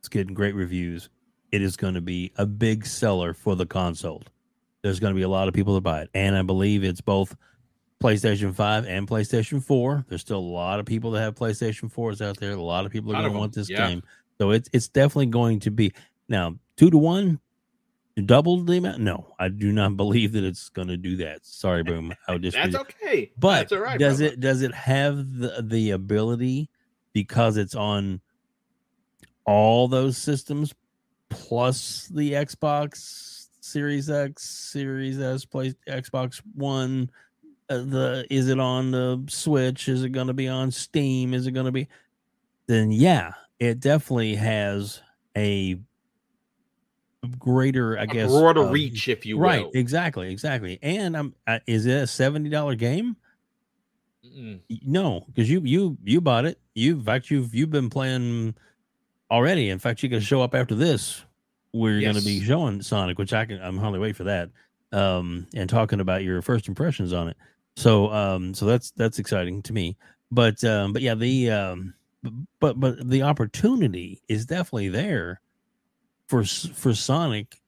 it's 0.00 0.08
getting 0.08 0.34
great 0.34 0.54
reviews. 0.54 1.08
It 1.52 1.62
is 1.62 1.76
going 1.76 1.94
to 1.94 2.00
be 2.00 2.32
a 2.36 2.44
big 2.44 2.86
seller 2.86 3.34
for 3.34 3.54
the 3.54 3.66
console. 3.66 4.22
There's 4.82 4.98
going 4.98 5.14
to 5.14 5.16
be 5.16 5.22
a 5.22 5.28
lot 5.28 5.46
of 5.46 5.54
people 5.54 5.76
to 5.76 5.80
buy 5.80 6.02
it, 6.02 6.10
and 6.12 6.36
I 6.36 6.42
believe 6.42 6.82
it's 6.82 7.00
both 7.00 7.36
PlayStation 8.02 8.54
5 8.54 8.86
and 8.86 9.08
PlayStation 9.08 9.62
4. 9.62 10.04
There's 10.08 10.20
still 10.20 10.38
a 10.38 10.40
lot 10.40 10.80
of 10.80 10.86
people 10.86 11.12
that 11.12 11.20
have 11.20 11.36
PlayStation 11.36 11.90
4s 11.90 12.20
out 12.20 12.38
there. 12.38 12.52
A 12.52 12.60
lot 12.60 12.84
of 12.84 12.92
people 12.92 13.12
are 13.12 13.20
going 13.20 13.32
to 13.32 13.38
want 13.38 13.54
this 13.54 13.70
yeah. 13.70 13.88
game. 13.88 14.02
So 14.38 14.50
it's 14.50 14.68
it's 14.72 14.88
definitely 14.88 15.26
going 15.26 15.60
to 15.60 15.70
be 15.70 15.92
now 16.28 16.56
two 16.76 16.90
to 16.90 16.98
one 16.98 17.40
double 18.22 18.62
the 18.62 18.78
amount? 18.78 19.00
No, 19.00 19.34
I 19.38 19.48
do 19.48 19.72
not 19.72 19.96
believe 19.96 20.32
that 20.32 20.44
it's 20.44 20.68
going 20.68 20.88
to 20.88 20.96
do 20.96 21.16
that. 21.16 21.44
Sorry, 21.44 21.82
boom. 21.82 22.14
I 22.28 22.38
just 22.38 22.56
that's 22.62 22.74
okay. 22.74 23.32
But 23.38 23.68
that's 23.68 23.98
does 23.98 24.18
brother. 24.18 24.24
it 24.32 24.40
does 24.40 24.62
it 24.62 24.74
have 24.74 25.16
the 25.38 25.64
the 25.66 25.90
ability 25.90 26.68
because 27.12 27.56
it's 27.56 27.74
on 27.74 28.20
all 29.46 29.88
those 29.88 30.16
systems 30.16 30.74
plus 31.28 32.08
the 32.12 32.32
Xbox 32.32 33.48
Series 33.60 34.10
X, 34.10 34.42
Series 34.48 35.20
S, 35.20 35.44
play 35.44 35.74
Xbox 35.88 36.40
One? 36.54 37.10
Uh, 37.70 37.78
the 37.78 38.26
is 38.30 38.48
it 38.48 38.60
on 38.60 38.90
the 38.90 39.24
Switch? 39.28 39.88
Is 39.88 40.04
it 40.04 40.10
going 40.10 40.26
to 40.26 40.34
be 40.34 40.48
on 40.48 40.70
Steam? 40.70 41.32
Is 41.34 41.46
it 41.46 41.52
going 41.52 41.66
to 41.66 41.72
be? 41.72 41.88
Then 42.66 42.92
yeah, 42.92 43.32
it 43.58 43.80
definitely 43.80 44.34
has 44.36 45.00
a 45.36 45.78
greater, 47.38 47.98
I 47.98 48.06
guess, 48.06 48.30
broader 48.30 48.64
um, 48.64 48.72
reach, 48.72 49.08
if 49.08 49.26
you 49.26 49.36
will. 49.36 49.44
Right, 49.44 49.66
exactly, 49.74 50.30
exactly. 50.30 50.78
And 50.82 51.16
I'm, 51.16 51.34
uh, 51.46 51.60
is 51.66 51.86
it 51.86 52.02
a 52.02 52.06
seventy 52.06 52.50
dollar 52.50 52.74
game? 52.74 53.16
Mm-mm. 54.24 54.60
No, 54.84 55.24
because 55.26 55.50
you 55.50 55.60
you 55.60 55.98
you 56.02 56.20
bought 56.20 56.44
it. 56.44 56.58
You 56.74 56.94
in 56.94 57.02
fact 57.02 57.30
you've 57.30 57.54
you've 57.54 57.70
been 57.70 57.90
playing 57.90 58.54
already. 59.30 59.70
In 59.70 59.78
fact, 59.78 60.02
you're 60.02 60.10
gonna 60.10 60.22
show 60.22 60.42
up 60.42 60.54
after 60.54 60.74
this. 60.74 61.22
We're 61.72 61.98
yes. 61.98 62.12
gonna 62.12 62.24
be 62.24 62.40
showing 62.40 62.82
Sonic, 62.82 63.18
which 63.18 63.32
I 63.32 63.44
can 63.44 63.60
I'm 63.60 63.78
hardly 63.78 63.98
wait 63.98 64.16
for 64.16 64.24
that. 64.24 64.50
Um, 64.92 65.46
and 65.54 65.68
talking 65.68 66.00
about 66.00 66.22
your 66.22 66.40
first 66.40 66.68
impressions 66.68 67.12
on 67.12 67.28
it. 67.28 67.36
So 67.76 68.12
um, 68.12 68.54
so 68.54 68.66
that's 68.66 68.92
that's 68.92 69.18
exciting 69.18 69.62
to 69.62 69.72
me. 69.72 69.96
But 70.30 70.62
um, 70.64 70.92
but 70.92 71.02
yeah, 71.02 71.14
the 71.14 71.50
um, 71.50 71.94
but 72.60 72.78
but 72.78 73.08
the 73.08 73.22
opportunity 73.22 74.22
is 74.28 74.46
definitely 74.46 74.88
there 74.88 75.40
for 76.26 76.44
for 76.44 76.94
Sonic, 76.94 77.60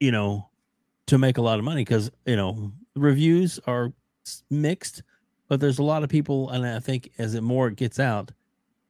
you 0.00 0.12
know, 0.12 0.48
to 1.06 1.18
make 1.18 1.38
a 1.38 1.42
lot 1.42 1.58
of 1.58 1.64
money 1.64 1.82
because 1.82 2.10
you 2.26 2.36
know 2.36 2.72
reviews 2.94 3.58
are 3.66 3.92
mixed, 4.50 5.02
but 5.48 5.60
there's 5.60 5.78
a 5.78 5.82
lot 5.82 6.02
of 6.02 6.08
people, 6.08 6.50
and 6.50 6.66
I 6.66 6.78
think 6.80 7.10
as 7.18 7.34
it 7.34 7.42
more 7.42 7.70
gets 7.70 7.98
out, 7.98 8.32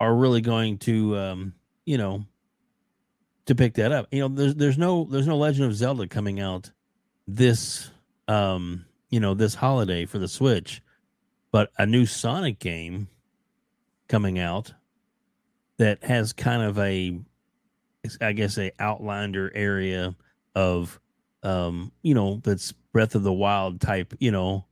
are 0.00 0.14
really 0.14 0.40
going 0.40 0.78
to, 0.78 1.16
um, 1.16 1.54
you 1.86 1.98
know, 1.98 2.24
to 3.46 3.54
pick 3.54 3.74
that 3.74 3.92
up. 3.92 4.06
You 4.10 4.20
know, 4.20 4.28
there's 4.28 4.54
there's 4.54 4.78
no 4.78 5.04
there's 5.04 5.26
no 5.26 5.36
Legend 5.36 5.66
of 5.66 5.74
Zelda 5.74 6.06
coming 6.06 6.40
out 6.40 6.70
this 7.26 7.90
um 8.28 8.84
you 9.08 9.18
know 9.18 9.32
this 9.32 9.54
holiday 9.54 10.06
for 10.06 10.18
the 10.18 10.28
Switch, 10.28 10.82
but 11.52 11.70
a 11.78 11.86
new 11.86 12.06
Sonic 12.06 12.58
game 12.58 13.08
coming 14.08 14.38
out 14.38 14.72
that 15.78 16.04
has 16.04 16.32
kind 16.32 16.62
of 16.62 16.78
a 16.78 17.18
I 18.20 18.32
guess 18.32 18.58
a 18.58 18.72
outlander 18.78 19.50
area 19.54 20.14
of 20.54 21.00
um 21.42 21.92
you 22.02 22.14
know 22.14 22.40
that's 22.42 22.72
Breath 22.94 23.16
of 23.16 23.24
the 23.24 23.32
Wild 23.32 23.80
type, 23.80 24.14
you 24.20 24.30
know, 24.30 24.64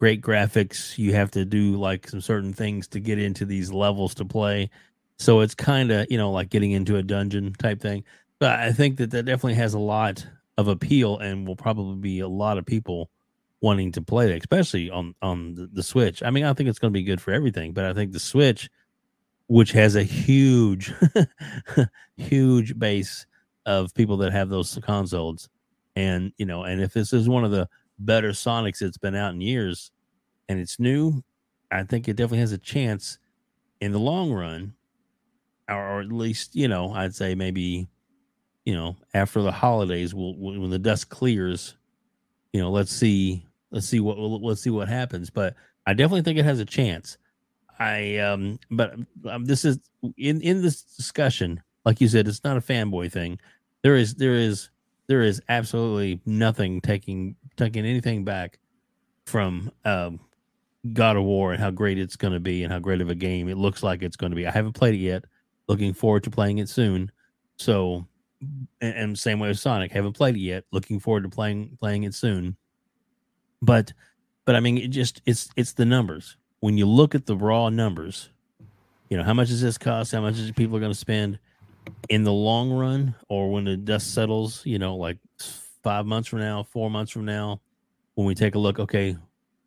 great 0.00 0.22
graphics. 0.22 0.96
You 0.98 1.12
have 1.12 1.30
to 1.32 1.44
do 1.44 1.76
like 1.76 2.08
some 2.08 2.22
certain 2.22 2.54
things 2.54 2.88
to 2.88 3.00
get 3.00 3.18
into 3.18 3.44
these 3.44 3.70
levels 3.70 4.14
to 4.14 4.24
play. 4.24 4.70
So 5.18 5.40
it's 5.40 5.54
kind 5.54 5.90
of, 5.92 6.06
you 6.10 6.18
know, 6.18 6.32
like 6.32 6.48
getting 6.48 6.72
into 6.72 6.96
a 6.96 7.02
dungeon 7.02 7.52
type 7.52 7.80
thing. 7.80 8.04
But 8.38 8.58
I 8.58 8.72
think 8.72 8.96
that 8.96 9.10
that 9.10 9.24
definitely 9.24 9.54
has 9.54 9.74
a 9.74 9.78
lot 9.78 10.26
of 10.58 10.68
appeal 10.68 11.18
and 11.18 11.46
will 11.46 11.56
probably 11.56 11.96
be 11.96 12.20
a 12.20 12.28
lot 12.28 12.58
of 12.58 12.66
people 12.66 13.10
wanting 13.60 13.92
to 13.92 14.02
play 14.02 14.30
it, 14.30 14.38
especially 14.38 14.90
on 14.90 15.14
on 15.22 15.54
the, 15.54 15.66
the 15.66 15.82
Switch. 15.82 16.22
I 16.22 16.30
mean, 16.30 16.44
I 16.44 16.52
think 16.54 16.68
it's 16.68 16.78
going 16.78 16.92
to 16.92 16.98
be 16.98 17.04
good 17.04 17.20
for 17.20 17.32
everything, 17.32 17.72
but 17.72 17.84
I 17.84 17.92
think 17.92 18.12
the 18.12 18.20
Switch, 18.20 18.70
which 19.48 19.72
has 19.72 19.96
a 19.96 20.02
huge, 20.02 20.92
huge 22.16 22.78
base 22.78 23.26
of 23.66 23.94
people 23.94 24.16
that 24.18 24.32
have 24.32 24.48
those 24.48 24.78
consoles, 24.82 25.48
and 25.96 26.32
you 26.38 26.46
know, 26.46 26.64
and 26.64 26.80
if 26.80 26.92
this 26.92 27.12
is 27.12 27.28
one 27.28 27.44
of 27.44 27.50
the 27.50 27.68
better 27.98 28.30
Sonics 28.30 28.78
that's 28.80 28.98
been 28.98 29.14
out 29.14 29.34
in 29.34 29.40
years, 29.40 29.90
and 30.48 30.58
it's 30.60 30.80
new, 30.80 31.22
I 31.72 31.84
think 31.84 32.08
it 32.08 32.16
definitely 32.16 32.40
has 32.40 32.52
a 32.52 32.58
chance 32.58 33.18
in 33.80 33.92
the 33.92 34.00
long 34.00 34.32
run, 34.32 34.74
or 35.68 36.00
at 36.00 36.12
least 36.12 36.54
you 36.54 36.68
know, 36.68 36.92
I'd 36.92 37.14
say 37.14 37.34
maybe, 37.34 37.88
you 38.64 38.74
know, 38.74 38.96
after 39.14 39.42
the 39.42 39.52
holidays, 39.52 40.14
we'll, 40.14 40.36
when 40.36 40.70
the 40.70 40.78
dust 40.78 41.08
clears, 41.10 41.76
you 42.52 42.60
know, 42.60 42.70
let's 42.70 42.92
see, 42.92 43.44
let's 43.70 43.86
see 43.88 44.00
what 44.00 44.18
let's 44.18 44.62
see 44.62 44.70
what 44.70 44.88
happens. 44.88 45.30
But 45.30 45.54
I 45.86 45.94
definitely 45.94 46.22
think 46.22 46.38
it 46.38 46.44
has 46.44 46.60
a 46.60 46.64
chance. 46.64 47.18
I 47.78 48.18
um, 48.18 48.58
but 48.70 48.94
um, 49.28 49.44
this 49.44 49.64
is 49.64 49.78
in 50.16 50.40
in 50.40 50.62
this 50.62 50.82
discussion, 50.82 51.62
like 51.84 52.00
you 52.00 52.08
said, 52.08 52.28
it's 52.28 52.44
not 52.44 52.56
a 52.56 52.60
fanboy 52.60 53.12
thing. 53.12 53.38
There 53.82 53.96
is 53.96 54.14
there 54.14 54.34
is 54.34 54.70
there 55.06 55.22
is 55.22 55.42
absolutely 55.48 56.20
nothing 56.26 56.80
taking 56.80 57.36
taking 57.56 57.84
anything 57.84 58.24
back 58.24 58.58
from 59.26 59.70
um, 59.84 60.20
God 60.92 61.16
of 61.16 61.24
War 61.24 61.52
and 61.52 61.62
how 61.62 61.70
great 61.70 61.98
it's 61.98 62.16
going 62.16 62.32
to 62.32 62.40
be 62.40 62.62
and 62.62 62.72
how 62.72 62.78
great 62.78 63.00
of 63.00 63.10
a 63.10 63.14
game 63.14 63.48
it 63.48 63.56
looks 63.56 63.82
like 63.82 64.02
it's 64.02 64.16
going 64.16 64.30
to 64.30 64.36
be. 64.36 64.46
I 64.46 64.50
haven't 64.50 64.74
played 64.74 64.94
it 64.94 64.98
yet. 64.98 65.24
Looking 65.68 65.92
forward 65.92 66.24
to 66.24 66.30
playing 66.30 66.58
it 66.58 66.68
soon. 66.68 67.10
So, 67.56 68.06
and, 68.80 68.94
and 68.94 69.18
same 69.18 69.40
way 69.40 69.48
with 69.48 69.58
Sonic, 69.58 69.90
haven't 69.90 70.12
played 70.12 70.36
it 70.36 70.40
yet. 70.40 70.64
Looking 70.70 71.00
forward 71.00 71.24
to 71.24 71.28
playing 71.28 71.76
playing 71.80 72.04
it 72.04 72.14
soon. 72.14 72.56
But, 73.62 73.92
but 74.44 74.54
I 74.54 74.60
mean, 74.60 74.78
it 74.78 74.88
just 74.88 75.22
it's 75.26 75.48
it's 75.56 75.72
the 75.72 75.84
numbers. 75.84 76.36
When 76.60 76.78
you 76.78 76.86
look 76.86 77.14
at 77.14 77.26
the 77.26 77.36
raw 77.36 77.68
numbers, 77.68 78.30
you 79.08 79.16
know 79.16 79.22
how 79.22 79.34
much 79.34 79.48
does 79.48 79.60
this 79.60 79.78
cost? 79.78 80.12
How 80.12 80.20
much 80.20 80.38
is 80.38 80.50
people 80.52 80.76
are 80.76 80.80
going 80.80 80.92
to 80.92 80.98
spend 80.98 81.38
in 82.08 82.24
the 82.24 82.32
long 82.32 82.72
run, 82.72 83.14
or 83.28 83.52
when 83.52 83.64
the 83.64 83.76
dust 83.76 84.14
settles? 84.14 84.64
You 84.64 84.78
know, 84.78 84.96
like 84.96 85.18
five 85.82 86.06
months 86.06 86.28
from 86.28 86.40
now, 86.40 86.64
four 86.64 86.90
months 86.90 87.12
from 87.12 87.24
now, 87.24 87.60
when 88.14 88.26
we 88.26 88.34
take 88.34 88.54
a 88.54 88.58
look, 88.58 88.80
okay, 88.80 89.16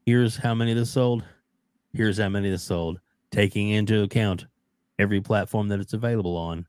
here's 0.06 0.36
how 0.36 0.54
many 0.54 0.74
this 0.74 0.92
sold, 0.92 1.24
here's 1.94 2.18
how 2.18 2.30
many 2.30 2.50
this 2.50 2.64
sold, 2.64 3.00
taking 3.32 3.70
into 3.70 4.02
account 4.04 4.46
every 4.98 5.22
platform 5.22 5.70
that 5.70 5.80
it's 5.80 5.94
available 5.94 6.36
on, 6.36 6.68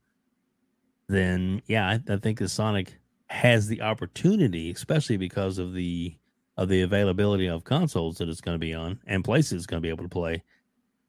then 1.09 1.61
yeah, 1.67 1.89
I, 1.89 2.13
I 2.13 2.17
think 2.19 2.39
the 2.39 2.49
Sonic 2.49 2.95
has 3.29 3.67
the 3.67 3.83
opportunity, 3.83 4.71
especially 4.71 5.17
because 5.17 5.59
of 5.59 5.73
the 5.73 6.15
of 6.61 6.69
the 6.69 6.83
availability 6.83 7.47
of 7.47 7.65
consoles 7.65 8.19
that 8.19 8.29
it's 8.29 8.43
going 8.43 8.55
to 8.55 8.59
be 8.59 8.75
on 8.75 9.01
and 9.07 9.25
places 9.25 9.53
it's 9.53 9.67
going 9.67 9.81
to 9.81 9.83
be 9.83 9.89
able 9.89 10.05
to 10.05 10.11
play, 10.11 10.43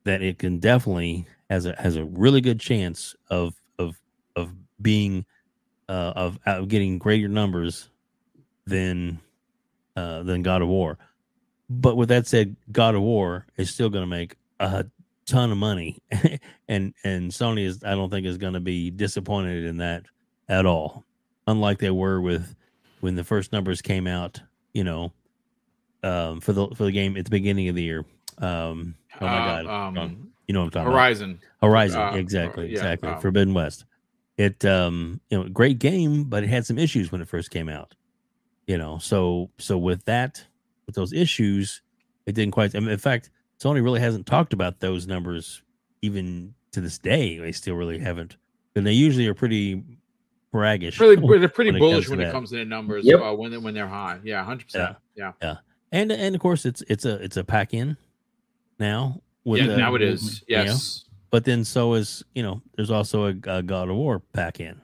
that 0.06 0.22
it 0.22 0.40
can 0.40 0.60
definitely 0.60 1.26
has 1.50 1.66
a 1.66 1.76
has 1.78 1.98
a 1.98 2.06
really 2.06 2.40
good 2.40 2.58
chance 2.58 3.18
of 3.30 3.54
of 3.78 4.00
of 4.38 4.54
being 4.82 5.26
uh, 5.90 6.14
of, 6.16 6.40
of 6.46 6.70
getting 6.70 6.98
greater 6.98 7.28
numbers 7.28 7.90
than 8.66 9.20
uh, 9.98 10.24
than 10.24 10.42
God 10.42 10.62
of 10.62 10.70
War. 10.70 10.98
But 11.70 11.98
with 11.98 12.08
that 12.10 12.28
said, 12.28 12.56
God 12.72 12.96
of 12.96 13.02
War 13.02 13.46
is 13.58 13.70
still 13.70 13.90
going 13.90 14.04
to 14.04 14.08
make 14.08 14.38
a 14.62 14.86
ton 15.26 15.52
of 15.52 15.58
money, 15.58 15.98
and 16.70 16.94
and 17.04 17.30
Sony 17.30 17.66
is 17.66 17.84
I 17.84 17.92
don't 17.92 18.10
think 18.10 18.26
is 18.26 18.38
going 18.38 18.54
to 18.54 18.62
be 18.62 18.90
disappointed 18.90 19.66
in 19.66 19.78
that 19.78 20.06
at 20.48 20.66
all. 20.66 21.04
Unlike 21.46 21.80
they 21.80 21.92
were 21.92 22.22
with 22.22 22.56
when 23.02 23.16
the 23.16 23.26
first 23.26 23.52
numbers 23.52 23.82
came 23.82 24.08
out, 24.08 24.40
you 24.74 24.86
know, 24.86 25.12
um, 26.04 26.42
for 26.42 26.54
the 26.54 26.68
for 26.70 26.86
the 26.86 26.92
game 26.92 27.18
at 27.18 27.26
the 27.26 27.32
beginning 27.32 27.70
of 27.70 27.76
the 27.76 27.84
year. 27.84 28.06
Um, 28.38 28.96
oh 29.20 29.26
my 29.26 29.38
uh, 29.38 29.64
god, 29.64 29.98
um, 29.98 30.32
you 30.48 30.54
know 30.54 30.62
what 30.62 30.66
I'm 30.66 30.72
talking 30.72 30.92
Horizon. 30.92 31.40
about? 31.60 31.68
Horizon, 31.68 32.02
uh, 32.02 32.12
exactly, 32.16 32.66
yeah, 32.66 32.78
exactly. 32.78 33.10
Um, 33.10 33.22
Forbidden 33.22 33.54
West. 33.54 33.86
It 34.38 34.64
um, 34.66 35.20
you 35.30 35.38
know, 35.38 35.50
great 35.50 35.80
game, 35.80 36.24
but 36.24 36.44
it 36.44 36.50
had 36.50 36.66
some 36.66 36.78
issues 36.78 37.12
when 37.12 37.22
it 37.22 37.28
first 37.28 37.52
came 37.52 37.70
out. 37.70 37.94
You 38.68 38.78
know, 38.78 38.98
so 38.98 39.50
so 39.58 39.78
with 39.78 40.04
that 40.06 40.44
with 40.86 40.96
those 40.96 41.14
issues, 41.14 41.82
it 42.26 42.34
didn't 42.34 42.52
quite. 42.52 42.76
I 42.76 42.80
mean, 42.80 42.90
in 42.90 42.98
fact, 42.98 43.30
Sony 43.60 43.84
really 43.84 44.00
hasn't 44.00 44.26
talked 44.26 44.54
about 44.54 44.80
those 44.80 45.08
numbers 45.08 45.62
even 46.02 46.54
to 46.72 46.82
this 46.82 46.98
day. 46.98 47.38
They 47.38 47.52
still 47.52 47.76
really 47.76 48.00
haven't, 48.00 48.38
and 48.76 48.86
they 48.86 48.94
usually 48.94 49.28
are 49.28 49.34
pretty 49.34 49.84
braggish. 50.52 51.00
Really, 51.00 51.16
they're 51.40 51.50
pretty 51.50 51.72
bullish 51.72 52.10
when 52.10 52.20
it 52.20 52.32
comes 52.32 52.50
to 52.50 52.58
the 52.58 52.66
numbers 52.66 53.06
yep. 53.06 53.22
uh, 53.22 53.34
when 53.34 53.52
they, 53.52 53.58
when 53.58 53.74
they're 53.74 53.88
high. 53.88 54.20
Yeah, 54.24 54.44
hundred 54.44 54.68
yeah. 54.74 54.86
percent. 54.86 54.98
Yeah, 55.16 55.32
yeah, 55.42 55.56
and 55.92 56.12
and 56.12 56.36
of 56.36 56.42
course 56.42 56.66
it's 56.66 56.82
it's 56.88 57.06
a 57.06 57.16
it's 57.16 57.38
a 57.38 57.44
pack 57.44 57.74
in 57.74 57.98
now. 58.80 59.22
With 59.44 59.62
yeah, 59.62 59.68
the, 59.68 59.78
now 59.78 59.96
it 59.96 60.02
is. 60.02 60.44
Yes, 60.48 61.06
know, 61.06 61.18
but 61.32 61.46
then 61.46 61.64
so 61.64 61.94
is 61.94 62.24
you 62.36 62.44
know 62.44 62.62
there's 62.76 62.92
also 62.92 63.26
a, 63.26 63.36
a 63.48 63.64
God 63.64 63.90
of 63.90 63.96
War 63.96 64.20
pack 64.34 64.60
in, 64.60 64.80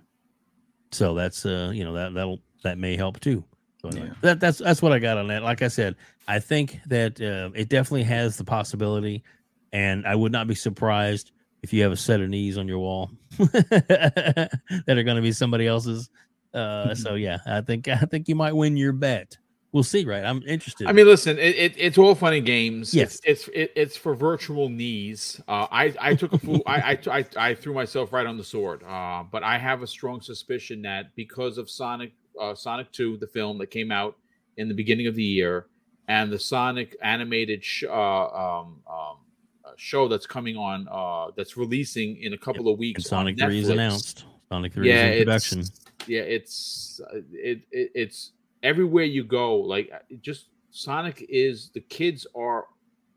so 0.92 1.14
that's 1.14 1.46
uh 1.46 1.72
you 1.74 1.84
know 1.84 1.94
that 1.94 2.14
that'll 2.14 2.40
that 2.64 2.78
may 2.78 2.96
help 2.96 3.20
too. 3.20 3.44
So 3.82 3.90
anyway, 3.90 4.08
yeah. 4.08 4.14
that, 4.22 4.40
that's 4.40 4.58
that's 4.58 4.82
what 4.82 4.92
I 4.92 5.00
got 5.00 5.18
on 5.18 5.28
that. 5.28 5.44
Like 5.44 5.62
I 5.62 5.68
said, 5.68 5.96
I 6.28 6.40
think 6.40 6.80
that 6.88 7.22
uh, 7.22 7.52
it 7.56 7.70
definitely 7.70 8.04
has 8.04 8.38
the 8.38 8.44
possibility, 8.44 9.24
and 9.72 10.06
I 10.06 10.16
would 10.16 10.32
not 10.32 10.48
be 10.48 10.56
surprised 10.56 11.32
if 11.62 11.74
you 11.74 11.84
have 11.84 11.92
a 11.92 11.98
set 11.98 12.22
of 12.22 12.30
knees 12.30 12.58
on 12.58 12.68
your 12.68 12.80
wall 12.80 13.12
that 13.38 14.60
are 14.88 15.04
going 15.04 15.16
to 15.16 15.22
be 15.22 15.32
somebody 15.32 15.68
else's. 15.68 16.10
Uh, 16.54 16.96
so 16.96 17.16
yeah, 17.16 17.38
I 17.46 17.62
think 17.62 17.88
I 17.88 17.98
think 17.98 18.28
you 18.28 18.36
might 18.36 18.54
win 18.54 18.78
your 18.78 18.94
bet. 18.94 19.38
We'll 19.78 19.84
see, 19.84 20.06
right? 20.06 20.24
I'm 20.24 20.41
interested. 20.48 20.88
I 20.88 20.91
mean, 20.91 21.06
listen, 21.06 21.38
it, 21.38 21.56
it, 21.56 21.74
it's 21.78 21.99
all 21.99 22.16
funny 22.16 22.41
games. 22.41 22.95
Yes, 22.95 23.20
it's 23.24 23.48
it's 23.48 23.48
it, 23.49 23.74
it's 23.76 23.95
for 23.95 24.16
virtual 24.16 24.70
knees. 24.70 25.40
Uh, 25.48 25.68
I 25.70 25.94
I 26.02 26.16
took 26.16 26.34
a 26.34 26.40
fool. 26.40 26.64
I, 26.66 26.98
I, 27.06 27.20
I 27.20 27.26
I 27.38 27.54
threw 27.54 27.76
myself 27.76 28.12
right 28.12 28.26
on 28.26 28.38
the 28.38 28.44
sword. 28.44 28.82
Uh, 28.84 29.22
but 29.32 29.44
I 29.44 29.60
have 29.60 29.84
a 29.84 29.88
strong 29.88 30.20
suspicion 30.20 30.82
that 30.82 31.14
because 31.16 31.60
of 31.60 31.70
Sonic 31.70 32.14
uh, 32.41 32.56
Sonic 32.56 32.91
2, 32.91 33.18
the 33.18 33.28
film 33.28 33.60
that 33.60 33.68
came 33.68 33.91
out 33.91 34.18
in 34.58 34.68
the 34.68 34.74
beginning 34.74 35.06
of 35.06 35.14
the 35.14 35.24
year, 35.24 35.68
and 36.08 36.32
the 36.32 36.40
Sonic 36.40 36.98
animated 37.04 37.64
sh- 37.64 37.84
uh, 37.84 38.28
um, 38.30 38.82
um, 38.90 39.18
uh, 39.64 39.74
show 39.76 40.08
that's 40.08 40.26
coming 40.26 40.58
on, 40.58 40.88
uh, 40.90 41.32
that's 41.38 41.56
releasing 41.56 42.18
in 42.18 42.34
a 42.34 42.38
couple 42.40 42.66
yep. 42.66 42.74
of 42.74 42.80
weeks. 42.80 43.04
And 43.04 43.06
Sonic 43.06 43.40
3 43.40 43.60
is 43.60 43.70
announced. 43.70 44.26
Sonic 44.49 44.74
3 44.74 44.90
yeah, 44.90 45.06
is 45.06 45.12
in 45.12 45.26
production. 45.26 45.64
Yeah, 46.08 46.22
it's 46.22 46.99
it, 47.32 47.62
it 47.72 47.91
it's 47.94 48.32
everywhere 48.68 49.06
you 49.06 49.23
go. 49.23 49.56
Like 49.56 49.89
uh, 49.94 49.99
just 50.22 50.48
Sonic 50.72 51.26
is 51.30 51.72
the 51.73 51.81
kids 51.81 52.27
are 52.35 52.65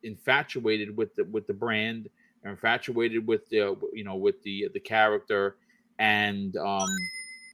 infatuated 0.02 0.97
with 0.97 1.14
the 1.16 1.24
with 1.24 1.47
the 1.47 1.55
brand, 1.55 2.09
are 2.44 2.51
infatuated 2.51 3.27
with 3.27 3.48
the 3.48 3.77
you 3.93 4.05
know 4.05 4.16
with 4.16 4.43
the 4.43 4.68
the 4.72 4.81
character, 4.81 5.56
and 5.98 6.56
um 6.56 6.89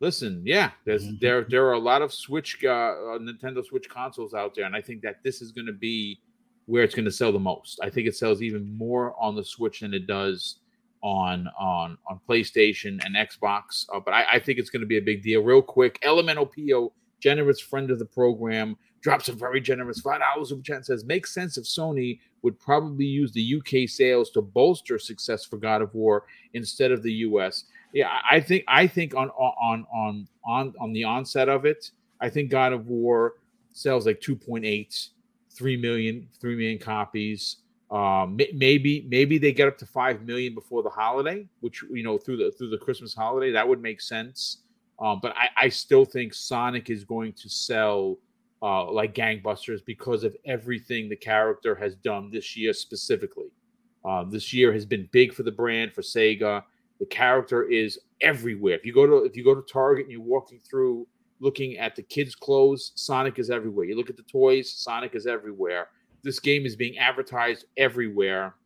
Listen, 0.00 0.42
yeah, 0.44 0.72
there's 0.84 1.06
mm-hmm. 1.06 1.16
there 1.20 1.46
there 1.48 1.66
are 1.66 1.72
a 1.72 1.78
lot 1.78 2.02
of 2.02 2.12
Switch 2.12 2.58
uh, 2.62 2.68
uh, 2.68 3.18
Nintendo 3.18 3.64
Switch 3.64 3.88
consoles 3.88 4.34
out 4.34 4.54
there, 4.54 4.66
and 4.66 4.76
I 4.76 4.82
think 4.82 5.00
that 5.02 5.22
this 5.24 5.40
is 5.40 5.52
going 5.52 5.66
to 5.66 5.72
be 5.72 6.20
where 6.66 6.82
it's 6.82 6.94
going 6.94 7.06
to 7.06 7.10
sell 7.10 7.32
the 7.32 7.38
most. 7.38 7.80
I 7.82 7.88
think 7.88 8.06
it 8.06 8.16
sells 8.16 8.42
even 8.42 8.76
more 8.76 9.14
on 9.18 9.36
the 9.36 9.44
Switch 9.44 9.80
than 9.80 9.94
it 9.94 10.06
does 10.06 10.58
on 11.02 11.48
on 11.58 11.96
on 12.08 12.20
PlayStation 12.28 13.02
and 13.06 13.16
Xbox. 13.16 13.86
Uh, 13.92 14.00
but 14.00 14.12
I, 14.12 14.24
I, 14.34 14.38
think 14.38 14.58
it's 14.58 14.70
going 14.70 14.80
to 14.80 14.86
be 14.86 14.98
a 14.98 15.02
big 15.02 15.22
deal. 15.22 15.42
Real 15.42 15.62
quick, 15.62 15.98
Elemental 16.02 16.46
PO, 16.46 16.92
generous 17.20 17.60
friend 17.60 17.90
of 17.90 17.98
the 17.98 18.04
program, 18.04 18.76
drops 19.00 19.28
a 19.28 19.32
very 19.32 19.60
generous 19.60 20.00
five 20.00 20.20
dollars 20.20 20.48
super 20.48 20.62
chat. 20.62 20.86
Says 20.86 21.04
makes 21.04 21.32
sense 21.32 21.56
if 21.56 21.64
Sony 21.64 22.18
would 22.42 22.58
probably 22.58 23.04
use 23.04 23.32
the 23.32 23.56
UK 23.56 23.88
sales 23.88 24.30
to 24.30 24.42
bolster 24.42 24.98
success 24.98 25.44
for 25.44 25.56
God 25.56 25.82
of 25.82 25.94
War 25.94 26.24
instead 26.54 26.92
of 26.92 27.02
the 27.02 27.12
US. 27.12 27.64
Yeah, 27.92 28.10
I 28.30 28.40
think 28.40 28.64
I 28.68 28.86
think 28.86 29.14
on 29.14 29.30
on 29.30 29.86
on 29.92 30.28
on 30.44 30.74
on 30.80 30.92
the 30.92 31.04
onset 31.04 31.48
of 31.48 31.64
it, 31.64 31.90
I 32.20 32.28
think 32.28 32.50
God 32.50 32.72
of 32.72 32.86
War 32.86 33.34
sells 33.72 34.06
like 34.06 34.20
2.8 34.20 35.08
3 35.50 35.76
million 35.76 36.28
3 36.40 36.56
million 36.56 36.78
copies 36.78 37.56
um, 37.90 38.36
maybe 38.52 39.06
maybe 39.08 39.38
they 39.38 39.52
get 39.52 39.68
up 39.68 39.78
to 39.78 39.86
five 39.86 40.22
million 40.22 40.54
before 40.54 40.82
the 40.82 40.90
holiday, 40.90 41.46
which 41.60 41.82
you 41.92 42.02
know 42.02 42.18
through 42.18 42.38
the 42.38 42.50
through 42.50 42.70
the 42.70 42.78
Christmas 42.78 43.14
holiday 43.14 43.52
that 43.52 43.66
would 43.66 43.80
make 43.80 44.00
sense. 44.00 44.58
Um, 44.98 45.20
but 45.22 45.34
I, 45.36 45.48
I 45.64 45.68
still 45.68 46.04
think 46.04 46.32
Sonic 46.32 46.90
is 46.90 47.04
going 47.04 47.34
to 47.34 47.48
sell 47.48 48.16
uh, 48.62 48.90
like 48.90 49.14
gangbusters 49.14 49.84
because 49.84 50.24
of 50.24 50.34
everything 50.46 51.08
the 51.08 51.16
character 51.16 51.74
has 51.74 51.94
done 51.96 52.30
this 52.30 52.56
year 52.56 52.72
specifically. 52.72 53.52
Uh, 54.04 54.24
this 54.24 54.52
year 54.52 54.72
has 54.72 54.86
been 54.86 55.08
big 55.12 55.34
for 55.34 55.42
the 55.42 55.52
brand 55.52 55.92
for 55.92 56.00
Sega. 56.00 56.62
The 56.98 57.06
character 57.06 57.64
is 57.64 57.98
everywhere. 58.22 58.74
If 58.74 58.86
you 58.86 58.94
go 58.94 59.06
to 59.06 59.24
if 59.24 59.36
you 59.36 59.44
go 59.44 59.54
to 59.54 59.62
Target 59.70 60.04
and 60.04 60.12
you're 60.12 60.22
walking 60.22 60.60
through 60.60 61.06
looking 61.40 61.76
at 61.76 61.94
the 61.94 62.02
kids' 62.02 62.34
clothes, 62.34 62.92
Sonic 62.94 63.38
is 63.38 63.50
everywhere. 63.50 63.84
You 63.84 63.96
look 63.96 64.08
at 64.08 64.16
the 64.16 64.22
toys, 64.22 64.72
Sonic 64.72 65.14
is 65.14 65.26
everywhere 65.26 65.88
this 66.26 66.40
game 66.40 66.66
is 66.66 66.74
being 66.74 66.98
advertised 66.98 67.66
everywhere. 67.76 68.56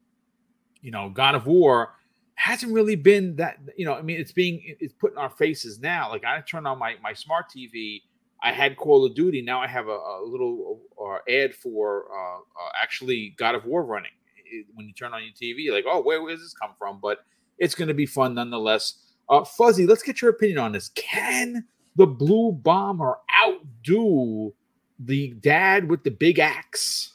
You 0.81 0.90
know, 0.90 1.11
God 1.11 1.35
of 1.35 1.47
War 1.47 1.94
hasn't 2.41 2.73
really 2.73 2.97
been 2.97 3.37
that. 3.37 3.59
You 3.77 3.85
know, 3.85 3.95
I 3.95 4.03
mean, 4.03 4.19
it's 4.19 4.33
being 4.33 4.62
it's 4.81 4.95
put 4.95 5.12
in 5.12 5.19
our 5.19 5.31
faces 5.31 5.79
now. 5.79 6.09
Like 6.09 6.25
I 6.25 6.41
turned 6.41 6.67
on 6.67 6.79
my 6.79 6.97
my 7.03 7.12
smart 7.12 7.47
TV, 7.55 8.03
I 8.43 8.53
had 8.53 8.77
Call 8.77 9.05
of 9.05 9.15
Duty. 9.15 9.43
Now 9.43 9.61
I 9.61 9.67
have 9.67 9.89
a, 9.89 9.91
a 9.91 10.25
little 10.25 10.81
uh, 11.01 11.19
ad 11.31 11.55
for 11.55 12.07
uh, 12.11 12.39
uh, 12.39 12.71
actually 12.83 13.35
God 13.37 13.55
of 13.55 13.67
War 13.67 13.85
running. 13.85 14.12
It, 14.47 14.67
when 14.75 14.87
you 14.87 14.95
turn 14.95 15.12
on 15.12 15.23
your 15.23 15.33
TV, 15.33 15.73
like, 15.73 15.85
oh, 15.87 16.01
where, 16.01 16.23
where 16.23 16.33
does 16.33 16.43
this 16.43 16.55
come 16.55 16.71
from? 16.79 16.99
But 17.01 17.19
it's 17.59 17.75
going 17.75 17.89
to 17.89 17.95
be 17.95 18.07
fun 18.07 18.35
nonetheless. 18.35 18.95
Uh, 19.29 19.45
Fuzzy, 19.45 19.87
let's 19.87 20.03
get 20.03 20.23
your 20.23 20.31
opinion 20.31 20.59
on 20.59 20.73
this. 20.73 20.89
Can 20.95 21.65
the 21.97 22.07
Blue 22.07 22.53
Bomber 22.53 23.19
outdo 23.45 24.53
the 24.99 25.35
dad 25.41 25.89
with 25.89 26.03
the 26.03 26.11
big 26.11 26.39
axe? 26.39 27.12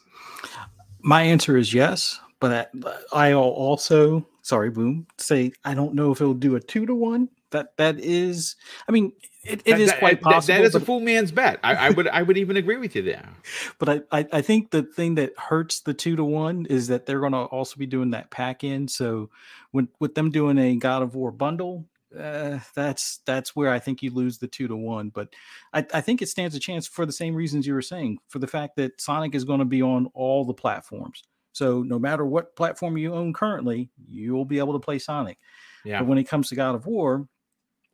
My 1.02 1.24
answer 1.24 1.58
is 1.58 1.74
yes, 1.74 2.20
but 2.40 2.72
I, 3.12 3.34
will 3.34 3.42
also 3.42 4.26
sorry, 4.46 4.70
boom, 4.70 5.08
say 5.18 5.52
I 5.64 5.74
don't 5.74 5.96
know 5.96 6.12
if 6.12 6.22
it'll 6.22 6.36
do 6.36 6.56
a 6.56 6.60
two 6.60 6.86
to 6.86 6.94
one. 6.94 7.30
That 7.50 7.76
that 7.78 8.00
is, 8.00 8.56
I 8.88 8.92
mean, 8.92 9.12
it, 9.44 9.62
it 9.66 9.72
that, 9.72 9.80
is 9.80 9.92
quite 9.94 10.22
that, 10.22 10.34
possible. 10.34 10.58
that 10.58 10.66
is 10.66 10.76
a 10.76 10.80
full 10.80 11.00
man's 11.00 11.32
bet. 11.32 11.60
I, 11.64 11.76
I, 11.76 11.90
would 11.90 12.08
I 12.08 12.22
would 12.22 12.38
even 12.38 12.58
agree 12.58 12.78
with 12.78 12.96
you 12.96 13.02
there. 13.02 13.28
But 13.80 13.90
I, 13.90 14.20
I, 14.20 14.28
I 14.34 14.42
think 14.42 14.72
the 14.72 14.84
thing 14.84 15.16
that 15.16 15.34
hurts 15.38 15.82
the 15.82 15.94
two 15.94 16.16
to 16.16 16.24
one 16.24 16.66
is 16.68 16.88
that 16.88 17.06
they're 17.06 17.20
going 17.20 17.34
to 17.34 17.40
also 17.40 17.78
be 17.78 17.86
doing 17.86 18.12
that 18.12 18.30
pack 18.30 18.64
in. 18.64 18.88
So 18.88 19.30
when 19.72 19.90
with 20.00 20.16
them 20.16 20.32
doing 20.32 20.58
a 20.58 20.76
God 20.76 21.02
of 21.02 21.16
War 21.16 21.32
bundle, 21.32 21.86
uh, 22.18 22.60
that's 22.74 23.18
that's 23.26 23.56
where 23.56 23.72
I 23.72 23.80
think 23.80 24.02
you 24.04 24.12
lose 24.12 24.38
the 24.38 24.48
two 24.48 24.68
to 24.68 24.76
one. 24.76 25.10
But 25.10 25.30
I, 25.74 25.86
I 25.94 26.02
think 26.02 26.22
it 26.22 26.30
stands 26.30 26.56
a 26.56 26.60
chance 26.60 26.88
for 26.88 27.06
the 27.06 27.12
same 27.12 27.36
reasons 27.36 27.66
you 27.66 27.74
were 27.74 27.82
saying, 27.82 28.20
for 28.28 28.40
the 28.40 28.48
fact 28.48 28.76
that 28.78 29.02
Sonic 29.02 29.36
is 29.36 29.44
going 29.44 29.60
to 29.60 29.66
be 29.66 29.82
on 29.82 30.08
all 30.14 30.46
the 30.46 30.54
platforms. 30.54 31.24
So 31.56 31.84
no 31.84 31.98
matter 31.98 32.26
what 32.26 32.54
platform 32.58 32.98
you 32.98 33.14
own 33.14 33.32
currently, 33.32 33.90
you'll 34.06 34.44
be 34.44 34.60
able 34.60 34.74
to 34.74 34.80
play 34.80 35.00
Sonic. 35.00 35.38
Yeah. 35.86 36.00
But 36.00 36.08
when 36.10 36.18
it 36.18 36.26
comes 36.26 36.50
to 36.50 36.56
God 36.56 36.76
of 36.76 36.86
War, 36.86 37.30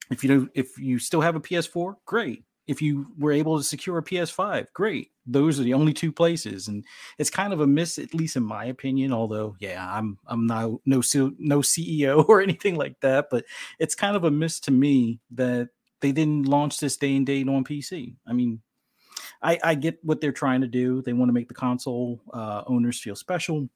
if 0.10 0.24
you 0.24 0.30
do, 0.30 0.50
if 0.56 0.80
you 0.80 0.98
still 0.98 1.22
have 1.22 1.36
a 1.36 1.40
PS4, 1.40 1.94
great. 2.06 2.44
If 2.66 2.82
you 2.82 3.06
were 3.20 3.32
able 3.32 3.60
to 3.60 3.64
secure 3.64 4.00
a 4.00 4.04
PS5, 4.04 4.66
great. 4.74 5.12
Those 5.28 5.60
are 5.60 5.64
the 5.64 5.76
only 5.76 5.94
two 5.94 6.12
places, 6.12 6.70
and 6.70 6.84
it's 7.20 7.30
kind 7.30 7.54
of 7.54 7.62
a 7.62 7.68
miss, 7.68 8.00
at 8.00 8.16
least 8.16 8.36
in 8.36 8.44
my 8.44 8.66
opinion. 8.66 9.14
Although, 9.14 9.56
yeah, 9.60 9.88
I'm 9.88 10.18
I'm 10.26 10.48
not 10.48 10.72
no 10.86 11.02
no 11.38 11.60
CEO 11.60 12.26
or 12.30 12.42
anything 12.42 12.76
like 12.78 13.00
that, 13.02 13.28
but 13.30 13.46
it's 13.78 13.94
kind 13.94 14.16
of 14.16 14.24
a 14.24 14.32
miss 14.32 14.60
to 14.62 14.72
me 14.72 15.20
that 15.32 15.70
they 16.00 16.12
didn't 16.12 16.48
launch 16.48 16.80
this 16.80 16.98
day 16.98 17.16
and 17.16 17.28
date 17.28 17.48
on 17.48 17.64
PC. 17.64 18.16
I 18.26 18.34
mean, 18.34 18.62
I, 19.44 19.60
I 19.64 19.76
get 19.76 20.04
what 20.04 20.22
they're 20.22 20.32
trying 20.32 20.62
to 20.62 20.68
do. 20.68 21.02
They 21.02 21.14
want 21.14 21.30
to 21.30 21.34
make 21.34 21.48
the 21.48 21.54
console 21.54 22.22
uh, 22.34 22.64
owners 22.68 23.00
feel 23.00 23.16
special, 23.16 23.68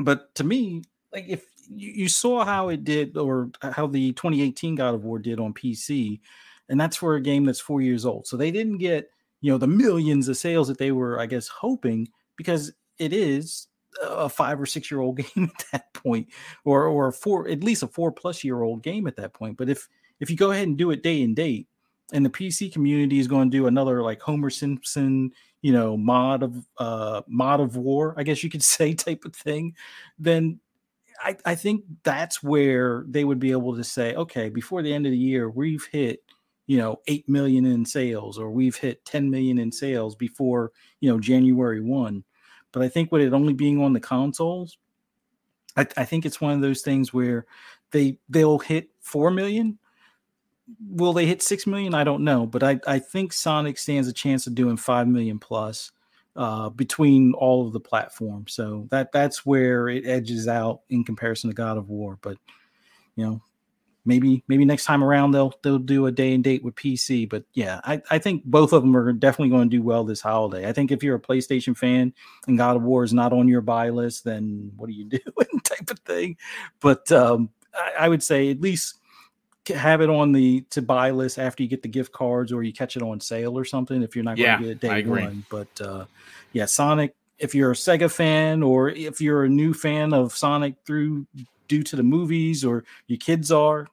but 0.00 0.34
to 0.36 0.44
me, 0.44 0.82
like 1.12 1.26
if 1.28 1.44
you, 1.68 1.92
you 1.92 2.08
saw 2.08 2.44
how 2.44 2.68
it 2.68 2.84
did, 2.84 3.16
or 3.16 3.50
how 3.62 3.86
the 3.86 4.12
2018 4.12 4.74
God 4.74 4.94
of 4.94 5.04
War 5.04 5.18
did 5.18 5.40
on 5.40 5.54
PC, 5.54 6.20
and 6.68 6.80
that's 6.80 6.96
for 6.96 7.14
a 7.14 7.20
game 7.20 7.44
that's 7.44 7.60
four 7.60 7.80
years 7.80 8.04
old. 8.04 8.26
So 8.26 8.36
they 8.36 8.50
didn't 8.50 8.78
get 8.78 9.10
you 9.40 9.52
know 9.52 9.58
the 9.58 9.66
millions 9.66 10.28
of 10.28 10.36
sales 10.36 10.68
that 10.68 10.78
they 10.78 10.92
were, 10.92 11.20
I 11.20 11.26
guess, 11.26 11.48
hoping 11.48 12.08
because 12.36 12.72
it 12.98 13.12
is 13.12 13.68
a 14.02 14.28
five 14.28 14.60
or 14.60 14.66
six 14.66 14.90
year 14.90 15.00
old 15.00 15.16
game 15.34 15.50
at 15.58 15.64
that 15.72 15.94
point, 15.94 16.28
or 16.64 16.86
or 16.86 17.12
four 17.12 17.48
at 17.48 17.64
least 17.64 17.82
a 17.82 17.88
four 17.88 18.12
plus 18.12 18.44
year 18.44 18.62
old 18.62 18.82
game 18.82 19.06
at 19.06 19.16
that 19.16 19.32
point. 19.32 19.56
But 19.56 19.68
if 19.68 19.88
if 20.20 20.30
you 20.30 20.36
go 20.36 20.50
ahead 20.50 20.68
and 20.68 20.76
do 20.76 20.90
it 20.90 21.02
day 21.02 21.22
and 21.22 21.36
date, 21.36 21.68
and 22.12 22.24
the 22.24 22.30
PC 22.30 22.72
community 22.72 23.18
is 23.18 23.28
going 23.28 23.50
to 23.50 23.56
do 23.56 23.66
another 23.66 24.02
like 24.02 24.20
Homer 24.20 24.50
Simpson, 24.50 25.32
you 25.62 25.72
know, 25.72 25.96
mod 25.96 26.42
of 26.42 26.66
uh 26.78 27.22
mod 27.26 27.60
of 27.60 27.76
war, 27.76 28.14
I 28.16 28.22
guess 28.22 28.42
you 28.42 28.50
could 28.50 28.62
say 28.76 28.94
type 28.94 29.24
of 29.24 29.34
thing, 29.34 29.74
then 30.18 30.60
I, 31.20 31.36
I 31.44 31.54
think 31.56 31.84
that's 32.04 32.42
where 32.42 33.04
they 33.08 33.24
would 33.24 33.40
be 33.40 33.50
able 33.50 33.74
to 33.76 33.82
say, 33.82 34.14
okay, 34.14 34.50
before 34.50 34.82
the 34.82 34.94
end 34.94 35.04
of 35.04 35.10
the 35.10 35.18
year, 35.18 35.50
we've 35.50 35.84
hit 35.90 36.22
you 36.68 36.76
know 36.76 37.00
8 37.08 37.28
million 37.28 37.66
in 37.66 37.84
sales 37.84 38.38
or 38.38 38.50
we've 38.50 38.76
hit 38.76 39.04
10 39.04 39.28
million 39.28 39.58
in 39.58 39.72
sales 39.72 40.14
before 40.14 40.70
you 41.00 41.10
know 41.10 41.18
january 41.18 41.80
1 41.80 42.22
but 42.70 42.82
i 42.82 42.88
think 42.88 43.10
with 43.10 43.22
it 43.22 43.32
only 43.32 43.54
being 43.54 43.82
on 43.82 43.94
the 43.94 44.00
consoles 44.00 44.78
I, 45.76 45.86
I, 45.96 46.04
think 46.04 46.26
it's 46.26 46.40
one 46.40 46.52
of 46.52 46.60
those 46.60 46.82
things 46.82 47.12
where 47.12 47.46
they 47.90 48.18
they'll 48.28 48.58
hit 48.58 48.90
4 49.00 49.30
million 49.30 49.78
will 50.90 51.12
they 51.12 51.26
hit 51.26 51.42
6 51.42 51.66
million 51.66 51.94
i 51.94 52.04
don't 52.04 52.24
know 52.24 52.46
but 52.46 52.62
i, 52.62 52.78
I 52.86 52.98
think 52.98 53.32
sonic 53.32 53.78
stands 53.78 54.08
a 54.08 54.12
chance 54.12 54.46
of 54.46 54.54
doing 54.54 54.76
5 54.76 55.08
million 55.08 55.38
plus 55.38 55.92
uh, 56.36 56.68
between 56.68 57.32
all 57.32 57.66
of 57.66 57.72
the 57.72 57.80
platforms 57.80 58.52
so 58.52 58.86
that 58.90 59.10
that's 59.12 59.44
where 59.44 59.88
it 59.88 60.06
edges 60.06 60.46
out 60.46 60.82
in 60.88 61.04
comparison 61.04 61.50
to 61.50 61.54
god 61.54 61.78
of 61.78 61.88
war 61.88 62.18
but 62.22 62.36
you 63.16 63.24
know 63.24 63.42
maybe 64.08 64.42
maybe 64.48 64.64
next 64.64 64.86
time 64.86 65.04
around 65.04 65.32
they'll 65.32 65.52
they'll 65.62 65.78
do 65.78 66.06
a 66.06 66.12
day 66.12 66.32
and 66.32 66.42
date 66.42 66.64
with 66.64 66.74
PC. 66.74 67.28
But 67.28 67.44
yeah, 67.52 67.80
I, 67.84 68.00
I 68.10 68.18
think 68.18 68.42
both 68.44 68.72
of 68.72 68.82
them 68.82 68.96
are 68.96 69.12
definitely 69.12 69.50
going 69.50 69.68
to 69.68 69.76
do 69.76 69.82
well 69.82 70.02
this 70.02 70.22
holiday. 70.22 70.66
I 70.66 70.72
think 70.72 70.90
if 70.90 71.02
you're 71.02 71.16
a 71.16 71.20
PlayStation 71.20 71.76
fan 71.76 72.14
and 72.46 72.56
God 72.56 72.76
of 72.76 72.82
War 72.82 73.04
is 73.04 73.12
not 73.12 73.34
on 73.34 73.46
your 73.46 73.60
buy 73.60 73.90
list, 73.90 74.24
then 74.24 74.72
what 74.76 74.88
are 74.88 74.94
you 74.94 75.04
doing 75.04 75.60
type 75.62 75.90
of 75.90 75.98
thing. 76.00 76.38
But 76.80 77.12
um, 77.12 77.50
I, 77.74 78.06
I 78.06 78.08
would 78.08 78.22
say 78.22 78.50
at 78.50 78.62
least 78.62 78.98
have 79.68 80.00
it 80.00 80.10
on 80.10 80.32
the 80.32 80.62
to 80.70 80.82
buy 80.82 81.10
list 81.10 81.38
after 81.38 81.62
you 81.62 81.68
get 81.68 81.82
the 81.82 81.88
gift 81.88 82.12
cards 82.12 82.52
or 82.52 82.62
you 82.62 82.72
catch 82.72 82.96
it 82.96 83.02
on 83.02 83.20
sale 83.20 83.58
or 83.58 83.64
something 83.64 84.02
if 84.02 84.14
you're 84.14 84.24
not 84.24 84.38
yeah, 84.38 84.58
going 84.58 84.58
to 84.58 84.74
get 84.74 84.92
it 84.92 85.04
day 85.04 85.08
one. 85.08 85.44
But 85.50 85.80
uh, 85.80 86.04
yeah, 86.52 86.66
Sonic. 86.66 87.14
If 87.38 87.54
you're 87.54 87.70
a 87.70 87.74
Sega 87.74 88.10
fan 88.10 88.64
or 88.64 88.88
if 88.90 89.20
you're 89.20 89.44
a 89.44 89.48
new 89.48 89.72
fan 89.72 90.12
of 90.12 90.36
Sonic 90.36 90.74
through 90.84 91.24
due 91.68 91.84
to 91.84 91.94
the 91.94 92.02
movies 92.02 92.64
or 92.64 92.84
your 93.06 93.18
kids 93.18 93.52
are, 93.52 93.86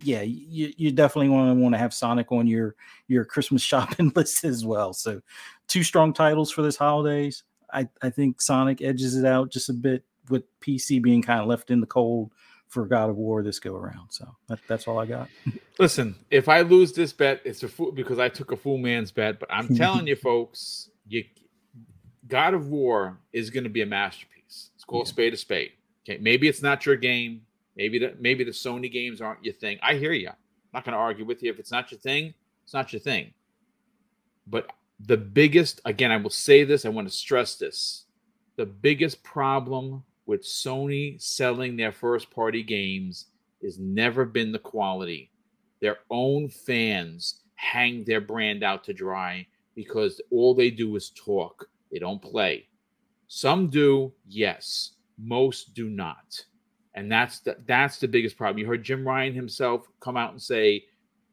yeah, 0.00 0.22
you, 0.22 0.72
you 0.76 0.92
definitely 0.92 1.28
want 1.28 1.50
to 1.50 1.60
want 1.60 1.74
to 1.74 1.78
have 1.78 1.92
Sonic 1.92 2.32
on 2.32 2.46
your 2.46 2.74
your 3.08 3.24
Christmas 3.24 3.62
shopping 3.70 4.12
list 4.14 4.44
as 4.44 4.64
well. 4.64 4.92
So, 4.92 5.20
two 5.68 5.82
strong 5.82 6.12
titles 6.12 6.50
for 6.50 6.62
this 6.62 6.76
holidays. 6.76 7.42
I 7.72 7.88
I 8.02 8.10
think 8.10 8.40
Sonic 8.40 8.80
edges 8.80 9.16
it 9.16 9.26
out 9.26 9.50
just 9.50 9.68
a 9.68 9.74
bit 9.74 10.04
with 10.30 10.44
PC 10.60 11.02
being 11.02 11.22
kind 11.22 11.40
of 11.40 11.46
left 11.46 11.70
in 11.70 11.80
the 11.80 11.86
cold 11.86 12.32
for 12.68 12.86
God 12.86 13.10
of 13.10 13.16
War 13.16 13.42
this 13.42 13.58
go 13.58 13.74
around. 13.74 14.10
So 14.10 14.26
that, 14.48 14.58
that's 14.68 14.88
all 14.88 14.98
I 14.98 15.06
got. 15.06 15.28
Listen, 15.78 16.16
if 16.30 16.48
I 16.48 16.62
lose 16.62 16.92
this 16.92 17.12
bet, 17.12 17.40
it's 17.44 17.62
a 17.62 17.68
fool 17.68 17.92
because 17.92 18.18
I 18.18 18.28
took 18.28 18.52
a 18.52 18.56
fool 18.56 18.78
man's 18.78 19.12
bet. 19.12 19.38
But 19.38 19.52
I'm 19.52 19.74
telling 19.74 20.06
you, 20.08 20.16
folks, 20.16 20.90
you 21.08 21.24
God 22.26 22.54
of 22.54 22.68
War 22.68 23.18
is 23.32 23.50
going 23.50 23.64
to 23.64 23.70
be 23.70 23.82
a 23.82 23.86
masterpiece. 23.86 24.70
It's 24.74 24.84
called 24.84 25.06
yeah. 25.06 25.12
spade 25.12 25.32
to 25.32 25.36
spade. 25.36 25.72
Okay, 26.08 26.18
maybe 26.20 26.48
it's 26.48 26.62
not 26.62 26.86
your 26.86 26.96
game. 26.96 27.42
Maybe 27.76 27.98
the 27.98 28.14
maybe 28.18 28.44
the 28.44 28.50
Sony 28.50 28.90
games 28.90 29.20
aren't 29.20 29.44
your 29.44 29.54
thing. 29.54 29.78
I 29.82 29.94
hear 29.94 30.12
you. 30.12 30.28
I'm 30.28 30.34
not 30.72 30.84
going 30.84 30.94
to 30.94 30.98
argue 30.98 31.24
with 31.24 31.42
you. 31.42 31.50
If 31.50 31.58
it's 31.58 31.72
not 31.72 31.90
your 31.90 32.00
thing, 32.00 32.34
it's 32.64 32.74
not 32.74 32.92
your 32.92 33.00
thing. 33.00 33.32
But 34.46 34.70
the 35.00 35.16
biggest, 35.16 35.80
again, 35.84 36.10
I 36.10 36.16
will 36.16 36.30
say 36.30 36.64
this. 36.64 36.84
I 36.84 36.88
want 36.88 37.08
to 37.08 37.14
stress 37.14 37.56
this. 37.56 38.04
The 38.56 38.66
biggest 38.66 39.22
problem 39.22 40.04
with 40.26 40.42
Sony 40.42 41.20
selling 41.20 41.76
their 41.76 41.92
first 41.92 42.30
party 42.30 42.62
games 42.62 43.26
has 43.62 43.78
never 43.78 44.24
been 44.24 44.52
the 44.52 44.58
quality. 44.58 45.30
Their 45.80 45.98
own 46.10 46.48
fans 46.48 47.42
hang 47.54 48.04
their 48.04 48.20
brand 48.20 48.62
out 48.62 48.84
to 48.84 48.92
dry 48.92 49.46
because 49.74 50.20
all 50.30 50.54
they 50.54 50.70
do 50.70 50.96
is 50.96 51.10
talk. 51.10 51.68
They 51.92 51.98
don't 51.98 52.20
play. 52.20 52.68
Some 53.28 53.68
do, 53.68 54.12
yes. 54.28 54.92
Most 55.18 55.74
do 55.74 55.88
not. 55.88 56.44
And 56.94 57.10
that's 57.10 57.40
the 57.40 57.56
that's 57.66 57.98
the 57.98 58.08
biggest 58.08 58.36
problem. 58.36 58.58
You 58.58 58.66
heard 58.66 58.82
Jim 58.82 59.06
Ryan 59.06 59.34
himself 59.34 59.88
come 60.00 60.16
out 60.16 60.32
and 60.32 60.40
say, 60.42 60.84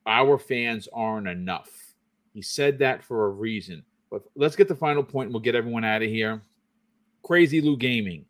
our 0.06 0.38
fans 0.38 0.88
aren't 0.94 1.28
enough. 1.28 1.70
He 2.34 2.42
said 2.42 2.80
that 2.80 3.04
for 3.04 3.26
a 3.26 3.30
reason. 3.30 3.84
But 4.12 4.24
let's 4.36 4.56
get 4.56 4.68
the 4.68 4.76
final 4.76 5.04
point 5.04 5.28
and 5.28 5.34
we'll 5.34 5.42
get 5.42 5.56
everyone 5.56 5.86
out 5.86 6.04
of 6.04 6.10
here. 6.10 6.42
Crazy 7.24 7.62
Lou 7.62 7.78
Gaming. 7.78 8.26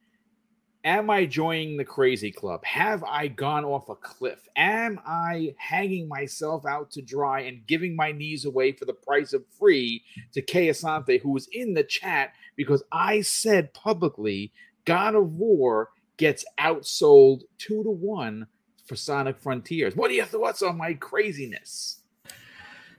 Am 0.86 1.10
I 1.10 1.26
joining 1.26 1.78
the 1.78 1.86
crazy 1.86 2.30
club? 2.30 2.66
Have 2.66 3.06
I 3.06 3.30
gone 3.30 3.64
off 3.64 3.88
a 3.88 3.96
cliff? 3.96 4.50
Am 4.58 5.00
I 5.06 5.56
hanging 5.58 6.10
myself 6.10 6.66
out 6.66 6.92
to 6.92 7.02
dry 7.02 7.40
and 7.42 7.66
giving 7.66 7.96
my 7.96 8.12
knees 8.12 8.44
away 8.44 8.74
for 8.74 8.84
the 8.84 8.92
price 8.92 9.32
of 9.32 9.46
free 9.58 10.04
to 10.34 10.42
Kay 10.42 10.68
Asante, 10.68 11.22
who 11.22 11.32
was 11.32 11.48
in 11.54 11.74
the 11.74 11.86
chat 11.86 12.34
because 12.58 12.84
I 12.92 13.22
said 13.22 13.74
publicly 13.74 14.52
God 14.84 15.16
of 15.16 15.36
War 15.36 15.92
gets 16.18 16.44
outsold 16.60 17.44
two 17.58 17.82
to 17.84 17.90
one 17.90 18.48
for 18.86 18.98
Sonic 18.98 19.40
Frontiers? 19.40 19.96
What 19.96 20.12
are 20.12 20.16
your 20.16 20.26
thoughts 20.26 20.62
on 20.62 20.78
my 20.78 20.96
craziness? 20.96 22.02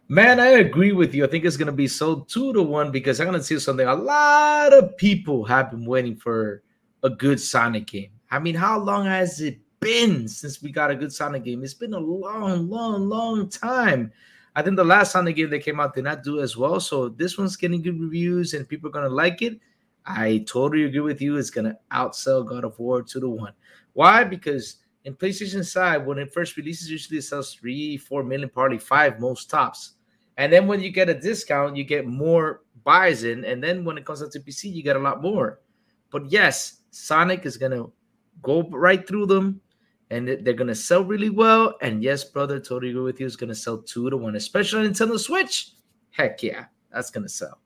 Man, 0.08 0.40
I 0.40 0.46
agree 0.46 0.92
with 0.92 1.14
you. 1.14 1.24
I 1.24 1.28
think 1.28 1.44
it's 1.44 1.58
going 1.58 1.66
to 1.66 1.72
be 1.72 1.88
sold 1.88 2.30
two 2.30 2.54
to 2.54 2.62
one 2.62 2.90
because 2.90 3.20
I'm 3.20 3.26
going 3.26 3.38
to 3.38 3.44
see 3.44 3.58
something. 3.58 3.86
A 3.86 3.94
lot 3.94 4.72
of 4.72 4.96
people 4.96 5.44
have 5.44 5.70
been 5.70 5.84
waiting 5.84 6.16
for 6.16 6.62
a 7.04 7.10
good 7.10 7.40
Sonic 7.40 7.86
game. 7.86 8.10
I 8.30 8.38
mean, 8.38 8.54
how 8.54 8.78
long 8.78 9.04
has 9.04 9.40
it 9.40 9.58
been 9.78 10.26
since 10.26 10.62
we 10.62 10.72
got 10.72 10.90
a 10.90 10.96
good 10.96 11.12
Sonic 11.12 11.44
game? 11.44 11.62
It's 11.62 11.74
been 11.74 11.94
a 11.94 11.98
long, 11.98 12.68
long, 12.68 13.08
long 13.08 13.48
time. 13.48 14.10
I 14.56 14.62
think 14.62 14.76
the 14.76 14.84
last 14.84 15.12
Sonic 15.12 15.36
game 15.36 15.50
that 15.50 15.60
came 15.60 15.78
out 15.78 15.94
did 15.94 16.04
not 16.04 16.22
do 16.22 16.40
as 16.40 16.56
well. 16.56 16.80
So 16.80 17.10
this 17.10 17.36
one's 17.36 17.56
getting 17.56 17.82
good 17.82 18.00
reviews 18.00 18.54
and 18.54 18.68
people 18.68 18.88
are 18.88 18.92
gonna 18.92 19.08
like 19.08 19.42
it. 19.42 19.60
I 20.06 20.44
totally 20.46 20.84
agree 20.84 21.00
with 21.00 21.20
you. 21.20 21.36
It's 21.36 21.50
gonna 21.50 21.76
outsell 21.92 22.46
God 22.46 22.64
of 22.64 22.78
War 22.78 23.02
two 23.02 23.20
to 23.20 23.28
one. 23.28 23.52
Why? 23.92 24.24
Because 24.24 24.76
in 25.04 25.14
PlayStation 25.14 25.64
side, 25.64 26.06
when 26.06 26.18
it 26.18 26.32
first 26.32 26.56
releases, 26.56 26.90
usually 26.90 27.18
it 27.18 27.22
sells 27.22 27.54
three, 27.54 27.98
four 27.98 28.22
million, 28.22 28.48
probably 28.48 28.78
five 28.78 29.20
most 29.20 29.50
tops. 29.50 29.92
And 30.38 30.52
then 30.52 30.66
when 30.66 30.80
you 30.80 30.90
get 30.90 31.10
a 31.10 31.14
discount, 31.14 31.76
you 31.76 31.84
get 31.84 32.06
more 32.06 32.62
buys 32.82 33.24
in. 33.24 33.44
And 33.44 33.62
then 33.62 33.84
when 33.84 33.98
it 33.98 34.06
comes 34.06 34.22
out 34.22 34.32
to 34.32 34.40
PC, 34.40 34.72
you 34.72 34.82
get 34.82 34.96
a 34.96 35.00
lot 35.00 35.22
more. 35.22 35.60
But 36.10 36.30
yes, 36.30 36.80
Sonic 36.94 37.44
is 37.46 37.56
gonna 37.56 37.86
go 38.42 38.62
right 38.70 39.06
through 39.06 39.26
them, 39.26 39.60
and 40.10 40.28
they're 40.28 40.54
gonna 40.54 40.74
sell 40.74 41.04
really 41.04 41.30
well. 41.30 41.76
And 41.82 42.02
yes, 42.02 42.24
brother, 42.24 42.60
totally 42.60 42.90
agree 42.90 43.02
with 43.02 43.20
you. 43.20 43.26
It's 43.26 43.36
gonna 43.36 43.54
sell 43.54 43.78
two 43.78 44.10
to 44.10 44.16
one, 44.16 44.36
especially 44.36 44.86
on 44.86 44.92
Nintendo 44.92 45.18
Switch. 45.18 45.72
Heck 46.10 46.42
yeah, 46.42 46.66
that's 46.92 47.10
gonna 47.10 47.28
sell. 47.28 47.58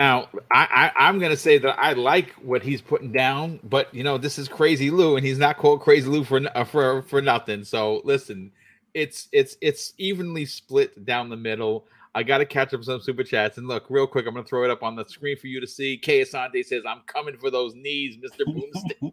Now, 0.00 0.30
I, 0.50 0.90
I, 0.96 1.08
am 1.10 1.18
going 1.18 1.30
to 1.30 1.36
say 1.36 1.58
that 1.58 1.78
I 1.78 1.92
like 1.92 2.30
what 2.36 2.62
he's 2.62 2.80
putting 2.80 3.12
down, 3.12 3.60
but 3.62 3.94
you 3.94 4.02
know, 4.02 4.16
this 4.16 4.38
is 4.38 4.48
Crazy 4.48 4.90
Lou, 4.90 5.16
and 5.16 5.26
he's 5.26 5.36
not 5.36 5.58
called 5.58 5.82
Crazy 5.82 6.08
Lou 6.08 6.24
for 6.24 6.40
uh, 6.56 6.64
for 6.64 7.02
for 7.02 7.20
nothing. 7.20 7.64
So 7.64 8.00
listen, 8.02 8.50
it's 8.94 9.28
it's 9.30 9.58
it's 9.60 9.92
evenly 9.98 10.46
split 10.46 11.04
down 11.04 11.28
the 11.28 11.36
middle. 11.36 11.86
I 12.14 12.22
got 12.22 12.38
to 12.38 12.44
catch 12.44 12.74
up 12.74 12.82
some 12.82 13.00
super 13.00 13.22
chats. 13.22 13.58
And 13.58 13.68
look, 13.68 13.84
real 13.88 14.06
quick, 14.06 14.26
I'm 14.26 14.34
going 14.34 14.44
to 14.44 14.48
throw 14.48 14.64
it 14.64 14.70
up 14.70 14.82
on 14.82 14.96
the 14.96 15.04
screen 15.04 15.36
for 15.36 15.46
you 15.46 15.60
to 15.60 15.66
see. 15.66 15.96
Kay 15.96 16.22
Asante 16.22 16.64
says, 16.64 16.82
I'm 16.88 17.02
coming 17.06 17.36
for 17.36 17.50
those 17.50 17.74
knees, 17.74 18.16
Mr. 18.16 18.44
Boomstick. 18.46 19.12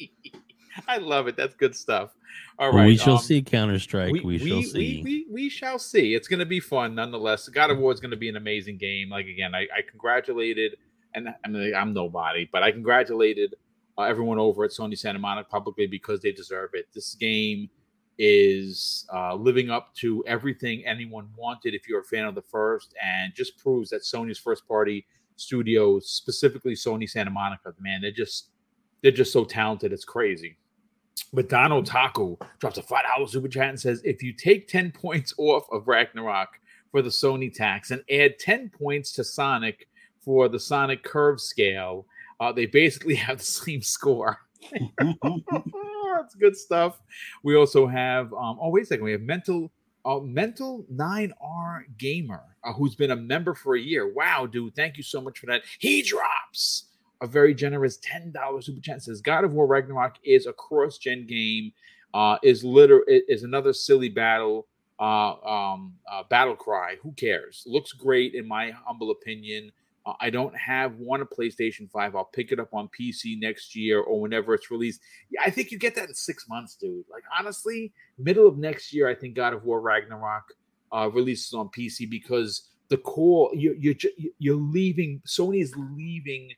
I 0.88 0.98
love 0.98 1.26
it. 1.26 1.36
That's 1.36 1.54
good 1.54 1.74
stuff. 1.74 2.10
All 2.58 2.72
right. 2.72 2.86
We 2.86 2.96
shall 2.96 3.14
um, 3.14 3.20
see 3.22 3.42
Counter 3.42 3.78
Strike. 3.78 4.12
We, 4.12 4.20
we, 4.20 4.38
shall 4.38 4.62
see. 4.62 5.02
We, 5.02 5.02
we, 5.02 5.26
we, 5.30 5.48
shall 5.48 5.78
see. 5.78 6.14
It's 6.14 6.28
going 6.28 6.40
to 6.40 6.46
be 6.46 6.60
fun 6.60 6.94
nonetheless. 6.94 7.48
God 7.48 7.70
of 7.70 7.78
War 7.78 7.92
is 7.92 8.00
going 8.00 8.10
to 8.10 8.16
be 8.16 8.28
an 8.28 8.36
amazing 8.36 8.78
game. 8.78 9.10
Like, 9.10 9.26
again, 9.26 9.54
I, 9.54 9.62
I 9.62 9.82
congratulated, 9.88 10.76
and 11.14 11.28
I 11.44 11.48
mean, 11.48 11.74
I'm 11.74 11.92
nobody, 11.92 12.48
but 12.50 12.62
I 12.62 12.72
congratulated 12.72 13.54
uh, 13.98 14.02
everyone 14.02 14.38
over 14.38 14.64
at 14.64 14.70
Sony 14.70 14.98
Santa 14.98 15.18
Monica 15.18 15.48
publicly 15.48 15.86
because 15.86 16.20
they 16.20 16.32
deserve 16.32 16.70
it. 16.74 16.86
This 16.94 17.14
game 17.14 17.70
is 18.18 19.06
uh, 19.14 19.34
living 19.34 19.70
up 19.70 19.94
to 19.94 20.24
everything 20.26 20.84
anyone 20.86 21.28
wanted 21.36 21.74
if 21.74 21.88
you're 21.88 22.00
a 22.00 22.04
fan 22.04 22.24
of 22.24 22.34
the 22.34 22.42
first, 22.42 22.94
and 23.02 23.34
just 23.34 23.58
proves 23.58 23.90
that 23.90 24.02
Sony's 24.02 24.38
first 24.38 24.66
party 24.66 25.06
studios, 25.36 26.10
specifically 26.10 26.74
Sony 26.74 27.08
Santa 27.08 27.30
Monica, 27.30 27.74
man, 27.80 28.00
they're 28.00 28.10
just 28.10 28.50
they're 29.02 29.12
just 29.12 29.32
so 29.32 29.44
talented. 29.44 29.92
It's 29.92 30.04
crazy. 30.04 30.56
But 31.32 31.48
Donald 31.48 31.86
Taco 31.86 32.38
drops 32.58 32.78
a 32.78 32.82
five 32.82 33.04
dollar 33.04 33.26
super 33.26 33.48
chat 33.48 33.68
and 33.68 33.80
says, 33.80 34.00
if 34.04 34.22
you 34.22 34.32
take 34.32 34.68
10 34.68 34.92
points 34.92 35.34
off 35.38 35.66
of 35.72 35.88
Ragnarok 35.88 36.48
for 36.90 37.02
the 37.02 37.10
Sony 37.10 37.52
tax 37.52 37.90
and 37.90 38.02
add 38.10 38.38
10 38.38 38.70
points 38.70 39.12
to 39.12 39.24
Sonic 39.24 39.88
for 40.20 40.48
the 40.48 40.58
Sonic 40.58 41.02
curve 41.02 41.40
scale, 41.40 42.06
uh, 42.40 42.52
they 42.52 42.66
basically 42.66 43.14
have 43.16 43.38
the 43.38 43.44
same 43.44 43.82
score. 43.82 44.38
That's 46.26 46.34
good 46.34 46.56
stuff. 46.56 47.00
We 47.44 47.54
also 47.54 47.86
have 47.86 48.32
um, 48.32 48.58
oh 48.60 48.70
wait 48.70 48.82
a 48.82 48.86
second, 48.86 49.04
we 49.04 49.12
have 49.12 49.20
mental 49.20 49.70
uh, 50.04 50.18
mental 50.18 50.84
9R 50.92 51.84
gamer 51.98 52.42
uh, 52.64 52.72
who's 52.72 52.96
been 52.96 53.12
a 53.12 53.16
member 53.16 53.54
for 53.54 53.76
a 53.76 53.80
year. 53.80 54.12
Wow, 54.12 54.46
dude, 54.46 54.74
thank 54.74 54.96
you 54.96 55.04
so 55.04 55.20
much 55.20 55.38
for 55.38 55.46
that. 55.46 55.62
He 55.78 56.02
drops 56.02 56.86
a 57.20 57.28
very 57.28 57.54
generous 57.54 57.98
$10 57.98 58.64
super 58.64 58.80
chat 58.80 59.04
says 59.04 59.20
God 59.20 59.44
of 59.44 59.52
War 59.52 59.68
Ragnarok 59.68 60.16
is 60.24 60.46
a 60.46 60.52
cross-gen 60.52 61.28
game, 61.28 61.72
uh, 62.12 62.38
is 62.42 62.64
liter 62.64 63.04
is 63.06 63.44
another 63.44 63.72
silly 63.72 64.08
battle 64.08 64.66
uh, 64.98 65.34
um, 65.44 65.94
uh, 66.10 66.24
battle 66.28 66.56
cry. 66.56 66.96
Who 67.04 67.12
cares? 67.12 67.62
Looks 67.66 67.92
great 67.92 68.34
in 68.34 68.48
my 68.48 68.72
humble 68.72 69.12
opinion. 69.12 69.70
Uh, 70.06 70.12
I 70.20 70.30
don't 70.30 70.56
have 70.56 70.94
one 70.96 71.20
a 71.20 71.26
PlayStation 71.26 71.90
5. 71.90 72.14
I'll 72.14 72.24
pick 72.24 72.52
it 72.52 72.60
up 72.60 72.72
on 72.72 72.88
PC 72.98 73.38
next 73.40 73.74
year 73.74 74.00
or 74.00 74.20
whenever 74.20 74.54
it's 74.54 74.70
released. 74.70 75.00
Yeah, 75.30 75.40
I 75.44 75.50
think 75.50 75.72
you 75.72 75.78
get 75.78 75.94
that 75.96 76.08
in 76.08 76.14
six 76.14 76.48
months, 76.48 76.76
dude. 76.76 77.04
Like, 77.10 77.24
honestly, 77.38 77.92
middle 78.16 78.46
of 78.46 78.56
next 78.56 78.92
year, 78.94 79.08
I 79.08 79.14
think 79.14 79.34
God 79.34 79.52
of 79.52 79.64
War 79.64 79.80
Ragnarok 79.80 80.44
uh, 80.92 81.10
releases 81.12 81.52
on 81.52 81.68
PC 81.76 82.08
because 82.08 82.68
the 82.88 82.98
core, 82.98 83.50
you're, 83.54 83.74
you're, 83.74 83.96
you're 84.38 84.54
leaving, 84.54 85.20
Sony 85.26 85.60
is 85.60 85.74
leaving 85.76 86.52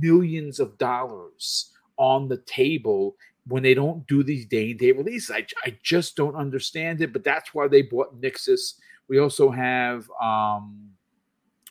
millions 0.00 0.58
of 0.58 0.76
dollars 0.78 1.72
on 1.96 2.28
the 2.28 2.38
table 2.38 3.14
when 3.46 3.62
they 3.62 3.74
don't 3.74 4.06
do 4.08 4.22
these 4.24 4.44
day 4.44 4.72
and 4.72 4.80
day 4.80 4.90
releases. 4.90 5.30
I, 5.30 5.46
I 5.64 5.76
just 5.82 6.16
don't 6.16 6.34
understand 6.34 7.00
it, 7.00 7.12
but 7.12 7.22
that's 7.22 7.54
why 7.54 7.68
they 7.68 7.82
bought 7.82 8.20
Nixxes. 8.20 8.74
We 9.08 9.18
also 9.18 9.50
have, 9.50 10.10
um, 10.20 10.90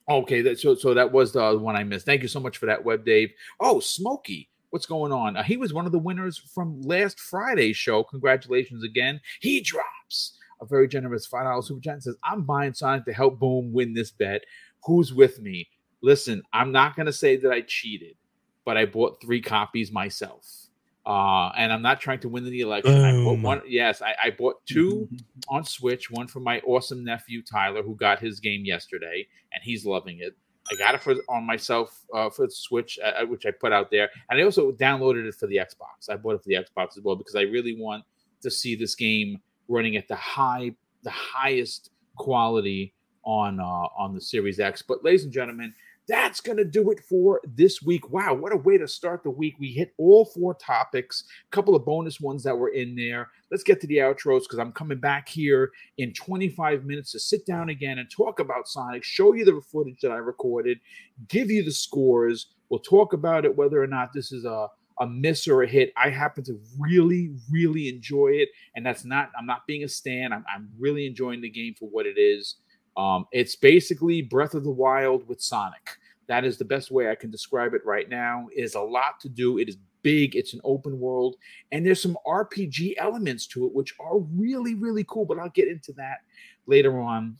Okay, 0.10 0.42
that, 0.42 0.60
so 0.60 0.76
so 0.76 0.94
that 0.94 1.12
was 1.12 1.34
the 1.34 1.58
one 1.58 1.76
I 1.76 1.84
missed. 1.84 2.06
Thank 2.06 2.22
you 2.22 2.30
so 2.30 2.40
much 2.40 2.58
for 2.58 2.66
that, 2.68 2.84
Web 2.86 3.04
Dave. 3.06 3.32
Oh, 3.60 3.80
Smokey, 3.82 4.50
what's 4.70 4.86
going 4.86 5.12
on? 5.12 5.36
Uh, 5.36 5.44
he 5.44 5.58
was 5.58 5.74
one 5.74 5.86
of 5.86 5.92
the 5.92 6.00
winners 6.00 6.38
from 6.38 6.82
last 6.82 7.20
Friday's 7.20 7.76
show. 7.76 8.04
Congratulations 8.04 8.84
again. 8.86 9.20
He 9.42 9.60
drops 9.60 10.38
a 10.62 10.66
very 10.66 10.88
generous 10.88 11.26
five 11.26 11.44
dollars 11.44 11.68
super 11.68 11.82
chat 11.82 11.94
and 11.96 12.04
says, 12.04 12.16
"I'm 12.24 12.44
buying 12.44 12.74
Sonic 12.74 13.06
to 13.06 13.14
help 13.14 13.40
Boom 13.40 13.74
win 13.74 13.94
this 13.94 14.12
bet. 14.12 14.44
Who's 14.86 15.14
with 15.14 15.42
me? 15.42 15.68
Listen, 16.02 16.42
I'm 16.54 16.72
not 16.72 16.96
to 16.96 17.12
say 17.12 17.36
that 17.38 17.52
I 17.52 17.62
cheated, 17.62 18.16
but 18.64 18.78
I 18.78 18.86
bought 18.86 19.22
three 19.22 19.42
copies 19.42 19.92
myself." 19.92 20.67
Uh, 21.08 21.54
and 21.56 21.72
I'm 21.72 21.82
not 21.82 22.02
trying 22.02 22.20
to 22.20 22.28
win 22.28 22.44
the 22.44 22.60
election. 22.60 23.02
I 23.02 23.14
bought 23.14 23.40
one. 23.40 23.62
Yes, 23.66 24.02
I, 24.02 24.14
I 24.22 24.30
bought 24.30 24.66
two 24.66 25.08
on 25.48 25.64
Switch. 25.64 26.12
One 26.12 26.28
for 26.28 26.42
my 26.42 26.60
awesome 26.68 27.02
nephew 27.02 27.42
Tyler, 27.42 27.82
who 27.82 27.96
got 27.96 28.20
his 28.20 28.42
game 28.42 28.66
yesterday, 28.66 29.26
and 29.54 29.64
he's 29.64 29.86
loving 29.86 30.20
it. 30.20 30.36
I 30.70 30.76
got 30.76 30.96
it 30.96 31.02
for 31.02 31.16
on 31.30 31.46
myself 31.46 32.04
uh, 32.14 32.30
for 32.30 32.48
the 32.48 32.52
Switch, 32.52 33.00
uh, 33.02 33.24
uh, 33.24 33.26
which 33.26 33.46
I 33.46 33.52
put 33.52 33.72
out 33.72 33.90
there, 33.90 34.10
and 34.30 34.38
I 34.38 34.44
also 34.44 34.74
downloaded 34.74 35.26
it 35.26 35.36
for 35.36 35.48
the 35.48 35.56
Xbox. 35.56 36.10
I 36.10 36.18
bought 36.18 36.36
it 36.36 36.44
for 36.44 36.50
the 36.50 36.56
Xbox 36.56 36.98
as 36.98 37.04
well 37.04 37.16
because 37.16 37.38
I 37.38 37.44
really 37.44 37.80
want 37.80 38.04
to 38.42 38.52
see 38.52 38.76
this 38.76 38.94
game 38.94 39.40
running 39.70 39.96
at 39.96 40.10
the 40.10 40.16
high, 40.16 40.76
the 41.04 41.10
highest 41.10 41.92
quality 42.18 42.94
on 43.24 43.62
uh, 43.62 43.88
on 43.98 44.14
the 44.14 44.20
Series 44.20 44.60
X. 44.60 44.82
But 44.82 45.06
ladies 45.06 45.24
and 45.24 45.32
gentlemen, 45.32 45.74
that's 46.08 46.40
going 46.40 46.58
to 46.58 46.66
do 46.66 46.90
it 46.92 47.02
for 47.08 47.42
this 47.46 47.82
week. 47.82 48.10
Wow, 48.10 48.34
what 48.34 48.54
a 48.54 48.58
way 48.58 48.78
to 48.78 48.88
start 48.88 49.24
the 49.24 49.30
week. 49.30 49.56
We 49.60 49.72
hit 49.72 49.94
all 49.98 50.26
four 50.26 50.54
topics, 50.54 51.24
a 51.48 51.56
couple 51.56 51.76
of 51.76 51.86
bonus 51.86 52.22
ones 52.22 52.44
that 52.44 52.58
were 52.58 52.70
in 52.70 52.96
there. 52.96 53.30
Let's 53.52 53.64
get 53.64 53.82
to 53.82 53.88
the 53.88 53.98
outros 53.98 54.42
because 54.42 54.60
I'm 54.60 54.72
coming 54.72 55.00
back 55.00 55.28
here 55.28 55.72
in 55.98 56.14
25 56.14 56.86
minutes 56.86 57.12
to 57.12 57.20
sit 57.20 57.46
down 57.46 57.70
again 57.70 57.98
and 57.98 58.10
talk 58.10 58.40
about 58.40 58.68
Sonic, 58.68 59.04
show 59.04 59.34
you 59.34 59.44
the 59.46 59.62
footage 59.62 60.00
that 60.02 60.12
I 60.12 60.18
recorded, 60.18 60.80
give 61.28 61.52
you 61.52 61.64
the 61.64 61.72
scores. 61.72 62.48
We'll 62.70 62.80
talk 62.80 63.14
about 63.14 63.46
it, 63.46 63.56
whether 63.56 63.82
or 63.82 63.88
not 63.88 64.14
this 64.14 64.32
is 64.32 64.46
a 64.46 64.68
a 65.00 65.08
miss 65.08 65.48
or 65.48 65.64
a 65.64 65.68
hit. 65.68 65.94
I 65.96 66.10
happen 66.10 66.44
to 66.46 66.60
really, 66.80 67.36
really 67.52 67.88
enjoy 67.88 68.30
it. 68.30 68.50
And 68.76 68.86
that's 68.86 69.06
not, 69.06 69.30
I'm 69.38 69.46
not 69.46 69.68
being 69.68 69.84
a 69.84 69.88
stan. 69.88 70.34
I'm, 70.34 70.44
I'm 70.54 70.70
really 70.80 71.06
enjoying 71.06 71.42
the 71.42 71.50
game 71.50 71.76
for 71.78 71.88
what 71.88 72.06
it 72.06 72.18
is. 72.18 72.56
Um, 72.98 73.28
it's 73.32 73.56
basically 73.56 74.22
Breath 74.24 74.56
of 74.56 74.64
the 74.64 74.72
Wild 74.72 75.28
with 75.28 75.40
Sonic. 75.40 75.98
That 76.28 76.44
is 76.44 76.58
the 76.58 76.66
best 76.66 76.92
way 76.92 77.10
I 77.10 77.16
can 77.16 77.32
describe 77.32 77.74
it 77.74 77.86
right 77.86 78.10
now. 78.10 78.48
It 78.54 78.62
is 78.62 78.76
a 78.76 78.82
lot 78.82 79.20
to 79.22 79.30
do. 79.30 79.60
It 79.60 79.70
is 79.70 79.78
big. 80.02 80.36
It's 80.36 80.54
an 80.54 80.62
open 80.64 81.00
world, 81.00 81.36
and 81.72 81.86
there's 81.86 82.02
some 82.02 82.18
RPG 82.28 82.96
elements 82.98 83.48
to 83.48 83.66
it, 83.66 83.74
which 83.74 83.94
are 84.00 84.20
really, 84.20 84.74
really 84.74 85.06
cool. 85.08 85.26
But 85.26 85.40
I'll 85.40 85.50
get 85.50 85.68
into 85.68 85.94
that 85.94 86.18
later 86.66 87.00
on 87.00 87.38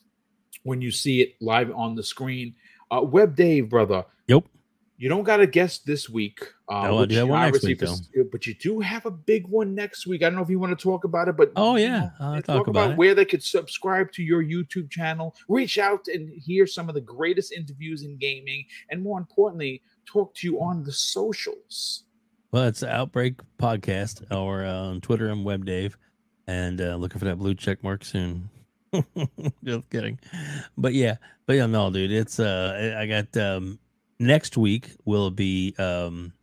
when 0.64 0.82
you 0.82 0.92
see 0.92 1.22
it 1.22 1.36
live 1.42 1.72
on 1.76 1.96
the 1.96 2.04
screen. 2.04 2.56
Uh, 2.92 3.02
Web 3.02 3.36
Dave, 3.36 3.70
brother. 3.70 4.06
Yep. 4.28 4.46
You 5.00 5.10
don't 5.10 5.24
got 5.24 5.40
a 5.40 5.46
guest 5.46 5.86
this 5.86 6.10
week. 6.10 6.40
Uh, 6.68 6.88
no, 6.88 7.06
do 7.06 7.16
have 7.16 7.28
one 7.28 7.52
next 7.52 7.64
week, 7.64 7.80
though. 7.80 7.96
But 8.32 8.48
you 8.48 8.56
do 8.56 8.80
have 8.80 9.06
a 9.06 9.12
big 9.12 9.48
one 9.48 9.76
next 9.76 10.08
week. 10.08 10.24
I 10.24 10.26
don't 10.26 10.36
know 10.36 10.42
if 10.42 10.50
you 10.50 10.58
want 10.58 10.78
to 10.78 10.84
talk 10.84 11.04
about 11.04 11.28
it, 11.28 11.38
but 11.38 11.52
oh 11.56 11.76
yeah, 11.76 12.10
I'll 12.20 12.34
talk, 12.38 12.46
talk 12.46 12.68
about, 12.68 12.86
about 12.88 12.98
where 12.98 13.14
they 13.14 13.24
could 13.24 13.44
subscribe 13.44 14.12
to 14.14 14.24
your 14.24 14.44
YouTube 14.44 14.90
channel, 14.90 15.36
reach 15.48 15.78
out 15.78 16.08
and 16.08 16.32
hear 16.42 16.66
some 16.66 16.90
of 16.90 16.96
the 16.96 17.02
greatest 17.02 17.52
interviews 17.52 18.02
in 18.02 18.18
gaming, 18.18 18.66
and 18.90 19.00
more 19.04 19.20
importantly, 19.20 19.84
talk 20.08 20.34
to 20.36 20.48
you 20.48 20.60
on 20.60 20.84
the 20.84 20.92
socials. 20.92 22.06
Well, 22.52 22.64
it's 22.64 22.82
Outbreak 22.82 23.36
Podcast 23.60 24.24
or 24.36 24.66
uh, 24.66 24.74
on 24.74 25.02
Twitter. 25.02 25.30
I'm 25.30 25.44
Web 25.44 25.64
Dave, 25.64 25.96
and 26.48 26.82
uh, 26.82 26.96
looking 26.96 27.20
for 27.20 27.26
that 27.26 27.38
blue 27.38 27.54
check 27.54 27.84
mark 27.84 28.04
soon. 28.04 28.50
Just 29.64 29.90
kidding, 29.92 30.20
but 30.76 30.96
yeah, 30.96 31.18
but 31.46 31.56
yeah, 31.56 31.68
no, 31.68 31.92
dude, 31.92 32.12
it's 32.12 32.40
uh, 32.40 32.96
I 32.98 33.06
got 33.06 33.38
um 33.38 33.78
next 34.20 34.58
week 34.58 34.92
will 35.06 35.30
be 35.30 35.76
um 35.78 36.34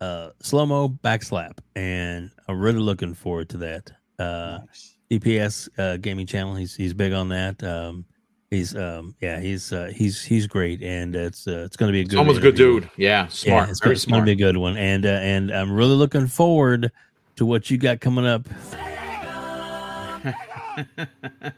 uh 0.00 0.30
slow 0.40 0.66
mo 0.66 0.88
backslap 0.88 1.58
and 1.76 2.30
i'm 2.48 2.58
really 2.58 2.80
looking 2.80 3.14
forward 3.14 3.48
to 3.48 3.56
that 3.56 3.90
uh 4.18 4.58
nice. 4.66 4.96
dps 5.10 5.68
uh 5.78 5.96
gaming 5.98 6.26
channel 6.26 6.54
he's 6.54 6.74
he's 6.74 6.92
big 6.92 7.12
on 7.12 7.28
that 7.28 7.62
um 7.62 8.04
he's 8.50 8.74
um 8.76 9.14
yeah 9.20 9.38
he's 9.40 9.72
uh 9.72 9.90
he's 9.94 10.22
he's 10.22 10.46
great 10.46 10.82
and 10.82 11.14
it's 11.14 11.46
uh, 11.46 11.62
it's 11.64 11.76
gonna 11.76 11.92
be 11.92 12.00
a 12.00 12.04
good 12.04 12.16
one. 12.16 12.26
almost 12.26 12.38
a 12.38 12.42
good 12.42 12.56
dude 12.56 12.90
yeah 12.96 13.26
smart 13.28 13.66
yeah, 13.66 13.70
it's, 13.70 13.80
very 13.80 13.92
it's 13.94 14.02
smart. 14.02 14.20
gonna 14.20 14.26
be 14.26 14.32
a 14.32 14.46
good 14.46 14.56
one 14.56 14.76
and 14.76 15.06
uh 15.06 15.08
and 15.08 15.50
i'm 15.52 15.72
really 15.72 15.94
looking 15.94 16.26
forward 16.26 16.90
to 17.36 17.46
what 17.46 17.70
you 17.70 17.78
got 17.78 18.00
coming 18.00 18.26
up 18.26 18.46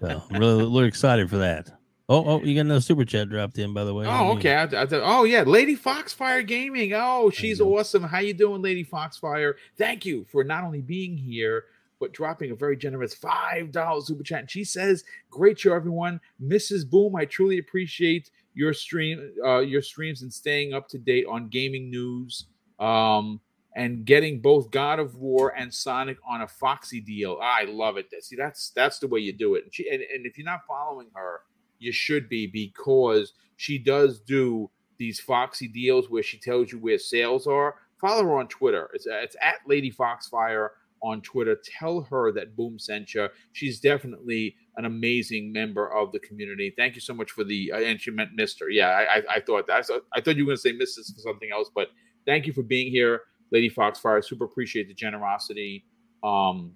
so 0.00 0.22
i'm 0.30 0.38
really, 0.38 0.62
really 0.62 0.86
excited 0.86 1.28
for 1.30 1.38
that 1.38 1.70
Oh, 2.08 2.24
oh, 2.24 2.42
you 2.42 2.54
got 2.54 2.60
another 2.62 2.80
super 2.80 3.04
chat 3.04 3.28
dropped 3.28 3.58
in, 3.58 3.74
by 3.74 3.82
the 3.82 3.92
way. 3.92 4.06
Oh, 4.06 4.36
okay. 4.36 4.54
I, 4.54 4.64
I, 4.64 4.86
oh, 4.92 5.24
yeah, 5.24 5.42
Lady 5.42 5.74
Foxfire 5.74 6.42
Gaming. 6.42 6.92
Oh, 6.94 7.30
she's 7.30 7.60
awesome. 7.60 8.04
How 8.04 8.20
you 8.20 8.32
doing, 8.32 8.62
Lady 8.62 8.84
Foxfire? 8.84 9.56
Thank 9.76 10.06
you 10.06 10.24
for 10.30 10.44
not 10.44 10.62
only 10.62 10.82
being 10.82 11.16
here 11.16 11.64
but 11.98 12.12
dropping 12.12 12.50
a 12.50 12.54
very 12.54 12.76
generous 12.76 13.14
five 13.14 13.72
dollars 13.72 14.06
super 14.06 14.22
chat. 14.22 14.40
And 14.40 14.50
she 14.50 14.64
says, 14.64 15.04
"Great 15.30 15.58
show, 15.58 15.74
everyone. 15.74 16.20
Mrs. 16.42 16.88
Boom, 16.88 17.16
I 17.16 17.24
truly 17.24 17.58
appreciate 17.58 18.30
your 18.54 18.72
stream, 18.72 19.32
uh, 19.44 19.60
your 19.60 19.82
streams, 19.82 20.22
and 20.22 20.32
staying 20.32 20.74
up 20.74 20.88
to 20.88 20.98
date 20.98 21.26
on 21.26 21.48
gaming 21.48 21.90
news." 21.90 22.46
Um, 22.78 23.40
and 23.74 24.06
getting 24.06 24.40
both 24.40 24.70
God 24.70 24.98
of 24.98 25.16
War 25.16 25.54
and 25.54 25.72
Sonic 25.72 26.16
on 26.26 26.40
a 26.40 26.48
Foxy 26.48 26.98
deal. 26.98 27.38
I 27.42 27.64
love 27.64 27.98
it. 27.98 28.06
See, 28.20 28.36
that's 28.36 28.70
that's 28.70 28.98
the 28.98 29.06
way 29.06 29.20
you 29.20 29.32
do 29.32 29.54
it. 29.54 29.64
And 29.64 29.74
she 29.74 29.88
and, 29.90 30.02
and 30.02 30.26
if 30.26 30.38
you're 30.38 30.46
not 30.46 30.66
following 30.66 31.08
her, 31.14 31.40
you 31.78 31.92
should 31.92 32.28
be 32.28 32.46
because 32.46 33.32
she 33.56 33.78
does 33.78 34.20
do 34.20 34.70
these 34.98 35.20
Foxy 35.20 35.68
deals 35.68 36.08
where 36.10 36.22
she 36.22 36.38
tells 36.38 36.72
you 36.72 36.78
where 36.78 36.98
sales 36.98 37.46
are. 37.46 37.76
Follow 38.00 38.24
her 38.24 38.38
on 38.38 38.48
Twitter. 38.48 38.90
It's, 38.94 39.06
it's 39.06 39.36
at 39.40 39.56
Lady 39.66 39.90
Foxfire 39.90 40.70
on 41.02 41.20
Twitter. 41.22 41.58
Tell 41.78 42.02
her 42.02 42.32
that 42.32 42.56
Boom 42.56 42.78
sent 42.78 43.14
you. 43.14 43.28
She's 43.52 43.80
definitely 43.80 44.56
an 44.76 44.84
amazing 44.84 45.52
member 45.52 45.92
of 45.94 46.12
the 46.12 46.18
community. 46.20 46.74
Thank 46.76 46.94
you 46.94 47.00
so 47.00 47.14
much 47.14 47.30
for 47.30 47.44
the 47.44 47.72
uh, 47.72 47.78
and 47.78 48.00
she 48.00 48.10
meant 48.10 48.30
Mister. 48.34 48.70
Yeah, 48.70 48.88
I, 48.88 49.18
I, 49.18 49.22
I 49.36 49.40
thought 49.40 49.66
that. 49.66 49.76
I 49.76 49.82
thought, 49.82 50.02
I 50.14 50.20
thought 50.20 50.36
you 50.36 50.44
were 50.44 50.50
going 50.50 50.56
to 50.56 50.60
say 50.62 50.72
Mrs. 50.72 51.14
for 51.14 51.20
something 51.20 51.50
else, 51.52 51.70
but 51.74 51.88
thank 52.26 52.46
you 52.46 52.52
for 52.52 52.62
being 52.62 52.90
here, 52.90 53.22
Lady 53.52 53.68
Foxfire. 53.68 54.22
Super 54.22 54.44
appreciate 54.44 54.88
the 54.88 54.94
generosity. 54.94 55.84
Um, 56.24 56.72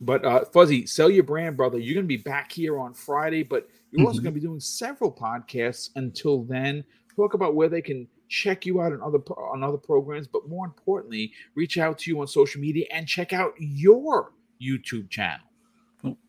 but 0.00 0.24
uh, 0.24 0.44
Fuzzy, 0.44 0.86
sell 0.86 1.10
your 1.10 1.24
brand, 1.24 1.56
brother. 1.56 1.78
You're 1.78 1.94
going 1.94 2.04
to 2.04 2.08
be 2.08 2.22
back 2.22 2.52
here 2.52 2.78
on 2.78 2.94
Friday, 2.94 3.42
but 3.42 3.68
you're 3.90 4.06
also 4.06 4.18
mm-hmm. 4.18 4.24
going 4.24 4.34
to 4.34 4.40
be 4.40 4.46
doing 4.46 4.60
several 4.60 5.12
podcasts 5.12 5.90
until 5.96 6.42
then. 6.42 6.84
Talk 7.16 7.34
about 7.34 7.54
where 7.54 7.68
they 7.68 7.82
can 7.82 8.06
check 8.28 8.66
you 8.66 8.80
out 8.80 8.92
on 8.92 9.02
other 9.02 9.18
on 9.18 9.64
other 9.64 9.78
programs, 9.78 10.26
but 10.26 10.48
more 10.48 10.66
importantly, 10.66 11.32
reach 11.54 11.78
out 11.78 11.98
to 11.98 12.10
you 12.10 12.20
on 12.20 12.26
social 12.26 12.60
media 12.60 12.86
and 12.92 13.08
check 13.08 13.32
out 13.32 13.54
your 13.58 14.32
YouTube 14.62 15.10
channel. 15.10 15.44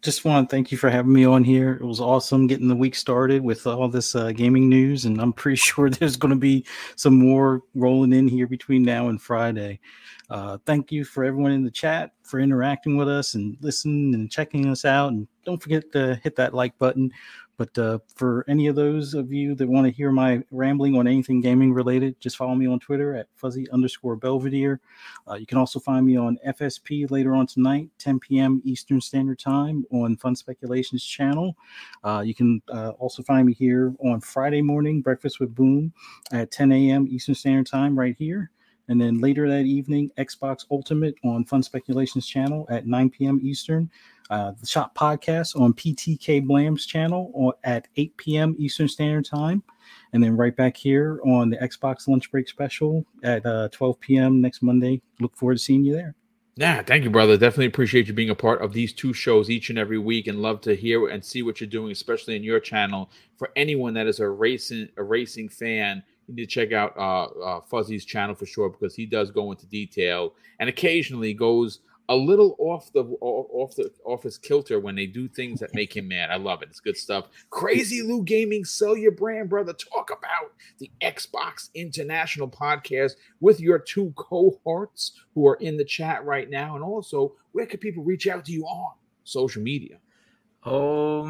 just 0.01 0.25
want 0.25 0.49
to 0.49 0.55
thank 0.55 0.71
you 0.71 0.77
for 0.77 0.89
having 0.89 1.13
me 1.13 1.25
on 1.25 1.43
here. 1.43 1.73
It 1.73 1.85
was 1.85 1.99
awesome 1.99 2.47
getting 2.47 2.67
the 2.67 2.75
week 2.75 2.95
started 2.95 3.43
with 3.43 3.67
all 3.67 3.87
this 3.87 4.15
uh, 4.15 4.31
gaming 4.31 4.69
news, 4.69 5.05
and 5.05 5.21
I'm 5.21 5.33
pretty 5.41 5.57
sure 5.57 5.89
there's 5.89 6.15
going 6.15 6.33
to 6.33 6.39
be 6.39 6.65
some 6.95 7.17
more 7.17 7.61
rolling 7.75 8.13
in 8.13 8.27
here 8.27 8.47
between 8.47 8.83
now 8.83 9.09
and 9.09 9.21
Friday. 9.21 9.79
Uh, 10.29 10.59
thank 10.65 10.91
you 10.91 11.03
for 11.03 11.23
everyone 11.23 11.51
in 11.51 11.63
the 11.63 11.71
chat 11.71 12.11
for 12.21 12.39
interacting 12.39 12.97
with 12.97 13.09
us 13.09 13.33
and 13.33 13.57
listening 13.61 14.13
and 14.13 14.31
checking 14.31 14.67
us 14.67 14.85
out. 14.85 15.11
And 15.11 15.27
don't 15.43 15.61
forget 15.61 15.91
to 15.93 16.19
hit 16.23 16.35
that 16.35 16.53
like 16.53 16.77
button. 16.77 17.11
But 17.59 17.77
uh, 17.77 17.99
for 18.15 18.45
any 18.47 18.67
of 18.67 18.77
those 18.77 19.13
of 19.13 19.33
you 19.33 19.53
that 19.55 19.67
want 19.67 19.85
to 19.85 19.91
hear 19.91 20.13
my 20.13 20.41
rambling 20.49 20.95
on 20.95 21.09
anything 21.09 21.41
gaming 21.41 21.73
related, 21.73 22.17
just 22.21 22.37
follow 22.37 22.55
me 22.55 22.67
on 22.67 22.79
Twitter 22.79 23.13
at 23.13 23.27
fuzzy 23.35 23.69
underscore 23.71 24.15
Belvedere. 24.15 24.79
Uh, 25.29 25.33
you 25.33 25.45
can 25.45 25.57
also 25.57 25.77
find 25.77 26.05
me 26.05 26.15
on 26.15 26.39
FSP 26.47 27.11
later 27.11 27.35
on 27.35 27.45
tonight, 27.45 27.89
10 27.97 28.21
p.m. 28.21 28.61
Eastern 28.63 29.01
Standard 29.01 29.39
Time 29.39 29.83
on 29.91 30.15
Fun 30.15 30.37
Speculations 30.37 31.03
channel. 31.03 31.53
Uh, 32.01 32.23
you 32.25 32.33
can 32.33 32.61
uh, 32.69 32.91
also 32.91 33.23
find 33.23 33.45
me 33.45 33.53
here 33.53 33.93
on 33.99 34.21
Friday 34.21 34.61
morning, 34.61 35.01
Breakfast 35.01 35.41
with 35.41 35.53
Boom 35.53 35.91
at 36.31 36.51
10 36.51 36.71
a.m. 36.71 37.07
Eastern 37.09 37.35
Standard 37.35 37.67
Time, 37.67 37.99
right 37.99 38.15
here. 38.17 38.51
And 38.87 39.01
then 39.01 39.19
later 39.19 39.49
that 39.49 39.65
evening, 39.65 40.11
Xbox 40.17 40.65
Ultimate 40.71 41.15
on 41.25 41.43
Fun 41.43 41.61
Speculations 41.61 42.25
channel 42.25 42.65
at 42.69 42.87
9 42.87 43.09
p.m. 43.09 43.41
Eastern. 43.43 43.91
Uh, 44.29 44.51
the 44.59 44.65
Shop 44.65 44.95
Podcast 44.95 45.59
on 45.59 45.73
PTK 45.73 46.45
Blam's 46.45 46.85
channel 46.85 47.53
at 47.63 47.87
8 47.95 48.17
p.m. 48.17 48.55
Eastern 48.59 48.87
Standard 48.87 49.25
Time. 49.25 49.63
And 50.13 50.23
then 50.23 50.37
right 50.37 50.55
back 50.55 50.77
here 50.77 51.19
on 51.25 51.49
the 51.49 51.57
Xbox 51.57 52.07
Lunch 52.07 52.31
Break 52.31 52.47
Special 52.47 53.03
at 53.23 53.45
uh, 53.45 53.69
12 53.69 53.99
p.m. 53.99 54.41
next 54.41 54.61
Monday. 54.61 55.01
Look 55.19 55.35
forward 55.35 55.55
to 55.55 55.59
seeing 55.59 55.83
you 55.83 55.93
there. 55.93 56.15
Yeah, 56.59 56.81
thank 56.83 57.05
you, 57.05 57.09
brother. 57.09 57.37
Definitely 57.37 57.67
appreciate 57.67 58.07
you 58.07 58.13
being 58.13 58.31
a 58.31 58.35
part 58.35 58.61
of 58.61 58.73
these 58.73 58.91
two 58.91 59.13
shows 59.13 59.49
each 59.49 59.69
and 59.69 59.79
every 59.79 59.97
week, 59.97 60.27
and 60.27 60.41
love 60.41 60.59
to 60.61 60.75
hear 60.75 61.07
and 61.07 61.23
see 61.23 61.41
what 61.41 61.61
you're 61.61 61.69
doing, 61.69 61.91
especially 61.93 62.35
in 62.35 62.43
your 62.43 62.59
channel. 62.59 63.09
For 63.37 63.49
anyone 63.55 63.93
that 63.93 64.07
is 64.07 64.19
a 64.19 64.27
racing 64.27 64.89
a 64.97 65.03
racing 65.03 65.47
fan, 65.47 66.03
you 66.27 66.35
need 66.35 66.41
to 66.43 66.47
check 66.47 66.73
out 66.73 66.97
uh, 66.97 67.25
uh, 67.41 67.61
Fuzzy's 67.61 68.03
channel 68.03 68.35
for 68.35 68.45
sure 68.45 68.69
because 68.69 68.93
he 68.93 69.05
does 69.05 69.31
go 69.31 69.51
into 69.51 69.67
detail 69.67 70.33
and 70.59 70.67
occasionally 70.67 71.33
goes 71.33 71.79
a 72.09 72.15
little 72.15 72.55
off 72.57 72.91
the 72.91 73.03
off 73.21 73.75
the 73.75 73.91
off 74.03 74.23
his 74.23 74.37
kilter 74.37 74.79
when 74.79 74.95
they 74.95 75.05
do 75.05 75.27
things 75.27 75.59
that 75.59 75.73
make 75.75 75.95
him 75.95 76.07
mad. 76.07 76.31
I 76.31 76.37
love 76.37 76.63
it. 76.63 76.69
It's 76.69 76.79
good 76.79 76.97
stuff. 76.97 77.27
Crazy 77.51 78.01
Lou 78.01 78.23
Gaming, 78.23 78.65
sell 78.65 78.97
your 78.97 79.11
brand, 79.11 79.47
brother. 79.47 79.73
Talk 79.73 80.09
about 80.09 80.53
the 80.79 80.89
Xbox 81.01 81.69
International 81.75 82.49
podcast 82.49 83.13
with 83.39 83.59
your 83.59 83.77
two 83.77 84.11
cohorts 84.15 85.13
who 85.35 85.47
are 85.47 85.55
in 85.55 85.77
the 85.77 85.85
chat 85.85 86.25
right 86.25 86.49
now, 86.49 86.75
and 86.75 86.83
also 86.83 87.35
where 87.51 87.67
can 87.67 87.79
people 87.79 88.03
reach 88.03 88.27
out 88.27 88.43
to 88.45 88.51
you 88.51 88.65
on 88.65 88.95
social 89.23 89.61
media? 89.61 89.99
Oh 90.65 91.23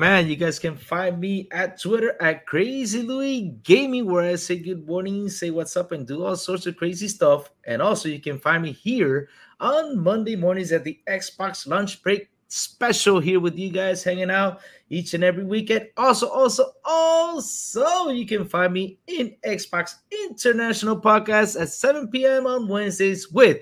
man, 0.00 0.26
you 0.28 0.34
guys 0.34 0.58
can 0.58 0.78
find 0.78 1.20
me 1.20 1.46
at 1.52 1.78
Twitter 1.78 2.16
at 2.22 2.46
Crazy 2.46 3.02
Louis 3.02 3.54
Gaming, 3.62 4.06
where 4.06 4.24
I 4.24 4.36
say 4.36 4.58
good 4.58 4.86
morning, 4.86 5.28
say 5.28 5.50
what's 5.50 5.76
up, 5.76 5.92
and 5.92 6.06
do 6.06 6.24
all 6.24 6.36
sorts 6.36 6.66
of 6.66 6.78
crazy 6.78 7.06
stuff. 7.06 7.50
And 7.66 7.82
also, 7.82 8.08
you 8.08 8.18
can 8.18 8.38
find 8.38 8.62
me 8.62 8.72
here 8.72 9.28
on 9.60 9.98
Monday 9.98 10.36
mornings 10.36 10.72
at 10.72 10.84
the 10.84 10.98
Xbox 11.06 11.66
Lunch 11.66 12.02
Break 12.02 12.30
special 12.48 13.20
here 13.20 13.40
with 13.40 13.58
you 13.58 13.68
guys, 13.68 14.02
hanging 14.02 14.30
out 14.30 14.62
each 14.88 15.12
and 15.12 15.22
every 15.22 15.44
weekend. 15.44 15.90
Also, 15.98 16.30
also, 16.30 16.72
also, 16.82 18.08
you 18.08 18.24
can 18.24 18.46
find 18.46 18.72
me 18.72 18.98
in 19.06 19.36
Xbox 19.44 19.96
International 20.10 20.98
Podcast 20.98 21.60
at 21.60 21.68
7 21.68 22.08
p.m. 22.08 22.46
on 22.46 22.68
Wednesdays 22.68 23.30
with 23.30 23.58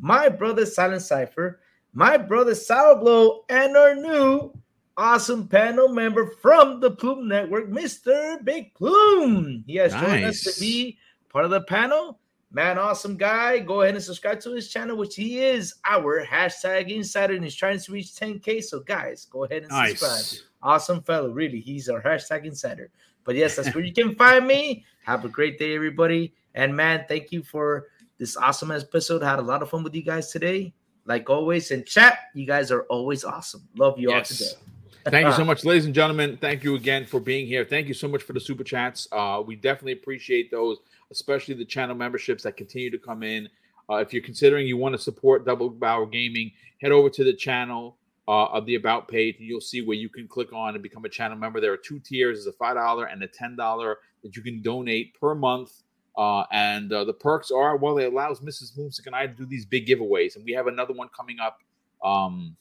my 0.00 0.28
brother 0.28 0.66
Silent 0.66 1.02
Cipher 1.02 1.60
my 1.96 2.18
brother 2.18 2.54
Sour 2.54 2.96
Blow, 2.96 3.44
and 3.48 3.74
our 3.74 3.94
new 3.94 4.52
awesome 4.96 5.46
panel 5.48 5.88
member 5.88 6.26
from 6.26 6.80
the 6.80 6.90
Plume 6.90 7.28
Network, 7.28 7.68
Mr. 7.68 8.42
Big 8.44 8.74
Plume. 8.74 9.64
He 9.66 9.76
has 9.76 9.92
nice. 9.92 10.02
joined 10.02 10.24
us 10.24 10.40
to 10.42 10.60
be 10.60 10.98
part 11.28 11.44
of 11.44 11.50
the 11.50 11.62
panel. 11.62 12.18
Man, 12.50 12.78
awesome 12.78 13.16
guy. 13.16 13.58
Go 13.58 13.82
ahead 13.82 13.94
and 13.94 14.02
subscribe 14.02 14.40
to 14.40 14.54
his 14.54 14.68
channel, 14.68 14.96
which 14.96 15.16
he 15.16 15.40
is 15.40 15.74
our 15.84 16.24
hashtag 16.24 16.88
insider, 16.90 17.34
and 17.34 17.44
he's 17.44 17.54
trying 17.54 17.78
to 17.78 17.92
reach 17.92 18.08
10k. 18.08 18.62
So, 18.62 18.80
guys, 18.80 19.26
go 19.26 19.44
ahead 19.44 19.62
and 19.62 19.70
nice. 19.70 20.00
subscribe. 20.00 20.48
Awesome 20.62 21.02
fellow, 21.02 21.30
really. 21.30 21.60
He's 21.60 21.88
our 21.88 22.00
hashtag 22.00 22.44
insider. 22.44 22.90
But 23.24 23.34
yes, 23.34 23.56
that's 23.56 23.74
where 23.74 23.84
you 23.84 23.92
can 23.92 24.14
find 24.14 24.46
me. 24.46 24.84
Have 25.04 25.24
a 25.24 25.28
great 25.28 25.58
day, 25.58 25.74
everybody. 25.74 26.32
And 26.54 26.74
man, 26.74 27.04
thank 27.08 27.32
you 27.32 27.42
for 27.42 27.88
this 28.18 28.36
awesome 28.36 28.70
episode. 28.70 29.22
I 29.22 29.30
had 29.30 29.40
a 29.40 29.42
lot 29.42 29.62
of 29.62 29.68
fun 29.70 29.82
with 29.82 29.94
you 29.94 30.02
guys 30.02 30.30
today 30.30 30.72
like 31.06 31.30
always 31.30 31.70
in 31.70 31.84
chat, 31.84 32.18
you 32.34 32.46
guys 32.46 32.70
are 32.70 32.82
always 32.82 33.24
awesome. 33.24 33.66
Love 33.76 33.98
you 33.98 34.10
yes. 34.10 34.30
all 34.30 34.36
today. 34.36 34.75
Thank 35.10 35.26
you 35.26 35.32
so 35.32 35.44
much, 35.46 35.64
ladies 35.64 35.86
and 35.86 35.94
gentlemen. 35.94 36.38
Thank 36.40 36.64
you 36.64 36.74
again 36.76 37.06
for 37.06 37.20
being 37.20 37.46
here. 37.46 37.64
Thank 37.64 37.88
you 37.88 37.94
so 37.94 38.08
much 38.08 38.22
for 38.22 38.32
the 38.32 38.40
super 38.40 38.64
chats. 38.64 39.08
Uh, 39.12 39.42
we 39.46 39.56
definitely 39.56 39.92
appreciate 39.92 40.50
those, 40.50 40.78
especially 41.10 41.54
the 41.54 41.64
channel 41.64 41.94
memberships 41.96 42.42
that 42.44 42.56
continue 42.56 42.90
to 42.90 42.98
come 42.98 43.22
in. 43.22 43.48
Uh, 43.90 43.96
if 43.96 44.12
you're 44.12 44.22
considering 44.22 44.66
you 44.66 44.76
want 44.76 44.94
to 44.94 44.98
support 45.00 45.46
Double 45.46 45.70
Barrel 45.70 46.06
Gaming, 46.06 46.52
head 46.82 46.92
over 46.92 47.10
to 47.10 47.24
the 47.24 47.34
channel 47.34 47.98
uh, 48.28 48.46
of 48.46 48.66
the 48.66 48.74
About 48.74 49.08
page, 49.08 49.36
and 49.38 49.46
you'll 49.46 49.60
see 49.60 49.82
where 49.82 49.96
you 49.96 50.08
can 50.08 50.26
click 50.28 50.52
on 50.52 50.74
and 50.74 50.82
become 50.82 51.04
a 51.04 51.08
channel 51.08 51.36
member. 51.38 51.60
There 51.60 51.72
are 51.72 51.76
two 51.78 52.00
tiers: 52.00 52.38
there's 52.38 52.54
a 52.54 52.58
five 52.58 52.76
dollar 52.76 53.06
and 53.06 53.22
a 53.22 53.28
ten 53.28 53.56
dollar 53.56 53.98
that 54.24 54.36
you 54.36 54.42
can 54.42 54.62
donate 54.62 55.14
per 55.20 55.34
month 55.34 55.72
Uh, 56.16 56.44
and 56.50 56.92
uh, 56.92 57.04
the 57.04 57.12
perks 57.12 57.50
are 57.50 57.76
well, 57.76 57.98
it 57.98 58.06
allows 58.06 58.40
Mrs. 58.40 58.76
Boomstick 58.76 59.06
and 59.06 59.14
I 59.14 59.26
to 59.26 59.34
do 59.34 59.46
these 59.46 59.66
big 59.66 59.86
giveaways, 59.86 60.36
and 60.36 60.44
we 60.44 60.52
have 60.52 60.66
another 60.66 60.94
one 60.94 61.08
coming 61.16 61.38
up 61.40 61.58
um, 62.02 62.56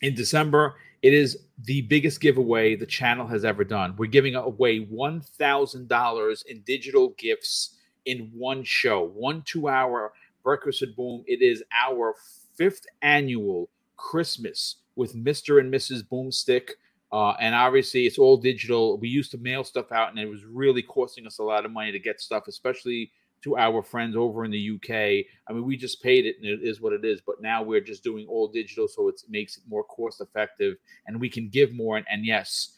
in 0.00 0.14
December. 0.14 0.76
It 1.04 1.12
is 1.12 1.36
the 1.66 1.82
biggest 1.82 2.18
giveaway 2.22 2.76
the 2.76 2.86
channel 2.86 3.26
has 3.26 3.44
ever 3.44 3.62
done. 3.62 3.94
We're 3.98 4.06
giving 4.06 4.36
away 4.36 4.78
one 4.78 5.20
thousand 5.20 5.86
dollars 5.86 6.44
in 6.48 6.62
digital 6.62 7.10
gifts 7.18 7.76
in 8.06 8.30
one 8.34 8.64
show, 8.64 9.04
one 9.04 9.42
two-hour 9.42 10.14
Breakfast 10.42 10.80
with 10.80 10.96
Boom. 10.96 11.22
It 11.26 11.42
is 11.42 11.62
our 11.78 12.14
fifth 12.56 12.86
annual 13.02 13.68
Christmas 13.98 14.76
with 14.96 15.14
Mr. 15.14 15.60
and 15.60 15.70
Mrs. 15.70 16.04
Boomstick. 16.10 16.70
Uh, 17.12 17.32
and 17.32 17.54
obviously, 17.54 18.06
it's 18.06 18.18
all 18.18 18.38
digital. 18.38 18.96
We 18.96 19.10
used 19.10 19.30
to 19.32 19.38
mail 19.38 19.62
stuff 19.62 19.92
out, 19.92 20.08
and 20.08 20.18
it 20.18 20.24
was 20.26 20.46
really 20.46 20.82
costing 20.82 21.26
us 21.26 21.38
a 21.38 21.42
lot 21.42 21.66
of 21.66 21.70
money 21.70 21.92
to 21.92 21.98
get 21.98 22.18
stuff, 22.18 22.48
especially 22.48 23.12
to 23.44 23.56
our 23.58 23.82
friends 23.82 24.16
over 24.16 24.44
in 24.44 24.50
the 24.50 24.70
UK. 24.74 25.26
I 25.48 25.52
mean, 25.52 25.64
we 25.64 25.76
just 25.76 26.02
paid 26.02 26.24
it, 26.24 26.36
and 26.36 26.46
it 26.46 26.60
is 26.62 26.80
what 26.80 26.94
it 26.94 27.04
is. 27.04 27.20
But 27.20 27.40
now 27.40 27.62
we're 27.62 27.80
just 27.80 28.02
doing 28.02 28.26
all 28.26 28.48
digital, 28.48 28.88
so 28.88 29.08
it 29.08 29.20
makes 29.28 29.56
it 29.58 29.62
more 29.68 29.84
cost 29.84 30.20
effective, 30.20 30.76
and 31.06 31.20
we 31.20 31.28
can 31.28 31.48
give 31.50 31.72
more. 31.74 31.98
And, 31.98 32.06
and 32.10 32.24
yes, 32.24 32.72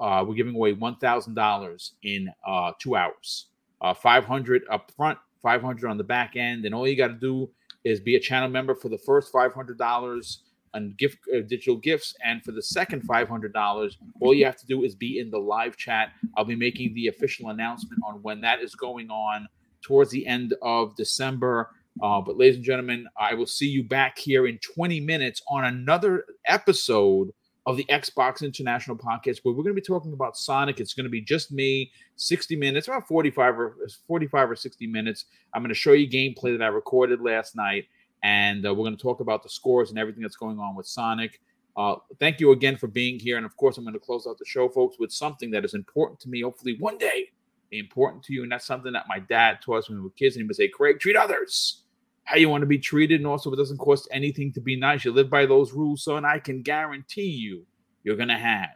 uh, 0.00 0.24
we're 0.26 0.34
giving 0.34 0.54
away 0.54 0.72
one 0.72 0.96
thousand 0.96 1.34
dollars 1.34 1.92
in 2.02 2.30
uh, 2.46 2.72
two 2.80 2.96
hours, 2.96 3.48
uh, 3.82 3.92
five 3.92 4.24
hundred 4.24 4.62
up 4.70 4.90
front, 4.96 5.18
five 5.42 5.60
hundred 5.62 5.90
on 5.90 5.98
the 5.98 6.04
back 6.04 6.34
end, 6.34 6.64
and 6.64 6.74
all 6.74 6.88
you 6.88 6.96
got 6.96 7.08
to 7.08 7.14
do 7.14 7.48
is 7.84 8.00
be 8.00 8.16
a 8.16 8.20
channel 8.20 8.48
member 8.48 8.74
for 8.74 8.88
the 8.88 8.98
first 8.98 9.30
five 9.30 9.52
hundred 9.52 9.78
dollars 9.78 10.42
and 10.72 10.96
gift 10.96 11.18
uh, 11.34 11.40
digital 11.40 11.76
gifts. 11.76 12.14
And 12.24 12.42
for 12.42 12.52
the 12.52 12.62
second 12.62 13.02
five 13.02 13.28
hundred 13.28 13.52
dollars, 13.52 13.98
all 14.20 14.32
you 14.32 14.46
have 14.46 14.56
to 14.56 14.66
do 14.66 14.82
is 14.82 14.94
be 14.94 15.18
in 15.18 15.30
the 15.30 15.38
live 15.38 15.76
chat. 15.76 16.12
I'll 16.36 16.44
be 16.46 16.56
making 16.56 16.94
the 16.94 17.08
official 17.08 17.50
announcement 17.50 18.00
on 18.06 18.22
when 18.22 18.40
that 18.40 18.60
is 18.60 18.74
going 18.74 19.10
on 19.10 19.46
towards 19.86 20.10
the 20.10 20.26
end 20.26 20.54
of 20.62 20.96
December. 20.96 21.70
Uh, 22.02 22.20
but 22.20 22.36
ladies 22.36 22.56
and 22.56 22.64
gentlemen, 22.64 23.06
I 23.16 23.34
will 23.34 23.46
see 23.46 23.68
you 23.68 23.84
back 23.84 24.18
here 24.18 24.46
in 24.46 24.58
20 24.58 25.00
minutes 25.00 25.40
on 25.48 25.64
another 25.64 26.24
episode 26.46 27.30
of 27.66 27.76
the 27.76 27.84
Xbox 27.84 28.42
International 28.42 28.96
Podcast, 28.96 29.38
where 29.42 29.54
we're 29.54 29.62
going 29.62 29.74
to 29.74 29.80
be 29.80 29.86
talking 29.86 30.12
about 30.12 30.36
Sonic. 30.36 30.80
It's 30.80 30.94
going 30.94 31.04
to 31.04 31.10
be 31.10 31.20
just 31.20 31.52
me, 31.52 31.90
60 32.16 32.56
minutes, 32.56 32.88
about 32.88 33.08
45 33.08 33.58
or 33.58 33.76
45 34.06 34.50
or 34.50 34.56
60 34.56 34.86
minutes. 34.86 35.24
I'm 35.54 35.62
going 35.62 35.68
to 35.68 35.74
show 35.74 35.92
you 35.92 36.08
gameplay 36.08 36.56
that 36.56 36.64
I 36.64 36.68
recorded 36.68 37.20
last 37.20 37.56
night 37.56 37.86
and 38.22 38.66
uh, 38.66 38.74
we're 38.74 38.84
going 38.84 38.96
to 38.96 39.02
talk 39.02 39.20
about 39.20 39.42
the 39.42 39.48
scores 39.48 39.90
and 39.90 39.98
everything 39.98 40.22
that's 40.22 40.36
going 40.36 40.58
on 40.58 40.74
with 40.74 40.86
Sonic. 40.86 41.40
Uh, 41.76 41.96
thank 42.18 42.40
you 42.40 42.52
again 42.52 42.76
for 42.76 42.88
being 42.88 43.20
here. 43.20 43.36
And 43.36 43.46
of 43.46 43.56
course, 43.56 43.78
I'm 43.78 43.84
going 43.84 43.94
to 43.94 44.00
close 44.00 44.26
out 44.26 44.38
the 44.38 44.44
show, 44.44 44.68
folks, 44.68 44.98
with 44.98 45.12
something 45.12 45.50
that 45.52 45.64
is 45.64 45.74
important 45.74 46.18
to 46.20 46.28
me. 46.28 46.40
Hopefully, 46.42 46.76
one 46.78 46.98
day, 46.98 47.30
important 47.72 48.22
to 48.24 48.32
you. 48.32 48.42
And 48.42 48.52
that's 48.52 48.66
something 48.66 48.92
that 48.92 49.06
my 49.08 49.18
dad 49.18 49.58
taught 49.62 49.78
us 49.78 49.88
when 49.88 49.98
we 49.98 50.04
were 50.04 50.10
kids. 50.10 50.36
And 50.36 50.42
he 50.42 50.46
would 50.46 50.56
say, 50.56 50.68
Craig, 50.68 51.00
treat 51.00 51.16
others 51.16 51.82
how 52.26 52.36
you 52.36 52.48
want 52.48 52.62
to 52.62 52.66
be 52.66 52.78
treated. 52.78 53.20
And 53.20 53.26
also, 53.26 53.52
it 53.52 53.56
doesn't 53.56 53.78
cost 53.78 54.08
anything 54.10 54.52
to 54.52 54.60
be 54.60 54.76
nice. 54.76 55.04
You 55.04 55.12
live 55.12 55.30
by 55.30 55.46
those 55.46 55.72
rules. 55.72 56.02
So, 56.02 56.16
and 56.16 56.26
I 56.26 56.38
can 56.38 56.60
guarantee 56.60 57.30
you, 57.30 57.64
you're 58.02 58.16
going 58.16 58.28
to 58.28 58.36
have 58.36 58.70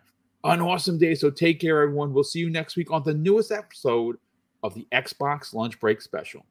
an 0.44 0.60
awesome 0.60 0.98
day. 0.98 1.14
So, 1.14 1.30
take 1.30 1.60
care, 1.60 1.82
everyone. 1.82 2.14
We'll 2.14 2.24
see 2.24 2.38
you 2.38 2.48
next 2.48 2.76
week 2.76 2.90
on 2.90 3.02
the 3.02 3.14
newest 3.14 3.50
episode 3.50 4.18
of 4.62 4.74
the 4.74 4.86
Xbox 4.92 5.52
Lunch 5.52 5.78
Break 5.80 6.00
Special. 6.00 6.44